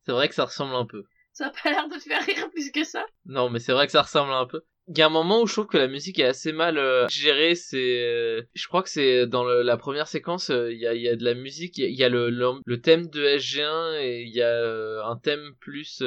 C'est 0.06 0.12
vrai 0.12 0.28
que 0.28 0.34
ça 0.36 0.46
ressemble 0.46 0.74
un 0.74 0.86
peu. 0.86 1.04
Ça 1.36 1.48
a 1.48 1.50
pas 1.50 1.70
l'air 1.70 1.90
de 1.90 2.00
faire 2.00 2.26
rire 2.26 2.50
plus 2.50 2.72
que 2.72 2.86
ça. 2.86 3.06
Non, 3.26 3.50
mais 3.50 3.60
c'est 3.60 3.74
vrai 3.74 3.86
que 3.88 3.92
ça 3.92 4.04
ressemble 4.04 4.32
un 4.32 4.46
peu. 4.46 4.62
Il 4.88 4.98
y 4.98 5.02
a 5.02 5.08
un 5.08 5.10
moment 5.10 5.42
où 5.42 5.48
je 5.48 5.52
trouve 5.54 5.68
que 5.68 5.78
la 5.78 5.88
musique 5.90 6.18
est 6.18 6.26
assez 6.26 6.54
mal 6.54 6.78
euh, 6.78 7.08
gérée. 7.10 7.56
C'est, 7.56 8.04
euh, 8.06 8.42
je 8.54 8.68
crois 8.68 8.82
que 8.82 8.90
c'est 8.90 9.28
dans 9.28 9.44
la 9.44 9.78
première 9.78 10.08
séquence, 10.08 10.50
euh, 10.50 10.72
il 10.72 10.80
y, 10.80 10.88
a, 10.88 10.94
y 10.94 11.10
a 11.10 11.16
de 11.18 11.26
la 11.26 11.34
musique, 11.34 11.78
il 11.78 11.94
y 11.94 12.04
a, 12.06 12.10
le, 12.10 12.30
le, 12.30 12.52
le 12.66 12.82
thème 12.82 13.08
de 13.10 13.22
SG1 13.38 14.00
et 14.00 14.22
il 14.22 14.34
y 14.34 14.42
a 14.42 15.06
un 15.06 15.18
thème 15.18 15.56
plus 15.60 16.02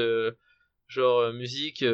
genre 0.86 1.30
musique 1.34 1.84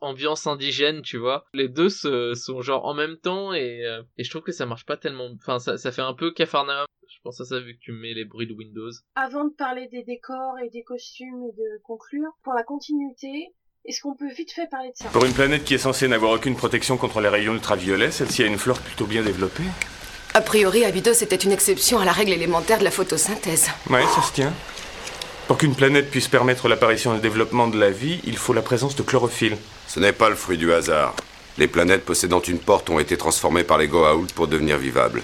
ambiance 0.00 0.46
indigène, 0.46 1.02
tu 1.02 1.18
vois. 1.18 1.44
Les 1.52 1.68
deux 1.68 1.90
sont 1.90 2.62
genre 2.62 2.86
en 2.86 2.94
même 2.94 3.18
temps 3.18 3.52
et, 3.52 3.82
et 4.16 4.24
je 4.24 4.30
trouve 4.30 4.42
que 4.42 4.52
ça 4.52 4.64
marche 4.64 4.86
pas 4.86 4.96
tellement. 4.96 5.28
Enfin, 5.34 5.58
ça, 5.58 5.76
ça 5.76 5.92
fait 5.92 6.00
un 6.00 6.14
peu 6.14 6.30
Cafarnaum. 6.30 6.86
Je 7.18 7.22
pense 7.24 7.40
à 7.40 7.44
ça 7.44 7.58
vu 7.58 7.74
que 7.74 7.80
tu 7.80 7.90
mets 7.90 8.14
les 8.14 8.24
bruits 8.24 8.46
de 8.46 8.54
Windows. 8.54 8.92
Avant 9.16 9.44
de 9.44 9.52
parler 9.52 9.88
des 9.90 10.04
décors 10.04 10.54
et 10.64 10.70
des 10.70 10.84
costumes 10.84 11.42
et 11.48 11.52
de 11.52 11.82
conclure, 11.82 12.30
pour 12.44 12.54
la 12.54 12.62
continuité, 12.62 13.52
est-ce 13.84 14.00
qu'on 14.00 14.14
peut 14.14 14.32
vite 14.32 14.52
fait 14.52 14.68
parler 14.70 14.90
de 14.90 14.96
ça? 14.96 15.08
Pour 15.08 15.24
une 15.24 15.32
planète 15.32 15.64
qui 15.64 15.74
est 15.74 15.78
censée 15.78 16.06
n'avoir 16.06 16.30
aucune 16.30 16.54
protection 16.54 16.96
contre 16.96 17.20
les 17.20 17.28
rayons 17.28 17.54
ultraviolets, 17.54 18.12
celle-ci 18.12 18.44
a 18.44 18.46
une 18.46 18.56
flore 18.56 18.78
plutôt 18.80 19.04
bien 19.04 19.24
développée. 19.24 19.64
A 20.34 20.40
priori, 20.40 20.84
Abydos 20.84 21.20
était 21.20 21.34
une 21.34 21.50
exception 21.50 21.98
à 21.98 22.04
la 22.04 22.12
règle 22.12 22.32
élémentaire 22.32 22.78
de 22.78 22.84
la 22.84 22.92
photosynthèse. 22.92 23.68
Ouais, 23.90 24.04
ça 24.14 24.22
se 24.22 24.32
tient. 24.32 24.54
Pour 25.48 25.58
qu'une 25.58 25.74
planète 25.74 26.10
puisse 26.12 26.28
permettre 26.28 26.68
l'apparition 26.68 27.12
et 27.12 27.16
le 27.16 27.22
développement 27.22 27.66
de 27.66 27.80
la 27.80 27.90
vie, 27.90 28.20
il 28.24 28.36
faut 28.36 28.52
la 28.52 28.62
présence 28.62 28.94
de 28.94 29.02
chlorophylle. 29.02 29.56
Ce 29.88 29.98
n'est 29.98 30.12
pas 30.12 30.30
le 30.30 30.36
fruit 30.36 30.56
du 30.56 30.72
hasard. 30.72 31.16
Les 31.56 31.66
planètes 31.66 32.04
possédant 32.04 32.40
une 32.40 32.60
porte 32.60 32.90
ont 32.90 33.00
été 33.00 33.16
transformées 33.16 33.64
par 33.64 33.78
les 33.78 33.88
Goa'uld 33.88 34.32
pour 34.32 34.46
devenir 34.46 34.78
vivables. 34.78 35.22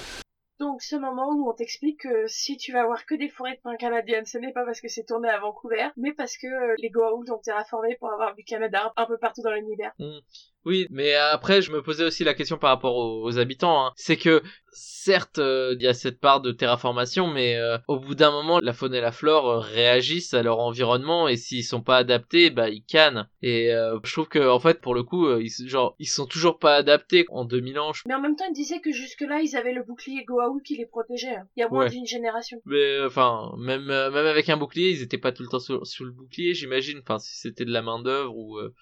Donc 0.60 0.82
ce 0.82 0.94
moment 0.94 1.30
où 1.30 1.50
on 1.50 1.52
t'explique 1.52 2.00
que 2.02 2.26
si 2.28 2.56
tu 2.56 2.72
vas 2.72 2.84
voir 2.84 3.04
que 3.06 3.14
des 3.14 3.28
forêts 3.28 3.56
de 3.56 3.60
pins 3.60 3.76
canadiennes, 3.76 4.26
ce 4.26 4.38
n'est 4.38 4.52
pas 4.52 4.64
parce 4.64 4.80
que 4.80 4.88
c'est 4.88 5.04
tourné 5.04 5.28
à 5.28 5.40
Vancouver, 5.40 5.88
mais 5.96 6.12
parce 6.12 6.36
que 6.36 6.46
euh, 6.46 6.74
les 6.78 6.90
Goa'uld 6.90 7.28
ont 7.30 7.38
terraformé 7.38 7.96
pour 7.96 8.12
avoir 8.12 8.34
du 8.34 8.44
Canada 8.44 8.92
un 8.96 9.06
peu 9.06 9.18
partout 9.18 9.42
dans 9.42 9.52
l'univers. 9.52 9.92
Mm. 9.98 10.18
Oui, 10.64 10.86
mais 10.90 11.14
après, 11.14 11.60
je 11.62 11.70
me 11.72 11.82
posais 11.82 12.04
aussi 12.04 12.24
la 12.24 12.34
question 12.34 12.56
par 12.58 12.70
rapport 12.70 12.96
aux, 12.96 13.22
aux 13.24 13.38
habitants. 13.38 13.86
hein. 13.86 13.92
C'est 13.96 14.16
que, 14.16 14.42
certes, 14.72 15.38
euh, 15.38 15.74
il 15.78 15.82
y 15.82 15.86
a 15.86 15.92
cette 15.94 16.18
part 16.20 16.40
de 16.40 16.52
terraformation, 16.52 17.26
mais 17.26 17.56
euh, 17.56 17.76
au 17.86 17.98
bout 17.98 18.14
d'un 18.14 18.30
moment, 18.30 18.60
la 18.60 18.72
faune 18.72 18.94
et 18.94 19.00
la 19.00 19.12
flore 19.12 19.48
euh, 19.50 19.58
réagissent 19.58 20.32
à 20.34 20.42
leur 20.42 20.58
environnement, 20.60 21.28
et 21.28 21.36
s'ils 21.36 21.64
sont 21.64 21.82
pas 21.82 21.98
adaptés, 21.98 22.48
bah 22.50 22.70
ils 22.70 22.82
cannent. 22.84 23.28
Et 23.42 23.72
euh, 23.74 23.98
je 24.04 24.12
trouve 24.12 24.28
que, 24.28 24.48
en 24.48 24.58
fait, 24.58 24.80
pour 24.80 24.94
le 24.94 25.02
coup, 25.02 25.30
ils, 25.38 25.50
genre, 25.68 25.94
ils 25.98 26.08
sont 26.08 26.26
toujours 26.26 26.58
pas 26.58 26.76
adaptés 26.76 27.26
en 27.28 27.44
2000 27.44 27.78
ans. 27.78 27.92
je- 27.92 28.02
Mais 28.06 28.14
en 28.14 28.20
même 28.20 28.36
temps, 28.36 28.46
il 28.48 28.54
disait 28.54 28.80
que 28.80 28.90
jusque-là, 28.90 29.40
ils 29.42 29.56
avaient 29.56 29.74
le 29.74 29.82
bouclier 29.84 30.24
Goa'uld 30.24 30.62
qui 30.62 30.76
les 30.76 30.86
protégeait. 30.86 31.36
hein. 31.36 31.46
Il 31.56 31.60
y 31.60 31.62
a 31.62 31.68
moins 31.68 31.84
Ouais. 31.84 31.90
d'une 31.90 32.06
génération. 32.06 32.58
Mais 32.64 33.00
enfin, 33.04 33.52
même 33.58 33.84
même 33.84 34.14
avec 34.16 34.48
un 34.48 34.56
bouclier, 34.56 34.90
ils 34.90 35.02
étaient 35.02 35.18
pas 35.18 35.32
tout 35.32 35.42
le 35.42 35.48
temps 35.50 35.58
sur 35.60 36.04
le 36.04 36.10
bouclier, 36.10 36.54
j'imagine. 36.54 37.00
Enfin, 37.02 37.18
si 37.18 37.36
c'était 37.36 37.64
de 37.66 37.72
la 37.72 37.82
main 37.82 38.00
d'œuvre 38.02 38.34
ou 38.36 38.56
euh, 38.58 38.72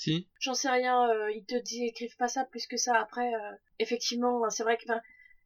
si. 0.00 0.28
J'en 0.40 0.54
sais 0.54 0.70
rien, 0.70 1.08
euh, 1.10 1.30
ils 1.32 1.44
te 1.44 1.56
décrivent 1.56 2.16
pas 2.16 2.28
ça 2.28 2.44
plus 2.44 2.66
que 2.66 2.76
ça. 2.76 2.98
Après, 2.98 3.34
euh, 3.34 3.52
effectivement, 3.78 4.48
c'est 4.48 4.62
vrai 4.62 4.78
que 4.78 4.84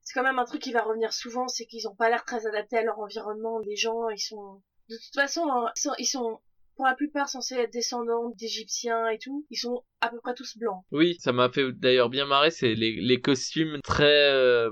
c'est 0.03 0.15
quand 0.15 0.23
même 0.23 0.39
un 0.39 0.45
truc 0.45 0.63
qui 0.63 0.73
va 0.73 0.83
revenir 0.83 1.13
souvent, 1.13 1.49
c'est 1.49 1.67
qu'ils 1.67 1.89
ont 1.89 1.95
pas 1.97 2.09
l'air 2.09 2.25
très 2.25 2.47
adaptés 2.47 2.79
à 2.79 2.83
leur 2.83 2.99
environnement. 2.99 3.59
Les 3.61 3.77
gens, 3.77 4.09
ils 4.11 4.21
sont... 4.21 4.63
De 4.89 4.97
toute 4.97 5.15
façon, 5.15 5.43
hein, 5.51 5.73
ils, 5.75 5.81
sont, 5.81 5.95
ils 5.99 6.07
sont, 6.07 6.41
pour 6.77 6.85
la 6.85 6.95
plupart, 6.95 7.29
censés 7.29 7.57
être 7.57 7.73
descendants 7.73 8.31
d'Égyptiens 8.37 9.09
et 9.09 9.19
tout. 9.19 9.47
Ils 9.51 9.57
sont 9.57 9.83
à 10.01 10.11
peu 10.11 10.21
près 10.21 10.35
tous 10.35 10.57
blancs. 10.59 10.85
Oui, 10.93 11.17
ça 11.21 11.33
m'a 11.33 11.49
fait 11.49 11.73
d'ailleurs 11.73 12.11
bien 12.11 12.27
marrer, 12.27 12.51
c'est 12.51 12.75
les, 12.75 13.01
les 13.01 13.21
costumes 13.21 13.79
très 13.83 14.31
euh, 14.31 14.71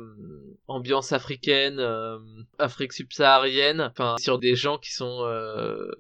ambiance 0.69 1.13
africaine, 1.13 1.81
euh, 1.81 2.19
Afrique 2.59 2.93
subsaharienne, 2.93 3.81
enfin 3.81 4.17
sur 4.19 4.39
des 4.39 4.55
gens 4.55 4.79
qui 4.79 4.93
sont 4.93 5.25
euh, 5.25 5.91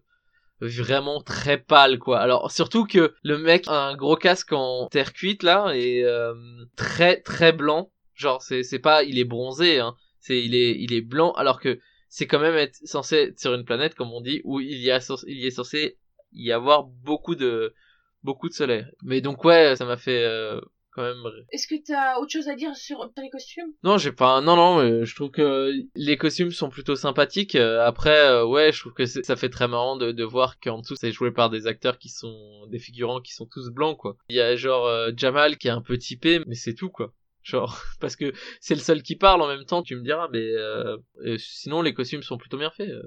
vraiment 0.68 1.20
très 1.20 1.58
pâles 1.58 1.98
quoi. 1.98 2.20
Alors 2.20 2.50
surtout 2.50 2.84
que 2.84 3.14
le 3.22 3.38
mec 3.38 3.64
a 3.68 3.88
un 3.88 3.96
gros 3.96 4.16
casque 4.16 4.52
en 4.52 4.88
terre 4.88 5.12
cuite 5.12 5.42
là 5.42 5.72
et 5.74 6.04
euh, 6.04 6.34
très 6.76 7.20
très 7.20 7.52
blanc, 7.52 7.90
genre 8.14 8.42
c'est 8.42 8.62
c'est 8.62 8.78
pas 8.78 9.02
il 9.02 9.18
est 9.18 9.24
bronzé 9.24 9.78
hein, 9.78 9.94
c'est 10.20 10.40
il 10.42 10.54
est 10.54 10.76
il 10.78 10.92
est 10.92 11.00
blanc 11.00 11.32
alors 11.32 11.60
que 11.60 11.78
c'est 12.08 12.26
quand 12.26 12.40
même 12.40 12.56
être 12.56 12.76
censé 12.84 13.16
être 13.16 13.40
sur 13.40 13.54
une 13.54 13.64
planète 13.64 13.94
comme 13.94 14.12
on 14.12 14.20
dit 14.20 14.40
où 14.44 14.60
il 14.60 14.78
y 14.78 14.90
a 14.90 15.00
il 15.26 15.38
y 15.38 15.46
est 15.46 15.50
censé 15.50 15.98
y 16.32 16.52
avoir 16.52 16.84
beaucoup 16.84 17.34
de 17.34 17.74
beaucoup 18.22 18.48
de 18.48 18.54
soleil. 18.54 18.86
Mais 19.02 19.20
donc 19.20 19.44
ouais, 19.44 19.76
ça 19.76 19.84
m'a 19.84 19.96
fait 19.96 20.24
euh, 20.24 20.60
quand 20.93 21.03
même. 21.03 21.22
Est-ce 21.51 21.66
que 21.66 21.74
t'as 21.84 22.18
autre 22.18 22.32
chose 22.32 22.49
à 22.49 22.55
dire 22.55 22.74
sur, 22.76 23.11
les 23.20 23.30
costumes? 23.30 23.72
Non, 23.82 23.99
j'ai 23.99 24.12
pas. 24.12 24.40
Non, 24.40 24.57
non, 24.57 24.82
mais 24.82 25.05
je 25.05 25.14
trouve 25.14 25.30
que 25.30 25.72
les 25.95 26.16
costumes 26.16 26.51
sont 26.51 26.68
plutôt 26.70 26.97
sympathiques. 26.97 27.55
Euh, 27.57 27.84
Après, 27.84 28.26
euh, 28.28 28.45
ouais, 28.47 28.72
je 28.72 28.80
trouve 28.80 28.93
que 28.95 29.07
ça 29.07 29.36
fait 29.36 29.49
très 29.49 29.68
marrant 29.68 29.97
de, 29.97 30.12
de 30.12 30.24
voir 30.24 30.59
qu'en 30.61 30.78
dessous 30.78 30.97
c'est 30.97 31.12
joué 31.12 31.30
par 31.32 31.51
des 31.51 31.66
acteurs 31.66 31.99
qui 31.99 32.09
sont 32.09 32.66
des 32.68 32.78
figurants 32.78 33.20
qui 33.20 33.32
sont 33.34 33.47
tous 33.47 33.70
blancs 33.70 33.97
quoi. 33.99 34.16
Il 34.28 34.36
y 34.36 34.40
a 34.40 34.55
genre 34.57 34.86
euh, 34.86 35.11
Jamal 35.16 35.57
qui 35.59 35.68
est 35.68 35.72
un 35.72 35.82
peu 35.82 35.99
typé, 35.99 36.40
mais 36.47 36.55
c'est 36.55 36.74
tout 36.74 36.90
quoi. 36.90 37.12
Genre 37.43 37.76
parce 38.01 38.16
que 38.16 38.32
c'est 38.61 38.74
le 38.74 38.80
seul 38.80 39.03
qui 39.03 39.16
parle 39.16 39.43
en 39.43 39.49
même 39.49 39.64
temps. 39.64 39.82
Tu 39.82 39.97
me 39.97 40.03
diras, 40.03 40.28
mais 40.32 40.38
euh, 40.40 40.97
euh, 41.24 41.36
sinon 41.38 41.82
les 41.82 41.95
costumes 41.95 42.22
sont 42.22 42.38
plutôt 42.38 42.59
bien 42.59 42.70
faits. 42.70 42.88
euh. 42.90 43.03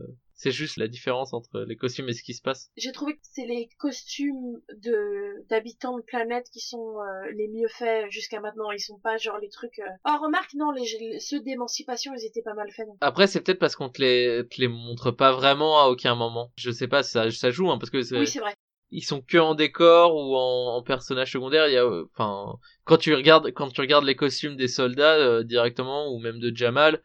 C'est 0.45 0.51
juste 0.51 0.77
la 0.77 0.87
différence 0.87 1.33
entre 1.33 1.61
les 1.61 1.75
costumes 1.75 2.07
et 2.07 2.13
ce 2.13 2.21
qui 2.21 2.35
se 2.35 2.41
passe. 2.43 2.69
J'ai 2.77 2.91
trouvé 2.91 3.13
que 3.13 3.21
c'est 3.23 3.47
les 3.47 3.67
costumes 3.79 4.61
de 4.75 5.43
d'habitants 5.49 5.97
de 5.97 6.03
planète 6.03 6.45
qui 6.53 6.59
sont 6.59 6.99
euh, 6.99 7.31
les 7.35 7.47
mieux 7.47 7.67
faits 7.67 8.11
jusqu'à 8.11 8.39
maintenant. 8.39 8.69
Ils 8.69 8.79
sont 8.79 8.99
pas 8.99 9.17
genre 9.17 9.39
les 9.39 9.49
trucs. 9.49 9.79
Euh... 9.79 9.89
Oh 10.05 10.15
remarque 10.21 10.53
non, 10.53 10.69
les, 10.69 11.19
ceux 11.19 11.39
d'émancipation 11.39 12.13
ils 12.15 12.23
étaient 12.27 12.43
pas 12.43 12.53
mal 12.53 12.69
faits. 12.69 12.85
Non. 12.85 12.95
Après, 13.01 13.25
c'est 13.25 13.41
peut-être 13.41 13.57
parce 13.57 13.75
qu'on 13.75 13.89
te 13.89 13.99
les, 14.03 14.43
te 14.47 14.61
les 14.61 14.67
montre 14.67 15.09
pas 15.09 15.31
vraiment 15.31 15.81
à 15.81 15.87
aucun 15.87 16.13
moment. 16.13 16.51
Je 16.57 16.69
sais 16.69 16.87
pas, 16.87 17.01
ça, 17.01 17.31
ça 17.31 17.49
joue, 17.49 17.71
hein, 17.71 17.79
parce 17.79 17.89
que 17.89 17.97
Oui 18.15 18.27
c'est 18.27 18.37
vrai. 18.39 18.53
ils 18.91 19.03
sont 19.03 19.21
que 19.21 19.39
en 19.39 19.55
décor 19.55 20.13
ou 20.15 20.35
en, 20.35 20.75
en 20.75 20.83
personnage 20.83 21.31
secondaire. 21.31 21.67
Il 21.69 21.73
y 21.73 21.77
a, 21.77 21.83
euh, 21.85 22.05
enfin, 22.13 22.59
quand 22.83 22.97
tu 22.97 23.15
regardes, 23.15 23.51
quand 23.51 23.69
tu 23.71 23.81
regardes 23.81 24.05
les 24.05 24.15
costumes 24.15 24.57
des 24.57 24.67
soldats 24.67 25.15
euh, 25.15 25.43
directement 25.43 26.13
ou 26.13 26.19
même 26.19 26.37
de 26.37 26.55
Jamal, 26.55 27.01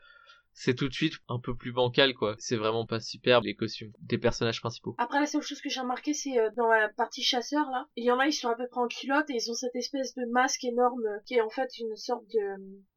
c'est 0.62 0.74
tout 0.74 0.88
de 0.88 0.92
suite 0.92 1.14
un 1.28 1.38
peu 1.38 1.56
plus 1.56 1.72
bancal, 1.72 2.12
quoi. 2.12 2.34
C'est 2.38 2.56
vraiment 2.56 2.84
pas 2.84 3.00
superbe 3.00 3.44
les 3.44 3.54
costumes 3.54 3.92
des 4.00 4.18
personnages 4.18 4.60
principaux. 4.60 4.94
Après 4.98 5.18
la 5.18 5.24
seule 5.24 5.40
chose 5.40 5.62
que 5.62 5.70
j'ai 5.70 5.80
remarqué 5.80 6.12
c'est 6.12 6.38
euh, 6.38 6.50
dans 6.54 6.66
la 6.68 6.90
partie 6.90 7.22
chasseur 7.22 7.64
là, 7.70 7.86
il 7.96 8.04
y 8.04 8.10
en 8.10 8.18
a 8.18 8.26
ils 8.26 8.32
sont 8.34 8.50
à 8.50 8.56
peu 8.56 8.68
près 8.68 8.82
en 8.82 8.86
culotte 8.86 9.30
et 9.30 9.36
ils 9.36 9.50
ont 9.50 9.54
cette 9.54 9.74
espèce 9.74 10.14
de 10.14 10.26
masque 10.30 10.62
énorme 10.64 11.06
euh, 11.06 11.18
qui 11.24 11.36
est 11.36 11.40
en 11.40 11.48
fait 11.48 11.70
une 11.78 11.96
sorte 11.96 12.26
de 12.34 12.56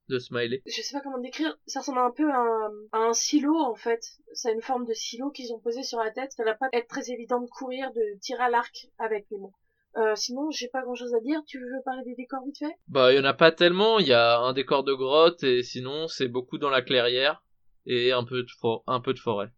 De 0.09 0.19
smiley. 0.19 0.61
je 0.65 0.81
sais 0.81 0.97
pas 0.97 1.01
comment 1.01 1.19
décrire, 1.19 1.57
ça 1.65 1.79
ressemble 1.79 1.99
un 1.99 2.11
peu 2.11 2.29
à 2.29 2.37
un, 2.37 2.71
à 2.91 2.97
un 2.97 3.13
silo 3.13 3.55
en 3.57 3.75
fait. 3.75 4.03
A 4.43 4.51
une 4.51 4.61
forme 4.61 4.85
de 4.85 4.93
silo 4.93 5.31
qu'ils 5.31 5.53
ont 5.53 5.59
posé 5.59 5.83
sur 5.83 5.99
la 5.99 6.11
tête. 6.11 6.33
Ça 6.33 6.43
va 6.43 6.55
pas 6.55 6.67
être 6.73 6.89
très 6.89 7.11
évident 7.11 7.39
de 7.39 7.47
courir, 7.47 7.93
de 7.93 8.19
tirer 8.19 8.43
à 8.43 8.49
l'arc 8.49 8.87
avec 8.99 9.25
les 9.31 9.37
mots. 9.37 9.53
Euh, 9.95 10.15
sinon, 10.15 10.49
j'ai 10.51 10.67
pas 10.67 10.81
grand 10.81 10.95
chose 10.95 11.13
à 11.13 11.19
dire. 11.21 11.39
Tu 11.47 11.59
veux 11.59 11.81
parler 11.85 12.03
des 12.03 12.15
décors 12.15 12.43
vite 12.45 12.57
fait? 12.57 12.75
Bah, 12.87 13.13
il 13.13 13.15
y 13.15 13.19
en 13.19 13.23
a 13.23 13.33
pas 13.33 13.51
tellement. 13.53 13.99
Il 13.99 14.07
y 14.07 14.13
a 14.13 14.39
un 14.39 14.51
décor 14.51 14.83
de 14.83 14.93
grotte 14.93 15.43
et 15.43 15.63
sinon 15.63 16.07
c'est 16.09 16.27
beaucoup 16.27 16.57
dans 16.57 16.69
la 16.69 16.81
clairière 16.81 17.41
et 17.85 18.11
un 18.11 18.23
peu 18.23 18.43
de 18.43 18.49
for- 18.59 18.83
un 18.87 18.99
peu 18.99 19.13
de 19.13 19.19
forêt. 19.19 19.51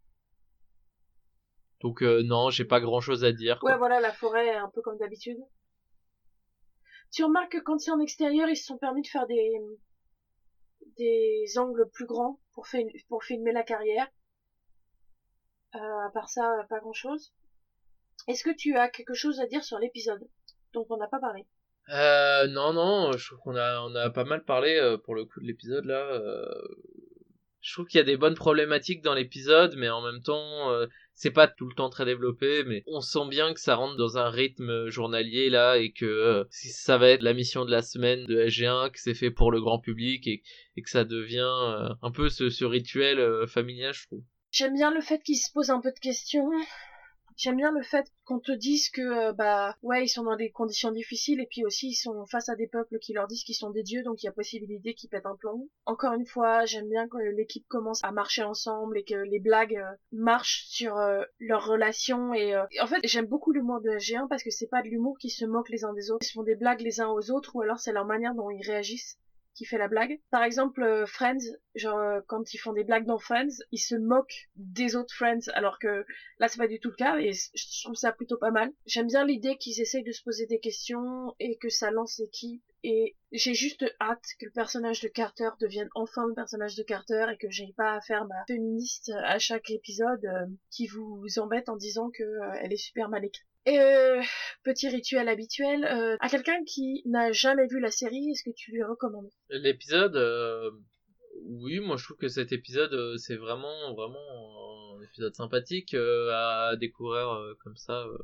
Donc 1.82 2.02
euh, 2.02 2.24
non, 2.24 2.50
j'ai 2.50 2.66
pas 2.66 2.80
grand 2.80 3.02
chose 3.02 3.24
à 3.24 3.32
dire. 3.32 3.60
quoi. 3.60 3.72
Ouais, 3.72 3.78
voilà, 3.78 4.00
la 4.00 4.12
forêt, 4.14 4.56
un 4.56 4.70
peu 4.70 4.82
comme 4.82 4.98
d'habitude. 4.98 5.38
Tu 7.12 7.24
remarques 7.24 7.52
que 7.54 7.60
quand 7.60 7.80
c'est 7.80 7.92
en 7.92 8.00
extérieur, 8.00 8.50
ils 8.50 8.58
se 8.58 8.66
sont 8.66 8.78
permis 8.78 9.02
de 9.02 9.08
faire 9.08 9.28
des 9.28 9.52
des 10.98 11.58
angles 11.58 11.90
plus 11.94 12.06
grands 12.06 12.40
pour 12.54 12.68
filmer 12.68 13.52
la 13.52 13.64
carrière. 13.64 14.08
Euh, 15.76 15.78
à 15.80 16.10
part 16.14 16.30
ça, 16.30 16.66
pas 16.70 16.80
grand 16.80 16.94
chose. 16.94 17.34
Est-ce 18.28 18.44
que 18.44 18.56
tu 18.56 18.78
as 18.78 18.90
quelque 18.90 19.14
chose 19.14 19.40
à 19.42 19.46
dire 19.46 19.64
sur 19.64 19.78
l'épisode 19.78 20.22
dont 20.74 20.86
on 20.90 20.98
n'a 20.98 21.08
pas 21.08 21.20
parlé? 21.20 21.46
Euh, 21.90 22.48
non, 22.48 22.74
non, 22.74 23.12
je 23.12 23.28
trouve 23.28 23.40
qu'on 23.40 23.56
a, 23.56 23.82
on 23.82 23.94
a 23.96 24.10
pas 24.10 24.24
mal 24.24 24.44
parlé 24.44 24.76
euh, 24.76 24.98
pour 24.98 25.16
le 25.16 25.26
coup 25.26 25.40
de 25.42 25.46
l'épisode 25.46 25.86
là. 25.86 26.00
euh, 26.14 26.46
Je 27.66 27.74
trouve 27.74 27.88
qu'il 27.88 27.98
y 27.98 28.02
a 28.02 28.06
des 28.06 28.16
bonnes 28.16 28.36
problématiques 28.36 29.02
dans 29.02 29.16
l'épisode, 29.16 29.74
mais 29.76 29.90
en 29.90 30.04
même 30.04 30.22
temps, 30.22 30.70
euh, 30.70 30.86
c'est 31.16 31.32
pas 31.32 31.48
tout 31.48 31.68
le 31.68 31.74
temps 31.74 31.90
très 31.90 32.06
développé, 32.06 32.64
mais 32.64 32.84
on 32.86 33.02
sent 33.02 33.28
bien 33.28 33.56
que 33.56 33.60
ça 33.60 33.74
rentre 33.74 33.98
dans 33.98 34.20
un 34.20 34.30
rythme 34.30 34.88
journalier 34.90 35.50
là 35.50 35.78
et 35.80 35.92
que 35.92 36.06
euh, 36.06 36.44
si 36.52 36.70
ça 36.70 37.00
va 37.00 37.10
être 37.10 37.24
la 37.24 37.34
mission 37.34 37.66
de 37.66 37.72
la 37.72 37.82
semaine 37.82 38.24
de 38.28 38.40
SG1, 38.40 38.92
que 38.92 39.00
c'est 39.00 39.16
fait 39.16 39.32
pour 39.32 39.52
le 39.52 39.62
grand 39.62 39.80
public 39.80 40.28
et, 40.28 40.44
que 40.80 40.90
ça 40.92 41.06
devient 41.06 41.40
euh, 41.40 41.90
un 42.04 42.12
peu 42.12 42.30
ce, 42.30 42.66
rituel 42.66 43.48
familial, 43.48 43.96
je 43.96 44.06
trouve. 44.06 44.24
J'aime 44.52 44.76
bien 44.76 44.94
le 44.94 45.02
fait 45.02 45.24
qu'ils 45.24 45.38
se 45.38 45.52
posent 45.52 45.72
un 45.72 45.82
peu 45.82 45.92
de 45.92 46.00
questions. 46.00 46.48
J'aime 47.38 47.58
bien 47.58 47.72
le 47.72 47.84
fait 47.84 48.08
qu'on 48.24 48.40
te 48.40 48.54
dise 48.54 48.90
que 48.90 49.02
euh, 49.02 49.34
bah 49.34 49.76
ouais 49.82 50.06
ils 50.06 50.10
sont 50.10 50.24
dans 50.24 50.38
des 50.38 50.52
conditions 50.52 50.92
difficiles 50.92 51.42
et 51.42 51.46
puis 51.46 51.66
aussi 51.66 51.90
ils 51.90 51.96
sont 51.96 52.26
face 52.26 52.48
à 52.48 52.56
des 52.56 52.68
peuples 52.68 52.98
qui 53.00 53.12
leur 53.12 53.28
disent 53.28 53.44
qu'ils 53.44 53.56
sont 53.56 53.72
des 53.72 53.84
dieux 53.84 54.04
donc 54.04 54.24
il 54.24 54.26
y 54.26 54.30
a 54.30 54.32
possibilité 54.32 54.94
qu'ils 54.94 55.10
pètent 55.10 55.26
un 55.26 55.36
plomb. 55.36 55.68
Encore 55.86 56.14
une 56.14 56.26
fois 56.26 56.66
j'aime 56.66 56.88
bien 56.88 57.10
que 57.10 57.18
l'équipe 57.18 57.68
commence 57.68 58.02
à 58.06 58.12
marcher 58.12 58.44
ensemble 58.44 58.98
et 58.98 59.04
que 59.04 59.16
les 59.16 59.40
blagues 59.40 59.76
euh, 59.76 59.96
marchent 60.14 60.66
sur 60.68 60.98
euh, 60.98 61.24
leurs 61.40 61.66
relations 61.66 62.34
et, 62.34 62.56
en 62.58 62.88
fait 62.88 63.02
j'aime 63.04 63.26
beaucoup 63.26 63.52
l'humour 63.52 63.82
de 63.82 63.90
SG1 63.90 64.30
parce 64.30 64.44
que 64.44 64.50
c'est 64.50 64.68
pas 64.68 64.82
de 64.82 64.88
l'humour 64.88 65.18
qui 65.20 65.30
se 65.30 65.44
moquent 65.44 65.70
les 65.70 65.84
uns 65.84 65.94
des 65.94 66.12
autres, 66.12 66.26
ils 66.26 66.30
se 66.30 66.34
font 66.34 66.44
des 66.44 66.56
blagues 66.56 66.82
les 66.82 67.02
uns 67.02 67.10
aux 67.10 67.32
autres 67.32 67.56
ou 67.56 67.62
alors 67.62 67.80
c'est 67.80 67.92
leur 67.92 68.06
manière 68.06 68.34
dont 68.34 68.50
ils 68.50 68.66
réagissent 68.66 69.18
qui 69.56 69.66
fait 69.66 69.78
la 69.78 69.88
blague. 69.88 70.20
Par 70.30 70.44
exemple, 70.44 70.84
euh, 70.84 71.06
Friends, 71.06 71.40
genre 71.76 71.98
euh, 71.98 72.20
quand 72.28 72.54
ils 72.54 72.58
font 72.58 72.74
des 72.74 72.84
blagues 72.84 73.06
dans 73.06 73.18
Friends, 73.18 73.64
ils 73.72 73.80
se 73.80 73.96
moquent 73.96 74.50
des 74.56 74.96
autres 74.96 75.14
Friends, 75.16 75.50
alors 75.54 75.80
que 75.80 76.06
là 76.40 76.48
c'est 76.48 76.58
pas 76.58 76.68
du 76.68 76.80
tout 76.80 76.90
le 76.90 76.96
cas 76.96 77.18
et 77.18 77.32
je 77.34 77.82
trouve 77.84 77.96
ça 77.96 78.12
plutôt 78.12 78.38
pas 78.38 78.52
mal. 78.52 78.72
J'aime 78.86 79.08
bien 79.08 79.26
l'idée 79.26 79.58
qu'ils 79.58 79.82
essayent 79.82 80.04
de 80.04 80.12
se 80.12 80.24
poser 80.24 80.46
des 80.46 80.60
questions 80.60 81.34
et 81.40 81.58
que 81.58 81.70
ça 81.70 81.90
lance 81.92 82.20
l'équipe 82.20 82.64
et 82.84 83.16
j'ai 83.32 83.54
juste 83.54 83.84
hâte 84.00 84.26
que 84.40 84.46
le 84.46 84.52
personnage 84.52 85.02
de 85.02 85.08
Carter 85.08 85.50
devienne 85.60 85.90
enfin 85.96 86.28
le 86.28 86.34
personnage 86.34 86.76
de 86.76 86.84
Carter 86.84 87.26
et 87.34 87.38
que 87.38 87.50
j'ai 87.50 87.74
pas 87.76 87.96
à 87.96 88.02
faire 88.02 88.26
ma 88.26 88.46
féministe 88.46 89.12
à 89.24 89.40
chaque 89.40 89.72
épisode 89.72 90.24
euh, 90.26 90.46
qui 90.70 90.88
vous 90.88 91.26
embête 91.38 91.70
en 91.70 91.78
disant 91.78 92.12
que 92.12 92.24
euh, 92.24 92.60
elle 92.62 92.74
est 92.74 92.78
super 92.78 93.10
mal 93.10 93.26
écrite. 93.26 93.48
Euh, 93.68 94.22
petit 94.64 94.90
rituel 94.90 95.28
habituel, 95.28 95.86
euh, 95.86 96.18
à 96.20 96.30
quelqu'un 96.30 96.64
qui 96.66 97.02
n'a 97.06 97.32
jamais 97.32 97.66
vu 97.68 97.80
la 97.80 97.90
série, 97.90 98.30
est-ce 98.30 98.44
que 98.44 98.56
tu 98.56 98.72
lui 98.72 98.84
recommandes? 98.84 99.30
L'épisode, 99.50 100.16
euh, 100.16 100.70
oui, 101.46 101.80
moi 101.80 101.98
je 101.98 102.04
trouve 102.04 102.18
que 102.18 102.28
cet 102.28 102.52
épisode 102.52 102.94
euh, 102.94 103.18
c'est 103.18 103.38
vraiment 103.38 103.94
vraiment 103.96 104.96
un 104.98 105.02
épisode 105.02 105.34
sympathique 105.34 105.96
euh, 105.96 106.32
à 106.32 106.76
découvrir 106.76 107.30
euh, 107.30 107.58
comme 107.64 107.76
ça. 107.76 108.04
euh. 108.04 108.18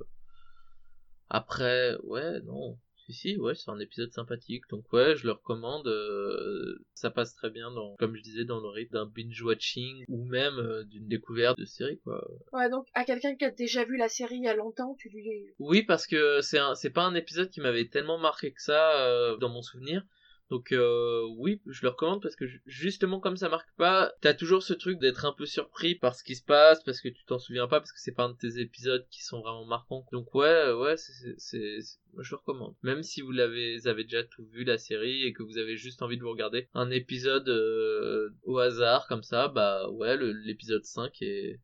Après, 1.30 1.98
ouais, 2.04 2.40
non, 2.42 2.78
si 3.06 3.14
si, 3.14 3.38
ouais, 3.38 3.56
c'est 3.56 3.70
un 3.72 3.80
épisode 3.80 4.12
sympathique, 4.12 4.64
donc 4.70 4.92
ouais, 4.94 5.16
je 5.16 5.26
le 5.26 5.34
recommande. 5.34 5.88
euh, 5.88 6.80
ça 6.94 7.10
passe 7.10 7.36
très 7.36 7.50
bien 7.50 7.72
dans, 7.72 7.96
comme 7.98 8.16
je 8.16 8.22
disais, 8.22 8.46
dans 8.46 8.60
le 8.60 8.68
rythme 8.70 8.94
d'un 8.94 9.06
binge 9.06 9.42
watching 9.42 10.06
ou 10.08 10.26
même 10.26 10.58
euh, 10.58 10.84
d'une 10.84 11.08
découverte 11.08 11.58
de 11.58 11.66
série 11.66 12.00
quoi. 12.04 12.26
Ouais, 12.54 12.70
donc 12.70 12.86
à 12.94 13.04
quelqu'un 13.06 13.36
qui 13.36 13.46
a 13.46 13.52
déjà 13.52 13.86
vu 13.86 13.98
la 13.98 14.10
série 14.10 14.36
il 14.36 14.44
y 14.44 14.48
a 14.48 14.56
longtemps, 14.56 14.96
tu 14.98 15.10
lui 15.10 15.24
Oui, 15.60 15.84
parce 15.84 16.08
que 16.08 16.42
c'est 16.42 16.60
un, 16.60 16.76
c'est 16.76 16.90
pas 16.90 17.04
un 17.04 17.16
épisode 17.16 17.50
qui 17.50 17.62
m'avait 17.62 17.88
tellement 17.88 18.18
marqué 18.18 18.52
que 18.52 18.62
ça 18.62 19.00
euh, 19.06 19.38
dans 19.38 19.50
mon 19.50 19.62
souvenir. 19.62 20.04
Donc 20.52 20.74
euh, 20.74 21.24
oui, 21.38 21.62
je 21.66 21.82
le 21.82 21.90
recommande 21.90 22.22
parce 22.22 22.36
que 22.36 22.46
ju- 22.46 22.62
justement 22.66 23.20
comme 23.22 23.38
ça 23.38 23.48
marque 23.50 23.74
pas, 23.78 24.14
t'as 24.22 24.34
toujours 24.34 24.62
ce 24.62 24.74
truc 24.74 25.00
d'être 25.00 25.26
un 25.26 25.32
peu 25.32 25.46
surpris 25.46 25.96
par 25.96 26.14
ce 26.14 26.24
qui 26.26 26.36
se 26.36 26.44
passe 26.44 26.84
parce 26.84 27.02
que 27.02 27.08
tu 27.08 27.24
t'en 27.26 27.40
souviens 27.40 27.68
pas 27.68 27.80
parce 27.80 27.92
que 27.94 28.00
c'est 28.00 28.12
pas 28.12 28.26
un 28.26 28.32
de 28.34 28.38
tes 28.38 28.60
épisodes 28.60 29.08
qui 29.10 29.24
sont 29.24 29.40
vraiment 29.40 29.66
marquants. 29.66 30.06
Donc 30.12 30.36
ouais, 30.36 30.74
ouais, 30.74 30.98
c'est, 30.98 31.80
je 31.80 32.32
le 32.32 32.36
recommande. 32.38 32.76
Même 32.84 33.02
si 33.02 33.22
vous 33.22 33.32
l'avez, 33.32 33.88
avez 33.88 34.04
déjà 34.04 34.24
tout 34.26 34.46
vu 34.48 34.66
la 34.66 34.78
série 34.78 35.24
et 35.24 35.32
que 35.34 35.42
vous 35.42 35.58
avez 35.58 35.78
juste 35.78 36.02
envie 36.02 36.18
de 36.18 36.24
vous 36.24 36.32
regarder 36.32 36.68
un 36.74 36.92
épisode 36.92 37.48
euh, 37.50 38.30
au 38.44 38.60
hasard 38.60 39.08
comme 39.08 39.24
ça, 39.24 39.48
bah 39.48 39.90
ouais, 39.90 40.18
l'épisode 40.18 40.84
5 40.84 41.22
est 41.22 41.60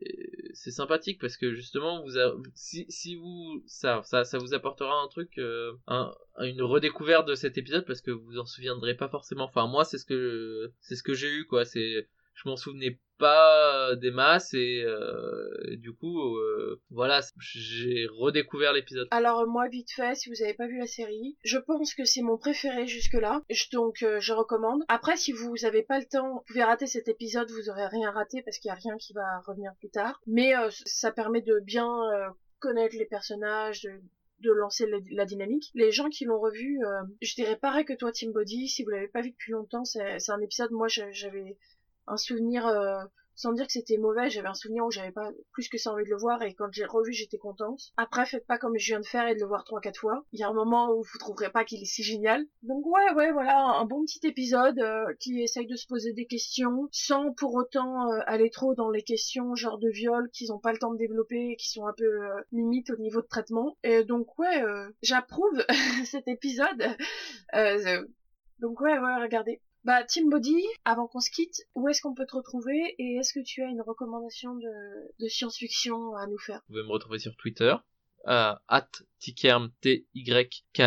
et 0.00 0.35
c'est 0.56 0.70
sympathique 0.70 1.20
parce 1.20 1.36
que 1.36 1.52
justement 1.52 2.02
vous 2.02 2.14
si, 2.54 2.86
si 2.88 3.16
vous 3.16 3.62
ça, 3.66 4.02
vous 4.34 4.54
apportera 4.54 5.02
un 5.02 5.08
truc 5.08 5.38
euh, 5.38 5.72
un, 5.86 6.14
une 6.40 6.62
redécouverte 6.62 7.28
de 7.28 7.34
cet 7.34 7.58
épisode 7.58 7.84
parce 7.86 8.00
que 8.00 8.10
vous 8.10 8.38
en 8.38 8.46
souviendrez 8.46 8.96
pas 8.96 9.08
forcément. 9.08 9.44
Enfin 9.44 9.66
moi 9.66 9.84
c'est 9.84 9.98
ce 9.98 10.06
que 10.06 10.72
c'est 10.80 10.96
ce 10.96 11.02
que 11.02 11.14
j'ai 11.14 11.30
eu 11.30 11.46
quoi. 11.46 11.64
C'est 11.64 12.08
je 12.34 12.48
m'en 12.48 12.56
souvenais 12.56 12.98
pas 13.18 13.94
des 13.96 14.10
masses 14.10 14.54
et, 14.54 14.82
euh, 14.84 15.76
du 15.76 15.92
coup 15.92 16.36
euh, 16.36 16.80
voilà 16.90 17.20
j'ai 17.38 18.06
redécouvert 18.10 18.72
l'épisode 18.72 19.08
Alors 19.10 19.40
euh, 19.40 19.46
moi 19.46 19.68
vite 19.68 19.90
fait, 19.90 20.14
si 20.14 20.28
vous 20.28 20.42
avez 20.42 20.54
pas 20.54 20.66
vu 20.66 20.78
la 20.78 20.86
série, 20.86 21.36
je 21.44 21.58
pense 21.58 21.94
que 21.94 22.04
c'est 22.04 22.22
mon 22.22 22.38
préféré 22.38 22.86
jusque 22.86 23.14
là, 23.14 23.42
donc 23.72 24.02
euh, 24.02 24.20
je 24.20 24.32
recommande. 24.32 24.82
Après 24.88 25.16
si 25.16 25.32
vous 25.32 25.64
avez 25.64 25.82
pas 25.82 25.98
le 25.98 26.06
temps, 26.06 26.34
vous 26.34 26.42
pouvez 26.46 26.64
rater 26.64 26.86
cet 26.86 27.08
épisode, 27.08 27.50
vous 27.50 27.70
aurez 27.70 27.86
rien 27.86 28.10
raté 28.10 28.42
parce 28.42 28.58
qu'il 28.58 28.68
y 28.68 28.72
a 28.72 28.74
rien 28.74 28.96
qui 28.96 29.12
va 29.12 29.40
revenir 29.46 29.72
plus 29.78 29.90
tard. 29.90 30.20
Mais 30.26 30.56
euh, 30.56 30.68
ça 30.84 31.12
permet 31.12 31.42
de 31.42 31.60
bien 31.60 31.88
euh, 32.12 32.28
connaître 32.58 32.96
les 32.96 33.06
personnages, 33.06 33.82
de, 33.82 34.50
lancer 34.52 34.86
la, 35.10 35.24
dynamique. 35.24 35.70
Les 35.74 35.90
gens 35.90 36.08
qui 36.08 36.24
l'ont 36.24 36.38
revu, 36.38 36.78
euh, 36.84 37.02
je 37.22 37.34
dirais 37.34 37.56
pareil 37.56 37.84
que 37.84 37.94
toi 37.94 38.12
Team 38.12 38.32
Body, 38.32 38.68
si 38.68 38.84
vous 38.84 38.90
l'avez 38.90 39.08
pas 39.08 39.22
vu 39.22 39.30
depuis 39.30 39.52
longtemps, 39.52 39.84
c'est 39.84 40.30
un 40.30 40.40
épisode 40.40 40.70
moi 40.72 40.88
j'avais 40.88 41.56
un 42.06 42.16
souvenir 42.16 42.66
euh, 42.66 43.02
sans 43.36 43.52
dire 43.52 43.66
que 43.66 43.72
c'était 43.72 43.98
mauvais, 43.98 44.30
j'avais 44.30 44.48
un 44.48 44.54
souvenir 44.54 44.84
où 44.86 44.90
j'avais 44.90 45.12
pas 45.12 45.30
plus 45.52 45.68
que 45.68 45.76
ça 45.76 45.92
envie 45.92 46.04
de 46.04 46.10
le 46.10 46.16
voir 46.16 46.42
et 46.42 46.54
quand 46.54 46.72
j'ai 46.72 46.86
revu 46.86 47.12
j'étais 47.12 47.36
contente. 47.36 47.92
Après 47.98 48.24
faites 48.24 48.46
pas 48.46 48.56
comme 48.58 48.76
je 48.78 48.86
viens 48.86 49.00
de 49.00 49.06
faire 49.06 49.28
et 49.28 49.34
de 49.34 49.40
le 49.40 49.46
voir 49.46 49.64
trois 49.64 49.80
quatre 49.80 50.00
fois. 50.00 50.24
Il 50.32 50.40
y 50.40 50.42
a 50.42 50.48
un 50.48 50.54
moment 50.54 50.90
où 50.90 51.02
vous 51.02 51.18
trouverez 51.18 51.50
pas 51.50 51.64
qu'il 51.64 51.80
est 51.82 51.84
si 51.84 52.02
génial. 52.02 52.46
Donc 52.62 52.84
ouais 52.86 53.12
ouais 53.14 53.32
voilà 53.32 53.58
un 53.58 53.84
bon 53.84 54.04
petit 54.04 54.26
épisode 54.26 54.78
euh, 54.78 55.12
qui 55.20 55.42
essaye 55.42 55.66
de 55.66 55.76
se 55.76 55.86
poser 55.86 56.14
des 56.14 56.26
questions 56.26 56.88
sans 56.92 57.32
pour 57.34 57.54
autant 57.54 58.10
euh, 58.10 58.20
aller 58.26 58.50
trop 58.50 58.74
dans 58.74 58.90
les 58.90 59.02
questions 59.02 59.54
genre 59.54 59.78
de 59.78 59.90
viol 59.90 60.30
qu'ils 60.32 60.50
ont 60.52 60.58
pas 60.58 60.72
le 60.72 60.78
temps 60.78 60.92
de 60.92 60.98
développer 60.98 61.50
et 61.50 61.56
qui 61.56 61.68
sont 61.68 61.86
un 61.86 61.94
peu 61.96 62.04
euh, 62.04 62.40
limites 62.52 62.90
au 62.90 62.96
niveau 62.96 63.20
de 63.20 63.26
traitement. 63.26 63.76
Et 63.84 64.02
donc 64.02 64.38
ouais 64.38 64.62
euh, 64.62 64.88
j'approuve 65.02 65.62
cet 66.06 66.26
épisode. 66.26 66.96
Euh, 67.54 68.06
donc 68.60 68.80
ouais 68.80 68.98
ouais 68.98 69.22
regardez. 69.22 69.60
Bah, 69.86 70.02
Team 70.02 70.28
Body, 70.30 70.64
avant 70.84 71.06
qu'on 71.06 71.20
se 71.20 71.30
quitte, 71.30 71.62
où 71.76 71.88
est-ce 71.88 72.02
qu'on 72.02 72.12
peut 72.12 72.26
te 72.26 72.34
retrouver 72.34 72.96
et 72.98 73.18
est-ce 73.20 73.32
que 73.32 73.38
tu 73.38 73.62
as 73.62 73.68
une 73.68 73.80
recommandation 73.80 74.56
de, 74.56 75.28
science-fiction 75.28 76.16
à 76.16 76.26
nous 76.26 76.38
faire? 76.38 76.60
Vous 76.66 76.74
pouvez 76.74 76.82
me 76.82 76.90
retrouver 76.90 77.20
sur 77.20 77.36
Twitter 77.36 77.72
à 78.24 78.60
@tikerm 79.20 79.70
t 79.80 80.08
y 80.12 80.24
k 80.72 80.82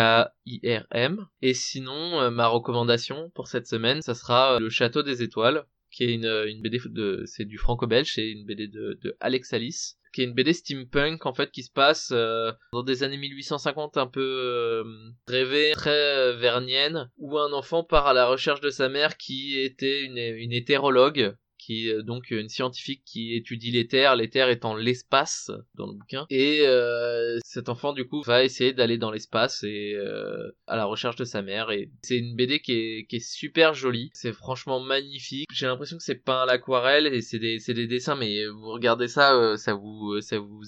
i 0.46 0.60
r 0.68 0.86
m. 0.92 1.26
Et 1.42 1.54
sinon 1.54 2.20
euh, 2.20 2.30
ma 2.30 2.48
recommandation 2.48 3.30
pour 3.30 3.48
cette 3.48 3.68
semaine 3.68 4.02
ça 4.02 4.14
sera 4.14 4.56
euh, 4.56 4.60
le 4.60 4.70
château 4.70 5.02
des 5.02 5.24
étoiles 5.24 5.66
qui 5.90 6.04
est 6.04 6.14
une, 6.14 6.26
une 6.26 6.62
BD 6.62 6.82
de 6.88 7.24
c'est 7.26 7.46
du 7.46 7.58
franco-belge 7.58 8.12
c'est 8.14 8.30
une 8.30 8.44
BD 8.44 8.68
de, 8.68 9.00
de 9.02 9.16
Alex 9.22 9.54
Alice 9.54 9.98
qui 10.12 10.22
est 10.22 10.26
une 10.26 10.34
BD 10.34 10.54
steampunk 10.54 11.26
en 11.26 11.34
fait 11.34 11.52
qui 11.52 11.64
se 11.64 11.72
passe 11.72 12.10
euh, 12.12 12.52
dans 12.74 12.84
des 12.84 13.04
années 13.04 13.18
1850 13.18 13.98
un 13.98 14.08
peu 14.08 14.22
euh, 14.22 14.84
rêvée, 15.28 15.72
très 15.74 15.90
euh, 15.92 16.38
vernienne, 16.38 17.10
où 17.18 17.38
un 17.38 17.54
enfant 17.54 17.84
part 17.84 18.08
à 18.08 18.14
la 18.14 18.28
recherche 18.28 18.62
de 18.62 18.70
sa 18.70 18.90
mère 18.90 19.18
qui 19.18 19.60
était 19.60 20.04
une, 20.04 20.18
une 20.18 20.54
hétérologue 20.54 21.36
qui 21.70 21.88
est 21.88 22.02
donc 22.02 22.32
une 22.32 22.50
scientifique 22.50 23.04
qui 23.06 23.36
étudie 23.36 23.70
l'éther, 23.70 24.16
l'éther 24.16 24.50
étant 24.50 24.76
l'espace 24.76 25.52
dans 25.76 25.86
le 25.86 25.94
bouquin. 25.94 26.26
Et 26.32 26.62
euh, 26.64 27.38
cet 27.46 27.70
enfant 27.70 27.94
du 27.94 28.08
coup 28.08 28.24
va 28.24 28.44
essayer 28.44 28.74
d'aller 28.74 28.98
dans 28.98 29.12
l'espace 29.12 29.62
et 29.62 29.94
euh, 29.94 30.50
à 30.66 30.76
la 30.76 30.86
recherche 30.86 31.16
de 31.16 31.26
sa 31.26 31.44
mère. 31.44 31.70
Et 31.70 31.92
c'est 32.02 32.18
une 32.18 32.36
BD 32.36 32.60
qui 32.60 33.06
est, 33.08 33.20
super 33.20 33.76
jolie, 33.76 34.10
c'est 34.14 34.34
franchement 34.34 34.80
magnifique. 34.80 35.48
J'ai 35.54 35.68
l'impression 35.68 35.98
que 35.98 36.04
c'est 36.04 36.24
peint 36.24 36.42
à 36.42 36.46
l'aquarelle 36.48 37.06
et 37.06 37.22
c'est 37.22 37.38
des, 37.38 37.88
dessins, 37.88 38.16
mais 38.16 38.48
vous 38.48 38.72
regardez 38.72 39.08
ça, 39.08 39.36
euh, 39.36 39.56
ça 39.56 39.76
vous, 39.76 40.18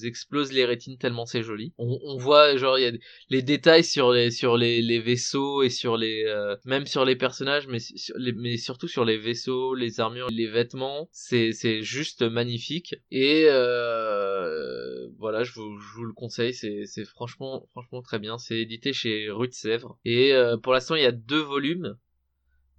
explose 0.03 0.53
les 0.53 0.65
rétines 0.65 0.99
tellement 0.99 1.25
c'est 1.25 1.41
joli. 1.41 1.73
On, 1.79 2.17
voit 2.17 2.57
genre 2.57 2.77
il 2.77 2.83
y 2.83 2.87
a 2.87 2.91
les 3.29 3.41
détails 3.41 3.83
sur 3.83 4.11
les, 4.11 4.29
les, 4.29 4.81
les 4.83 4.99
vaisseaux 4.99 5.63
et 5.63 5.69
sur 5.69 5.97
les, 5.97 6.25
euh, 6.27 6.55
même 6.65 6.85
sur 6.85 7.05
les 7.05 7.15
personnages, 7.15 7.67
les, 7.67 8.33
mais 8.33 8.57
surtout 8.57 8.87
sur 8.87 9.03
les 9.03 9.17
vaisseaux, 9.17 9.73
les 9.73 9.99
armures, 9.99 10.27
les 10.29 10.47
vêtements 10.47 10.90
c'est 11.11 11.51
c'est 11.53 11.81
juste 11.81 12.21
magnifique. 12.21 12.95
Et 13.11 13.45
euh, 13.47 15.07
voilà 15.17 15.43
je 15.43 15.53
vous, 15.53 15.77
je 15.79 15.95
vous 15.95 16.05
le 16.05 16.13
conseille 16.13 16.53
c'est 16.53 16.85
c'est 16.85 17.05
franchement 17.05 17.67
franchement 17.71 18.01
très 18.01 18.19
bien. 18.19 18.37
C'est 18.37 18.59
édité 18.59 18.93
chez 18.93 19.29
Rue 19.29 19.47
de 19.47 19.53
Sèvres. 19.53 19.97
Et 20.05 20.33
euh, 20.33 20.57
pour 20.57 20.73
l'instant 20.73 20.95
il 20.95 21.03
y 21.03 21.05
a 21.05 21.11
deux 21.11 21.41
volumes. 21.41 21.97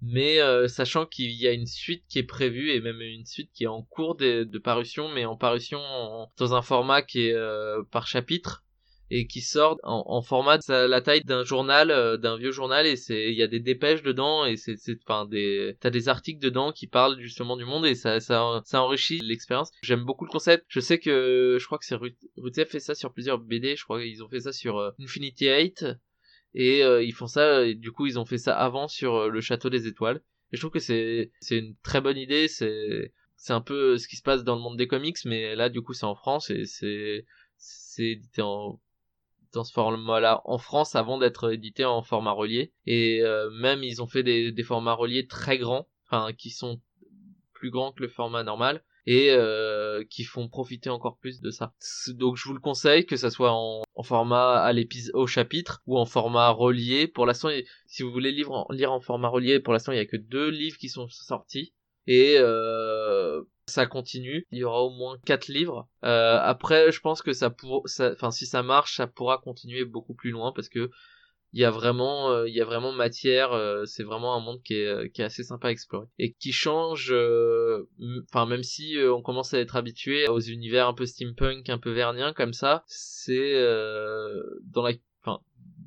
Mais 0.05 0.41
euh, 0.41 0.67
sachant 0.67 1.05
qu'il 1.05 1.31
y 1.31 1.47
a 1.47 1.53
une 1.53 1.65
suite 1.65 2.03
qui 2.09 2.19
est 2.19 2.23
prévue 2.23 2.71
et 2.71 2.81
même 2.81 2.99
une 3.01 3.25
suite 3.25 3.51
qui 3.53 3.63
est 3.63 3.67
en 3.67 3.83
cours 3.83 4.15
de, 4.15 4.43
de 4.43 4.59
parution 4.59 5.07
mais 5.07 5.23
en 5.23 5.37
parution 5.37 5.79
dans 6.37 6.53
un 6.53 6.61
format 6.61 7.01
qui 7.01 7.27
est 7.27 7.35
par 7.89 8.05
chapitre 8.05 8.63
et 9.15 9.27
qui 9.27 9.41
sort 9.41 9.77
en, 9.83 10.03
en 10.07 10.23
format 10.23 10.57
de 10.57 10.87
la 10.87 10.99
taille 10.99 11.23
d'un 11.23 11.43
journal, 11.43 11.91
euh, 11.91 12.17
d'un 12.17 12.35
vieux 12.35 12.49
journal 12.49 12.87
et 12.87 12.95
c'est 12.95 13.29
il 13.29 13.35
y 13.35 13.43
a 13.43 13.47
des 13.47 13.59
dépêches 13.59 14.01
dedans 14.01 14.43
et 14.43 14.57
c'est 14.57 14.75
enfin 15.07 15.25
des 15.25 15.77
t'as 15.79 15.91
des 15.91 16.09
articles 16.09 16.41
dedans 16.41 16.71
qui 16.71 16.87
parlent 16.87 17.19
justement 17.19 17.55
du 17.55 17.63
monde 17.63 17.85
et 17.85 17.93
ça 17.93 18.19
ça 18.19 18.61
ça 18.65 18.81
enrichit 18.81 19.19
l'expérience. 19.19 19.69
J'aime 19.83 20.03
beaucoup 20.03 20.25
le 20.25 20.31
concept. 20.31 20.65
Je 20.67 20.79
sais 20.79 20.97
que 20.97 21.57
je 21.59 21.65
crois 21.67 21.77
que 21.77 21.85
c'est 21.85 21.95
Rutef 22.37 22.69
fait 22.69 22.79
ça 22.79 22.95
sur 22.95 23.13
plusieurs 23.13 23.37
BD. 23.37 23.75
Je 23.75 23.83
crois 23.83 24.01
qu'ils 24.01 24.23
ont 24.23 24.29
fait 24.29 24.39
ça 24.39 24.51
sur 24.51 24.79
euh, 24.79 24.89
Infinity 24.99 25.47
8 25.47 25.85
et 26.55 26.83
euh, 26.83 27.03
ils 27.03 27.13
font 27.13 27.27
ça 27.27 27.67
et 27.67 27.75
du 27.75 27.91
coup 27.91 28.07
ils 28.07 28.17
ont 28.17 28.25
fait 28.25 28.39
ça 28.39 28.57
avant 28.57 28.87
sur 28.87 29.29
le 29.29 29.41
Château 29.41 29.69
des 29.69 29.85
Étoiles. 29.85 30.23
Et 30.51 30.55
je 30.57 30.61
trouve 30.61 30.71
que 30.71 30.79
c'est 30.79 31.31
c'est 31.39 31.59
une 31.59 31.75
très 31.83 32.01
bonne 32.01 32.17
idée. 32.17 32.47
C'est 32.47 33.13
c'est 33.37 33.53
un 33.53 33.61
peu 33.61 33.99
ce 33.99 34.07
qui 34.07 34.15
se 34.15 34.23
passe 34.23 34.43
dans 34.43 34.55
le 34.55 34.61
monde 34.61 34.77
des 34.77 34.87
comics, 34.87 35.17
mais 35.25 35.55
là 35.55 35.69
du 35.69 35.83
coup 35.83 35.93
c'est 35.93 36.05
en 36.05 36.15
France 36.15 36.49
et 36.49 36.65
c'est 36.65 37.27
c'est 37.57 38.05
édité 38.05 38.41
en 38.41 38.79
dans 39.53 39.63
ce 39.63 39.71
format-là 39.73 40.41
en 40.45 40.57
France 40.57 40.95
avant 40.95 41.17
d'être 41.17 41.53
édité 41.53 41.85
en 41.85 42.01
format 42.01 42.31
relié. 42.31 42.73
Et 42.85 43.21
euh, 43.21 43.49
même 43.51 43.83
ils 43.83 44.01
ont 44.01 44.07
fait 44.07 44.23
des, 44.23 44.51
des 44.51 44.63
formats 44.63 44.93
reliés 44.93 45.27
très 45.27 45.57
grands, 45.57 45.87
enfin 46.07 46.33
qui 46.33 46.49
sont 46.49 46.81
plus 47.53 47.71
grands 47.71 47.91
que 47.91 48.03
le 48.03 48.09
format 48.09 48.43
normal 48.43 48.83
et 49.05 49.31
euh, 49.31 50.03
qui 50.09 50.23
font 50.23 50.47
profiter 50.47 50.89
encore 50.89 51.17
plus 51.17 51.41
de 51.41 51.51
ça. 51.51 51.73
Donc 52.09 52.37
je 52.37 52.47
vous 52.47 52.53
le 52.53 52.59
conseille 52.59 53.05
que 53.05 53.17
ça 53.17 53.29
soit 53.29 53.51
en, 53.51 53.83
en 53.95 54.03
format 54.03 54.61
à 54.61 54.71
l'épisode 54.73 55.15
au 55.15 55.27
chapitre 55.27 55.81
ou 55.85 55.97
en 55.97 56.05
format 56.05 56.49
relié. 56.49 57.07
Pour 57.07 57.25
l'instant, 57.25 57.49
si 57.85 58.03
vous 58.03 58.11
voulez 58.11 58.31
lire 58.31 58.51
en, 58.51 58.65
lire 58.69 58.91
en 58.91 59.01
format 59.01 59.27
relié, 59.27 59.59
pour 59.59 59.73
l'instant 59.73 59.91
il 59.91 59.97
y 59.97 60.01
a 60.01 60.05
que 60.05 60.17
deux 60.17 60.49
livres 60.49 60.77
qui 60.77 60.89
sont 60.89 61.07
sortis 61.09 61.73
et 62.07 62.35
euh, 62.37 63.43
ça 63.67 63.85
continue. 63.85 64.45
Il 64.51 64.59
y 64.59 64.63
aura 64.63 64.81
au 64.81 64.89
moins 64.89 65.17
quatre 65.25 65.47
livres. 65.47 65.87
Euh, 66.03 66.37
après, 66.41 66.91
je 66.91 66.99
pense 66.99 67.21
que 67.21 67.33
ça 67.33 67.49
pour, 67.49 67.85
enfin 67.99 68.31
si 68.31 68.45
ça 68.45 68.63
marche, 68.63 68.97
ça 68.97 69.07
pourra 69.07 69.37
continuer 69.37 69.85
beaucoup 69.85 70.13
plus 70.13 70.31
loin 70.31 70.51
parce 70.53 70.69
que 70.69 70.89
il 71.55 71.61
y 71.61 71.65
a 71.65 71.69
vraiment, 71.69 72.31
euh, 72.31 72.49
il 72.49 72.55
y 72.55 72.61
a 72.61 72.65
vraiment 72.65 72.91
matière. 72.91 73.53
Euh, 73.53 73.85
c'est 73.85 74.03
vraiment 74.03 74.35
un 74.35 74.39
monde 74.39 74.61
qui 74.63 74.73
est, 74.73 75.11
qui 75.11 75.21
est 75.21 75.25
assez 75.25 75.43
sympa 75.43 75.67
à 75.67 75.71
explorer 75.71 76.07
et 76.17 76.33
qui 76.33 76.51
change. 76.51 77.11
Enfin, 77.11 78.45
même 78.47 78.63
si 78.63 78.97
on 78.97 79.21
commence 79.21 79.53
à 79.53 79.59
être 79.59 79.75
habitué 79.75 80.27
aux 80.27 80.39
univers 80.39 80.87
un 80.87 80.93
peu 80.93 81.05
steampunk, 81.05 81.69
un 81.69 81.77
peu 81.77 81.91
vernien 81.91 82.33
comme 82.33 82.53
ça, 82.53 82.83
c'est 82.87 83.53
dans 84.63 84.81
la, 84.81 84.93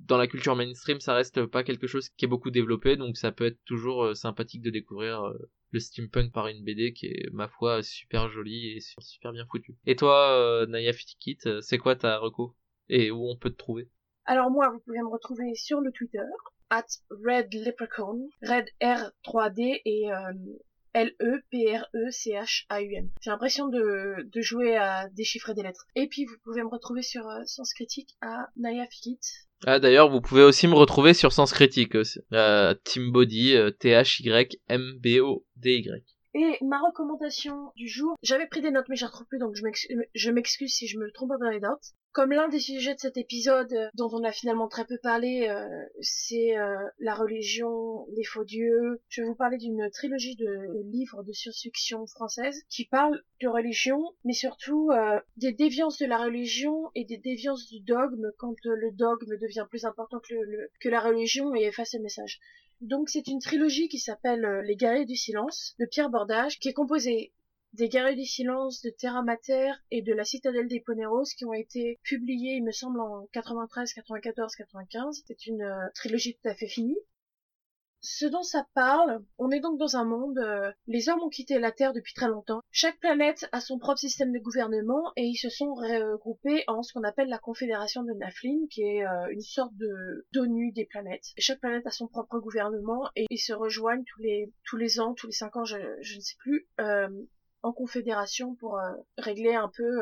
dans 0.06 0.16
la 0.16 0.26
culture 0.26 0.56
mainstream, 0.56 1.00
ça 1.00 1.14
reste 1.14 1.44
pas 1.46 1.64
quelque 1.64 1.86
chose 1.86 2.08
qui 2.10 2.24
est 2.24 2.28
beaucoup 2.28 2.50
développé, 2.50 2.96
donc 2.96 3.16
ça 3.16 3.32
peut 3.32 3.46
être 3.46 3.58
toujours 3.64 4.16
sympathique 4.16 4.62
de 4.62 4.70
découvrir 4.70 5.32
le 5.70 5.80
steampunk 5.80 6.32
par 6.32 6.48
une 6.48 6.62
BD 6.62 6.92
qui 6.92 7.06
est 7.06 7.30
ma 7.32 7.48
foi 7.48 7.82
super 7.82 8.28
jolie 8.30 8.76
et 8.76 8.80
super 8.80 9.32
bien 9.32 9.46
foutue. 9.46 9.76
Et 9.84 9.96
toi, 9.96 10.30
euh, 10.32 10.66
Naya 10.66 10.92
Fitikit, 10.92 11.38
euh, 11.46 11.60
c'est 11.60 11.78
quoi 11.78 11.96
ta 11.96 12.18
reco? 12.18 12.56
Et 12.88 13.10
où 13.10 13.28
on 13.28 13.36
peut 13.36 13.50
te 13.50 13.56
trouver? 13.56 13.90
Alors 14.24 14.50
moi, 14.50 14.70
vous 14.70 14.80
pouvez 14.80 15.00
me 15.00 15.08
retrouver 15.08 15.54
sur 15.54 15.80
le 15.80 15.92
Twitter 15.92 16.24
at 16.70 16.86
Red 17.10 17.52
Leprechaun, 17.52 18.28
Red 18.42 18.66
R3D 18.80 19.82
et 19.84 20.12
euh, 20.12 20.32
L-E-P-R-E-C-H-A-U-N. 20.96 21.90
J'ai 23.20 23.30
l'impression 23.30 23.68
de, 23.68 24.26
de 24.32 24.40
jouer 24.40 24.76
à 24.76 25.08
déchiffrer 25.10 25.52
des 25.52 25.62
lettres. 25.62 25.86
Et 25.94 26.08
puis 26.08 26.24
vous 26.24 26.36
pouvez 26.42 26.62
me 26.62 26.68
retrouver 26.68 27.02
sur 27.02 27.28
euh, 27.28 27.42
Sens 27.44 27.74
Critique 27.74 28.16
à 28.22 28.48
Naya 28.56 28.86
Fikit. 28.86 29.20
Ah 29.66 29.78
d'ailleurs, 29.78 30.10
vous 30.10 30.22
pouvez 30.22 30.42
aussi 30.42 30.66
me 30.68 30.74
retrouver 30.74 31.12
sur 31.12 31.32
Sens 31.32 31.52
Critique 31.52 31.94
aussi. 31.94 32.20
Euh, 32.32 32.74
Team 32.84 33.12
Body, 33.12 33.56
T-H-Y-M-B-O-D-Y. 33.78 34.56
Et 36.38 36.58
ma 36.62 36.78
recommandation 36.80 37.72
du 37.76 37.88
jour, 37.88 38.14
j'avais 38.22 38.46
pris 38.46 38.60
des 38.60 38.70
notes 38.70 38.88
mais 38.90 38.96
je 38.96 39.06
retrouve 39.06 39.26
plus 39.26 39.38
donc 39.38 39.54
je 39.54 40.30
m'excuse 40.30 40.70
si 40.70 40.86
je 40.86 40.98
me 40.98 41.10
trompe 41.10 41.32
dans 41.40 41.48
les 41.48 41.60
notes. 41.60 41.94
Comme 42.16 42.32
l'un 42.32 42.48
des 42.48 42.60
sujets 42.60 42.94
de 42.94 42.98
cet 42.98 43.18
épisode 43.18 43.74
euh, 43.74 43.90
dont 43.92 44.08
on 44.10 44.24
a 44.24 44.32
finalement 44.32 44.68
très 44.68 44.86
peu 44.86 44.96
parlé, 44.96 45.48
euh, 45.50 45.68
c'est 46.00 46.56
euh, 46.56 46.74
la 46.98 47.14
religion, 47.14 48.06
les 48.16 48.24
faux 48.24 48.42
dieux, 48.42 49.02
je 49.10 49.20
vais 49.20 49.28
vous 49.28 49.34
parler 49.34 49.58
d'une 49.58 49.90
trilogie 49.90 50.34
de 50.34 50.82
livres 50.90 51.22
de 51.24 51.32
science-fiction 51.32 52.06
française 52.06 52.62
qui 52.70 52.86
parlent 52.86 53.22
de 53.42 53.48
religion, 53.48 54.02
mais 54.24 54.32
surtout 54.32 54.90
des 55.36 55.52
déviances 55.52 55.98
de 55.98 56.06
la 56.06 56.16
religion 56.16 56.90
et 56.94 57.04
des 57.04 57.18
déviances 57.18 57.66
du 57.66 57.80
dogme 57.80 58.30
quand 58.38 58.56
le 58.64 58.92
dogme 58.92 59.36
devient 59.36 59.66
plus 59.68 59.84
important 59.84 60.18
que, 60.18 60.34
que 60.80 60.88
la 60.88 61.00
religion 61.00 61.54
et 61.54 61.64
efface 61.64 61.92
le 61.92 62.00
message. 62.00 62.40
Donc 62.82 63.08
c'est 63.08 63.26
une 63.26 63.40
trilogie 63.40 63.88
qui 63.88 63.98
s'appelle 63.98 64.44
euh, 64.44 64.62
Les 64.62 64.76
guerriers 64.76 65.06
du 65.06 65.16
silence 65.16 65.74
de 65.78 65.86
Pierre 65.86 66.10
Bordage, 66.10 66.58
qui 66.58 66.68
est 66.68 66.74
composée 66.74 67.32
des 67.76 67.88
guerriers 67.88 68.16
du 68.16 68.24
silence, 68.24 68.82
de 68.82 68.90
Terra 68.90 69.22
Mater 69.22 69.72
et 69.90 70.02
de 70.02 70.12
la 70.12 70.24
citadelle 70.24 70.68
des 70.68 70.80
Poneros 70.80 71.24
qui 71.36 71.44
ont 71.44 71.52
été 71.52 71.98
publiés, 72.02 72.54
il 72.54 72.64
me 72.64 72.72
semble, 72.72 73.00
en 73.00 73.26
93, 73.32 73.92
94, 73.92 74.56
95. 74.56 75.22
C'est 75.26 75.46
une 75.46 75.62
euh, 75.62 75.88
trilogie 75.94 76.34
tout 76.34 76.48
à 76.48 76.54
fait 76.54 76.68
finie 76.68 76.98
ce 78.06 78.26
dont 78.26 78.42
ça 78.42 78.64
parle, 78.74 79.20
on 79.36 79.50
est 79.50 79.58
donc 79.58 79.78
dans 79.78 79.96
un 79.96 80.04
monde, 80.04 80.38
euh, 80.38 80.70
les 80.86 81.08
hommes 81.08 81.22
ont 81.22 81.28
quitté 81.28 81.58
la 81.58 81.72
Terre 81.72 81.92
depuis 81.92 82.14
très 82.14 82.28
longtemps. 82.28 82.60
Chaque 82.70 83.00
planète 83.00 83.48
a 83.50 83.60
son 83.60 83.78
propre 83.78 83.98
système 83.98 84.32
de 84.32 84.38
gouvernement 84.38 85.12
et 85.16 85.24
ils 85.24 85.36
se 85.36 85.48
sont 85.48 85.74
regroupés 85.74 86.62
en 86.68 86.82
ce 86.82 86.92
qu'on 86.92 87.02
appelle 87.02 87.28
la 87.28 87.38
Confédération 87.38 88.04
de 88.04 88.12
Naflin, 88.12 88.66
qui 88.70 88.82
est 88.82 89.04
euh, 89.04 89.28
une 89.30 89.40
sorte 89.40 89.74
de 89.76 90.24
d'ONU 90.32 90.70
des 90.70 90.84
planètes. 90.84 91.32
Chaque 91.36 91.58
planète 91.58 91.86
a 91.86 91.90
son 91.90 92.06
propre 92.06 92.38
gouvernement 92.38 93.10
et 93.16 93.26
ils 93.30 93.38
se 93.38 93.52
rejoignent 93.52 94.04
tous 94.04 94.22
les 94.22 94.52
tous 94.64 94.76
les 94.76 95.00
ans, 95.00 95.14
tous 95.14 95.26
les 95.26 95.32
cinq 95.32 95.56
ans, 95.56 95.64
je, 95.64 95.76
je 96.00 96.16
ne 96.16 96.20
sais 96.20 96.36
plus. 96.38 96.68
Euh, 96.80 97.08
en 97.66 97.72
confédération 97.72 98.54
pour 98.54 98.80
régler 99.18 99.54
un 99.54 99.70
peu 99.74 100.00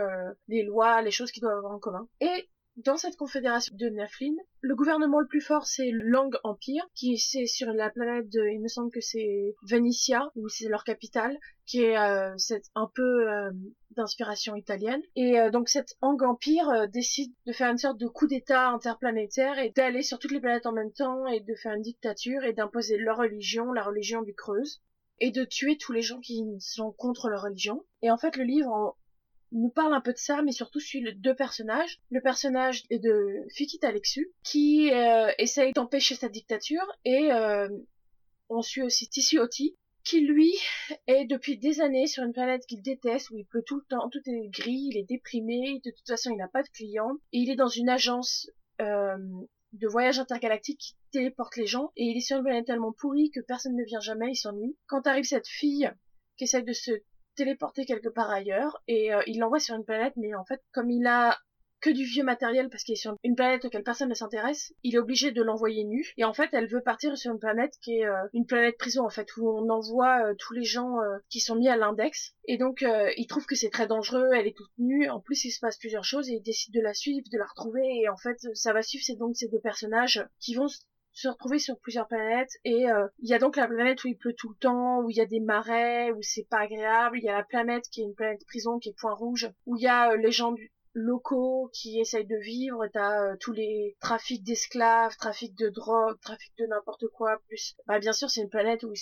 les 0.48 0.62
lois, 0.62 1.02
les 1.02 1.10
choses 1.10 1.32
qu'ils 1.32 1.42
doivent 1.42 1.58
avoir 1.58 1.72
en 1.72 1.78
commun. 1.78 2.06
Et 2.20 2.48
dans 2.76 2.96
cette 2.96 3.16
confédération 3.16 3.72
de 3.76 3.88
Naflin, 3.88 4.34
le 4.60 4.74
gouvernement 4.74 5.20
le 5.20 5.28
plus 5.28 5.40
fort 5.40 5.64
c'est 5.64 5.92
Lang 5.92 6.36
Empire, 6.42 6.84
qui 6.94 7.18
c'est 7.18 7.46
sur 7.46 7.72
la 7.72 7.88
planète 7.88 8.28
de, 8.30 8.48
il 8.52 8.60
me 8.60 8.66
semble 8.66 8.90
que 8.90 9.00
c'est 9.00 9.54
Venicia, 9.62 10.32
où 10.34 10.48
c'est 10.48 10.68
leur 10.68 10.82
capitale, 10.82 11.38
qui 11.66 11.82
est, 11.82 11.96
euh, 11.96 12.34
un 12.74 12.90
peu 12.92 13.30
euh, 13.30 13.52
d'inspiration 13.92 14.56
italienne. 14.56 15.02
Et 15.14 15.38
euh, 15.38 15.50
donc 15.50 15.68
cet 15.68 15.94
Ang 16.00 16.20
Empire 16.24 16.88
décide 16.88 17.32
de 17.46 17.52
faire 17.52 17.70
une 17.70 17.78
sorte 17.78 17.98
de 17.98 18.08
coup 18.08 18.26
d'état 18.26 18.68
interplanétaire 18.70 19.60
et 19.60 19.70
d'aller 19.70 20.02
sur 20.02 20.18
toutes 20.18 20.32
les 20.32 20.40
planètes 20.40 20.66
en 20.66 20.72
même 20.72 20.92
temps 20.92 21.28
et 21.28 21.38
de 21.38 21.54
faire 21.54 21.74
une 21.74 21.82
dictature 21.82 22.42
et 22.42 22.54
d'imposer 22.54 22.98
leur 22.98 23.18
religion, 23.18 23.72
la 23.72 23.84
religion 23.84 24.22
du 24.22 24.34
Creuse 24.34 24.82
et 25.20 25.30
de 25.30 25.44
tuer 25.44 25.76
tous 25.78 25.92
les 25.92 26.02
gens 26.02 26.20
qui 26.20 26.44
sont 26.60 26.92
contre 26.92 27.28
leur 27.28 27.42
religion. 27.42 27.84
Et 28.02 28.10
en 28.10 28.16
fait, 28.16 28.36
le 28.36 28.44
livre 28.44 28.96
nous 29.52 29.70
parle 29.70 29.94
un 29.94 30.00
peu 30.00 30.12
de 30.12 30.18
ça, 30.18 30.42
mais 30.42 30.52
surtout 30.52 30.80
suit 30.80 31.04
deux 31.16 31.34
personnages. 31.34 32.00
Le 32.10 32.20
personnage 32.20 32.84
est 32.90 32.98
de 32.98 33.44
Fikit 33.54 33.78
Alexu, 33.82 34.32
qui 34.42 34.92
euh, 34.92 35.30
essaye 35.38 35.72
d'empêcher 35.72 36.16
sa 36.16 36.28
dictature, 36.28 36.86
et 37.04 37.32
euh, 37.32 37.68
on 38.48 38.62
suit 38.62 38.82
aussi 38.82 39.08
Tissu 39.08 39.38
Oti, 39.38 39.76
qui 40.02 40.20
lui 40.20 40.52
est 41.06 41.24
depuis 41.24 41.56
des 41.56 41.80
années 41.80 42.06
sur 42.06 42.24
une 42.24 42.32
planète 42.32 42.66
qu'il 42.66 42.82
déteste, 42.82 43.30
où 43.30 43.38
il 43.38 43.46
pleut 43.46 43.62
tout 43.64 43.76
le 43.76 43.84
temps, 43.88 44.10
tout 44.10 44.20
est 44.26 44.48
gris, 44.48 44.88
il 44.90 44.98
est 44.98 45.08
déprimé, 45.08 45.80
de 45.84 45.90
toute 45.90 46.06
façon 46.06 46.30
il 46.30 46.36
n'a 46.36 46.48
pas 46.48 46.62
de 46.62 46.68
clients, 46.68 47.16
et 47.32 47.38
il 47.38 47.50
est 47.50 47.56
dans 47.56 47.68
une 47.68 47.88
agence 47.88 48.50
euh, 48.80 49.16
de 49.74 49.88
voyage 49.88 50.18
intergalactique 50.18 50.78
qui 50.78 50.96
téléporte 51.10 51.56
les 51.56 51.66
gens, 51.66 51.92
et 51.96 52.04
il 52.04 52.16
est 52.16 52.20
sur 52.20 52.36
une 52.36 52.44
planète 52.44 52.66
tellement 52.66 52.92
pourrie 52.92 53.30
que 53.30 53.40
personne 53.40 53.76
ne 53.76 53.84
vient 53.84 54.00
jamais, 54.00 54.30
il 54.30 54.36
s'ennuie. 54.36 54.76
Quand 54.86 55.06
arrive 55.06 55.24
cette 55.24 55.48
fille 55.48 55.90
qui 56.36 56.44
essaye 56.44 56.64
de 56.64 56.72
se 56.72 56.92
téléporté 57.34 57.84
quelque 57.84 58.08
part 58.08 58.30
ailleurs 58.30 58.82
et 58.86 59.12
euh, 59.12 59.22
il 59.26 59.38
l'envoie 59.40 59.58
sur 59.58 59.74
une 59.74 59.84
planète 59.84 60.14
mais 60.16 60.34
en 60.34 60.44
fait 60.44 60.62
comme 60.72 60.90
il 60.90 61.06
a 61.06 61.36
que 61.84 61.90
du 61.90 62.04
vieux 62.04 62.24
matériel 62.24 62.70
parce 62.70 62.82
qu'il 62.82 62.94
est 62.94 62.96
sur 62.96 63.14
une 63.22 63.34
planète 63.34 63.66
auquel 63.66 63.82
personne 63.82 64.08
ne 64.08 64.14
s'intéresse, 64.14 64.72
il 64.82 64.94
est 64.94 64.98
obligé 64.98 65.32
de 65.32 65.42
l'envoyer 65.42 65.84
nu. 65.84 66.14
Et 66.16 66.24
en 66.24 66.32
fait, 66.32 66.48
elle 66.52 66.66
veut 66.66 66.80
partir 66.80 67.14
sur 67.18 67.30
une 67.30 67.38
planète 67.38 67.74
qui 67.82 67.98
est 67.98 68.06
euh, 68.06 68.26
une 68.32 68.46
planète 68.46 68.78
prison 68.78 69.04
en 69.04 69.10
fait, 69.10 69.28
où 69.36 69.46
on 69.50 69.68
envoie 69.68 70.24
euh, 70.24 70.34
tous 70.38 70.54
les 70.54 70.64
gens 70.64 70.96
qui 71.28 71.40
sont 71.40 71.56
mis 71.56 71.68
à 71.68 71.76
l'index. 71.76 72.32
Et 72.46 72.56
donc, 72.56 72.84
il 73.16 73.26
trouve 73.26 73.44
que 73.44 73.54
c'est 73.54 73.68
très 73.68 73.86
dangereux, 73.86 74.30
elle 74.34 74.46
est 74.46 74.56
toute 74.56 74.70
nue. 74.78 75.10
En 75.10 75.20
plus, 75.20 75.44
il 75.44 75.50
se 75.50 75.60
passe 75.60 75.78
plusieurs 75.78 76.04
choses 76.04 76.30
et 76.30 76.34
il 76.34 76.42
décide 76.42 76.72
de 76.72 76.80
la 76.80 76.94
suivre, 76.94 77.26
de 77.30 77.38
la 77.38 77.44
retrouver. 77.44 77.82
Et 78.02 78.08
en 78.08 78.16
fait, 78.16 78.38
ça 78.54 78.72
va 78.72 78.82
suivre 78.82 79.04
donc 79.18 79.36
ces 79.36 79.48
deux 79.48 79.60
personnages 79.60 80.26
qui 80.40 80.54
vont 80.54 80.68
se 81.14 81.28
retrouver 81.28 81.60
sur 81.60 81.78
plusieurs 81.78 82.08
planètes 82.08 82.50
et 82.64 82.90
euh, 82.90 83.06
il 83.20 83.28
y 83.28 83.34
a 83.34 83.38
donc 83.38 83.56
la 83.56 83.68
planète 83.68 84.02
où 84.02 84.08
il 84.08 84.16
pleut 84.16 84.34
tout 84.34 84.48
le 84.48 84.56
temps, 84.56 85.00
où 85.00 85.10
il 85.10 85.16
y 85.16 85.20
a 85.20 85.26
des 85.26 85.40
marais, 85.40 86.10
où 86.10 86.20
c'est 86.22 86.46
pas 86.50 86.58
agréable, 86.58 87.18
il 87.18 87.24
y 87.24 87.28
a 87.28 87.36
la 87.36 87.44
planète 87.44 87.84
qui 87.88 88.00
est 88.00 88.04
une 88.04 88.14
planète 88.14 88.44
prison 88.46 88.78
qui 88.80 88.88
est 88.88 88.98
point 88.98 89.14
rouge, 89.14 89.48
où 89.64 89.76
il 89.76 89.82
y 89.82 89.86
a 89.86 90.10
euh, 90.10 90.16
les 90.16 90.32
gens 90.32 90.54
locaux 90.94 91.70
qui 91.72 92.00
essayent 92.00 92.26
de 92.26 92.36
vivre, 92.36 92.86
t'as 92.92 93.32
euh, 93.32 93.36
tous 93.40 93.52
les 93.52 93.96
trafics 94.00 94.44
d'esclaves, 94.44 95.16
trafic 95.16 95.54
de 95.56 95.68
drogue, 95.68 96.18
trafic 96.20 96.52
de 96.58 96.66
n'importe 96.66 97.08
quoi, 97.08 97.38
plus. 97.48 97.76
Bah 97.86 97.98
bien 97.98 98.12
sûr 98.12 98.30
c'est 98.30 98.40
une 98.42 98.48
planète 98.48 98.84
où 98.84 98.92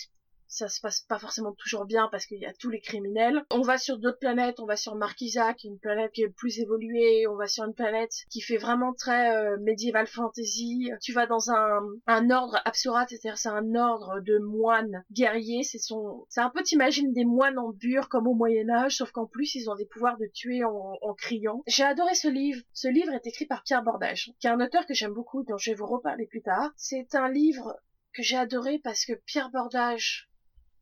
ça 0.53 0.68
se 0.68 0.80
passe 0.80 1.00
pas 1.00 1.18
forcément 1.18 1.53
toujours 1.53 1.87
bien 1.87 2.08
parce 2.12 2.26
qu'il 2.26 2.38
y 2.38 2.45
a 2.45 2.53
tous 2.53 2.68
les 2.68 2.80
criminels. 2.80 3.42
On 3.50 3.62
va 3.62 3.79
sur 3.79 3.99
d'autres 3.99 4.18
planètes, 4.18 4.61
on 4.61 4.66
va 4.66 4.76
sur 4.76 4.95
Marquisa, 4.95 5.54
qui 5.54 5.66
est 5.66 5.70
une 5.70 5.79
planète 5.79 6.12
qui 6.12 6.22
est 6.22 6.29
plus 6.29 6.58
évoluée, 6.61 7.26
on 7.26 7.37
va 7.37 7.46
sur 7.46 7.64
une 7.64 7.72
planète 7.72 8.12
qui 8.30 8.42
fait 8.42 8.58
vraiment 8.58 8.92
très 8.92 9.34
euh, 9.34 9.57
médiéval 9.61 10.07
fantasy. 10.07 10.91
Tu 11.00 11.14
vas 11.14 11.26
dans 11.26 11.50
un, 11.50 11.80
un 12.07 12.30
ordre 12.30 12.61
absurat, 12.66 13.07
c'est-à-dire 13.08 13.38
c'est 13.38 13.49
un 13.49 13.74
ordre 13.74 14.20
de 14.20 14.38
moines 14.38 15.04
guerriers, 15.11 15.62
c'est 15.62 15.79
son, 15.79 16.26
c'est 16.29 16.42
un 16.42 16.50
peu 16.50 16.62
t'imagines 16.62 17.14
des 17.14 17.24
moines 17.24 17.58
en 17.58 17.70
bure 17.70 18.11
comme 18.11 18.29
au 18.29 18.34
Moyen 18.34 18.68
Âge, 18.68 18.96
sauf 18.96 19.11
qu'en 19.11 19.26
plus 19.26 19.54
ils 19.54 19.70
ont 19.70 19.74
des 19.74 19.87
pouvoirs 19.87 20.18
de 20.18 20.26
tuer 20.26 20.64
en, 20.64 20.99
en 21.00 21.14
criant. 21.14 21.62
J'ai 21.66 21.84
adoré 21.84 22.14
ce 22.14 22.29
livre. 22.29 22.62
Ce 22.74 22.88
livre 22.88 23.12
est 23.12 23.26
écrit 23.26 23.46
par 23.46 23.62
Pierre 23.62 23.83
Bordage, 23.83 24.33
qui 24.38 24.46
est 24.46 24.50
un 24.50 24.61
auteur 24.61 24.84
que 24.84 24.92
j'aime 24.92 25.14
beaucoup, 25.14 25.45
dont 25.45 25.57
je 25.57 25.70
vais 25.70 25.76
vous 25.76 25.87
reparler 25.87 26.26
plus 26.26 26.42
tard. 26.42 26.72
C'est 26.76 27.14
un 27.14 27.30
livre 27.30 27.80
que 28.12 28.22
j'ai 28.22 28.37
adoré 28.37 28.79
parce 28.79 29.07
que 29.07 29.14
Pierre 29.24 29.50
Bordage 29.50 30.29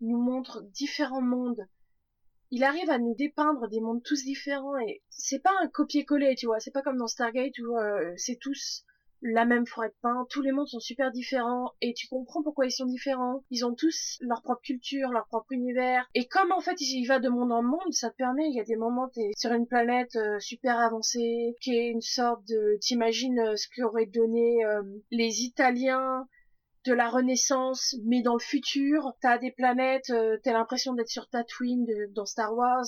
nous 0.01 0.19
montre 0.19 0.63
différents 0.73 1.23
mondes. 1.23 1.67
Il 2.51 2.65
arrive 2.65 2.91
à 2.91 2.99
nous 2.99 3.15
dépeindre 3.15 3.69
des 3.69 3.81
mondes 3.81 4.03
tous 4.03 4.25
différents 4.25 4.77
et 4.79 5.03
c'est 5.09 5.39
pas 5.39 5.55
un 5.63 5.69
copier-coller, 5.69 6.35
tu 6.37 6.47
vois. 6.47 6.59
C'est 6.59 6.73
pas 6.73 6.83
comme 6.83 6.97
dans 6.97 7.07
Stargate 7.07 7.59
où 7.61 7.77
euh, 7.77 8.13
c'est 8.17 8.39
tous 8.41 8.85
la 9.23 9.45
même 9.45 9.67
forêt 9.67 9.89
de 9.89 9.95
pin. 10.03 10.27
Tous 10.31 10.43
les 10.43 10.53
mondes 10.53 10.69
sont 10.69 10.81
super 10.81 11.11
différents 11.13 11.73
et 11.81 11.93
tu 11.95 12.09
comprends 12.09 12.43
pourquoi 12.43 12.67
ils 12.67 12.73
sont 12.73 12.87
différents. 12.87 13.45
Ils 13.51 13.65
ont 13.65 13.75
tous 13.75 14.19
leur 14.21 14.43
propre 14.43 14.63
culture, 14.63 15.11
leur 15.11 15.27
propre 15.27 15.53
univers. 15.53 16.09
Et 16.15 16.27
comme 16.27 16.53
en 16.53 16.61
fait 16.61 16.81
il 16.81 17.07
va 17.07 17.19
de 17.19 17.29
monde 17.29 17.53
en 17.53 17.63
monde, 17.63 17.93
ça 17.93 18.11
te 18.11 18.17
permet, 18.17 18.49
il 18.49 18.55
y 18.55 18.61
a 18.61 18.65
des 18.65 18.77
moments 18.77 19.09
t'es 19.09 19.31
sur 19.37 19.53
une 19.53 19.67
planète 19.67 20.17
euh, 20.17 20.39
super 20.39 20.79
avancée, 20.79 21.57
qui 21.61 21.77
est 21.77 21.89
une 21.89 22.01
sorte 22.01 22.47
de, 22.49 22.79
t'imagines 22.81 23.39
euh, 23.41 23.57
ce 23.57 23.69
qu'auraient 23.75 24.07
donné 24.07 24.65
euh, 24.65 24.83
les 25.11 25.43
Italiens 25.43 26.27
de 26.87 26.93
la 26.93 27.09
Renaissance, 27.09 27.97
mais 28.05 28.23
dans 28.23 28.35
le 28.35 28.41
futur. 28.41 29.13
T'as 29.21 29.39
des 29.39 29.53
planètes, 29.53 30.11
euh, 30.11 30.39
t'as 30.43 30.53
l'impression 30.53 30.95
d'être 30.95 31.09
sur 31.09 31.29
Tatooine 31.29 31.87
dans 32.15 32.27
Star 32.27 32.55
Wars. 32.55 32.87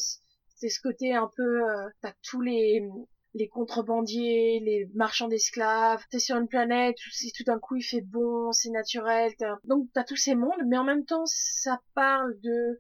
C'est 0.57 0.69
ce 0.69 0.81
côté 0.81 1.15
un 1.15 1.31
peu, 1.37 1.69
euh, 1.69 1.89
t'as 2.01 2.13
tous 2.23 2.41
les 2.41 2.89
les 3.35 3.49
contrebandiers, 3.49 4.61
les 4.61 4.91
marchands 4.95 5.29
d'esclaves. 5.29 6.05
T'es 6.11 6.19
sur 6.19 6.37
une 6.37 6.49
planète 6.49 6.97
où 7.07 7.11
si 7.11 7.33
tout 7.33 7.45
d'un 7.45 7.59
coup 7.59 7.77
il 7.77 7.83
fait 7.83 8.03
bon, 8.03 8.53
c'est 8.53 8.71
naturel. 8.71 9.33
T'as... 9.39 9.57
Donc 9.65 9.89
t'as 9.95 10.05
tous 10.05 10.17
ces 10.17 10.35
mondes, 10.35 10.63
mais 10.67 10.77
en 10.77 10.85
même 10.85 11.05
temps 11.05 11.25
ça 11.27 11.81
parle 11.95 12.39
de 12.41 12.79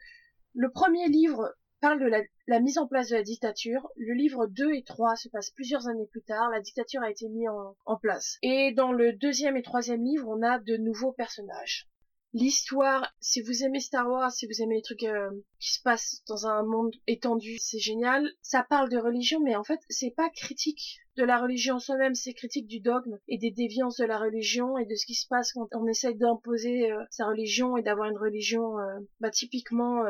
le 0.54 0.70
premier 0.70 1.08
livre 1.08 1.54
parle 1.82 2.00
de 2.00 2.10
la, 2.46 2.60
mise 2.60 2.78
en 2.78 2.86
place 2.86 3.08
de 3.08 3.16
la 3.16 3.22
dictature. 3.22 3.90
Le 3.96 4.14
livre 4.14 4.46
2 4.46 4.72
et 4.72 4.84
3 4.84 5.16
se 5.16 5.28
passent 5.28 5.50
plusieurs 5.50 5.88
années 5.88 6.06
plus 6.06 6.22
tard. 6.22 6.48
La 6.50 6.60
dictature 6.60 7.02
a 7.02 7.10
été 7.10 7.28
mise 7.28 7.48
en, 7.48 7.76
en 7.84 7.96
place. 7.98 8.38
Et 8.40 8.72
dans 8.72 8.92
le 8.92 9.12
deuxième 9.12 9.56
et 9.56 9.62
troisième 9.62 10.04
livre, 10.04 10.28
on 10.28 10.42
a 10.42 10.60
de 10.60 10.76
nouveaux 10.76 11.12
personnages. 11.12 11.88
L'histoire, 12.34 13.12
si 13.20 13.42
vous 13.42 13.62
aimez 13.62 13.80
Star 13.80 14.08
Wars, 14.08 14.32
si 14.32 14.46
vous 14.46 14.62
aimez 14.62 14.76
les 14.76 14.82
trucs 14.82 15.02
euh, 15.02 15.28
qui 15.58 15.72
se 15.72 15.82
passent 15.82 16.22
dans 16.28 16.46
un 16.46 16.62
monde 16.62 16.94
étendu, 17.06 17.58
c'est 17.58 17.80
génial. 17.80 18.26
Ça 18.40 18.62
parle 18.62 18.88
de 18.88 18.96
religion, 18.96 19.40
mais 19.40 19.56
en 19.56 19.64
fait, 19.64 19.80
c'est 19.90 20.14
pas 20.16 20.30
critique 20.30 21.00
de 21.16 21.24
la 21.24 21.38
religion 21.38 21.74
en 21.74 21.78
soi-même, 21.78 22.14
c'est 22.14 22.32
critique 22.32 22.68
du 22.68 22.80
dogme 22.80 23.18
et 23.28 23.36
des 23.36 23.50
déviances 23.50 23.98
de 23.98 24.06
la 24.06 24.18
religion 24.18 24.78
et 24.78 24.86
de 24.86 24.94
ce 24.94 25.04
qui 25.04 25.14
se 25.14 25.26
passe 25.26 25.52
quand 25.52 25.68
on 25.74 25.86
essaye 25.86 26.16
d'imposer 26.16 26.90
euh, 26.90 27.04
sa 27.10 27.26
religion 27.26 27.76
et 27.76 27.82
d'avoir 27.82 28.08
une 28.08 28.16
religion, 28.16 28.78
euh, 28.78 29.00
bah 29.20 29.30
typiquement 29.30 30.06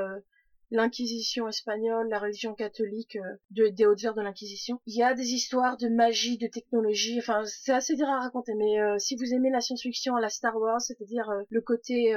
l'inquisition 0.72 1.46
espagnole, 1.48 2.08
la 2.08 2.18
religion 2.18 2.54
catholique 2.54 3.16
euh, 3.16 3.36
de, 3.50 3.68
des 3.68 3.86
hautes 3.86 4.04
heures 4.04 4.14
de 4.14 4.22
l'inquisition. 4.22 4.80
Il 4.86 4.96
y 4.96 5.02
a 5.02 5.14
des 5.14 5.34
histoires 5.34 5.76
de 5.76 5.88
magie, 5.88 6.38
de 6.38 6.46
technologie, 6.46 7.18
enfin 7.18 7.42
c'est 7.44 7.72
assez 7.72 7.94
dur 7.94 8.08
à 8.08 8.20
raconter, 8.20 8.54
mais 8.54 8.80
euh, 8.80 8.98
si 8.98 9.14
vous 9.14 9.34
aimez 9.34 9.50
la 9.50 9.60
science-fiction 9.60 10.16
à 10.16 10.20
la 10.20 10.30
Star 10.30 10.56
Wars, 10.56 10.80
c'est-à-dire 10.80 11.28
euh, 11.30 11.42
le 11.50 11.60
côté 11.60 12.14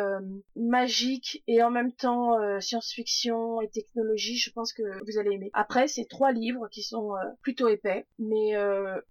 magique 0.56 1.44
et 1.48 1.62
en 1.62 1.70
même 1.70 1.92
temps 1.92 2.38
science-fiction 2.62 3.60
et 3.62 3.70
technologie, 3.70 4.38
je 4.38 4.52
pense 4.52 4.72
que 4.72 4.84
vous 5.06 5.18
allez 5.20 5.32
aimer. 5.36 5.50
Après, 5.54 5.88
c'est 5.88 6.06
trois 6.06 6.32
livres 6.32 6.70
qui 6.70 6.82
sont 6.82 7.12
plutôt 7.42 7.68
épais, 7.68 8.06
mais 8.18 8.54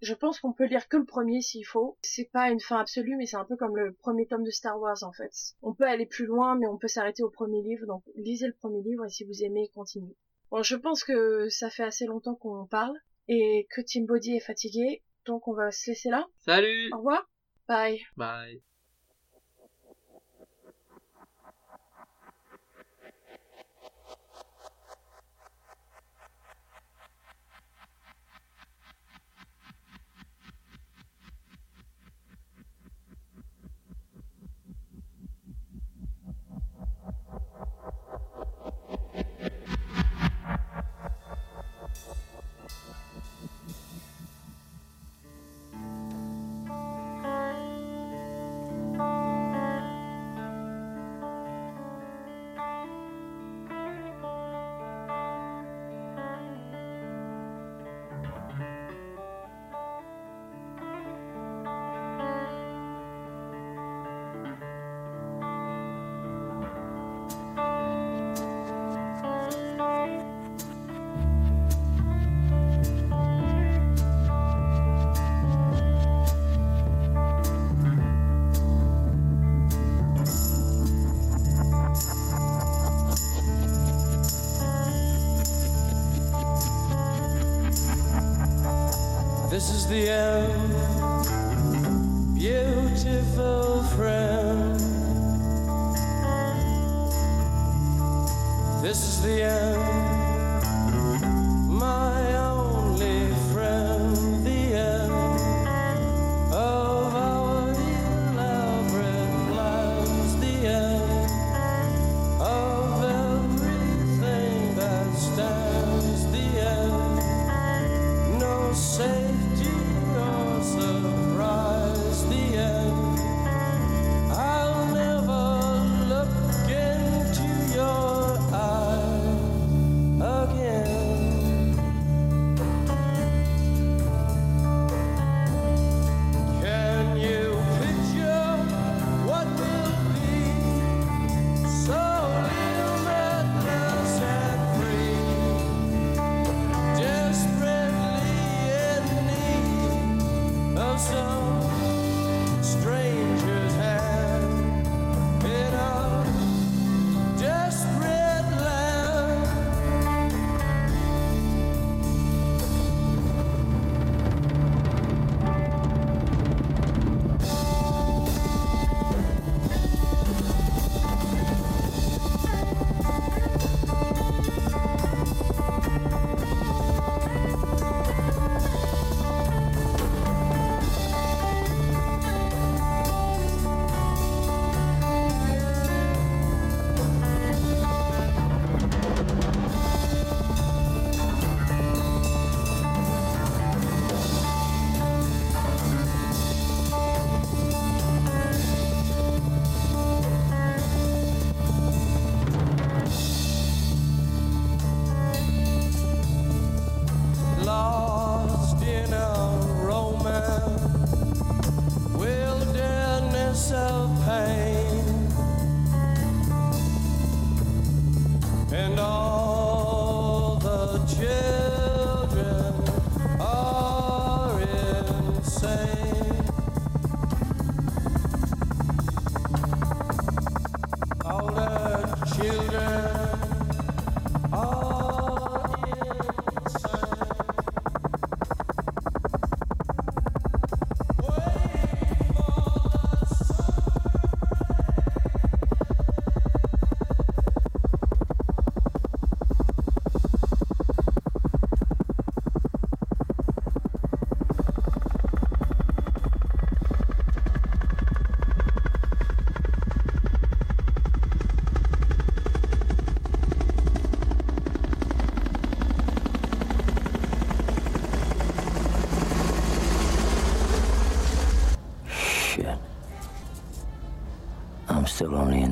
je 0.01 0.15
pense 0.15 0.41
qu'on 0.41 0.53
peut 0.53 0.65
lire 0.65 0.89
que 0.89 0.97
le 0.97 1.05
premier 1.05 1.43
s'il 1.43 1.67
faut. 1.67 1.99
C'est 2.03 2.31
pas 2.31 2.51
une 2.51 2.61
fin 2.61 2.79
absolue, 2.79 3.17
mais 3.17 3.27
c'est 3.27 3.37
un 3.37 3.45
peu 3.45 3.57
comme 3.57 3.77
le 3.77 3.93
premier 3.93 4.27
tome 4.27 4.45
de 4.45 4.51
Star 4.51 4.81
Wars 4.81 5.03
en 5.03 5.13
fait. 5.13 5.33
On 5.63 5.75
peut 5.75 5.85
aller 5.85 6.07
plus 6.07 6.27
loin, 6.27 6.57
mais 6.57 6.67
on 6.67 6.79
peut 6.79 6.89
s'arrêter 6.89 7.23
au 7.23 7.31
premier 7.31 7.63
livre, 7.63 7.87
donc 7.87 8.03
lisez 8.17 8.47
le 8.47 8.55
premier 8.55 8.83
livre 8.83 9.05
et 9.05 9.11
si 9.11 9.25
vous 9.25 9.34
aimez, 9.43 9.71
continuez. 9.75 10.17
Bon, 10.51 10.63
je 10.63 10.77
pense 10.77 11.03
que 11.03 11.49
ça 11.49 11.71
fait 11.71 11.83
assez 11.83 12.07
longtemps 12.07 12.35
qu'on 12.35 12.67
parle 12.67 12.97
et 13.29 13.67
que 13.71 13.81
Team 13.81 14.07
Body 14.07 14.37
est 14.37 14.41
fatigué, 14.41 15.03
donc 15.27 15.49
on 15.49 15.55
va 15.55 15.71
se 15.71 15.91
laisser 15.91 16.11
là. 16.11 16.27
Salut 16.39 16.91
Au 16.93 16.99
revoir 16.99 17.29
Bye 17.67 18.01
Bye 18.17 18.63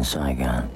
Saigon. 0.05 0.72